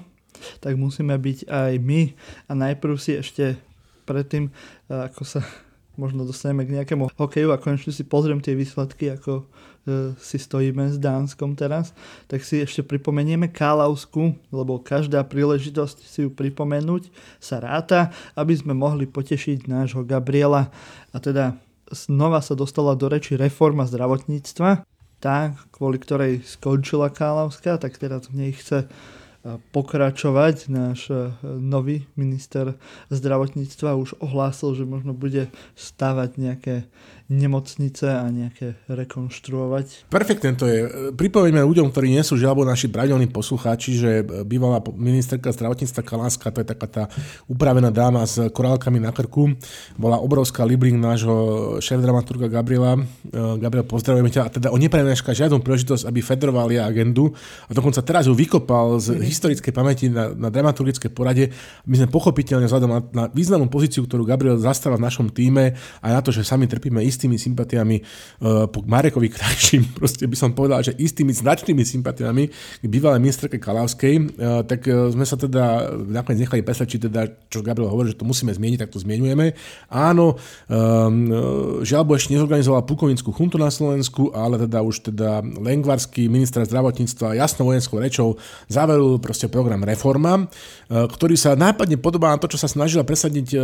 tak 0.58 0.74
musíme 0.74 1.14
byť 1.14 1.46
aj 1.46 1.72
my. 1.78 2.00
A 2.50 2.52
najprv 2.58 2.94
si 2.98 3.22
ešte 3.22 3.54
predtým, 4.02 4.50
ako 4.90 5.22
sa 5.22 5.46
možno 5.94 6.26
dostaneme 6.26 6.66
k 6.66 6.74
nejakému 6.80 7.14
hokeju 7.14 7.54
a 7.54 7.60
konečne 7.60 7.94
si 7.94 8.02
pozriem 8.02 8.42
tie 8.42 8.58
výsledky, 8.58 9.14
ako 9.14 9.46
si 10.20 10.36
stojíme 10.36 10.92
s 10.92 11.00
Dánskom 11.00 11.56
teraz, 11.56 11.96
tak 12.28 12.44
si 12.44 12.60
ešte 12.60 12.84
pripomenieme 12.84 13.48
Kálausku, 13.48 14.36
lebo 14.52 14.76
každá 14.80 15.24
príležitosť 15.24 15.96
si 16.04 16.28
ju 16.28 16.30
pripomenúť 16.30 17.08
sa 17.40 17.58
ráta, 17.64 18.12
aby 18.36 18.52
sme 18.52 18.76
mohli 18.76 19.08
potešiť 19.08 19.66
nášho 19.66 20.04
Gabriela. 20.04 20.68
A 21.10 21.16
teda 21.18 21.56
znova 21.88 22.44
sa 22.44 22.52
dostala 22.52 22.92
do 22.92 23.08
reči 23.08 23.34
reforma 23.40 23.88
zdravotníctva, 23.88 24.84
tá, 25.20 25.52
kvôli 25.72 26.00
ktorej 26.00 26.44
skončila 26.48 27.12
Kálavská, 27.12 27.76
tak 27.76 28.00
teraz 28.00 28.28
v 28.32 28.46
nej 28.46 28.52
chce 28.56 28.88
pokračovať. 29.72 30.68
Náš 30.68 31.08
e, 31.08 31.32
nový 31.56 32.04
minister 32.12 32.76
zdravotníctva 33.08 33.96
už 33.96 34.20
ohlásil, 34.20 34.76
že 34.76 34.84
možno 34.84 35.16
bude 35.16 35.48
stavať 35.76 36.30
nejaké 36.36 36.74
nemocnice 37.30 38.10
a 38.10 38.26
nejaké 38.26 38.74
rekonštruovať. 38.90 40.10
Perfektne 40.10 40.58
to 40.58 40.66
je. 40.66 40.78
Pripomeňme 41.14 41.62
ľuďom, 41.62 41.94
ktorí 41.94 42.10
nie 42.10 42.26
sú 42.26 42.34
žiaľbo 42.34 42.66
naši 42.66 42.90
pravidelní 42.90 43.30
poslucháči, 43.30 43.90
že 43.94 44.10
bývalá 44.42 44.82
ministerka 44.98 45.54
zdravotníctva 45.54 46.02
Kaláska, 46.02 46.50
to 46.50 46.60
je 46.60 46.68
taká 46.74 46.86
tá 46.90 47.04
upravená 47.46 47.94
dáma 47.94 48.26
s 48.26 48.50
korálkami 48.50 48.98
na 48.98 49.14
krku, 49.14 49.54
bola 49.94 50.18
obrovská 50.18 50.66
libring 50.66 50.98
nášho 50.98 51.78
šéf-dramaturga 51.78 52.50
Gabriela. 52.50 52.98
Gabriel, 53.30 53.86
pozdravujeme 53.86 54.34
ťa. 54.34 54.42
A 54.42 54.50
teda 54.50 54.68
on 54.74 54.82
nepreneška 54.82 55.30
žiadnu 55.30 55.62
príležitosť, 55.62 56.10
aby 56.10 56.18
fedrovali 56.24 56.82
agendu 56.82 57.30
a 57.68 57.70
dokonca 57.70 58.02
teraz 58.02 58.26
ju 58.26 58.34
vykopal 58.34 58.98
z 58.98 59.14
mm. 59.14 59.22
historickej 59.22 59.70
pamäti 59.70 60.10
na, 60.10 60.34
na 60.34 60.50
dramaturgické 60.50 61.12
porade. 61.12 61.54
My 61.86 61.94
sme 61.94 62.08
pochopiteľne 62.10 62.66
vzhľadom 62.66 62.90
na, 62.90 63.00
na 63.12 63.24
významnú 63.30 63.70
pozíciu, 63.70 64.02
ktorú 64.08 64.26
Gabriel 64.26 64.58
zastáva 64.58 64.98
v 64.98 65.06
našom 65.06 65.28
týme 65.30 65.78
a 66.00 66.06
na 66.10 66.24
to, 66.24 66.32
že 66.32 66.42
sami 66.42 66.64
trpíme 66.64 67.04
istý 67.04 67.19
istými 67.20 67.36
sympatiami 67.36 68.00
uh, 68.00 68.64
po 68.72 68.80
Marekovi 68.80 69.28
krajším, 69.28 69.92
proste 70.00 70.24
by 70.24 70.36
som 70.40 70.56
povedal, 70.56 70.80
že 70.80 70.96
istými 70.96 71.36
značnými 71.36 71.84
sympatiami 71.84 72.48
k 72.80 72.86
bývalej 72.88 73.20
ministerke 73.20 73.60
Kalavskej, 73.60 74.14
uh, 74.16 74.64
tak 74.64 74.88
uh, 74.88 75.12
sme 75.12 75.28
sa 75.28 75.36
teda 75.36 75.92
nakoniec 76.08 76.48
nechali 76.48 76.64
presvedčiť, 76.64 77.12
teda, 77.12 77.28
čo 77.52 77.60
Gabriel 77.60 77.92
hovorí, 77.92 78.16
že 78.16 78.16
to 78.16 78.24
musíme 78.24 78.48
zmieniť, 78.48 78.88
tak 78.88 78.96
to 78.96 79.04
zmienujeme. 79.04 79.52
Áno, 79.92 80.40
um, 80.72 81.84
žiaľbo 81.84 82.16
ešte 82.16 82.32
nezorganizoval 82.32 82.88
plukovnickú 82.88 83.28
chuntu 83.36 83.60
na 83.60 83.68
Slovensku, 83.68 84.32
ale 84.32 84.56
teda 84.56 84.80
už 84.80 85.12
teda 85.12 85.44
Lengvarský 85.44 86.30
minister 86.30 86.64
zdravotníctva 86.64 87.36
jasnou 87.36 87.68
vojenskou 87.68 88.00
rečou 88.00 88.28
zavelil 88.70 89.18
proste 89.18 89.50
program 89.50 89.82
Reforma, 89.82 90.46
ktorý 90.86 91.34
sa 91.34 91.58
nápadne 91.58 91.98
podobá 91.98 92.30
na 92.30 92.38
to, 92.38 92.46
čo 92.46 92.58
sa 92.60 92.70
snažila 92.70 93.02
presadiť 93.02 93.58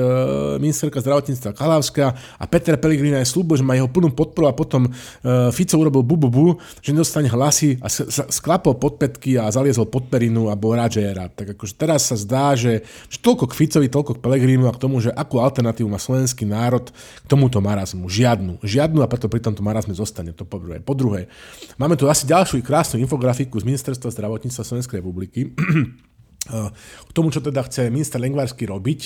ministerka 0.59 0.99
zdravotníctva 0.99 1.55
Kalavská 1.55 2.07
a 2.43 2.45
Peter 2.51 2.75
Pellegrini 2.75 3.23
aj 3.23 3.31
slúbil, 3.31 3.46
že 3.55 3.63
má 3.63 3.79
jeho 3.79 3.87
plnú 3.87 4.11
podporu 4.11 4.51
a 4.51 4.57
potom 4.57 4.91
uh, 4.91 5.55
Fico 5.55 5.79
urobil 5.79 6.03
bu 6.03 6.59
že 6.83 6.91
nedostane 6.91 7.31
hlasy 7.31 7.79
a 7.79 7.87
sklapol 8.33 8.75
podpetky 8.75 9.39
a 9.39 9.47
zaliezol 9.53 9.87
pod 9.87 10.11
perinu 10.11 10.51
a 10.51 10.59
bol 10.59 10.75
rád, 10.75 10.99
že 10.99 11.07
je 11.07 11.13
rád. 11.15 11.31
Tak 11.39 11.55
akože 11.55 11.75
teraz 11.79 12.11
sa 12.11 12.17
zdá, 12.17 12.57
že, 12.57 12.83
že 13.13 13.19
toľko 13.21 13.53
k 13.53 13.57
Ficovi, 13.63 13.87
toľko 13.93 14.19
k 14.19 14.23
Pelegrínu 14.25 14.67
a 14.67 14.75
k 14.75 14.83
tomu, 14.83 14.99
že 14.99 15.13
akú 15.13 15.39
alternatívu 15.39 15.87
má 15.87 16.01
slovenský 16.01 16.49
národ 16.49 16.89
k 16.91 17.27
tomuto 17.29 17.61
marazmu. 17.61 18.09
Žiadnu. 18.09 18.65
Žiadnu 18.65 19.05
a 19.05 19.11
preto 19.11 19.29
pri 19.29 19.45
tomto 19.45 19.61
marazme 19.61 19.93
zostane. 19.93 20.33
To 20.33 20.49
po 20.49 20.57
druhé. 20.57 20.81
Po 20.81 20.97
druhé, 20.97 21.29
máme 21.77 21.95
tu 21.95 22.09
asi 22.09 22.25
ďalšiu 22.25 22.65
krásnu 22.65 22.99
infografiku 23.05 23.61
z 23.61 23.69
Ministerstva 23.69 24.09
zdravotníctva 24.09 24.63
Slovenskej 24.65 24.99
republiky. 25.05 25.53
k 26.47 27.11
tomu, 27.11 27.35
čo 27.35 27.43
teda 27.43 27.67
chce 27.67 27.91
minister 27.91 28.23
Lengvarsky 28.23 28.65
robiť, 28.69 29.01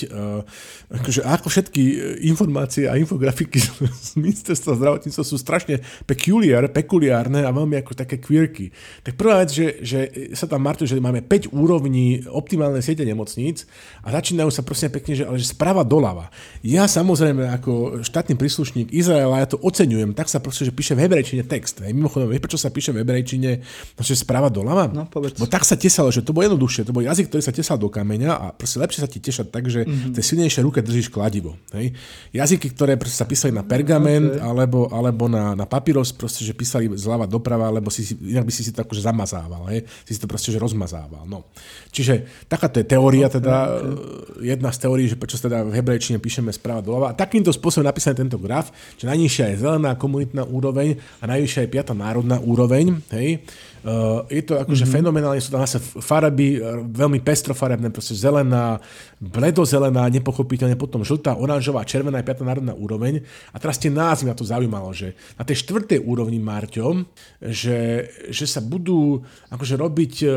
akože 0.91 1.21
ako 1.25 1.47
všetky 1.49 1.83
informácie 2.29 2.85
a 2.85 2.95
infografiky 2.99 3.59
z 4.07 4.11
ministerstva 4.19 4.77
zdravotníctva 4.77 5.23
sú 5.25 5.35
strašne 5.39 5.81
peculiar, 6.05 6.67
pekuliárne 6.69 7.41
a 7.43 7.51
veľmi 7.51 7.81
ako 7.81 7.97
také 7.97 8.21
quirky. 8.21 8.69
Tak 9.01 9.17
prvá 9.17 9.41
vec, 9.41 9.49
že, 9.51 9.81
že 9.81 9.99
sa 10.37 10.45
tam 10.45 10.61
martuje, 10.61 10.91
že 10.91 11.01
máme 11.01 11.25
5 11.25 11.49
úrovní 11.55 12.27
optimálnej 12.29 12.85
siete 12.85 13.01
nemocníc 13.01 13.65
a 14.05 14.13
začínajú 14.13 14.51
sa 14.53 14.61
prosím 14.61 14.93
pekne, 14.93 15.13
že, 15.17 15.23
ale 15.25 15.39
že 15.39 15.49
sprava 15.49 15.81
doľava. 15.81 16.29
Ja 16.61 16.85
samozrejme 16.85 17.47
ako 17.57 18.03
štátny 18.05 18.35
príslušník 18.37 18.93
Izraela, 18.93 19.41
ja 19.41 19.47
to 19.49 19.57
oceňujem, 19.57 20.13
tak 20.13 20.27
sa 20.27 20.43
proste, 20.43 20.67
že 20.67 20.75
píše 20.75 20.93
v 20.93 21.07
hebrejčine 21.07 21.47
text. 21.47 21.79
Hej. 21.81 21.95
Mimochodom, 21.95 22.27
vieš, 22.27 22.43
prečo 22.43 22.59
sa 22.59 22.69
píše 22.69 22.91
v 22.91 23.01
hebrejčine, 23.01 23.63
že 23.97 24.15
správa 24.19 24.51
doľava? 24.51 24.91
No, 24.91 25.07
povedz. 25.07 25.39
Bo 25.39 25.47
tak 25.47 25.63
sa 25.63 25.79
tesalo, 25.79 26.11
že 26.11 26.21
to 26.21 26.35
bolo 26.35 26.51
jednoduchšie, 26.51 26.83
to 26.83 26.93
bol 26.93 27.01
jazyk 27.01 27.30
ktorý 27.31 27.39
sa 27.47 27.55
tesal 27.55 27.79
do 27.79 27.87
kameňa 27.87 28.31
a 28.35 28.45
proste 28.51 28.75
lepšie 28.83 28.99
sa 28.99 29.07
ti 29.07 29.23
tešať 29.23 29.47
tak, 29.47 29.71
že 29.71 29.87
mm-hmm. 29.87 30.11
tej 30.11 30.23
silnejšej 30.35 30.63
ruke 30.67 30.83
držíš 30.83 31.07
kladivo. 31.07 31.55
Hej. 31.71 31.95
Jazyky, 32.35 32.75
ktoré 32.75 32.99
sa 33.07 33.23
písali 33.23 33.55
na 33.55 33.63
pergament 33.63 34.35
okay. 34.35 34.43
alebo, 34.43 34.91
alebo 34.91 35.31
na, 35.31 35.55
na 35.55 35.63
papíros, 35.63 36.11
proste, 36.11 36.43
že 36.43 36.51
písali 36.51 36.91
zľava 36.91 37.23
doprava, 37.23 37.71
lebo 37.71 37.87
si, 37.87 38.03
inak 38.19 38.43
by 38.43 38.51
si 38.51 38.67
si 38.67 38.75
to 38.75 38.83
akože 38.83 38.99
zamazával. 38.99 39.71
Hej. 39.71 39.87
Si 40.03 40.11
si 40.17 40.19
to 40.19 40.27
proste, 40.27 40.51
že 40.51 40.59
rozmazával. 40.59 41.23
No. 41.23 41.47
Čiže 41.95 42.45
takáto 42.51 42.83
je 42.83 42.85
teória, 42.91 43.31
okay, 43.31 43.39
teda 43.39 43.55
okay. 43.79 44.51
jedna 44.51 44.69
z 44.75 44.77
teórií, 44.83 45.07
že 45.07 45.15
prečo 45.15 45.39
teda 45.39 45.63
v 45.63 45.71
hebrejčine 45.71 46.19
píšeme 46.19 46.51
správa 46.51 46.83
doľava. 46.83 47.15
A 47.15 47.17
takýmto 47.17 47.55
spôsobom 47.55 47.87
napísaný 47.87 48.27
tento 48.27 48.35
graf, 48.35 48.75
že 48.99 49.07
najnižšia 49.07 49.55
je 49.55 49.63
zelená 49.63 49.95
komunitná 49.95 50.43
úroveň 50.43 50.99
a 51.23 51.31
najvyššia 51.31 51.63
je 51.63 51.69
piata 51.71 51.95
národná 51.95 52.43
úroveň. 52.43 52.99
Hej. 53.15 53.47
Uh, 53.81 54.29
je 54.29 54.45
to 54.45 54.61
akože 54.61 54.85
mm-hmm. 54.85 54.97
fenomenálne, 55.01 55.41
sú 55.41 55.49
tam 55.49 55.65
zase 55.65 55.81
farby 55.81 56.61
uh, 56.61 56.85
veľmi 56.85 57.17
pestrofarebné, 57.25 57.89
proste 57.89 58.13
zelená, 58.13 58.77
bledozelená, 59.17 60.05
nepochopiteľne, 60.13 60.77
potom 60.77 61.01
žltá, 61.01 61.33
oranžová, 61.33 61.81
červená 61.81 62.21
je 62.21 62.29
piatá 62.29 62.45
národná 62.45 62.77
úroveň. 62.77 63.25
A 63.49 63.57
teraz 63.57 63.81
tie 63.81 63.89
názvy 63.89 64.29
ma 64.29 64.37
to 64.37 64.45
zaujímalo, 64.45 64.93
že 64.93 65.17
na 65.33 65.41
tej 65.41 65.65
štvrtej 65.65 65.97
úrovni 66.05 66.37
Marťo, 66.37 67.09
že, 67.41 68.05
že 68.29 68.45
sa 68.45 68.61
budú 68.61 69.25
akože 69.49 69.73
robiť 69.73 70.13
uh, 70.23 70.31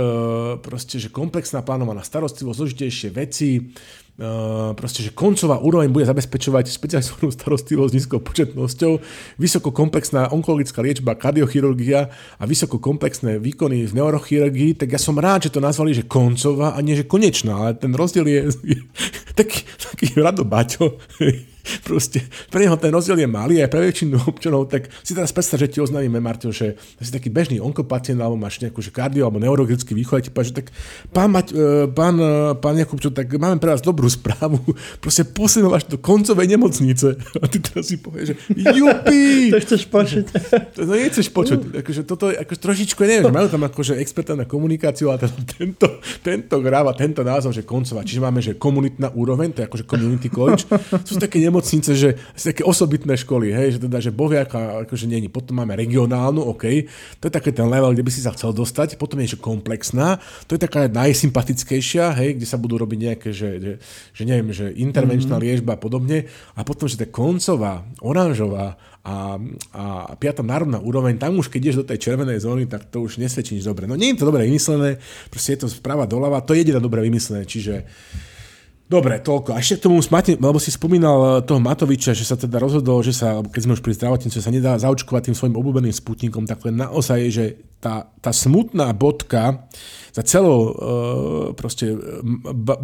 proste, 0.65 0.97
že 0.97 1.13
komplexná 1.13 1.61
plánovaná 1.61 2.01
starostlivosť, 2.01 2.57
zložitejšie 2.57 3.09
veci, 3.13 3.61
proste, 4.79 5.03
že 5.03 5.11
koncová 5.11 5.59
úroveň 5.59 5.91
bude 5.91 6.07
zabezpečovať 6.07 6.71
špecializovanú 6.71 7.35
starostlivosť 7.35 7.91
s 7.91 7.97
nízkou 7.99 8.19
početnosťou, 8.23 8.93
vysokokomplexná 9.43 10.31
onkologická 10.31 10.87
liečba, 10.87 11.19
kardiochirurgia 11.19 12.15
a 12.39 12.45
vysokokomplexné 12.47 13.43
výkony 13.43 13.91
v 13.91 13.97
neurochirurgii, 13.99 14.79
tak 14.79 14.95
ja 14.95 15.01
som 15.03 15.19
rád, 15.19 15.51
že 15.51 15.55
to 15.59 15.61
nazvali, 15.65 15.99
že 15.99 16.07
koncová 16.07 16.79
a 16.79 16.79
nie, 16.79 16.95
že 16.95 17.11
konečná, 17.11 17.59
ale 17.59 17.75
ten 17.75 17.91
rozdiel 17.91 18.27
je, 18.31 18.41
je 18.63 18.79
taký, 19.39 19.67
taký 19.83 20.15
Rado 20.15 20.47
Baťo, 20.47 21.03
Proste 21.87 22.25
pre 22.51 22.65
neho 22.65 22.77
ten 22.81 22.91
rozdiel 22.91 23.23
je 23.23 23.29
malý 23.29 23.63
aj 23.63 23.71
pre 23.71 23.81
väčšinu 23.87 24.27
občanov, 24.27 24.73
tak 24.73 24.91
si 25.05 25.15
teraz 25.15 25.31
predstav, 25.31 25.61
že 25.61 25.69
ti 25.69 25.79
oznámime, 25.79 26.19
Martin, 26.19 26.51
že 26.51 26.77
si 27.01 27.13
taký 27.13 27.29
bežný 27.29 27.61
onkopacient 27.61 28.19
alebo 28.19 28.41
máš 28.41 28.61
nejakú 28.61 28.81
že 28.81 28.91
kardio 28.91 29.29
alebo 29.29 29.41
neurologický 29.41 29.93
východ 29.93 30.25
ti 30.25 30.31
že 30.33 30.55
tak 30.57 30.73
pán, 31.13 31.31
Mať, 31.35 31.51
e, 31.51 31.91
pán, 31.91 32.17
e, 32.17 32.55
pán 32.59 32.77
Jakubčo, 32.79 33.11
tak 33.11 33.29
máme 33.35 33.61
pre 33.61 33.75
vás 33.75 33.83
dobrú 33.83 34.09
správu. 34.09 34.61
Proste 35.03 35.27
posunul 35.27 35.75
až 35.75 35.91
do 35.91 35.97
koncovej 35.99 36.47
nemocnice. 36.47 37.19
A 37.43 37.45
ty 37.51 37.59
teraz 37.61 37.91
si 37.91 37.99
povieš, 37.99 38.33
že 38.33 38.35
jupi! 38.55 39.51
to 39.55 39.59
chceš 39.61 39.83
počuť. 39.91 40.25
To, 40.75 40.81
to 40.87 40.93
nechceš 40.95 41.29
počuť. 41.31 41.59
Akože 41.83 42.03
toto 42.07 42.31
je 42.31 42.39
akože 42.39 42.61
trošičku, 42.61 43.01
neviem, 43.05 43.33
majú 43.33 43.49
tam 43.51 43.63
akože 43.67 43.99
experta 43.99 44.39
na 44.39 44.47
komunikáciu 44.47 45.11
a 45.11 45.19
teda 45.19 45.35
tento, 45.45 45.87
tento 46.23 46.57
gráva, 46.63 46.95
tento 46.95 47.27
názov, 47.27 47.53
že 47.53 47.67
koncová. 47.67 48.07
Čiže 48.07 48.21
máme, 48.23 48.41
že 48.41 48.55
komunitná 48.55 49.11
úroveň, 49.13 49.51
to 49.53 49.65
je 49.65 49.67
akože 49.67 49.85
community 49.89 50.29
college. 50.31 50.69
Sú 51.03 51.19
také 51.19 51.41
nemocnice, 51.43 51.54
že 51.95 52.19
sú 52.35 52.45
také 52.51 52.65
osobitné 52.67 53.15
školy, 53.21 53.55
hej, 53.55 53.77
že 53.77 53.79
teda, 53.87 53.99
že 54.01 54.11
bohviaka 54.11 54.89
akože 54.89 55.07
není. 55.07 55.29
Potom 55.31 55.61
máme 55.61 55.79
regionálnu, 55.79 56.43
OK, 56.43 56.89
to 57.21 57.29
je 57.29 57.33
taký 57.33 57.55
ten 57.55 57.69
level, 57.69 57.95
kde 57.95 58.03
by 58.03 58.11
si 58.11 58.25
sa 58.25 58.33
chcel 58.33 58.51
dostať. 58.51 58.97
Potom 58.99 59.21
je 59.23 59.37
že 59.37 59.39
komplexná, 59.39 60.19
to 60.49 60.59
je 60.59 60.61
taká 60.65 60.89
najsympatickejšia, 60.91 62.17
hej, 62.19 62.41
kde 62.41 62.47
sa 62.49 62.57
budú 62.57 62.81
robiť 62.81 62.99
nejaké, 63.13 63.29
že, 63.31 63.51
že, 63.61 63.73
že 64.17 64.23
neviem, 64.25 64.51
že 64.51 64.73
intervenčná 64.75 65.37
mm-hmm. 65.37 65.45
liežba 65.45 65.77
a 65.77 65.81
podobne. 65.81 66.27
A 66.57 66.65
potom, 66.65 66.89
že 66.89 66.99
tá 66.99 67.07
koncová, 67.07 67.85
oranžová 68.01 68.81
a, 69.05 69.37
a 69.77 69.85
piata 70.17 70.41
národná 70.41 70.81
úroveň, 70.81 71.21
tam 71.21 71.37
už 71.37 71.53
keď 71.53 71.61
ideš 71.61 71.77
do 71.85 71.89
tej 71.93 72.01
červenej 72.09 72.41
zóny, 72.41 72.65
tak 72.65 72.89
to 72.89 73.05
už 73.05 73.21
nesvedčí 73.21 73.61
nič 73.61 73.69
dobre. 73.69 73.85
No 73.85 74.01
nie 74.01 74.17
je 74.17 74.25
to 74.25 74.29
dobre 74.33 74.49
vymyslené, 74.49 74.97
proste 75.29 75.61
je 75.61 75.61
to 75.61 75.69
správa 75.69 76.09
doľava, 76.09 76.41
to 76.41 76.57
je 76.57 76.65
jediné 76.65 76.81
dobre 76.81 77.05
vymyslené, 77.05 77.45
čiže 77.45 77.85
Dobre, 78.85 79.17
toľko. 79.17 79.57
A 79.57 79.65
ešte 79.65 79.81
k 79.81 79.85
tomu 79.89 79.97
smatne, 80.05 80.37
lebo 80.37 80.61
si 80.61 80.69
spomínal 80.69 81.19
eh, 81.19 81.31
toho 81.49 81.57
Matoviča, 81.57 82.13
že 82.13 82.29
sa 82.29 82.37
teda 82.37 82.61
rozhodol, 82.61 83.01
že 83.01 83.17
sa, 83.17 83.41
keď 83.41 83.61
sme 83.65 83.75
už 83.81 83.83
pri 83.83 83.97
zdravotníctve, 83.97 84.45
sa 84.45 84.53
nedá 84.53 84.77
zaočkovať 84.77 85.33
tým 85.33 85.37
svojim 85.37 85.57
obľúbeným 85.57 85.95
sputnikom, 85.95 86.45
tak 86.45 86.61
naozaj 86.69 87.17
je, 87.25 87.31
že 87.33 87.45
tá, 87.85 88.09
tá 88.25 88.33
smutná 88.33 88.97
bodka 88.97 89.69
za 90.15 90.23
celou 90.23 90.71
uh, 90.71 90.73
proste 91.59 91.91
ba, 92.55 92.79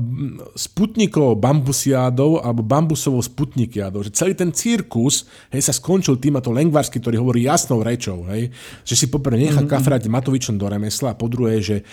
sputnikovou 0.59 1.39
bambusiádou 1.39 2.43
alebo 2.43 2.67
bambusovou 2.67 3.23
sputnikiádou, 3.23 4.03
že 4.03 4.11
celý 4.11 4.35
ten 4.35 4.51
cirkus 4.51 5.31
hej, 5.55 5.63
sa 5.63 5.71
skončil 5.71 6.19
tým, 6.19 6.35
a 6.37 6.43
to 6.43 6.51
Lengvarsky, 6.51 6.99
ktorý 6.99 7.23
hovorí 7.23 7.47
jasnou 7.47 7.87
rečou, 7.87 8.27
hej, 8.35 8.51
že 8.83 8.99
si 8.99 9.07
poprvé 9.07 9.47
nechá 9.47 9.63
mm-hmm. 9.63 9.71
kafrať 9.71 10.11
Matovičom 10.11 10.59
do 10.59 10.67
remesla 10.67 11.15
a 11.15 11.19
po 11.19 11.31
druhé, 11.31 11.63
že, 11.63 11.87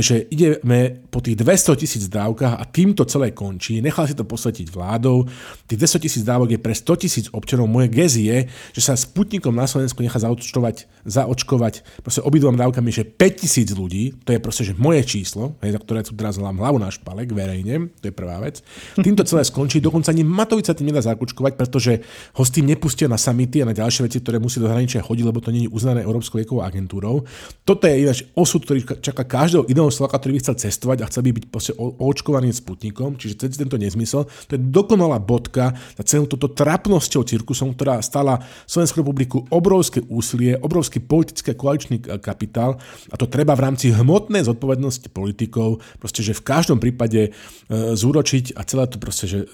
že 0.00 0.24
ideme 0.32 1.04
po 1.12 1.20
tých 1.20 1.36
200 1.36 1.76
tisíc 1.76 2.08
dávkach 2.08 2.56
a 2.56 2.64
týmto 2.64 3.04
celé 3.04 3.36
končí. 3.36 3.84
Nechal 3.84 4.08
si 4.08 4.16
to 4.16 4.24
posvetiť 4.24 4.72
vládou. 4.72 5.28
Tých 5.68 5.76
200 5.76 6.04
tisíc 6.08 6.22
dávok 6.24 6.56
je 6.56 6.60
pre 6.60 6.72
100 6.72 7.02
tisíc 7.04 7.26
občanov. 7.36 7.68
Moje 7.68 7.92
gezi 7.92 8.32
je, 8.32 8.48
že 8.72 8.80
sa 8.80 8.96
sputnikom 8.96 9.52
na 9.52 9.68
Slovensku 9.68 10.00
nechá 10.00 10.16
zaočkovať, 10.16 10.88
zaočkovať 11.04 12.00
proste 12.00 12.24
obidvom 12.40 12.56
dávkami 12.56 12.88
mi, 12.88 12.92
že 12.96 13.04
5000 13.04 13.76
ľudí, 13.76 14.16
to 14.24 14.32
je 14.32 14.40
proste, 14.40 14.64
že 14.66 14.74
moje 14.74 15.04
číslo, 15.04 15.54
hej, 15.60 15.76
za 15.76 15.80
ktoré 15.84 16.00
tu 16.00 16.16
teraz 16.16 16.40
hľam 16.40 16.58
hlavu 16.58 16.80
na 16.80 16.88
špalek 16.88 17.30
verejne, 17.30 17.92
to 18.00 18.08
je 18.08 18.14
prvá 18.16 18.40
vec. 18.40 18.64
Týmto 18.96 19.22
celé 19.28 19.44
skončí, 19.46 19.78
dokonca 19.78 20.10
ani 20.10 20.24
Matovič 20.24 20.66
sa 20.66 20.74
tým 20.74 20.90
nedá 20.90 21.04
zakučkovať, 21.04 21.52
pretože 21.54 22.00
ho 22.34 22.42
s 22.42 22.50
tým 22.50 22.66
nepustia 22.66 23.06
na 23.06 23.20
samity 23.20 23.62
a 23.62 23.68
na 23.68 23.74
ďalšie 23.76 24.08
veci, 24.08 24.18
ktoré 24.18 24.40
musí 24.40 24.58
do 24.58 24.66
zahraničia 24.66 25.04
chodiť, 25.04 25.24
lebo 25.28 25.38
to 25.38 25.52
nie 25.52 25.68
je 25.68 25.70
uznané 25.70 26.02
Európskou 26.02 26.40
liekovou 26.40 26.64
agentúrou. 26.64 27.28
Toto 27.62 27.84
je 27.84 28.00
ináč 28.00 28.24
osud, 28.32 28.64
ktorý 28.64 28.82
čaká 29.04 29.22
každého 29.22 29.68
iného 29.68 29.92
Slováka, 29.92 30.18
ktorý 30.18 30.40
by 30.40 30.40
chcel 30.42 30.56
cestovať 30.56 30.98
a 31.04 31.08
chcel 31.12 31.22
by 31.28 31.30
byť 31.36 31.44
proste 31.52 31.72
očkovaný 31.78 32.50
Sputnikom, 32.50 33.20
čiže 33.20 33.46
cez 33.46 33.60
tento 33.60 33.76
nezmysel. 33.78 34.26
To 34.26 34.52
je 34.56 34.60
dokonalá 34.60 35.20
bodka 35.20 35.76
na 35.94 36.02
celú 36.02 36.26
toto 36.26 36.50
trapnosťou 36.50 37.22
cirkusom, 37.22 37.76
ktorá 37.76 38.00
stala 38.00 38.42
Slovensku 38.64 39.04
republiku 39.04 39.44
obrovské 39.52 40.02
úsilie, 40.08 40.56
obrovský 40.58 40.98
politický 41.02 41.52
a 41.52 41.58
koaličný 41.58 41.96
kapitál 42.30 42.78
a 43.10 43.18
to 43.18 43.26
treba 43.26 43.58
v 43.58 43.66
rámci 43.66 43.90
hmotnej 43.90 44.46
zodpovednosti 44.46 45.10
politikov, 45.10 45.82
proste, 45.98 46.22
že 46.22 46.38
v 46.38 46.46
každom 46.46 46.78
prípade 46.78 47.20
e, 47.26 47.30
zúročiť 47.98 48.54
a 48.54 48.62
celé 48.62 48.86
to 48.86 49.02
proste, 49.02 49.26
že 49.26 49.38
e, 49.42 49.46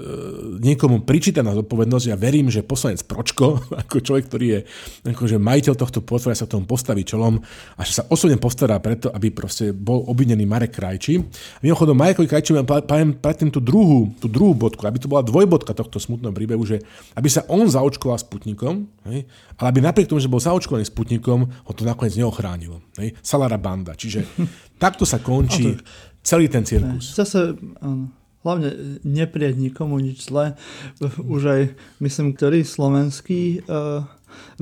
niekomu 0.61 1.01
na 1.41 1.57
zodpovednosť. 1.57 2.05
Ja 2.13 2.21
verím, 2.21 2.53
že 2.53 2.61
poslanec 2.61 3.01
Pročko, 3.09 3.65
ako 3.87 4.05
človek, 4.05 4.25
ktorý 4.29 4.47
je 4.47 4.61
akože 5.09 5.41
majiteľ 5.41 5.75
tohto 5.75 6.05
portfólia, 6.05 6.37
sa 6.37 6.45
tomu 6.45 6.69
postaví 6.69 7.07
čelom 7.07 7.41
a 7.77 7.81
že 7.81 8.03
sa 8.03 8.03
osobne 8.13 8.37
postará 8.37 8.77
preto, 8.83 9.09
aby 9.09 9.33
proste 9.33 9.73
bol 9.73 10.05
obvinený 10.11 10.45
Marek 10.45 10.77
Krajčí. 10.77 11.17
A 11.23 11.61
mimochodom, 11.65 11.97
Marekovi 11.97 12.29
Krajčí 12.29 12.53
poviem 12.67 13.17
predtým 13.17 13.49
tú 13.49 13.65
druhú, 13.65 14.13
tú 14.21 14.29
druhú 14.29 14.53
bodku, 14.53 14.85
aby 14.85 15.01
to 15.01 15.09
bola 15.09 15.25
dvojbodka 15.25 15.73
tohto 15.73 15.97
smutného 15.97 16.35
príbehu, 16.37 16.63
že 16.67 16.83
aby 17.17 17.29
sa 17.31 17.47
on 17.49 17.65
zaočkoval 17.65 18.19
Sputnikom, 18.21 18.89
hej, 19.09 19.25
ale 19.57 19.67
aby 19.71 19.81
napriek 19.81 20.11
tomu, 20.11 20.21
že 20.21 20.31
bol 20.31 20.43
zaočkovaný 20.43 20.85
Sputnikom, 20.85 21.49
ho 21.49 21.73
to 21.73 21.87
nakoniec 21.87 22.19
neochránilo. 22.67 22.83
Hej? 22.99 23.15
Salara 23.23 23.59
banda. 23.59 23.95
Čiže 23.95 24.27
takto 24.83 25.07
sa 25.07 25.23
končí 25.23 25.79
celý 26.27 26.51
ten 26.51 26.67
cirkus. 26.67 27.15
Zase, 27.15 27.55
áno. 27.81 28.11
Hlavne 28.47 29.03
neprieť 29.03 29.59
nikomu 29.59 29.99
nič 29.99 30.31
zlé. 30.31 30.55
Už 31.35 31.43
aj, 31.51 31.63
myslím, 31.99 32.31
ktorý 32.35 32.63
slovenský 32.63 33.67
uh, 33.67 34.07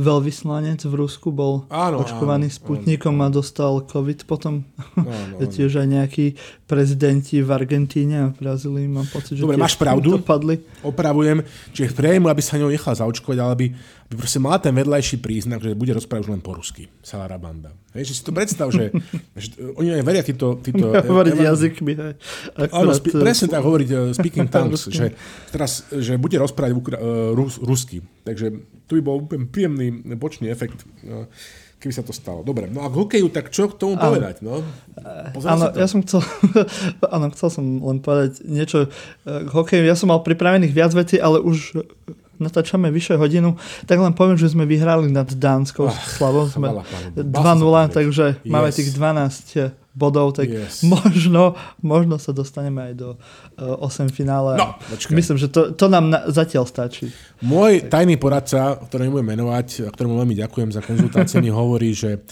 veľvyslanec 0.01 0.81
v 0.89 0.95
Rusku 0.95 1.29
bol 1.35 1.67
áno, 1.69 2.01
očkovaný 2.01 2.49
áno, 2.49 2.57
Sputnikom 2.57 3.17
áno. 3.21 3.29
a 3.29 3.29
dostal 3.29 3.85
COVID 3.85 4.25
potom. 4.25 4.65
Áno, 4.97 5.37
áno. 5.37 5.45
tiež 5.45 5.85
aj 5.85 5.89
nejakí 5.89 6.27
prezidenti 6.65 7.45
v 7.45 7.51
Argentíne 7.53 8.17
a 8.17 8.27
v 8.33 8.35
Brazílii 8.41 8.89
mám 8.89 9.05
pocit, 9.13 9.37
že 9.37 9.45
Dobre, 9.45 9.61
máš 9.61 9.77
pravdu, 9.77 10.17
padli. 10.21 10.65
opravujem, 10.81 11.45
čiže 11.77 11.93
prejmu, 11.93 12.33
aby 12.33 12.41
sa 12.41 12.57
ňou 12.57 12.73
nechal 12.73 12.97
zaočkovať, 12.97 13.39
ale 13.41 13.55
by, 13.55 13.67
by 14.11 14.15
proste 14.21 14.39
mal 14.39 14.61
ten 14.61 14.77
vedľajší 14.77 15.17
príznak, 15.25 15.65
že 15.65 15.73
bude 15.73 15.97
rozprávať 15.97 16.29
už 16.29 16.31
len 16.37 16.43
po 16.45 16.53
rusky. 16.53 16.93
Salara 17.01 17.41
banda. 17.41 17.73
Hej, 17.97 18.11
že 18.11 18.15
si 18.21 18.23
to 18.23 18.37
predstav, 18.37 18.69
že, 18.69 18.93
že 19.41 19.49
oni 19.81 19.97
aj 19.97 20.05
veria 20.05 20.23
títo... 20.23 20.61
títo 20.61 20.93
hovoriť 20.93 21.35
evan... 21.35 21.47
jazykmi. 21.49 21.93
Áno, 22.69 22.91
sp- 22.93 23.17
presne 23.17 23.47
tak 23.49 23.65
hovoriť 23.65 23.89
uh, 23.91 24.01
speaking 24.13 24.49
tongues, 24.55 24.87
že 24.93 25.17
teraz, 25.49 25.89
že 25.89 26.21
bude 26.21 26.37
rozprávať 26.37 26.73
ukra- 26.77 27.01
rus- 27.33 27.61
rusky. 27.63 28.05
Takže 28.29 28.53
tu 28.85 29.01
by 29.01 29.03
bol 29.03 29.25
úplne 29.25 29.49
príjemný 29.49 30.05
bočný 30.21 30.53
efekt. 30.53 30.85
Keby 31.81 31.93
sa 31.93 32.05
to 32.05 32.17
stalo. 32.17 32.41
Dobre, 32.41 32.69
no 32.73 32.81
a 32.81 32.89
k 32.89 32.97
hokeju, 32.97 33.29
tak 33.29 33.53
čo 33.53 33.69
k 33.69 33.77
tomu 33.77 34.01
povedať? 34.01 34.41
No? 34.41 34.65
Áno, 35.45 35.69
ja 35.77 35.85
som 35.85 36.01
chcel, 36.01 36.25
áno, 37.15 37.29
chcel 37.33 37.49
som 37.53 37.65
len 37.81 38.01
povedať 38.01 38.41
niečo 38.45 38.89
k 39.25 39.49
hokeju. 39.53 39.85
Ja 39.85 39.97
som 39.97 40.09
mal 40.09 40.25
pripravených 40.25 40.73
viac 40.73 40.97
vecí, 40.97 41.21
ale 41.21 41.45
už 41.45 41.77
natáčame 42.39 42.91
vyše 42.91 43.15
hodinu, 43.19 43.57
tak 43.85 43.99
len 44.01 44.13
poviem, 44.13 44.39
že 44.39 44.51
sme 44.51 44.67
vyhrali 44.67 45.11
nad 45.11 45.27
Dánskou 45.27 45.91
slavou. 46.19 46.47
Sme 46.51 46.71
2-0, 47.17 47.25
takže 47.91 48.25
yes. 48.41 48.51
máme 48.51 48.69
tých 48.71 48.91
12 48.95 49.61
eh, 49.61 49.73
bodov, 49.95 50.35
tak 50.35 50.51
yes. 50.51 50.83
možno, 50.83 51.55
možno 51.81 52.19
sa 52.19 52.35
dostaneme 52.35 52.91
aj 52.91 52.95
do 52.99 53.09
uh, 53.15 53.79
eh, 53.79 54.07
8 54.07 54.11
finále. 54.11 54.59
No, 54.59 54.75
Myslím, 55.15 55.39
že 55.39 55.49
to, 55.51 55.75
to 55.75 55.87
nám 55.87 56.11
na, 56.11 56.27
zatiaľ 56.31 56.67
stačí. 56.67 57.11
Môj 57.45 57.87
tajný 57.87 58.19
poradca, 58.19 58.79
ktorý 58.79 59.09
nebudem 59.09 59.39
menovať, 59.39 59.91
ktorému 59.95 60.19
veľmi 60.19 60.37
ďakujem 60.39 60.71
za 60.75 60.81
konzultácie, 60.83 61.39
mi 61.39 61.53
hovorí, 61.53 61.95
že 61.95 62.25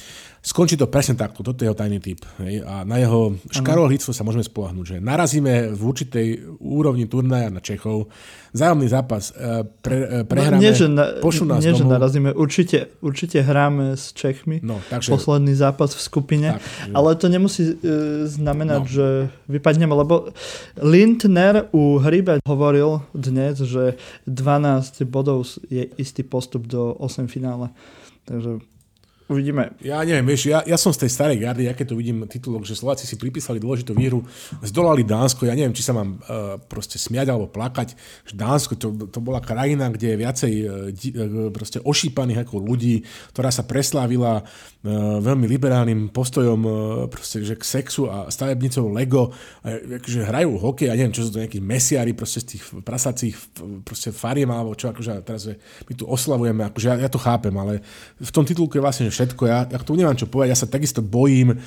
Skončí 0.43 0.75
to 0.75 0.91
presne 0.91 1.15
takto, 1.15 1.47
toto 1.47 1.63
je 1.63 1.71
jeho 1.71 1.79
tajný 1.79 2.03
typ. 2.03 2.19
Hej? 2.43 2.67
A 2.67 2.83
na 2.83 2.99
jeho 2.99 3.39
škarohlíctvo 3.47 4.11
sa 4.11 4.27
môžeme 4.27 4.43
spolahnúť, 4.43 4.85
že 4.85 4.97
narazíme 4.99 5.71
v 5.71 5.81
určitej 5.87 6.59
úrovni 6.59 7.07
turnaja 7.07 7.47
na 7.47 7.63
Čechov, 7.63 8.11
zájomný 8.51 8.91
zápas, 8.91 9.31
e, 9.39 9.63
pre, 9.63 10.03
e, 10.03 10.27
prehráme, 10.27 10.59
no, 10.59 10.67
nie, 10.67 10.75
že 10.75 10.91
na, 10.91 11.23
pošlu 11.23 11.47
nás 11.47 11.63
nie, 11.63 11.79
že 11.79 11.87
narazíme, 11.87 12.35
určite, 12.35 12.91
určite 12.99 13.39
hráme 13.39 13.95
s 13.95 14.11
Čechmi, 14.11 14.59
no, 14.67 14.83
takže, 14.91 15.15
posledný 15.15 15.55
zápas 15.55 15.95
v 15.95 16.03
skupine, 16.03 16.59
tak, 16.59 16.91
ale 16.91 17.15
to 17.15 17.31
nemusí 17.31 17.63
e, 17.63 17.75
znamenať, 18.27 18.83
no. 18.83 18.91
že 18.91 19.07
vypadneme, 19.47 19.95
lebo 19.95 20.35
Lindner 20.83 21.71
u 21.71 22.03
Hrybe 22.03 22.43
hovoril 22.43 22.99
dnes, 23.15 23.63
že 23.63 23.95
12 24.27 25.07
bodov 25.07 25.47
je 25.71 25.87
istý 26.03 26.27
postup 26.27 26.67
do 26.67 26.99
8 26.99 27.31
finále. 27.31 27.71
Takže 28.27 28.72
Uvidíme. 29.33 29.73
Ja 29.81 30.05
neviem, 30.05 30.29
vieš, 30.29 30.53
ja, 30.53 30.61
ja 30.69 30.77
som 30.77 30.93
z 30.93 31.09
tej 31.09 31.11
starej 31.17 31.41
gardy, 31.41 31.65
ja 31.65 31.73
keď 31.73 31.87
tu 31.89 31.97
vidím 31.97 32.29
titulok, 32.29 32.69
že 32.69 32.77
Slováci 32.77 33.09
si 33.09 33.17
pripísali 33.17 33.57
dôležitú 33.57 33.97
výhru, 33.97 34.21
zdolali 34.61 35.09
Dánsko, 35.09 35.49
ja 35.49 35.57
neviem, 35.57 35.73
či 35.73 35.81
sa 35.81 35.97
mám 35.97 36.21
uh, 36.21 36.61
proste 36.61 37.01
smiať 37.01 37.33
alebo 37.33 37.49
plakať, 37.49 37.97
že 38.29 38.35
Dánsko 38.37 38.77
to, 38.77 39.09
to 39.09 39.19
bola 39.25 39.41
krajina, 39.41 39.89
kde 39.89 40.13
je 40.13 40.17
viacej 40.21 40.53
uh, 40.53 40.69
proste 41.49 41.81
ošípaných 41.81 42.45
ako 42.45 42.61
ľudí, 42.61 43.09
ktorá 43.33 43.49
sa 43.49 43.65
preslávila 43.65 44.45
uh, 44.45 44.45
veľmi 45.25 45.49
liberálnym 45.49 46.13
postojom 46.13 46.61
uh, 46.61 46.75
proste, 47.09 47.41
že 47.41 47.57
k 47.57 47.65
sexu 47.65 48.13
a 48.13 48.29
stavebnicou 48.29 48.93
Lego, 48.93 49.33
uh, 49.33 49.97
že 50.05 50.29
hrajú 50.29 50.61
hokej, 50.61 50.93
ja 50.93 50.95
neviem, 50.95 51.17
čo 51.17 51.25
sú 51.25 51.33
to 51.33 51.41
nejakí 51.41 51.57
mesiári 51.65 52.13
proste 52.13 52.45
z 52.45 52.61
tých 52.61 52.63
prasacích 52.85 53.33
proste 53.81 54.13
fariem 54.13 54.53
alebo 54.53 54.77
čo, 54.77 54.93
akože 54.93 55.25
teraz 55.25 55.49
my 55.89 55.93
tu 55.97 56.05
oslavujeme, 56.05 56.69
akože 56.69 56.87
ja, 56.93 56.97
ja 57.01 57.09
to 57.09 57.17
chápem, 57.17 57.55
ale 57.57 57.81
v 58.21 58.31
tom 58.35 58.45
titulku 58.45 58.77
je 58.77 58.85
vlastne, 58.85 59.09
že 59.09 59.22
všetko. 59.23 59.43
Ja, 59.47 59.71
ja 59.71 59.79
tu 59.79 59.95
nemám 59.95 60.19
čo 60.19 60.27
povedať, 60.27 60.51
ja 60.51 60.59
sa 60.59 60.67
takisto 60.67 60.99
bojím. 60.99 61.63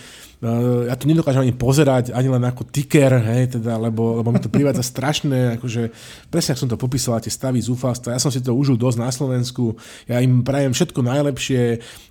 Ja 0.86 0.94
to 0.94 1.10
nedokážem 1.10 1.42
ani 1.42 1.56
pozerať, 1.58 2.14
ani 2.14 2.30
len 2.30 2.44
ako 2.46 2.70
ticker, 2.70 3.18
hej, 3.18 3.58
teda, 3.58 3.82
lebo, 3.82 4.22
lebo 4.22 4.30
mi 4.30 4.38
to 4.38 4.52
privádza 4.52 4.86
strašné, 4.94 5.58
akože 5.58 5.90
presne 6.30 6.54
ak 6.54 6.62
som 6.62 6.70
to 6.70 6.78
popísal, 6.78 7.18
tie 7.18 7.34
stavy 7.34 7.58
zúfalstva. 7.64 8.14
Ja 8.14 8.22
som 8.22 8.30
si 8.30 8.44
to 8.44 8.54
užil 8.54 8.78
dosť 8.78 8.98
na 9.02 9.10
Slovensku. 9.10 9.74
Ja 10.06 10.22
im 10.22 10.46
prajem 10.46 10.78
všetko 10.78 11.02
najlepšie 11.02 11.62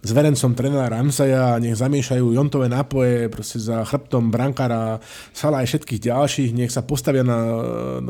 s 0.02 0.11
verencom 0.11 0.52
trénera 0.59 0.90
Ramsaja, 0.90 1.62
nech 1.62 1.78
zamiešajú 1.78 2.35
jontové 2.35 2.66
nápoje 2.66 3.31
proste 3.31 3.62
za 3.62 3.86
chrbtom 3.86 4.35
brankára, 4.35 4.98
Sala 5.31 5.62
aj 5.62 5.70
všetkých 5.70 6.11
ďalších, 6.11 6.51
nech 6.55 6.73
sa 6.74 6.82
postavia 6.82 7.23
na, 7.23 7.39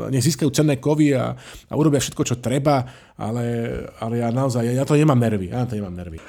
nech 0.09 0.25
získajú 0.25 0.49
cenné 0.49 0.81
kovy 0.81 1.13
a, 1.13 1.35
a 1.69 1.73
urobia 1.77 2.01
všetko, 2.01 2.21
čo 2.25 2.41
treba 2.41 3.05
ale, 3.15 3.47
ale 4.03 4.19
ja 4.19 4.27
naozaj, 4.27 4.67
ja, 4.67 4.83
ja 4.83 4.83
to 4.83 4.99
nemám 4.99 5.15
nervy, 5.15 5.47
ja 5.47 5.63
to 5.63 5.79
nemám 5.79 5.95
nervy. 5.95 6.19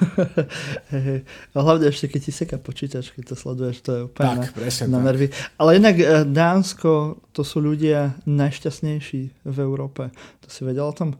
a 1.55 1.57
hlavne 1.59 1.91
ešte, 1.91 2.07
keď 2.07 2.21
ti 2.23 2.31
seka 2.31 2.57
počítač, 2.63 3.11
keď 3.11 3.23
to 3.27 3.35
sleduješ, 3.35 3.83
to 3.87 3.91
je 3.95 4.01
úplne 4.11 4.43
tak, 4.43 4.51
na, 4.51 4.87
na 4.91 4.99
nervy. 4.99 5.31
Ale 5.55 5.79
inak 5.79 5.95
eh, 5.95 6.27
Dánsko, 6.27 7.23
to 7.31 7.41
sú 7.47 7.63
ľudia 7.63 8.19
najšťastnejší 8.27 9.47
v 9.47 9.57
Európe. 9.63 10.11
To 10.43 10.47
si 10.51 10.67
vedel 10.67 10.83
o 10.83 10.91
tom? 10.91 11.15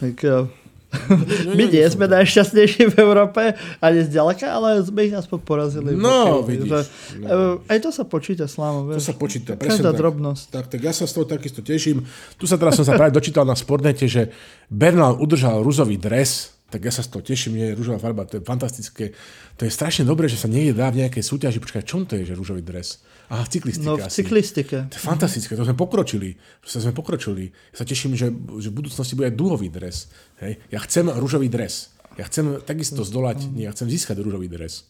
Tak, 0.00 0.16
eh, 0.24 0.48
my 1.60 1.64
nie 1.68 1.84
sme 1.92 2.08
najšťastnejší 2.08 2.88
v 2.88 2.96
Európe, 2.96 3.52
ani 3.84 4.00
zďaleka, 4.08 4.48
ale 4.48 4.80
sme 4.80 5.12
ich 5.12 5.12
aspoň 5.12 5.38
porazili. 5.44 5.92
No, 5.92 6.40
vidíš. 6.40 6.72
Že, 6.72 6.80
no. 7.20 7.60
Aj 7.68 7.78
to 7.84 7.92
sa 7.92 8.08
počíta, 8.08 8.48
Slámo. 8.48 8.88
To 8.88 9.02
sa 9.02 9.12
počíta, 9.12 9.60
presne 9.60 9.84
Každá 9.84 9.92
tak. 9.92 10.00
drobnosť. 10.00 10.44
Tak, 10.48 10.64
tak 10.72 10.80
ja 10.80 10.96
sa 10.96 11.04
z 11.04 11.12
toho 11.12 11.28
takisto 11.28 11.60
teším. 11.60 12.00
Tu 12.40 12.48
sa 12.48 12.56
teraz 12.56 12.80
som 12.80 12.86
sa 12.88 12.96
práve 12.96 13.12
dočítal 13.12 13.44
na 13.44 13.52
Sportnete, 13.52 14.08
že 14.08 14.32
Bernal 14.72 15.20
udržal 15.20 15.60
rúzový 15.60 16.00
dres, 16.00 16.55
tak 16.66 16.82
ja 16.82 16.90
sa 16.90 17.06
z 17.06 17.14
toho 17.14 17.22
teším, 17.22 17.54
nie 17.62 17.66
je 17.70 17.78
rúžová 17.78 18.02
farba, 18.02 18.26
to 18.26 18.38
je 18.38 18.42
fantastické. 18.42 19.14
To 19.54 19.62
je 19.62 19.70
strašne 19.70 20.02
dobré, 20.02 20.26
že 20.26 20.34
sa 20.34 20.50
niekde 20.50 20.74
dá 20.74 20.90
v 20.90 21.06
nejakej 21.06 21.22
súťaži, 21.22 21.62
počkaj, 21.62 21.86
čom 21.86 22.02
to 22.02 22.18
je, 22.18 22.26
že 22.26 22.34
rúžový 22.34 22.58
dres? 22.58 22.98
Aha, 23.30 23.46
v 23.46 23.50
cyklistike 23.58 23.86
No 23.86 23.94
v 23.98 24.06
asi. 24.06 24.22
cyklistike. 24.22 24.76
To 24.90 24.96
je 24.98 25.02
fantastické, 25.02 25.54
to 25.54 25.62
sme 25.62 25.78
pokročili. 25.78 26.34
To 26.62 26.78
sme 26.78 26.90
pokročili. 26.94 27.54
Ja 27.74 27.76
sa 27.82 27.86
teším, 27.86 28.18
že, 28.18 28.30
že 28.34 28.68
v 28.70 28.74
budúcnosti 28.82 29.14
bude 29.14 29.30
aj 29.30 29.34
duhový 29.38 29.70
dres. 29.70 30.10
Hej? 30.42 30.58
Ja 30.70 30.78
chcem 30.82 31.06
rúžový 31.10 31.46
dres. 31.46 31.94
Ja 32.18 32.26
chcem 32.26 32.58
takisto 32.62 33.06
zdolať, 33.06 33.46
nie, 33.50 33.66
ja 33.66 33.74
chcem 33.74 33.86
získať 33.86 34.18
rúžový 34.22 34.50
dres. 34.50 34.86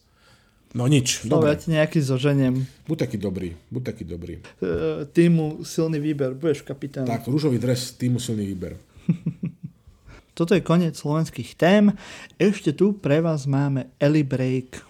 No 0.75 0.83
nič, 0.85 1.23
no, 1.25 1.39
dobre. 1.39 1.55
ja 1.55 1.81
nejaký 1.81 2.03
zoženiem. 2.03 2.67
Buď 2.85 3.07
taký 3.07 3.17
dobrý, 3.17 3.55
buď 3.71 3.81
taký 3.83 4.03
dobrý. 4.03 4.33
Uh, 4.59 5.07
týmu 5.09 5.63
silný 5.63 5.97
výber, 5.97 6.35
budeš 6.35 6.61
kapitán. 6.61 7.07
Tak, 7.07 7.25
rúžový 7.25 7.55
dres, 7.57 7.95
týmu 7.95 8.19
silný 8.19 8.45
výber. 8.45 8.75
Toto 10.37 10.53
je 10.53 10.61
koniec 10.61 10.93
slovenských 10.93 11.57
tém. 11.57 11.97
Ešte 12.37 12.69
tu 12.77 12.93
pre 12.93 13.25
vás 13.25 13.49
máme 13.49 13.89
Eli 13.97 14.21
Break. 14.21 14.85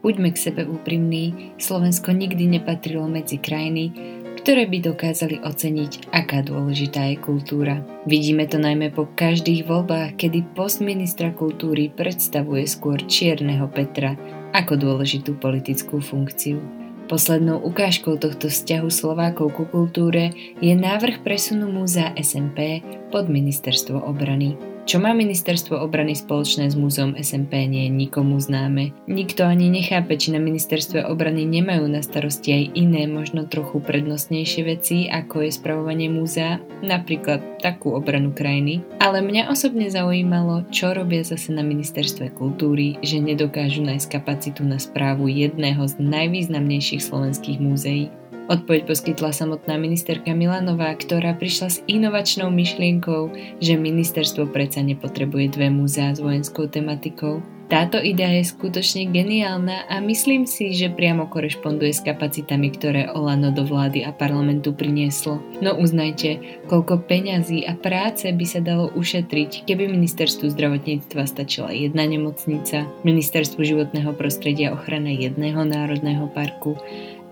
Buďme 0.00 0.32
k 0.32 0.38
sebe 0.38 0.64
úprimní, 0.64 1.52
Slovensko 1.60 2.16
nikdy 2.16 2.56
nepatrilo 2.56 3.04
medzi 3.04 3.36
krajiny, 3.36 3.92
ktoré 4.40 4.64
by 4.70 4.78
dokázali 4.80 5.42
oceniť, 5.42 6.08
aká 6.14 6.40
dôležitá 6.40 7.10
je 7.10 7.20
kultúra. 7.20 7.82
Vidíme 8.06 8.46
to 8.46 8.56
najmä 8.56 8.94
po 8.94 9.10
každých 9.12 9.66
voľbách, 9.66 10.16
kedy 10.16 10.56
post 10.56 10.80
ministra 10.80 11.34
kultúry 11.34 11.92
predstavuje 11.92 12.64
skôr 12.64 13.02
čierneho 13.02 13.66
Petra 13.68 14.14
ako 14.54 14.78
dôležitú 14.78 15.36
politickú 15.42 15.98
funkciu. 15.98 16.85
Poslednou 17.06 17.62
ukážkou 17.62 18.18
tohto 18.18 18.50
vzťahu 18.50 18.90
Slovákov 18.90 19.54
ku 19.54 19.64
kultúre 19.70 20.34
je 20.58 20.74
návrh 20.74 21.22
presunu 21.22 21.70
múzea 21.70 22.10
SMP 22.18 22.82
pod 23.14 23.30
ministerstvo 23.30 24.02
obrany. 24.02 24.75
Čo 24.86 25.02
má 25.02 25.10
ministerstvo 25.10 25.82
obrany 25.82 26.14
spoločné 26.14 26.70
s 26.70 26.78
múzeom 26.78 27.18
SMP 27.18 27.66
nie 27.66 27.90
je 27.90 27.92
nikomu 28.06 28.38
známe. 28.38 28.94
Nikto 29.10 29.42
ani 29.42 29.66
nechápe, 29.66 30.14
či 30.14 30.30
na 30.30 30.38
ministerstve 30.38 31.10
obrany 31.10 31.42
nemajú 31.42 31.90
na 31.90 32.06
starosti 32.06 32.54
aj 32.54 32.64
iné, 32.78 33.10
možno 33.10 33.50
trochu 33.50 33.82
prednostnejšie 33.82 34.62
veci, 34.62 35.10
ako 35.10 35.42
je 35.42 35.50
spravovanie 35.50 36.06
múzea, 36.06 36.62
napríklad 36.86 37.58
takú 37.58 37.98
obranu 37.98 38.30
krajiny. 38.30 38.86
Ale 39.02 39.26
mňa 39.26 39.50
osobne 39.50 39.90
zaujímalo, 39.90 40.70
čo 40.70 40.94
robia 40.94 41.26
zase 41.26 41.50
na 41.50 41.66
ministerstve 41.66 42.38
kultúry, 42.38 42.94
že 43.02 43.18
nedokážu 43.18 43.82
nájsť 43.82 44.22
kapacitu 44.22 44.62
na 44.62 44.78
správu 44.78 45.26
jedného 45.26 45.82
z 45.82 45.98
najvýznamnejších 45.98 47.02
slovenských 47.02 47.58
múzeí. 47.58 48.06
Odpoveď 48.46 48.86
poskytla 48.86 49.34
samotná 49.34 49.74
ministerka 49.74 50.30
Milanová, 50.30 50.94
ktorá 50.94 51.34
prišla 51.34 51.66
s 51.66 51.82
inovačnou 51.90 52.46
myšlienkou, 52.46 53.34
že 53.58 53.74
ministerstvo 53.74 54.46
predsa 54.54 54.86
nepotrebuje 54.86 55.50
dve 55.50 55.66
múzea 55.66 56.14
s 56.14 56.22
vojenskou 56.22 56.70
tematikou. 56.70 57.42
Táto 57.66 57.98
idea 57.98 58.30
je 58.38 58.46
skutočne 58.46 59.10
geniálna 59.10 59.90
a 59.90 59.98
myslím 59.98 60.46
si, 60.46 60.70
že 60.70 60.86
priamo 60.86 61.26
korešponduje 61.26 61.90
s 61.90 62.06
kapacitami, 62.06 62.70
ktoré 62.70 63.10
Olano 63.10 63.50
do 63.50 63.66
vlády 63.66 64.06
a 64.06 64.14
parlamentu 64.14 64.70
prinieslo. 64.70 65.42
No 65.58 65.74
uznajte, 65.74 66.62
koľko 66.70 67.02
peňazí 67.02 67.66
a 67.66 67.74
práce 67.74 68.30
by 68.30 68.46
sa 68.46 68.62
dalo 68.62 68.94
ušetriť, 68.94 69.66
keby 69.66 69.90
ministerstvu 69.90 70.54
zdravotníctva 70.54 71.26
stačila 71.26 71.74
jedna 71.74 72.06
nemocnica, 72.06 72.86
ministerstvu 73.02 73.58
životného 73.66 74.14
prostredia 74.14 74.70
ochrana 74.70 75.10
jedného 75.10 75.66
národného 75.66 76.30
parku 76.30 76.78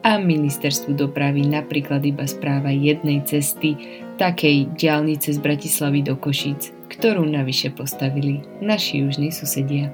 a 0.05 0.21
ministerstvu 0.21 1.01
dopravy 1.01 1.49
napríklad 1.49 2.05
iba 2.05 2.29
správa 2.29 2.69
jednej 2.69 3.25
cesty, 3.25 3.73
takej 4.21 4.77
diálnice 4.77 5.33
z 5.33 5.41
Bratislavy 5.41 6.05
do 6.05 6.15
Košíc, 6.21 6.77
ktorú 6.93 7.25
navyše 7.25 7.73
postavili 7.73 8.45
naši 8.61 9.01
južní 9.01 9.33
susedia. 9.33 9.89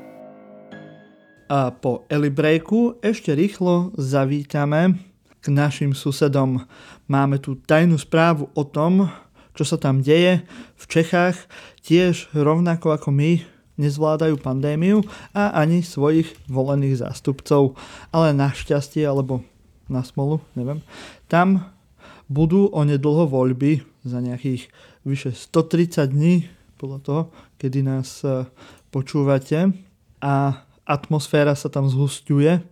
A 1.46 1.70
po 1.70 2.06
Eli 2.10 2.30
breaku 2.30 2.98
ešte 3.02 3.34
rýchlo 3.34 3.94
zavítame 3.94 4.98
k 5.38 5.46
našim 5.50 5.94
susedom. 5.94 6.66
Máme 7.06 7.38
tu 7.38 7.58
tajnú 7.62 7.94
správu 7.94 8.50
o 8.54 8.62
tom, 8.66 9.10
čo 9.54 9.62
sa 9.62 9.78
tam 9.78 10.02
deje 10.02 10.42
v 10.74 10.84
Čechách, 10.90 11.38
tiež 11.86 12.30
rovnako 12.34 12.98
ako 12.98 13.14
my 13.14 13.42
nezvládajú 13.80 14.36
pandémiu 14.36 15.00
a 15.32 15.56
ani 15.56 15.80
svojich 15.80 16.28
volených 16.46 17.00
zástupcov. 17.00 17.74
Ale 18.12 18.36
našťastie, 18.36 19.02
alebo 19.08 19.42
na 19.90 20.06
smolu, 20.06 20.38
neviem. 20.54 20.80
Tam 21.26 21.74
budú 22.30 22.70
onedlho 22.70 23.26
voľby 23.26 23.82
za 24.06 24.22
nejakých 24.22 24.70
vyše 25.02 25.34
130 25.34 26.06
dní, 26.06 26.46
podľa 26.80 26.98
toho, 27.04 27.22
kedy 27.60 27.84
nás 27.84 28.24
e, 28.24 28.48
počúvate 28.88 29.68
a 30.24 30.64
atmosféra 30.88 31.52
sa 31.52 31.68
tam 31.68 31.92
zhustuje 31.92 32.56
e, 32.56 32.62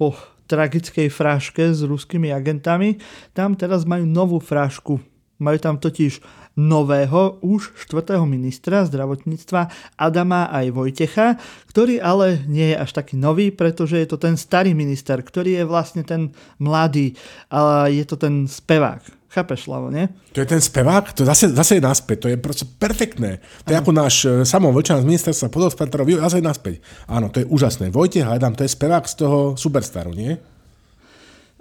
po 0.00 0.16
tragickej 0.48 1.12
fráške 1.12 1.76
s 1.76 1.84
ruskými 1.84 2.32
agentami. 2.32 2.96
Tam 3.36 3.52
teraz 3.52 3.84
majú 3.84 4.08
novú 4.08 4.40
frášku. 4.40 4.96
Majú 5.38 5.58
tam 5.62 5.76
totiž 5.78 6.20
nového, 6.58 7.38
už 7.38 7.70
štvrtého 7.86 8.26
ministra 8.26 8.82
zdravotníctva 8.82 9.70
Adama 9.94 10.50
aj 10.50 10.74
Vojtecha, 10.74 11.38
ktorý 11.70 12.02
ale 12.02 12.42
nie 12.50 12.74
je 12.74 12.76
až 12.82 12.90
taký 12.98 13.14
nový, 13.14 13.54
pretože 13.54 13.94
je 13.94 14.08
to 14.10 14.18
ten 14.18 14.34
starý 14.34 14.74
minister, 14.74 15.22
ktorý 15.22 15.62
je 15.62 15.64
vlastne 15.64 16.02
ten 16.02 16.34
mladý, 16.58 17.14
ale 17.46 17.94
je 17.94 18.04
to 18.04 18.18
ten 18.18 18.50
spevák. 18.50 19.18
Chápeš, 19.28 19.68
Lavo, 19.68 19.92
nie? 19.92 20.08
To 20.32 20.40
je 20.40 20.48
ten 20.48 20.58
spevák? 20.58 21.12
To 21.12 21.22
zase, 21.28 21.52
zase 21.52 21.78
je 21.78 21.84
naspäť. 21.84 22.26
To 22.26 22.28
je 22.32 22.40
proste 22.40 22.64
perfektné. 22.64 23.44
To 23.68 23.70
je 23.70 23.76
ano. 23.76 23.84
ako 23.84 23.92
náš 23.92 24.14
e, 24.24 24.28
Samo 24.48 24.72
Vlčan 24.72 25.04
z 25.04 25.06
ministerstva 25.06 25.52
podospátorov. 25.52 26.08
Zase 26.08 26.40
je 26.40 26.48
naspäť. 26.48 26.74
Áno, 27.04 27.28
to 27.28 27.44
je 27.44 27.46
úžasné. 27.46 27.92
Vojtech 27.92 28.24
Adam, 28.24 28.56
to 28.56 28.64
je 28.64 28.72
spevák 28.72 29.04
z 29.04 29.14
toho 29.20 29.52
Superstaru, 29.52 30.16
nie? 30.16 30.32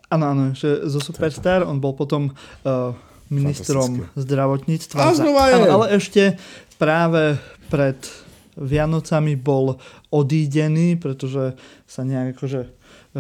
Áno, 0.08 0.32
áno, 0.32 0.56
že 0.56 0.88
zo 0.88 1.04
Superstar 1.04 1.68
on 1.68 1.84
bol 1.84 1.92
potom 1.92 2.32
uh, 2.32 2.96
ministrom 3.30 4.08
zdravotníctva. 4.16 5.00
A 5.00 5.14
znova 5.14 5.44
je. 5.52 5.56
Ale 5.68 5.86
ešte 5.98 6.24
práve 6.80 7.42
pred 7.68 7.98
Vianocami 8.58 9.38
bol 9.38 9.78
odídený, 10.10 10.98
pretože 10.98 11.54
sa 11.86 12.02
nejak 12.02 12.38
akože 12.38 12.62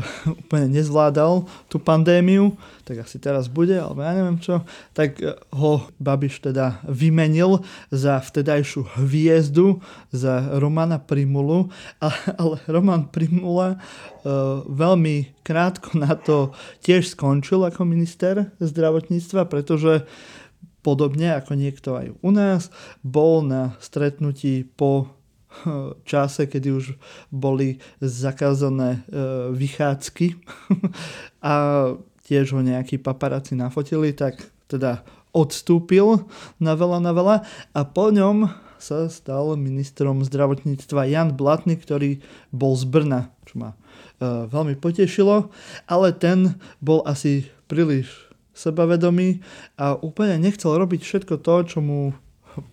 úplne 0.46 0.68
nezvládal 0.72 1.48
tú 1.68 1.78
pandémiu, 1.82 2.56
tak 2.88 3.04
asi 3.04 3.20
teraz 3.20 3.52
bude, 3.52 3.76
alebo 3.76 4.00
ja 4.04 4.14
neviem 4.16 4.40
čo, 4.40 4.64
tak 4.96 5.20
eh, 5.20 5.36
ho 5.52 5.86
Babiš 6.00 6.44
teda 6.50 6.80
vymenil 6.88 7.66
za 7.92 8.22
vtedajšiu 8.24 9.00
hviezdu, 9.02 9.82
za 10.14 10.58
Romana 10.58 11.02
Primulu, 11.02 11.70
ale 12.42 12.56
Roman 12.70 13.10
Primula 13.10 13.78
uh, 13.78 14.64
veľmi 14.68 15.42
krátko 15.42 15.98
na 15.98 16.14
to 16.16 16.54
tiež 16.84 17.16
skončil 17.16 17.64
ako 17.66 17.88
minister 17.88 18.52
zdravotníctva, 18.60 19.48
pretože 19.48 20.06
podobne 20.88 21.36
ako 21.36 21.60
niekto 21.60 22.00
aj 22.00 22.08
u 22.24 22.32
nás, 22.32 22.72
bol 23.04 23.44
na 23.44 23.76
stretnutí 23.84 24.64
po 24.64 25.17
čase, 26.04 26.46
kedy 26.50 26.70
už 26.74 26.86
boli 27.32 27.80
zakázané 28.04 29.02
e, 29.08 29.52
vychádzky 29.56 30.38
a 31.44 31.54
tiež 32.28 32.58
ho 32.58 32.62
nejakí 32.62 33.00
paparáci 33.00 33.56
nafotili, 33.56 34.12
tak 34.12 34.44
teda 34.68 35.06
odstúpil 35.32 36.28
na 36.60 36.74
veľa 36.76 37.00
na 37.00 37.12
veľa. 37.16 37.36
A 37.72 37.80
po 37.88 38.12
ňom 38.12 38.52
sa 38.78 39.10
stal 39.10 39.58
ministrom 39.58 40.22
zdravotníctva 40.22 41.10
Jan 41.10 41.34
Blatný, 41.34 41.78
ktorý 41.78 42.22
bol 42.54 42.78
z 42.78 42.86
Brna, 42.86 43.34
čo 43.50 43.58
ma 43.58 43.70
e, 43.74 43.78
veľmi 44.48 44.78
potešilo, 44.78 45.50
ale 45.90 46.14
ten 46.14 46.58
bol 46.78 47.02
asi 47.06 47.50
príliš 47.66 48.28
sebavedomý 48.58 49.42
a 49.78 49.94
úplne 49.98 50.42
nechcel 50.42 50.78
robiť 50.78 51.02
všetko 51.06 51.42
to, 51.46 51.56
čo 51.70 51.80
mu 51.82 52.18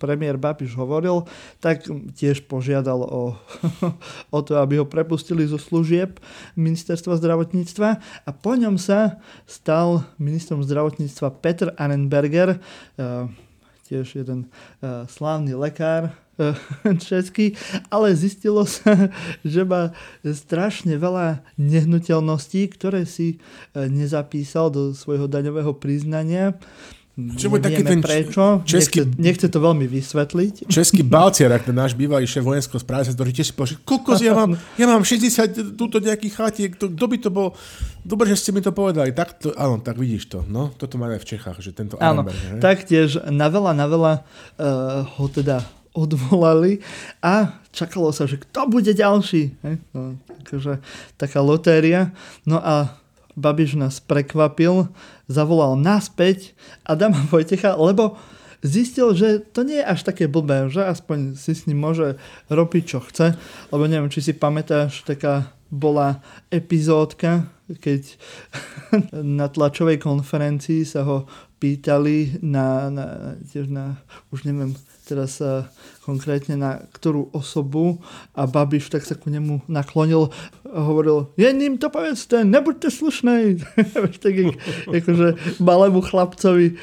premiér 0.01 0.37
Babiš 0.37 0.75
hovoril, 0.75 1.25
tak 1.63 1.85
tiež 2.15 2.45
požiadal 2.49 3.05
o, 3.05 3.37
o 4.35 4.39
to, 4.41 4.57
aby 4.59 4.81
ho 4.81 4.85
prepustili 4.85 5.45
zo 5.45 5.57
služieb 5.57 6.19
ministerstva 6.55 7.17
zdravotníctva. 7.17 7.89
A 8.25 8.29
po 8.33 8.53
ňom 8.57 8.77
sa 8.81 9.21
stal 9.45 10.05
ministrom 10.17 10.61
zdravotníctva 10.65 11.27
Petr 11.41 11.71
Annenberger, 11.77 12.57
eh, 12.97 13.27
tiež 13.85 14.17
jeden 14.17 14.49
eh, 14.81 15.05
slávny 15.05 15.53
lekár, 15.53 16.13
eh, 16.41 16.55
český, 17.01 17.53
ale 17.93 18.17
zistilo 18.17 18.65
sa, 18.65 19.13
že 19.45 19.61
má 19.65 19.93
strašne 20.21 20.97
veľa 20.97 21.45
nehnuteľností, 21.61 22.69
ktoré 22.73 23.05
si 23.05 23.37
nezapísal 23.75 24.73
do 24.73 24.91
svojho 24.91 25.29
daňového 25.29 25.77
priznania 25.77 26.57
čo 27.15 27.47
bude 27.47 27.63
taký 27.63 27.87
ten 27.87 28.03
prečo, 28.03 28.59
český, 28.67 29.07
nechce, 29.07 29.15
nechce 29.15 29.47
to 29.47 29.63
veľmi 29.63 29.87
vysvetliť. 29.87 30.67
Český 30.67 30.99
Balciar, 30.99 31.47
ak 31.55 31.71
náš 31.71 31.95
bývalý 31.95 32.27
šéf 32.27 32.43
vojenského 32.43 32.75
správy, 32.75 33.07
ktorý 33.07 33.31
tiež 33.31 33.47
si 33.49 33.53
povedal, 33.55 33.79
kokos, 33.87 34.19
ja 34.19 34.35
mám, 34.35 34.59
ja 34.81 34.83
mám 34.83 34.99
60 34.99 35.79
túto 35.79 36.03
nejakých 36.03 36.33
chatiek, 36.35 36.71
to, 36.75 36.91
kto 36.91 37.05
by 37.07 37.17
to 37.23 37.29
bol, 37.31 37.55
dobre, 38.03 38.27
že 38.35 38.43
ste 38.43 38.51
mi 38.51 38.59
to 38.59 38.75
povedali, 38.75 39.15
tak 39.15 39.39
to, 39.39 39.55
áno, 39.55 39.79
tak 39.79 39.95
vidíš 39.95 40.27
to, 40.27 40.43
no, 40.51 40.75
toto 40.75 40.99
máme 40.99 41.15
v 41.15 41.23
Čechách, 41.23 41.63
že 41.63 41.71
tento 41.71 41.95
Áno, 42.03 42.27
Arenberg, 42.27 42.59
taktiež 42.59 43.23
na 43.31 43.47
veľa, 43.47 43.71
na 43.71 43.87
veľa 43.87 44.13
uh, 44.19 45.07
ho 45.15 45.25
teda 45.31 45.63
odvolali 45.95 46.83
a 47.23 47.63
čakalo 47.71 48.11
sa, 48.11 48.27
že 48.27 48.43
kto 48.43 48.67
bude 48.67 48.91
ďalší. 48.91 49.55
Hej? 49.63 49.75
No, 49.95 50.19
akože 50.43 50.83
taká 51.15 51.39
lotéria. 51.39 52.11
No 52.43 52.59
a 52.59 52.99
Babiš 53.39 53.79
nás 53.79 54.03
prekvapil, 54.03 54.91
zavolal 55.25 55.77
naspäť 55.77 56.53
Adama 56.85 57.21
Vojtecha, 57.31 57.77
lebo 57.77 58.17
zistil, 58.65 59.13
že 59.13 59.45
to 59.53 59.61
nie 59.61 59.77
je 59.77 59.85
až 59.85 60.01
také 60.05 60.25
blbé, 60.25 60.69
že 60.73 60.81
aspoň 60.81 61.37
si 61.37 61.53
s 61.53 61.69
ním 61.69 61.85
môže 61.85 62.17
robiť, 62.49 62.83
čo 62.85 62.99
chce. 63.01 63.37
Lebo 63.69 63.85
neviem, 63.85 64.09
či 64.09 64.25
si 64.25 64.33
pamätáš, 64.33 65.05
taká 65.05 65.53
bola 65.69 66.21
epizódka, 66.49 67.49
keď 67.81 68.17
na 69.37 69.49
tlačovej 69.49 70.01
konferencii 70.01 70.85
sa 70.85 71.05
ho 71.05 71.29
pýtali 71.57 72.41
na, 72.45 72.89
na, 72.93 73.05
tiež 73.41 73.69
na, 73.71 73.97
už 74.29 74.45
neviem 74.45 74.77
teraz 75.05 75.41
uh, 75.41 75.65
konkrétne 76.05 76.53
na 76.53 76.85
ktorú 76.93 77.33
osobu 77.33 77.97
a 78.37 78.45
Babiš 78.45 78.93
tak 78.93 79.01
sa 79.01 79.17
ku 79.17 79.33
nemu 79.33 79.65
naklonil 79.65 80.29
a 80.75 80.83
hovoril, 80.85 81.31
jedným 81.39 81.79
to 81.79 81.87
povedzte, 81.87 82.43
nebuďte 82.43 82.91
slušnej. 82.91 83.63
tak 84.23 84.33
jak, 84.35 84.59
akože 84.91 85.57
malému 85.63 86.03
chlapcovi 86.03 86.75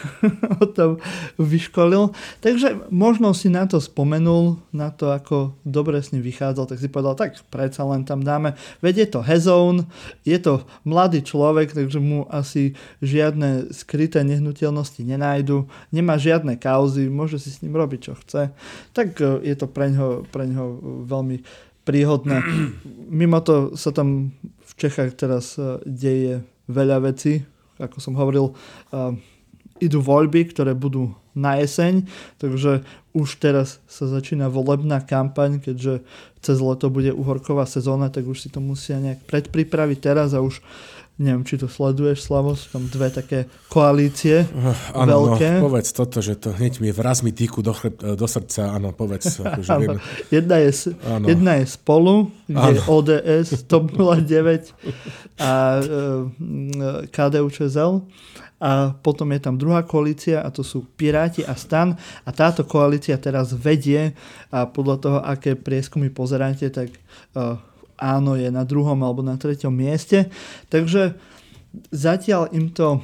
o 0.62 0.66
tom 0.66 0.98
vyškolil. 1.36 2.16
Takže 2.40 2.88
možno 2.88 3.36
si 3.36 3.52
na 3.52 3.68
to 3.68 3.78
spomenul, 3.84 4.64
na 4.72 4.88
to, 4.88 5.12
ako 5.12 5.54
dobre 5.62 6.00
s 6.00 6.16
ním 6.16 6.24
vychádzal, 6.24 6.66
tak 6.66 6.80
si 6.80 6.88
povedal, 6.88 7.14
tak 7.14 7.36
predsa 7.52 7.84
len 7.84 8.08
tam 8.08 8.24
dáme. 8.24 8.56
Veď 8.80 9.04
je 9.04 9.08
to 9.12 9.20
Hezón, 9.20 9.76
je 10.24 10.40
to 10.40 10.64
mladý 10.88 11.20
človek, 11.20 11.76
takže 11.76 12.00
mu 12.00 12.24
asi 12.32 12.72
žiadne 13.04 13.76
skryté 13.76 14.24
nehnuteľnosti 14.24 15.04
nenajdu, 15.04 15.68
nemá 15.92 16.16
žiadne 16.16 16.56
kauzy, 16.56 17.12
môže 17.12 17.36
si 17.36 17.52
s 17.52 17.60
ním 17.60 17.76
robiť, 17.76 18.00
čo 18.00 18.12
chce. 18.24 18.42
Tak 18.96 19.18
e, 19.20 19.42
je 19.46 19.54
to 19.58 19.66
pre 19.70 19.90
ňo, 19.90 20.28
pre 20.28 20.44
ňo 20.48 20.64
veľmi 21.06 21.42
príhodné. 21.84 22.40
Mimo 23.20 23.40
to 23.44 23.76
sa 23.76 23.90
tam 23.94 24.32
v 24.40 24.72
Čechách 24.78 25.14
teraz 25.16 25.56
e, 25.56 25.80
deje 25.86 26.44
veľa 26.68 27.04
vecí. 27.04 27.44
Ako 27.76 27.98
som 27.98 28.14
hovoril, 28.14 28.54
idú 29.82 29.98
voľby, 29.98 30.54
ktoré 30.54 30.78
budú 30.78 31.10
na 31.34 31.58
jeseň, 31.58 32.06
takže 32.38 32.86
už 33.10 33.42
teraz 33.42 33.82
sa 33.90 34.06
začína 34.06 34.46
volebná 34.46 35.02
kampaň, 35.02 35.58
keďže 35.58 36.06
cez 36.38 36.62
leto 36.62 36.90
bude 36.94 37.10
uhorková 37.10 37.66
sezóna, 37.66 38.06
tak 38.10 38.30
už 38.30 38.46
si 38.46 38.48
to 38.50 38.62
musia 38.62 39.02
nejak 39.02 39.26
predpripraviť 39.26 39.98
teraz 39.98 40.30
a 40.30 40.38
už 40.38 40.62
neviem, 41.14 41.46
či 41.46 41.54
to 41.54 41.70
sleduješ, 41.70 42.26
Slavo, 42.26 42.58
sú 42.58 42.74
tam 42.74 42.90
dve 42.90 43.06
také 43.14 43.38
koalície 43.70 44.42
uh, 44.42 44.74
áno, 44.98 45.30
veľké. 45.30 45.62
No, 45.62 45.70
povedz 45.70 45.94
toto, 45.94 46.18
že 46.18 46.34
to 46.34 46.50
hneď 46.50 46.82
mi 46.82 46.90
vraz 46.90 47.22
mi 47.22 47.30
týku 47.30 47.62
do, 47.62 47.70
chleb, 47.70 47.94
do 48.02 48.26
srdca, 48.26 48.74
áno, 48.74 48.90
povedz. 48.90 49.38
Akože 49.38 49.70
áno. 49.78 50.02
Jedna, 50.34 50.56
je, 50.58 50.70
áno. 51.06 51.26
jedna 51.30 51.52
je 51.62 51.66
spolu, 51.70 52.34
kde 52.50 52.58
áno. 52.58 52.74
je 52.74 52.80
ODS, 52.82 53.48
TOP 53.70 53.94
09 53.94 54.74
a 55.38 55.50
uh, 55.78 56.30
KDU 57.10 57.48
ČSL 57.50 58.02
a 58.64 58.96
potom 58.96 59.28
je 59.34 59.40
tam 59.44 59.60
druhá 59.60 59.82
koalícia 59.84 60.40
a 60.40 60.48
to 60.48 60.64
sú 60.64 60.88
Piráti 60.96 61.42
a 61.44 61.52
Stan 61.58 61.92
a 62.24 62.30
táto 62.30 62.64
koalícia 62.64 63.18
teraz 63.20 63.52
vedie 63.52 64.16
a 64.48 64.64
podľa 64.64 64.96
toho, 65.02 65.18
aké 65.20 65.58
prieskumy 65.58 66.08
pozeráte, 66.08 66.70
tak 66.70 66.88
uh, 67.34 67.58
áno 67.98 68.34
je 68.34 68.48
na 68.50 68.66
druhom 68.66 68.98
alebo 69.02 69.22
na 69.22 69.38
treťom 69.38 69.72
mieste. 69.72 70.30
Takže 70.68 71.14
zatiaľ 71.90 72.50
im 72.54 72.70
to, 72.70 73.02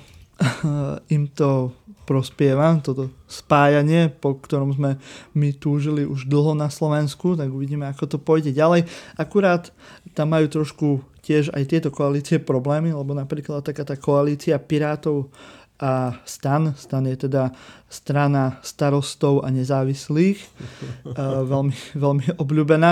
im 1.17 1.31
to 1.31 1.75
prospieva, 2.11 2.75
toto 2.83 3.07
spájanie, 3.31 4.11
po 4.11 4.35
ktorom 4.35 4.75
sme 4.75 4.99
my 5.39 5.55
túžili 5.55 6.03
už 6.03 6.27
dlho 6.27 6.59
na 6.59 6.67
Slovensku, 6.67 7.39
tak 7.39 7.47
uvidíme, 7.55 7.87
ako 7.87 8.05
to 8.11 8.19
pôjde 8.19 8.51
ďalej. 8.51 8.83
Akurát 9.15 9.71
tam 10.19 10.35
majú 10.35 10.51
trošku 10.51 11.07
tiež 11.23 11.55
aj 11.55 11.71
tieto 11.71 11.95
koalície 11.95 12.43
problémy, 12.43 12.91
lebo 12.91 13.15
napríklad 13.15 13.63
taká 13.63 13.87
tá 13.87 13.95
koalícia 13.95 14.59
Pirátov 14.59 15.31
a 15.81 16.13
stan. 16.29 16.77
Stan 16.77 17.09
je 17.09 17.17
teda 17.27 17.57
strana 17.89 18.61
starostov 18.61 19.43
a 19.43 19.49
nezávislých. 19.49 20.37
veľmi, 21.17 21.77
veľmi 22.05 22.25
obľúbená. 22.37 22.91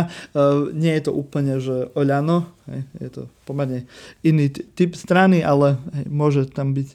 nie 0.73 0.93
je 0.97 1.03
to 1.05 1.13
úplne, 1.13 1.61
že 1.61 1.93
Oľano, 1.93 2.49
je 2.97 3.09
to 3.13 3.23
pomerne 3.45 3.85
iný 4.25 4.49
typ 4.49 4.97
strany, 4.97 5.45
ale 5.45 5.77
môže 6.09 6.49
tam 6.49 6.73
byť 6.73 6.89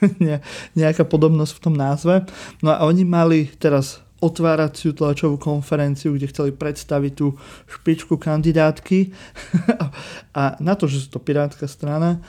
nejaká 0.80 1.08
podobnosť 1.08 1.52
v 1.56 1.62
tom 1.64 1.74
názve. 1.74 2.14
No 2.60 2.76
a 2.76 2.84
oni 2.84 3.08
mali 3.08 3.48
teraz 3.56 4.04
otváraciu 4.20 4.92
tlačovú 4.92 5.40
konferenciu, 5.40 6.12
kde 6.12 6.28
chceli 6.28 6.52
predstaviť 6.52 7.12
tú 7.16 7.40
špičku 7.72 8.20
kandidátky 8.20 9.16
a 10.38 10.60
na 10.60 10.76
to, 10.76 10.84
že 10.84 11.08
sú 11.08 11.16
to 11.16 11.20
pirátska 11.24 11.64
strana, 11.64 12.20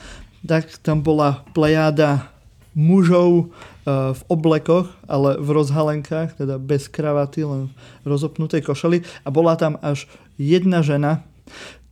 tak 0.42 0.72
tam 0.80 1.04
bola 1.04 1.44
plejáda 1.52 2.32
mužov 2.72 3.48
uh, 3.48 4.16
v 4.16 4.22
oblekoch, 4.32 4.88
ale 5.04 5.36
v 5.36 5.48
rozhalenkách, 5.52 6.40
teda 6.40 6.56
bez 6.56 6.88
kravaty, 6.88 7.44
len 7.44 7.68
v 8.02 8.06
rozopnutej 8.06 8.64
košeli. 8.64 9.04
A 9.24 9.28
bola 9.28 9.56
tam 9.60 9.76
až 9.84 10.08
jedna 10.40 10.80
žena, 10.80 11.24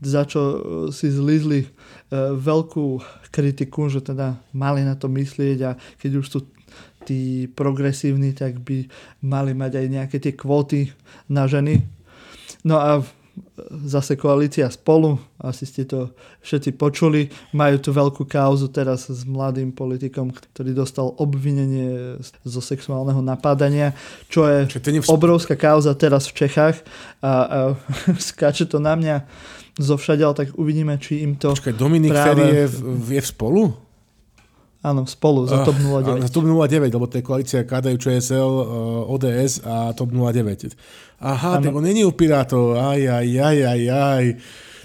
za 0.00 0.24
čo 0.24 0.40
eh, 0.40 0.56
si 0.96 1.12
zlízli 1.12 1.68
uh, 1.68 2.32
veľkú 2.32 3.04
kritiku, 3.28 3.92
že 3.92 4.00
teda 4.00 4.40
mali 4.56 4.82
na 4.82 4.96
to 4.96 5.06
myslieť 5.12 5.58
a 5.62 5.70
keď 6.00 6.10
už 6.24 6.26
sú 6.26 6.40
tí 7.04 7.48
progresívni, 7.48 8.36
tak 8.36 8.60
by 8.60 8.88
mali 9.24 9.52
mať 9.56 9.72
aj 9.80 9.86
nejaké 9.88 10.16
tie 10.20 10.32
kvóty 10.36 10.92
na 11.28 11.48
ženy. 11.48 11.84
No 12.64 12.76
a 12.76 13.00
zase 13.86 14.16
koalícia 14.16 14.66
spolu, 14.70 15.18
asi 15.38 15.64
ste 15.66 15.86
to 15.86 16.10
všetci 16.42 16.76
počuli, 16.76 17.30
majú 17.54 17.76
tu 17.78 17.90
veľkú 17.94 18.26
kauzu 18.26 18.68
teraz 18.72 19.08
s 19.08 19.22
mladým 19.24 19.70
politikom, 19.72 20.32
ktorý 20.32 20.74
dostal 20.74 21.12
obvinenie 21.16 22.18
zo 22.44 22.60
sexuálneho 22.60 23.20
napádania, 23.22 23.94
čo 24.26 24.48
je 24.48 24.66
obrovská 25.08 25.54
kauza 25.54 25.94
teraz 25.94 26.28
v 26.28 26.46
Čechách 26.46 26.76
a, 27.22 27.32
a 27.32 27.58
skáče 28.30 28.66
to 28.66 28.82
na 28.82 28.96
mňa 28.96 29.16
zo 29.80 29.96
všadiaľ, 29.96 30.36
tak 30.36 30.48
uvidíme, 30.60 30.98
či 31.00 31.24
im 31.24 31.38
to 31.40 31.56
Počkaj, 31.56 31.74
Dominik 31.78 32.12
práve... 32.12 32.36
Ferry 32.36 32.46
je 32.52 32.64
v, 32.68 32.76
je 33.16 33.22
v 33.22 33.28
spolu? 33.28 33.62
Áno, 34.80 35.04
spolu, 35.04 35.44
za 35.44 35.60
TOP 35.60 35.76
09. 35.76 36.24
Za 36.24 36.30
TOP 36.32 36.48
09, 36.48 36.88
lebo 36.88 37.04
to 37.04 37.20
je 37.20 37.24
koalícia 37.24 37.68
KDU, 37.68 38.00
ČSL, 38.00 38.50
ODS 39.12 39.60
a 39.60 39.92
TOP 39.92 40.08
09. 40.08 40.72
Aha, 41.20 41.60
ano. 41.60 41.64
tak 41.68 41.72
on 41.76 41.84
není 41.84 42.00
u 42.00 42.16
Pirátov, 42.16 42.80
aj, 42.80 43.00
aj, 43.04 43.28
aj, 43.28 43.56
aj, 43.60 43.80
aj. 43.92 44.24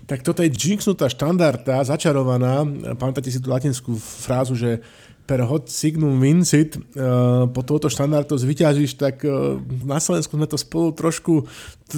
Tak 0.04 0.20
toto 0.20 0.44
je 0.44 0.52
jinxnutá 0.52 1.08
štandardá, 1.08 1.80
začarovaná. 1.88 2.68
Pamätáte 3.00 3.32
si 3.32 3.40
tú 3.40 3.48
latinskú 3.48 3.96
frázu, 3.96 4.60
že 4.60 4.84
per 5.26 5.42
hot 5.42 5.72
signum 5.74 6.22
vincit, 6.22 6.78
uh, 6.78 7.50
po 7.50 7.66
tohoto 7.66 7.90
štandardu 7.90 8.38
zvyťažíš, 8.38 9.00
tak 9.00 9.26
uh, 9.26 9.58
na 9.82 9.98
Slovensku 9.98 10.38
sme 10.38 10.46
to 10.46 10.60
spolu 10.60 10.94
trošku, 10.94 11.50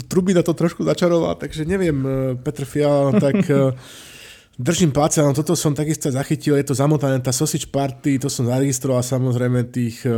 Trubina 0.07 0.39
to 0.39 0.55
trošku 0.55 0.87
začaroval, 0.87 1.35
takže 1.35 1.67
neviem, 1.67 1.97
uh, 2.07 2.11
Petr 2.39 2.63
Fiala, 2.63 3.19
tak 3.19 3.43
uh, 3.51 3.75
Držím 4.57 4.89
palce, 4.89 5.21
no 5.21 5.37
toto 5.37 5.53
som 5.53 5.77
takisto 5.77 6.09
zachytil, 6.09 6.57
je 6.57 6.65
to 6.65 6.73
zamotané, 6.73 7.21
tá 7.21 7.29
sausage 7.29 7.69
party, 7.69 8.17
to 8.17 8.25
som 8.25 8.49
zaregistroval 8.49 9.05
samozrejme 9.05 9.69
tých, 9.69 10.01
eh, 10.01 10.13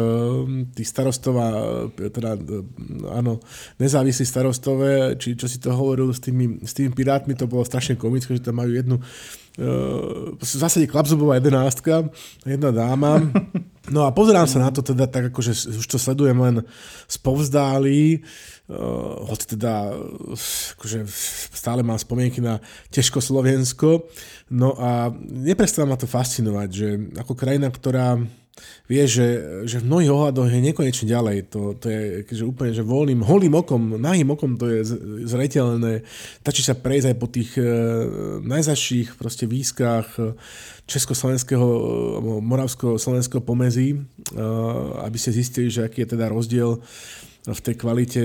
tých 0.72 0.88
starostov 0.88 1.36
a 1.36 1.48
eh, 2.00 2.08
teda, 2.08 2.40
eh, 2.40 2.64
áno, 3.20 3.44
nezávislí 3.84 4.24
starostové, 4.24 5.20
či 5.20 5.36
čo 5.36 5.44
si 5.44 5.60
to 5.60 5.76
hovoril 5.76 6.16
s 6.16 6.24
tými, 6.24 6.64
s 6.64 6.72
tými 6.72 6.96
pirátmi, 6.96 7.36
to 7.36 7.52
bolo 7.52 7.68
strašne 7.68 8.00
komické, 8.00 8.40
že 8.40 8.48
tam 8.48 8.64
majú 8.64 8.72
jednu 8.72 8.98
v 10.40 10.40
zásade 10.40 10.88
klapzubová 10.88 11.36
jedenástka, 11.36 12.08
jedna 12.48 12.72
dáma. 12.72 13.20
No 13.90 14.06
a 14.06 14.14
pozerám 14.14 14.46
sa 14.46 14.62
na 14.62 14.70
to 14.70 14.86
teda 14.86 15.10
tak, 15.10 15.34
akože 15.34 15.74
už 15.82 15.88
to 15.90 15.98
sledujem 15.98 16.38
len 16.38 16.62
spovzdáli, 17.10 18.22
uh, 18.22 18.59
hoci 19.26 19.58
teda 19.58 19.98
akože 20.78 21.10
stále 21.58 21.82
mám 21.82 21.98
spomienky 21.98 22.38
na 22.38 22.62
Slovensko. 22.94 24.06
No 24.54 24.78
a 24.78 25.10
neprestáva 25.26 25.90
ma 25.90 25.98
to 25.98 26.06
fascinovať, 26.06 26.70
že 26.70 26.88
ako 27.18 27.34
krajina, 27.34 27.74
ktorá 27.74 28.22
vie, 28.86 29.04
že, 29.08 29.28
že 29.66 29.80
v 29.80 29.88
mnohých 29.88 30.12
ohľadoch 30.12 30.50
je 30.52 30.60
nekonečne 30.60 31.08
ďalej. 31.08 31.38
To, 31.56 31.74
to 31.80 31.86
je 31.88 32.28
že 32.30 32.44
úplne 32.44 32.76
že 32.76 32.84
voľným, 32.84 33.24
holým 33.24 33.56
okom, 33.56 33.98
nahým 33.98 34.36
okom 34.36 34.60
to 34.60 34.68
je 34.68 34.80
zreteľné. 35.26 36.04
Tačí 36.44 36.62
sa 36.62 36.76
prejsť 36.76 37.08
aj 37.14 37.18
po 37.18 37.28
tých 37.32 37.56
e, 37.56 37.64
najzaších 38.44 39.16
proste 39.16 39.48
výskach 39.48 40.20
československého, 40.90 41.68
e, 41.68 41.82
moravsko-slovenského 42.44 43.42
pomezí, 43.46 43.96
e, 43.96 44.00
aby 45.06 45.18
ste 45.18 45.36
zistili, 45.36 45.72
že 45.72 45.86
aký 45.86 46.04
je 46.04 46.18
teda 46.18 46.28
rozdiel 46.28 46.82
v 47.48 47.62
tej 47.64 47.76
kvalite 47.80 48.22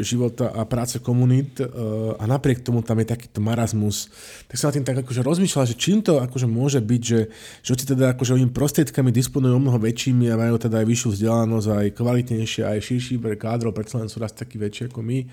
života 0.00 0.48
a 0.48 0.64
práce 0.64 0.96
komunít 0.96 1.60
e, 1.60 1.68
a 2.16 2.24
napriek 2.24 2.64
tomu 2.64 2.80
tam 2.80 2.96
je 3.04 3.12
takýto 3.12 3.44
marazmus. 3.44 4.08
Tak 4.48 4.56
som 4.56 4.72
na 4.72 4.76
tým 4.80 4.86
tak 4.88 5.04
akože 5.04 5.20
rozmýšľal, 5.20 5.68
že 5.68 5.76
čím 5.76 6.00
to 6.00 6.16
akože 6.24 6.48
môže 6.48 6.80
byť, 6.80 7.02
že, 7.04 7.20
že 7.60 7.70
oni 7.76 7.84
teda 7.84 8.16
akože 8.16 8.40
im 8.40 8.48
prostriedkami 8.48 9.12
disponujú 9.12 9.60
o 9.60 9.62
mnoho 9.62 9.76
väčšími 9.76 10.32
a 10.32 10.40
majú 10.40 10.56
teda 10.56 10.80
aj 10.80 10.86
vyššiu 10.88 11.08
vzdelanosť, 11.12 11.68
aj 11.68 11.88
kvalitnejšie, 11.92 12.62
aj 12.64 12.78
širší 12.80 13.14
pre 13.20 13.36
kádrov, 13.36 13.76
predsa 13.76 14.00
len 14.00 14.08
sú 14.08 14.16
raz 14.16 14.32
takí 14.32 14.56
väčší 14.56 14.88
ako 14.88 15.04
my. 15.04 15.28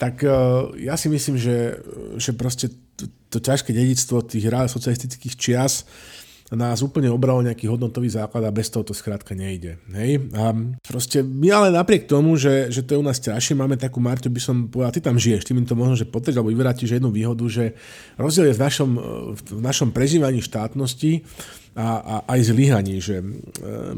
Tak 0.00 0.24
e, 0.24 0.28
ja 0.88 0.96
si 0.96 1.12
myslím, 1.12 1.36
že, 1.36 1.78
že 2.16 2.32
proste 2.32 2.72
to, 2.96 3.04
to 3.28 3.38
ťažké 3.44 3.76
dedictvo 3.76 4.24
tých 4.24 4.48
socialistických 4.48 5.34
čias 5.36 5.84
nás 6.52 6.84
úplne 6.84 7.08
obral 7.08 7.40
nejaký 7.40 7.64
hodnotový 7.72 8.12
základ 8.12 8.44
a 8.44 8.52
bez 8.52 8.68
toho 8.68 8.84
to 8.84 8.92
skrátka 8.92 9.32
nejde. 9.32 9.80
Hej? 9.96 10.28
A 10.36 10.52
proste 10.84 11.24
my 11.24 11.48
ale 11.48 11.68
napriek 11.72 12.04
tomu, 12.04 12.36
že, 12.36 12.68
že 12.68 12.84
to 12.84 12.94
je 12.94 13.00
u 13.00 13.06
nás 13.06 13.16
ťažšie, 13.16 13.56
máme 13.56 13.80
takú 13.80 13.96
Marťu, 14.04 14.28
by 14.28 14.42
som 14.44 14.56
povedal, 14.68 14.92
ty 14.92 15.00
tam 15.00 15.16
žiješ, 15.16 15.48
ty 15.48 15.56
mi 15.56 15.64
to 15.64 15.72
možno, 15.72 15.96
že 15.96 16.04
potrieť, 16.04 16.36
alebo 16.36 16.52
vyvrátiš 16.52 17.00
jednu 17.00 17.08
výhodu, 17.08 17.44
že 17.48 17.72
rozdiel 18.20 18.52
je 18.52 18.56
v 18.56 18.60
našom, 18.60 18.90
v 19.40 19.60
našom 19.64 19.88
prežívaní 19.88 20.44
štátnosti, 20.44 21.24
a, 21.74 21.88
a 21.98 22.14
aj 22.38 22.54
zlyhaní, 22.54 23.02
že 23.02 23.18
e, 23.18 23.24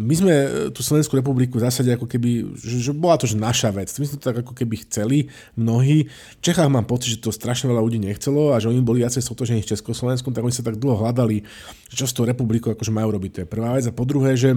my 0.01 0.15
sme 0.17 0.35
tú 0.73 0.81
Slovenskú 0.81 1.21
republiku 1.21 1.61
v 1.61 1.69
zásade 1.69 1.93
ako 1.93 2.09
keby, 2.09 2.57
že, 2.57 2.89
že 2.89 2.93
bola 2.97 3.21
to 3.21 3.29
že 3.29 3.37
naša 3.37 3.69
vec. 3.69 3.93
My 4.01 4.09
sme 4.09 4.17
to 4.17 4.25
tak 4.33 4.41
ako 4.41 4.57
keby 4.57 4.81
chceli 4.89 5.29
mnohí. 5.61 6.09
V 6.09 6.43
Čechách 6.43 6.73
mám 6.73 6.89
pocit, 6.89 7.21
že 7.21 7.23
to 7.23 7.29
strašne 7.29 7.69
veľa 7.69 7.85
ľudí 7.85 8.01
nechcelo 8.01 8.57
a 8.57 8.61
že 8.61 8.73
oni 8.73 8.81
boli 8.81 9.05
viacej 9.05 9.21
stotožení 9.21 9.61
v 9.61 9.77
Československom, 9.77 10.33
tak 10.33 10.49
oni 10.49 10.57
sa 10.57 10.65
tak 10.65 10.81
dlho 10.81 11.05
hľadali, 11.05 11.45
čo 11.93 12.09
s 12.09 12.17
tou 12.17 12.25
republikou 12.25 12.73
akože 12.73 12.93
majú 12.97 13.13
robiť. 13.13 13.31
To 13.31 13.41
je 13.45 13.49
prvá 13.49 13.77
vec. 13.77 13.85
A 13.85 13.93
po 13.93 14.09
druhé, 14.09 14.41
že 14.41 14.57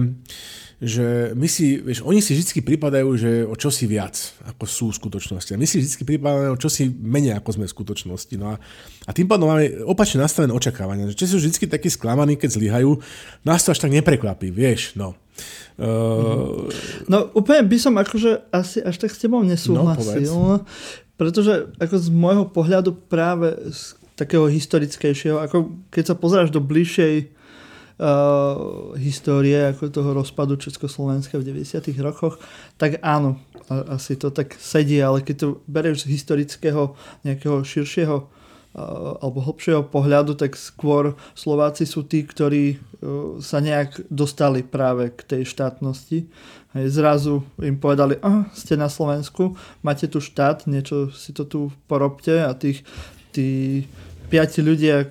že 0.80 1.36
my 1.36 1.44
si, 1.44 1.76
vieš, 1.76 2.00
oni 2.00 2.24
si 2.24 2.32
vždy 2.32 2.64
pripadajú, 2.64 3.08
že 3.12 3.44
o 3.44 3.52
čosi 3.52 3.84
viac, 3.84 4.16
ako 4.48 4.64
sú 4.64 4.86
v 4.88 4.96
skutočnosti. 4.96 5.52
A 5.52 5.60
my 5.60 5.68
si 5.68 5.76
vždy 5.76 6.08
pripadajú 6.08 6.56
o 6.56 6.60
čosi 6.60 6.88
menej, 6.88 7.36
ako 7.36 7.60
sme 7.60 7.64
v 7.68 7.74
skutočnosti. 7.76 8.34
No 8.40 8.56
a, 8.56 8.64
a 9.04 9.10
tým 9.12 9.28
pádom 9.28 9.52
máme 9.52 9.84
opačne 9.84 10.24
nastavené 10.24 10.56
očakávania. 10.56 11.12
Že 11.12 11.36
sú 11.36 11.36
vždy 11.36 11.68
takí 11.68 11.92
sklamaní, 11.92 12.40
keď 12.40 12.56
zlyhajú, 12.56 12.96
nás 13.44 13.64
to 13.64 13.72
až 13.72 13.80
tak 13.80 13.92
neprekvapí, 13.92 14.52
vieš, 14.52 14.94
no. 14.94 15.16
Uh... 15.80 16.68
No 17.08 17.32
úplne 17.32 17.64
by 17.64 17.76
som 17.80 17.96
akože 17.96 18.52
asi 18.52 18.84
až 18.84 19.00
tak 19.00 19.10
s 19.12 19.20
tebou 19.20 19.40
nesúhlasil, 19.40 20.28
no, 20.28 20.68
pretože 21.16 21.72
ako 21.80 21.96
z 21.96 22.08
môjho 22.12 22.44
pohľadu 22.52 22.92
práve 23.08 23.56
z 23.72 23.96
takého 24.20 24.44
historickejšieho, 24.44 25.40
ako 25.40 25.72
keď 25.88 26.12
sa 26.12 26.16
pozráš 26.16 26.52
do 26.52 26.60
bližšej 26.60 27.32
uh, 27.96 28.92
histórie 29.00 29.72
ako 29.72 29.88
toho 29.88 30.12
rozpadu 30.12 30.60
Československa 30.60 31.40
v 31.40 31.64
90. 31.64 31.80
rokoch, 32.04 32.36
tak 32.76 33.00
áno, 33.00 33.40
asi 33.68 34.20
to 34.20 34.28
tak 34.28 34.52
sedí, 34.60 35.00
ale 35.00 35.24
keď 35.24 35.36
to 35.40 35.48
bereš 35.64 36.04
z 36.04 36.20
historického 36.20 36.92
nejakého 37.24 37.64
širšieho 37.64 38.39
alebo 38.70 39.42
hlbšieho 39.42 39.90
pohľadu, 39.90 40.38
tak 40.38 40.54
skôr 40.54 41.18
Slováci 41.34 41.82
sú 41.90 42.06
tí, 42.06 42.22
ktorí 42.22 42.78
uh, 42.78 43.42
sa 43.42 43.58
nejak 43.58 44.06
dostali 44.06 44.62
práve 44.62 45.10
k 45.10 45.20
tej 45.26 45.42
štátnosti. 45.42 46.30
Hej, 46.78 46.86
zrazu 46.94 47.42
im 47.58 47.82
povedali, 47.82 48.14
ah, 48.22 48.46
ste 48.54 48.78
na 48.78 48.86
Slovensku, 48.86 49.58
máte 49.82 50.06
tu 50.06 50.22
štát, 50.22 50.70
niečo 50.70 51.10
si 51.10 51.34
to 51.34 51.42
tu 51.42 51.74
porobte 51.90 52.30
a 52.30 52.54
tých, 52.54 52.86
tí 53.34 53.82
piati 54.30 54.62
ľudia 54.62 55.02
e, 55.02 55.06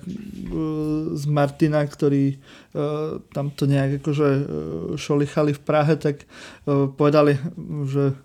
z 1.12 1.24
Martina, 1.28 1.84
ktorí 1.84 2.40
tam 3.36 3.52
to 3.52 3.68
nejak 3.68 4.00
akože 4.00 4.28
šolichali 4.96 5.52
v 5.52 5.60
Prahe, 5.60 5.98
tak 6.00 6.24
povedali, 6.96 7.36
že 7.84 8.16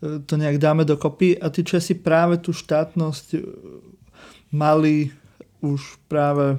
to 0.00 0.34
nejak 0.34 0.56
dáme 0.58 0.88
dokopy 0.88 1.36
a 1.36 1.52
tí 1.52 1.62
Česi 1.62 1.94
práve 1.94 2.40
tú 2.40 2.50
štátnosť 2.50 3.26
mali 4.50 5.10
už 5.62 5.98
práve 6.10 6.58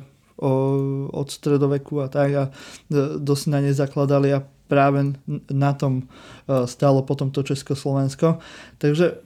od 1.11 1.27
stredoveku 1.29 2.01
a 2.01 2.07
tak 2.09 2.29
a 2.33 2.43
dosť 3.21 3.45
na 3.51 3.59
ne 3.61 3.71
zakladali 3.75 4.33
a 4.33 4.41
práve 4.65 5.13
na 5.51 5.71
tom 5.77 6.09
stálo 6.65 7.05
potom 7.05 7.29
to 7.29 7.45
Československo. 7.45 8.41
Takže 8.81 9.21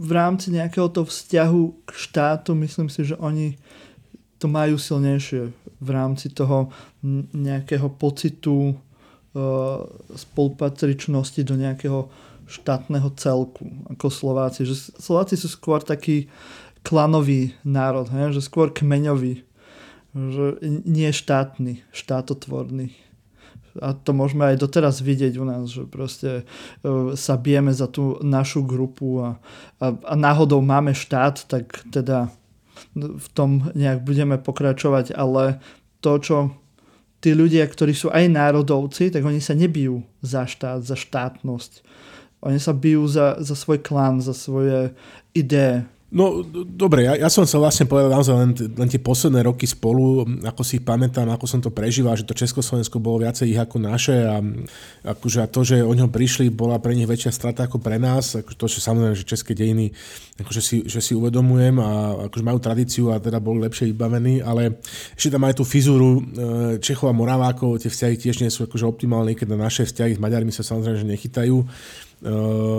v 0.00 0.10
rámci 0.14 0.54
nejakého 0.54 0.88
toho 0.88 1.10
vzťahu 1.10 1.62
k 1.84 1.90
štátu, 1.92 2.54
myslím 2.54 2.86
si, 2.86 3.02
že 3.02 3.18
oni 3.18 3.58
to 4.38 4.48
majú 4.48 4.78
silnejšie 4.78 5.52
v 5.80 5.88
rámci 5.90 6.32
toho 6.32 6.72
nejakého 7.34 7.92
pocitu 7.92 8.72
uh, 8.72 9.84
spolupatričnosti 10.16 11.40
do 11.44 11.54
nejakého 11.60 12.08
štátneho 12.48 13.12
celku, 13.20 13.68
ako 13.92 14.06
Slováci. 14.08 14.64
Že 14.64 14.96
Slováci 14.96 15.36
sú 15.36 15.48
skôr 15.52 15.84
taký 15.84 16.32
klanový 16.82 17.54
národ, 17.62 18.08
he? 18.08 18.32
že 18.32 18.44
skôr 18.44 18.72
kmeňový, 18.72 19.44
že 20.14 20.44
nie 20.64 21.10
štátny, 21.12 21.84
štátotvorný 21.92 22.96
a 23.78 23.94
to 23.94 24.10
môžeme 24.10 24.50
aj 24.50 24.66
doteraz 24.66 24.98
vidieť 24.98 25.38
u 25.38 25.44
nás, 25.46 25.70
že 25.70 25.86
proste 25.86 26.42
e, 26.82 27.14
sa 27.14 27.38
bijeme 27.38 27.70
za 27.70 27.86
tú 27.86 28.18
našu 28.18 28.66
grupu 28.66 29.22
a, 29.22 29.28
a, 29.78 29.94
a 29.94 30.14
náhodou 30.18 30.58
máme 30.58 30.90
štát, 30.90 31.46
tak 31.46 31.86
teda 31.94 32.34
v 32.96 33.28
tom 33.36 33.70
nejak 33.76 34.02
budeme 34.02 34.40
pokračovať, 34.40 35.14
ale 35.14 35.62
to, 36.02 36.18
čo 36.18 36.36
tí 37.20 37.36
ľudia, 37.36 37.68
ktorí 37.68 37.92
sú 37.94 38.08
aj 38.10 38.26
národovci, 38.32 39.12
tak 39.12 39.22
oni 39.22 39.38
sa 39.38 39.54
nebijú 39.54 40.02
za 40.24 40.48
štát, 40.48 40.82
za 40.82 40.96
štátnosť. 40.96 41.84
Oni 42.40 42.56
sa 42.56 42.72
bijú 42.72 43.04
za, 43.04 43.36
za 43.36 43.52
svoj 43.52 43.84
klan, 43.84 44.24
za 44.24 44.32
svoje 44.32 44.96
ideje. 45.36 45.84
No 46.10 46.42
dobre, 46.66 47.06
ja, 47.06 47.14
ja 47.14 47.30
som 47.30 47.46
sa 47.46 47.62
vlastne 47.62 47.86
povedal 47.86 48.10
naozaj 48.10 48.34
len, 48.34 48.50
len 48.74 48.90
tie 48.90 48.98
posledné 48.98 49.46
roky 49.46 49.62
spolu, 49.62 50.26
ako 50.42 50.66
si 50.66 50.82
pamätám, 50.82 51.30
ako 51.30 51.46
som 51.46 51.62
to 51.62 51.70
prežíval, 51.70 52.18
že 52.18 52.26
to 52.26 52.34
Československo 52.34 52.98
bolo 52.98 53.22
viacej 53.22 53.46
ich 53.46 53.54
ako 53.54 53.78
naše 53.78 54.26
a, 54.26 54.42
akože, 55.06 55.38
a 55.38 55.46
to, 55.46 55.62
že 55.62 55.86
o 55.86 55.94
ňom 55.94 56.10
prišli, 56.10 56.50
bola 56.50 56.82
pre 56.82 56.98
nich 56.98 57.06
väčšia 57.06 57.30
strata 57.30 57.70
ako 57.70 57.78
pre 57.78 58.02
nás. 58.02 58.34
Akože 58.42 58.58
to, 58.58 58.66
že 58.66 58.82
samozrejme, 58.82 59.14
že 59.14 59.22
české 59.22 59.54
dejiny 59.54 59.94
akože 60.40 60.62
si, 60.64 60.76
že 60.88 60.98
si 61.04 61.12
uvedomujem 61.12 61.76
a 61.78 61.88
akože 62.26 62.44
majú 62.44 62.58
tradíciu 62.58 63.12
a 63.12 63.20
teda 63.20 63.38
boli 63.38 63.62
lepšie 63.68 63.92
vybavení, 63.92 64.40
ale 64.40 64.80
ešte 65.14 65.36
tam 65.36 65.44
aj 65.44 65.60
tú 65.60 65.64
fizúru 65.68 66.18
e, 66.18 66.20
Čechov 66.80 67.12
a 67.12 67.14
Moravákov, 67.14 67.78
tie 67.78 67.92
vzťahy 67.92 68.16
tiež 68.16 68.40
nie 68.40 68.50
sú 68.50 68.64
akože 68.64 68.88
optimálne, 68.88 69.36
keď 69.36 69.54
na 69.54 69.68
naše 69.68 69.84
vzťahy 69.84 70.16
s 70.16 70.22
Maďarmi 70.22 70.50
sa 70.50 70.64
samozrejme 70.64 70.96
že 70.96 71.06
nechytajú. 71.06 71.56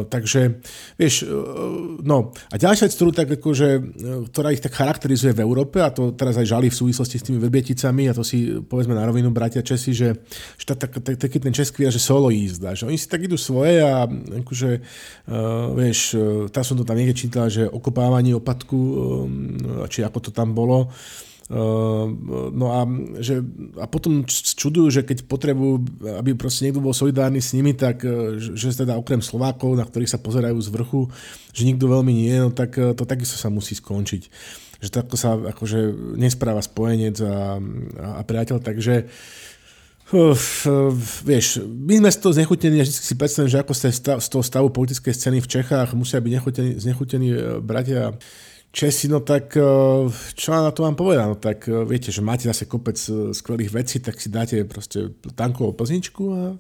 Takže, 0.06 0.62
vieš, 1.02 1.26
uh, 1.26 1.98
no 2.06 2.30
a 2.54 2.56
ďalšia 2.62 2.86
vec, 2.86 2.94
ktorú 2.94 3.10
tak 3.10 3.28
akože, 3.42 3.70
uh, 3.74 3.82
ktorá 4.30 4.54
ich 4.54 4.62
tak 4.62 4.78
charakterizuje 4.78 5.34
v 5.34 5.42
Európe 5.42 5.82
a 5.82 5.90
to 5.90 6.14
teraz 6.14 6.38
aj 6.38 6.46
žali 6.46 6.70
v 6.70 6.78
súvislosti 6.78 7.18
s 7.18 7.26
tými 7.26 7.42
verbieticami 7.42 8.06
a 8.06 8.14
to 8.14 8.22
si 8.22 8.54
povedzme 8.62 8.94
na 8.94 9.02
rovinu 9.02 9.34
bratia 9.34 9.66
Česi, 9.66 9.98
že, 9.98 10.14
že 10.62 10.78
tak, 10.78 10.94
tak, 11.02 11.18
taký 11.18 11.42
ten 11.42 11.58
český 11.58 11.90
že 11.90 11.98
solo 11.98 12.30
jízda, 12.30 12.78
že 12.78 12.86
oni 12.86 13.02
si 13.02 13.10
tak 13.10 13.26
idú 13.26 13.34
svoje 13.34 13.82
a 13.82 14.06
akože, 14.46 14.72
uh, 14.78 15.74
vieš, 15.74 16.14
uh, 16.14 16.46
tá 16.54 16.62
som 16.62 16.78
to 16.78 16.86
tam 16.86 17.02
niekde 17.02 17.18
čítal, 17.18 17.50
že 17.50 17.66
okopávanie 17.66 18.38
opadku, 18.38 18.78
um, 18.78 19.58
či 19.90 20.06
ako 20.06 20.30
to 20.30 20.30
tam 20.30 20.54
bolo, 20.54 20.86
uh, 20.86 21.31
no 21.52 22.66
a, 22.72 22.88
že, 23.20 23.44
a 23.76 23.84
potom 23.84 24.24
čudujú, 24.32 24.88
že 24.88 25.02
keď 25.04 25.28
potrebujú, 25.28 25.84
aby 26.24 26.32
proste 26.32 26.64
niekto 26.64 26.80
bol 26.80 26.96
solidárny 26.96 27.44
s 27.44 27.52
nimi, 27.52 27.76
tak 27.76 28.08
e, 28.08 28.40
že 28.40 28.72
teda 28.72 28.96
okrem 28.96 29.20
Slovákov, 29.20 29.76
na 29.76 29.84
ktorých 29.84 30.16
sa 30.16 30.22
pozerajú 30.22 30.56
z 30.64 30.70
vrchu, 30.72 31.12
že 31.52 31.68
nikto 31.68 31.92
veľmi 31.92 32.14
nie, 32.16 32.32
no 32.40 32.56
tak 32.56 32.80
e, 32.80 32.96
to 32.96 33.04
takisto 33.04 33.36
sa 33.36 33.52
musí 33.52 33.76
skončiť. 33.76 34.32
Že 34.80 34.90
takto 34.96 35.20
sa 35.20 35.36
akože 35.36 35.92
nespráva 36.16 36.64
spojenec 36.64 37.20
a, 37.20 37.60
a, 38.00 38.22
priateľ, 38.24 38.58
takže 38.64 39.12
Uf, 40.12 40.68
vieš, 41.24 41.64
my 41.64 42.04
sme 42.04 42.12
z 42.12 42.20
toho 42.20 42.36
znechutení 42.36 42.76
a 42.80 42.84
vždy 42.84 42.92
si 42.92 43.16
predstavím, 43.16 43.48
že 43.48 43.64
ako 43.64 43.72
z 44.20 44.28
toho 44.28 44.44
stavu 44.44 44.68
politickej 44.68 45.16
scény 45.16 45.40
v 45.40 45.48
Čechách 45.48 45.96
musia 45.96 46.20
byť 46.20 46.84
znechutení 46.84 47.32
e, 47.32 47.40
bratia 47.64 48.12
Česi, 48.72 49.12
no 49.12 49.20
tak 49.20 49.52
eh, 49.60 49.64
čo 50.32 50.48
na 50.56 50.72
to 50.72 50.88
vám 50.88 50.96
povedať? 50.96 51.28
No 51.28 51.36
tak 51.36 51.68
eh, 51.68 51.84
viete, 51.84 52.08
že 52.08 52.24
máte 52.24 52.48
zase 52.48 52.72
kopec 52.72 52.96
eh, 52.96 53.36
skvelých 53.36 53.68
vecí, 53.68 54.00
tak 54.00 54.16
si 54.16 54.32
dáte 54.32 54.64
proste 54.64 55.12
tankovú 55.36 55.76
plzničku 55.76 56.24
a 56.32 56.56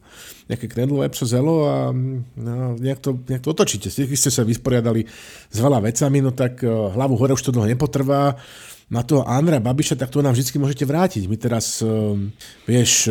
nejaké 0.51 0.67
knedlové 0.67 1.07
zelo 1.23 1.71
a 1.71 1.95
no, 2.35 2.75
nejak, 2.75 2.99
to, 2.99 3.15
nejak 3.15 3.47
to 3.47 3.55
otočíte. 3.55 3.87
Keď 3.87 4.19
ste 4.19 4.27
sa 4.27 4.43
vysporiadali 4.43 5.07
s 5.47 5.57
veľa 5.63 5.79
vecami, 5.87 6.19
no 6.19 6.35
tak 6.35 6.59
hlavu 6.67 7.15
hore 7.15 7.31
už 7.31 7.47
to 7.47 7.55
dlho 7.55 7.71
nepotrvá. 7.71 8.35
Na 8.91 9.07
toho 9.07 9.23
Andra 9.23 9.63
Babiša, 9.63 9.95
tak 9.95 10.11
to 10.11 10.19
nám 10.19 10.35
vždy 10.35 10.51
môžete 10.59 10.83
vrátiť. 10.83 11.23
My 11.31 11.39
teraz, 11.39 11.79
vieš, 12.67 13.07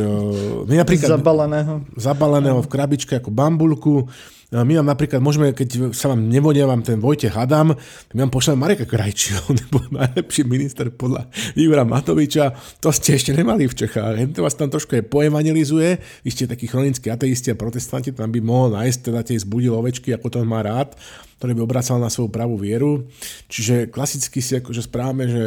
my 0.69 0.77
napríklad... 0.77 1.17
Zabaleného. 1.17 1.89
Zabaleného 1.97 2.61
v 2.61 2.69
krabičke 2.69 3.17
ako 3.17 3.33
bambulku 3.33 4.05
my 4.51 4.83
vám 4.83 4.89
napríklad 4.91 5.23
môžeme, 5.23 5.55
keď 5.55 5.95
sa 5.95 6.11
vám 6.11 6.27
nevodia 6.27 6.67
vám 6.67 6.83
ten 6.83 6.99
Vojte 6.99 7.31
Hadam, 7.31 7.71
tak 7.79 8.13
my 8.19 8.27
vám 8.27 8.35
pošleme 8.35 8.59
Mareka 8.59 8.83
Krajčího, 8.83 9.47
nebo 9.63 9.79
najlepší 9.95 10.43
minister 10.43 10.91
podľa 10.91 11.31
Igora 11.55 11.87
Matoviča. 11.87 12.59
To 12.83 12.91
ste 12.91 13.15
ešte 13.15 13.31
nemali 13.31 13.71
v 13.71 13.79
Čechách. 13.79 14.19
To 14.35 14.43
vás 14.43 14.59
tam 14.59 14.67
trošku 14.67 14.99
je 14.99 15.07
poevangelizuje. 15.07 16.03
Vy 16.27 16.31
ste 16.35 16.51
takí 16.51 16.67
chronickí 16.67 17.15
ateisti 17.15 17.55
a 17.55 17.57
protestanti, 17.59 18.11
tam 18.11 18.35
by 18.35 18.43
mohol 18.43 18.75
nájsť 18.75 18.99
teda 19.07 19.21
tie 19.23 19.39
zbudil 19.39 19.71
ovečky, 19.79 20.11
ako 20.19 20.27
to 20.27 20.39
má 20.43 20.67
rád 20.67 20.99
ktorý 21.41 21.57
by 21.57 21.65
obracal 21.65 21.97
na 21.97 22.13
svoju 22.13 22.29
pravú 22.29 22.61
vieru. 22.61 23.09
Čiže 23.49 23.89
klasicky 23.89 24.45
si 24.45 24.61
akože 24.61 24.85
správame, 24.85 25.25
že, 25.25 25.45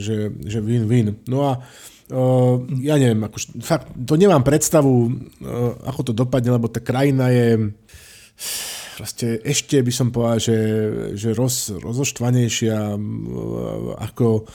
že, 0.00 0.16
že 0.40 0.58
win-win. 0.64 1.20
No 1.28 1.52
a 1.52 1.60
Uh, 2.04 2.60
ja 2.84 3.00
neviem, 3.00 3.16
ako, 3.24 3.64
fakt, 3.64 3.88
to 3.96 4.20
nemám 4.20 4.44
predstavu, 4.44 5.08
uh, 5.08 5.72
ako 5.88 6.00
to 6.04 6.12
dopadne, 6.12 6.52
lebo 6.52 6.68
tá 6.68 6.76
krajina 6.76 7.32
je 7.32 7.72
proste 8.94 9.42
ešte 9.42 9.82
by 9.82 9.92
som 9.92 10.08
povedal, 10.14 10.38
že, 10.38 10.58
že 11.18 11.30
roz, 11.34 11.74
rozoštvanejšia 11.74 12.94
ako, 13.98 14.46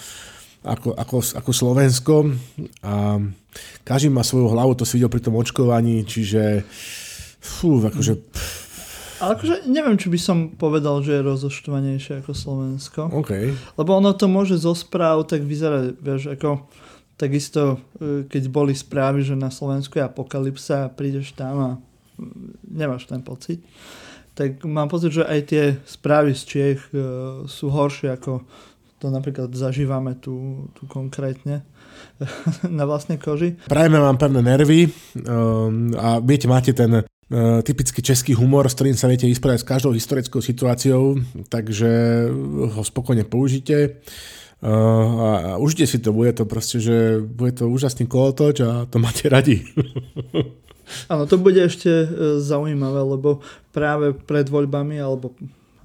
ako, 0.63 0.89
ako, 0.95 1.17
ako 1.35 1.51
Slovensko 1.51 2.15
a 2.83 3.19
každý 3.83 4.09
má 4.11 4.23
svoju 4.23 4.47
hlavu, 4.51 4.79
to 4.79 4.87
si 4.87 4.99
videl 4.99 5.11
pri 5.11 5.23
tom 5.23 5.35
očkovaní, 5.35 6.07
čiže 6.07 6.63
fú, 7.39 7.83
akože 7.83 8.13
ale 9.19 9.35
akože 9.35 9.67
neviem, 9.67 9.99
či 9.99 10.07
by 10.07 10.15
som 10.15 10.37
povedal, 10.55 11.03
že 11.03 11.19
je 11.19 11.27
rozoštvanejšie 11.27 12.23
ako 12.23 12.31
Slovensko. 12.31 13.01
Okay. 13.19 13.51
Lebo 13.75 13.99
ono 13.99 14.15
to 14.15 14.31
môže 14.31 14.55
zo 14.63 14.71
správ 14.71 15.27
tak 15.27 15.43
vyzerať, 15.43 15.99
vieš, 15.99 16.31
ako 16.39 16.63
takisto, 17.19 17.83
e, 17.99 18.23
keď 18.31 18.43
boli 18.47 18.71
správy, 18.71 19.27
že 19.27 19.35
na 19.35 19.51
Slovensku 19.51 19.99
je 19.99 20.07
apokalypsa 20.07 20.87
a 20.87 20.91
prídeš 20.91 21.35
tam 21.35 21.55
a 21.59 21.69
nemáš 22.65 23.05
ten 23.05 23.21
pocit, 23.21 23.63
tak 24.33 24.63
mám 24.63 24.87
pocit, 24.87 25.11
že 25.11 25.27
aj 25.27 25.39
tie 25.51 25.63
správy 25.83 26.31
z 26.31 26.41
Čiech 26.47 26.81
e, 26.89 27.03
sú 27.43 27.67
horšie, 27.67 28.15
ako 28.15 28.39
to 28.99 29.07
napríklad 29.07 29.51
zažívame 29.55 30.19
tu, 30.19 30.67
tu 30.75 30.83
konkrétne 30.87 31.63
na 32.79 32.83
vlastnej 32.83 33.19
koži. 33.19 33.55
Prajeme 33.67 33.99
vám 33.99 34.19
pevné 34.19 34.43
nervy 34.43 34.87
um, 34.87 35.91
a 35.95 36.19
viete, 36.19 36.51
máte 36.51 36.75
ten 36.75 37.03
uh, 37.03 37.03
typický 37.63 38.03
český 38.03 38.35
humor, 38.35 38.67
s 38.67 38.75
ktorým 38.75 38.99
sa 38.99 39.07
viete 39.07 39.27
vysporiadať 39.27 39.63
s 39.63 39.69
každou 39.71 39.91
historickou 39.95 40.43
situáciou, 40.43 41.19
takže 41.47 41.91
ho 42.75 42.81
spokojne 42.83 43.23
použite. 43.23 44.03
Uh, 44.59 45.55
a 45.55 45.55
užite 45.55 45.87
si 45.87 46.03
to, 46.03 46.11
bude 46.11 46.35
to 46.35 46.43
proste, 46.43 46.83
že 46.83 47.23
bude 47.23 47.55
to 47.55 47.71
úžasný 47.71 48.11
kolotoč 48.11 48.59
a 48.67 48.83
to 48.91 48.99
máte 48.99 49.31
radi. 49.31 49.63
Áno, 51.07 51.29
to 51.29 51.37
bude 51.37 51.61
ešte 51.61 51.89
e, 51.89 52.07
zaujímavé, 52.41 53.01
lebo 53.01 53.41
práve 53.73 54.13
pred 54.13 54.49
voľbami 54.49 54.97
alebo 54.97 55.33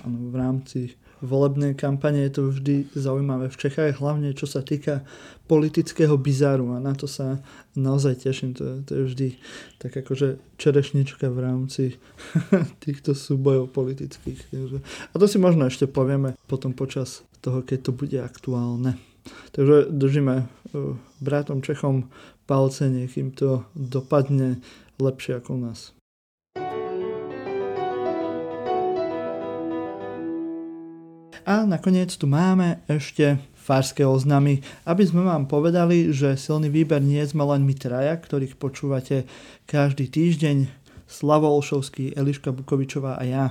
áno, 0.04 0.18
v 0.32 0.34
rámci 0.36 0.80
volebnej 1.24 1.72
kampane 1.72 2.28
je 2.28 2.32
to 2.36 2.42
vždy 2.52 2.76
zaujímavé 2.92 3.48
v 3.48 3.56
Čechách, 3.56 3.96
hlavne 3.96 4.36
čo 4.36 4.44
sa 4.44 4.60
týka 4.60 5.00
politického 5.48 6.16
bizáru 6.20 6.76
a 6.76 6.78
na 6.80 6.92
to 6.92 7.08
sa 7.08 7.40
naozaj 7.72 8.28
teším. 8.28 8.52
To, 8.56 8.84
to 8.84 8.92
je 8.92 9.02
vždy 9.08 9.28
tak 9.80 9.96
akože 9.96 10.36
čerešnička 10.60 11.28
v 11.32 11.38
rámci 11.40 11.84
týchto 12.84 13.16
súbojov 13.16 13.72
politických. 13.72 14.40
A 14.84 15.14
to 15.16 15.24
si 15.24 15.40
možno 15.40 15.64
ešte 15.68 15.88
povieme 15.88 16.36
potom 16.44 16.76
počas 16.76 17.24
toho, 17.40 17.64
keď 17.64 17.78
to 17.88 17.92
bude 17.96 18.18
aktuálne. 18.20 19.00
Takže 19.56 19.88
držíme 19.88 20.34
uh, 20.36 20.46
bratom 21.24 21.64
Čechom 21.64 22.12
palce, 22.44 22.92
nech 22.92 23.16
im 23.16 23.32
to 23.32 23.64
dopadne 23.72 24.60
lepšie 24.98 25.38
ako 25.38 25.50
u 25.56 25.60
nás. 25.70 25.94
A 31.44 31.68
nakoniec 31.68 32.08
tu 32.16 32.24
máme 32.24 32.80
ešte 32.88 33.36
farské 33.52 34.08
oznamy, 34.08 34.64
aby 34.88 35.04
sme 35.04 35.28
vám 35.28 35.44
povedali, 35.44 36.08
že 36.08 36.40
silný 36.40 36.72
výber 36.72 37.04
nie 37.04 37.20
sme 37.20 37.44
len 37.44 37.68
my 37.68 37.76
traja, 37.76 38.16
ktorých 38.16 38.56
počúvate 38.56 39.28
každý 39.68 40.08
týždeň. 40.08 40.84
Slavo 41.04 41.52
Olšovský, 41.52 42.16
Eliška 42.16 42.48
Bukovičová 42.48 43.20
a 43.20 43.24
ja, 43.28 43.44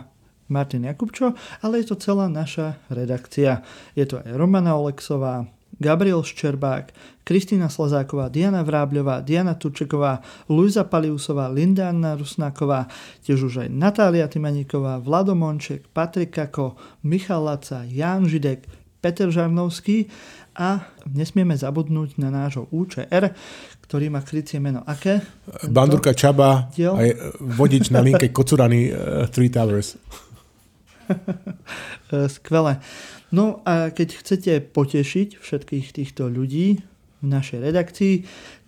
Martin 0.49 0.89
Jakubčo, 0.89 1.37
ale 1.61 1.85
je 1.85 1.93
to 1.93 2.01
celá 2.01 2.25
naša 2.25 2.81
redakcia. 2.89 3.61
Je 3.93 4.09
to 4.09 4.25
aj 4.25 4.41
Romana 4.41 4.73
Oleksová, 4.73 5.45
Gabriel 5.83 6.23
Ščerbák, 6.23 6.95
Kristýna 7.27 7.67
Slazáková, 7.67 8.31
Diana 8.31 8.63
Vrábľová, 8.63 9.19
Diana 9.19 9.59
Turčeková, 9.59 10.23
Luisa 10.47 10.87
Paliusová, 10.87 11.51
Linda 11.51 11.91
Anna 11.91 12.15
Rusnáková, 12.15 12.87
tiež 13.27 13.51
už 13.51 13.67
aj 13.67 13.69
Natália 13.71 14.31
Timaníková, 14.31 15.03
Vlado 15.03 15.35
Monček, 15.35 15.91
Patrik 15.91 16.31
Kako, 16.31 16.79
Michal 17.03 17.43
Laca, 17.43 17.83
Ján 17.83 18.31
Židek, 18.31 18.63
Peter 19.03 19.27
Žarnovský 19.27 20.07
a 20.55 20.87
nesmieme 21.11 21.59
zabudnúť 21.59 22.15
na 22.23 22.31
nášho 22.31 22.71
UČR, 22.71 23.35
ktorý 23.83 24.07
má 24.07 24.23
krycie 24.23 24.63
meno 24.63 24.79
aké? 24.87 25.19
Bandurka 25.67 26.15
Čaba, 26.15 26.71
aj 26.71 27.09
vodič 27.43 27.91
na 27.91 27.99
linke 27.99 28.31
Kocurany 28.31 28.87
uh, 28.87 29.27
Three 29.27 29.51
Towers. 29.51 29.99
Skvelé. 32.35 32.79
No 33.33 33.65
a 33.65 33.89
keď 33.89 34.09
chcete 34.21 34.53
potešiť 34.73 35.41
všetkých 35.41 35.87
týchto 35.91 36.29
ľudí 36.29 36.81
v 37.23 37.25
našej 37.25 37.59
redakcii, 37.63 38.15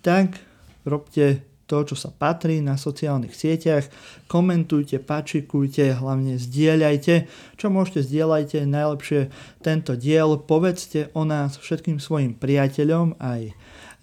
tak 0.02 0.40
robte 0.82 1.46
to, 1.66 1.82
čo 1.82 1.98
sa 1.98 2.14
patrí 2.14 2.62
na 2.62 2.78
sociálnych 2.78 3.34
sieťach. 3.34 3.90
Komentujte, 4.30 5.02
pačikujte, 5.02 5.98
hlavne 5.98 6.38
zdieľajte. 6.38 7.26
Čo 7.58 7.66
môžete, 7.74 8.06
zdieľajte. 8.06 8.62
Najlepšie 8.64 9.20
tento 9.66 9.98
diel 9.98 10.38
povedzte 10.38 11.10
o 11.12 11.26
nás 11.26 11.58
všetkým 11.58 11.98
svojim 11.98 12.38
priateľom 12.38 13.18
aj 13.18 13.50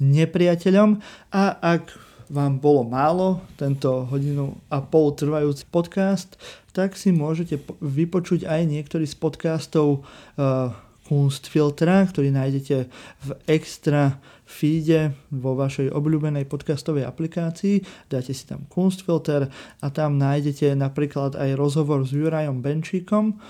nepriateľom. 0.03 0.99
A 1.31 1.43
ak 1.55 1.87
vám 2.29 2.59
bolo 2.59 2.87
málo 2.87 3.43
tento 3.55 4.07
hodinu 4.07 4.55
a 4.69 4.79
pol 4.79 5.15
trvajúci 5.15 5.67
podcast, 5.67 6.39
tak 6.73 6.97
si 6.97 7.13
môžete 7.13 7.61
vypočuť 7.81 8.49
aj 8.49 8.61
niektorý 8.65 9.05
z 9.05 9.15
podcastov 9.17 10.01
uh, 10.39 10.73
Kunstfiltra, 11.03 12.07
ktorý 12.07 12.31
nájdete 12.31 12.87
v 13.27 13.29
extra 13.51 14.17
feede 14.53 15.17
vo 15.33 15.57
vašej 15.57 15.89
obľúbenej 15.89 16.45
podcastovej 16.45 17.09
aplikácii, 17.09 17.81
dáte 18.05 18.37
si 18.37 18.45
tam 18.45 18.69
Kunstfilter 18.69 19.49
a 19.81 19.87
tam 19.89 20.21
nájdete 20.21 20.77
napríklad 20.77 21.33
aj 21.33 21.57
rozhovor 21.57 22.05
s 22.05 22.13
Jurajom 22.13 22.61
Benčíkom 22.61 23.41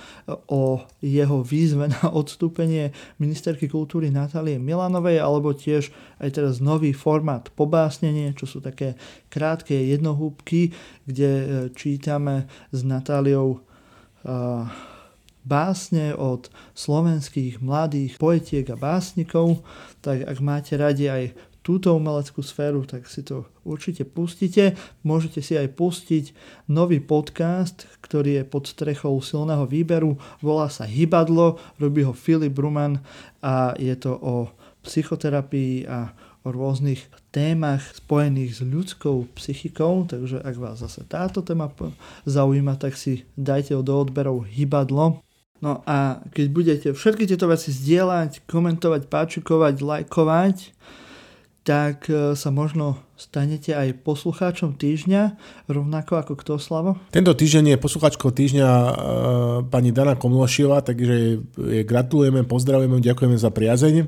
o 0.48 0.80
jeho 1.04 1.44
výzve 1.44 1.92
na 1.92 2.08
odstúpenie 2.16 2.96
ministerky 3.20 3.68
kultúry 3.68 4.08
Natálie 4.08 4.56
Milanovej, 4.56 5.20
alebo 5.20 5.52
tiež 5.52 5.92
aj 6.24 6.40
teraz 6.40 6.64
nový 6.64 6.96
formát 6.96 7.52
pobásnenie, 7.52 8.32
čo 8.40 8.48
sú 8.48 8.64
také 8.64 8.96
krátke 9.28 9.76
jednohúbky, 9.76 10.72
kde 11.04 11.30
e, 11.30 11.46
čítame 11.76 12.48
s 12.72 12.86
Natáliou 12.86 13.60
uh, 13.60 14.93
básne 15.44 16.16
od 16.16 16.48
slovenských 16.76 17.60
mladých 17.60 18.20
poetiek 18.20 18.68
a 18.72 18.80
básnikov, 18.80 19.64
tak 20.00 20.24
ak 20.24 20.38
máte 20.40 20.74
radi 20.80 21.08
aj 21.12 21.24
túto 21.64 21.96
umeleckú 21.96 22.44
sféru, 22.44 22.84
tak 22.84 23.08
si 23.08 23.24
to 23.24 23.48
určite 23.64 24.04
pustite. 24.04 24.76
Môžete 25.08 25.40
si 25.40 25.56
aj 25.56 25.72
pustiť 25.80 26.36
nový 26.68 27.00
podcast, 27.00 27.88
ktorý 28.04 28.44
je 28.44 28.44
pod 28.44 28.68
strechou 28.68 29.16
silného 29.24 29.64
výberu. 29.64 30.20
Volá 30.44 30.68
sa 30.68 30.84
Hybadlo, 30.84 31.56
robí 31.80 32.04
ho 32.04 32.12
Filip 32.12 32.60
Ruman 32.60 33.00
a 33.40 33.72
je 33.80 33.96
to 33.96 34.12
o 34.12 34.52
psychoterapii 34.84 35.88
a 35.88 36.12
o 36.44 36.52
rôznych 36.52 37.00
témach 37.32 37.96
spojených 37.96 38.60
s 38.60 38.62
ľudskou 38.68 39.32
psychikou, 39.40 40.04
takže 40.04 40.44
ak 40.44 40.56
vás 40.60 40.84
zase 40.84 41.08
táto 41.08 41.40
téma 41.40 41.72
zaujíma, 42.28 42.76
tak 42.76 43.00
si 43.00 43.24
dajte 43.40 43.80
do 43.80 43.96
odberov 43.96 44.44
Hybadlo. 44.52 45.24
No 45.64 45.80
a 45.88 46.20
keď 46.36 46.46
budete 46.52 46.88
všetky 46.92 47.24
tieto 47.24 47.48
veci 47.48 47.72
zdieľať, 47.72 48.44
komentovať, 48.52 49.08
páčikovať, 49.08 49.80
lajkovať, 49.80 50.76
tak 51.64 52.12
e, 52.12 52.36
sa 52.36 52.52
možno 52.52 53.00
stanete 53.16 53.72
aj 53.72 54.04
poslucháčom 54.04 54.76
týždňa, 54.76 55.40
rovnako 55.72 56.20
ako 56.20 56.34
kto, 56.36 56.60
Slavo? 56.60 57.00
Tento 57.08 57.32
týždeň 57.32 57.72
je 57.72 57.78
poslucháčkou 57.80 58.36
týždňa 58.36 58.68
e, 58.68 58.92
pani 59.72 59.96
Dana 59.96 60.20
Komlošiova, 60.20 60.84
takže 60.84 61.40
jej 61.40 61.84
gratulujeme, 61.88 62.44
pozdravujeme, 62.44 63.00
ďakujeme 63.00 63.40
za 63.40 63.48
priazeň. 63.48 64.04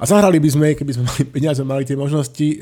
A 0.00 0.04
zahrali 0.08 0.40
by 0.40 0.48
sme, 0.48 0.66
keby 0.72 0.92
sme 0.96 1.04
mali 1.04 1.22
peniaze, 1.28 1.60
mali 1.60 1.84
tie 1.84 2.00
možnosti, 2.00 2.48
e, 2.48 2.58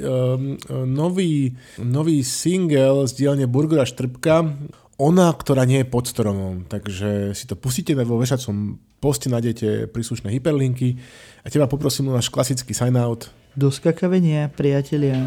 nový, 0.90 1.54
nový 1.78 2.26
single 2.26 3.06
z 3.06 3.22
dielne 3.22 3.46
Burgera 3.46 3.86
Štrbka 3.86 4.50
ona, 5.00 5.32
ktorá 5.32 5.64
nie 5.64 5.80
je 5.82 5.88
pod 5.88 6.08
stromom. 6.08 6.68
Takže 6.68 7.32
si 7.32 7.44
to 7.48 7.56
pustíte 7.56 7.96
vo 7.96 8.20
vešacom 8.20 8.78
poste, 9.02 9.26
nájdete 9.32 9.90
príslušné 9.90 10.30
hyperlinky 10.30 11.00
a 11.42 11.50
teba 11.50 11.66
poprosím 11.66 12.12
o 12.12 12.16
náš 12.16 12.30
klasický 12.30 12.70
sign-out. 12.70 13.32
Do 13.58 13.68
skakavenia, 13.68 14.48
priatelia. 14.52 15.18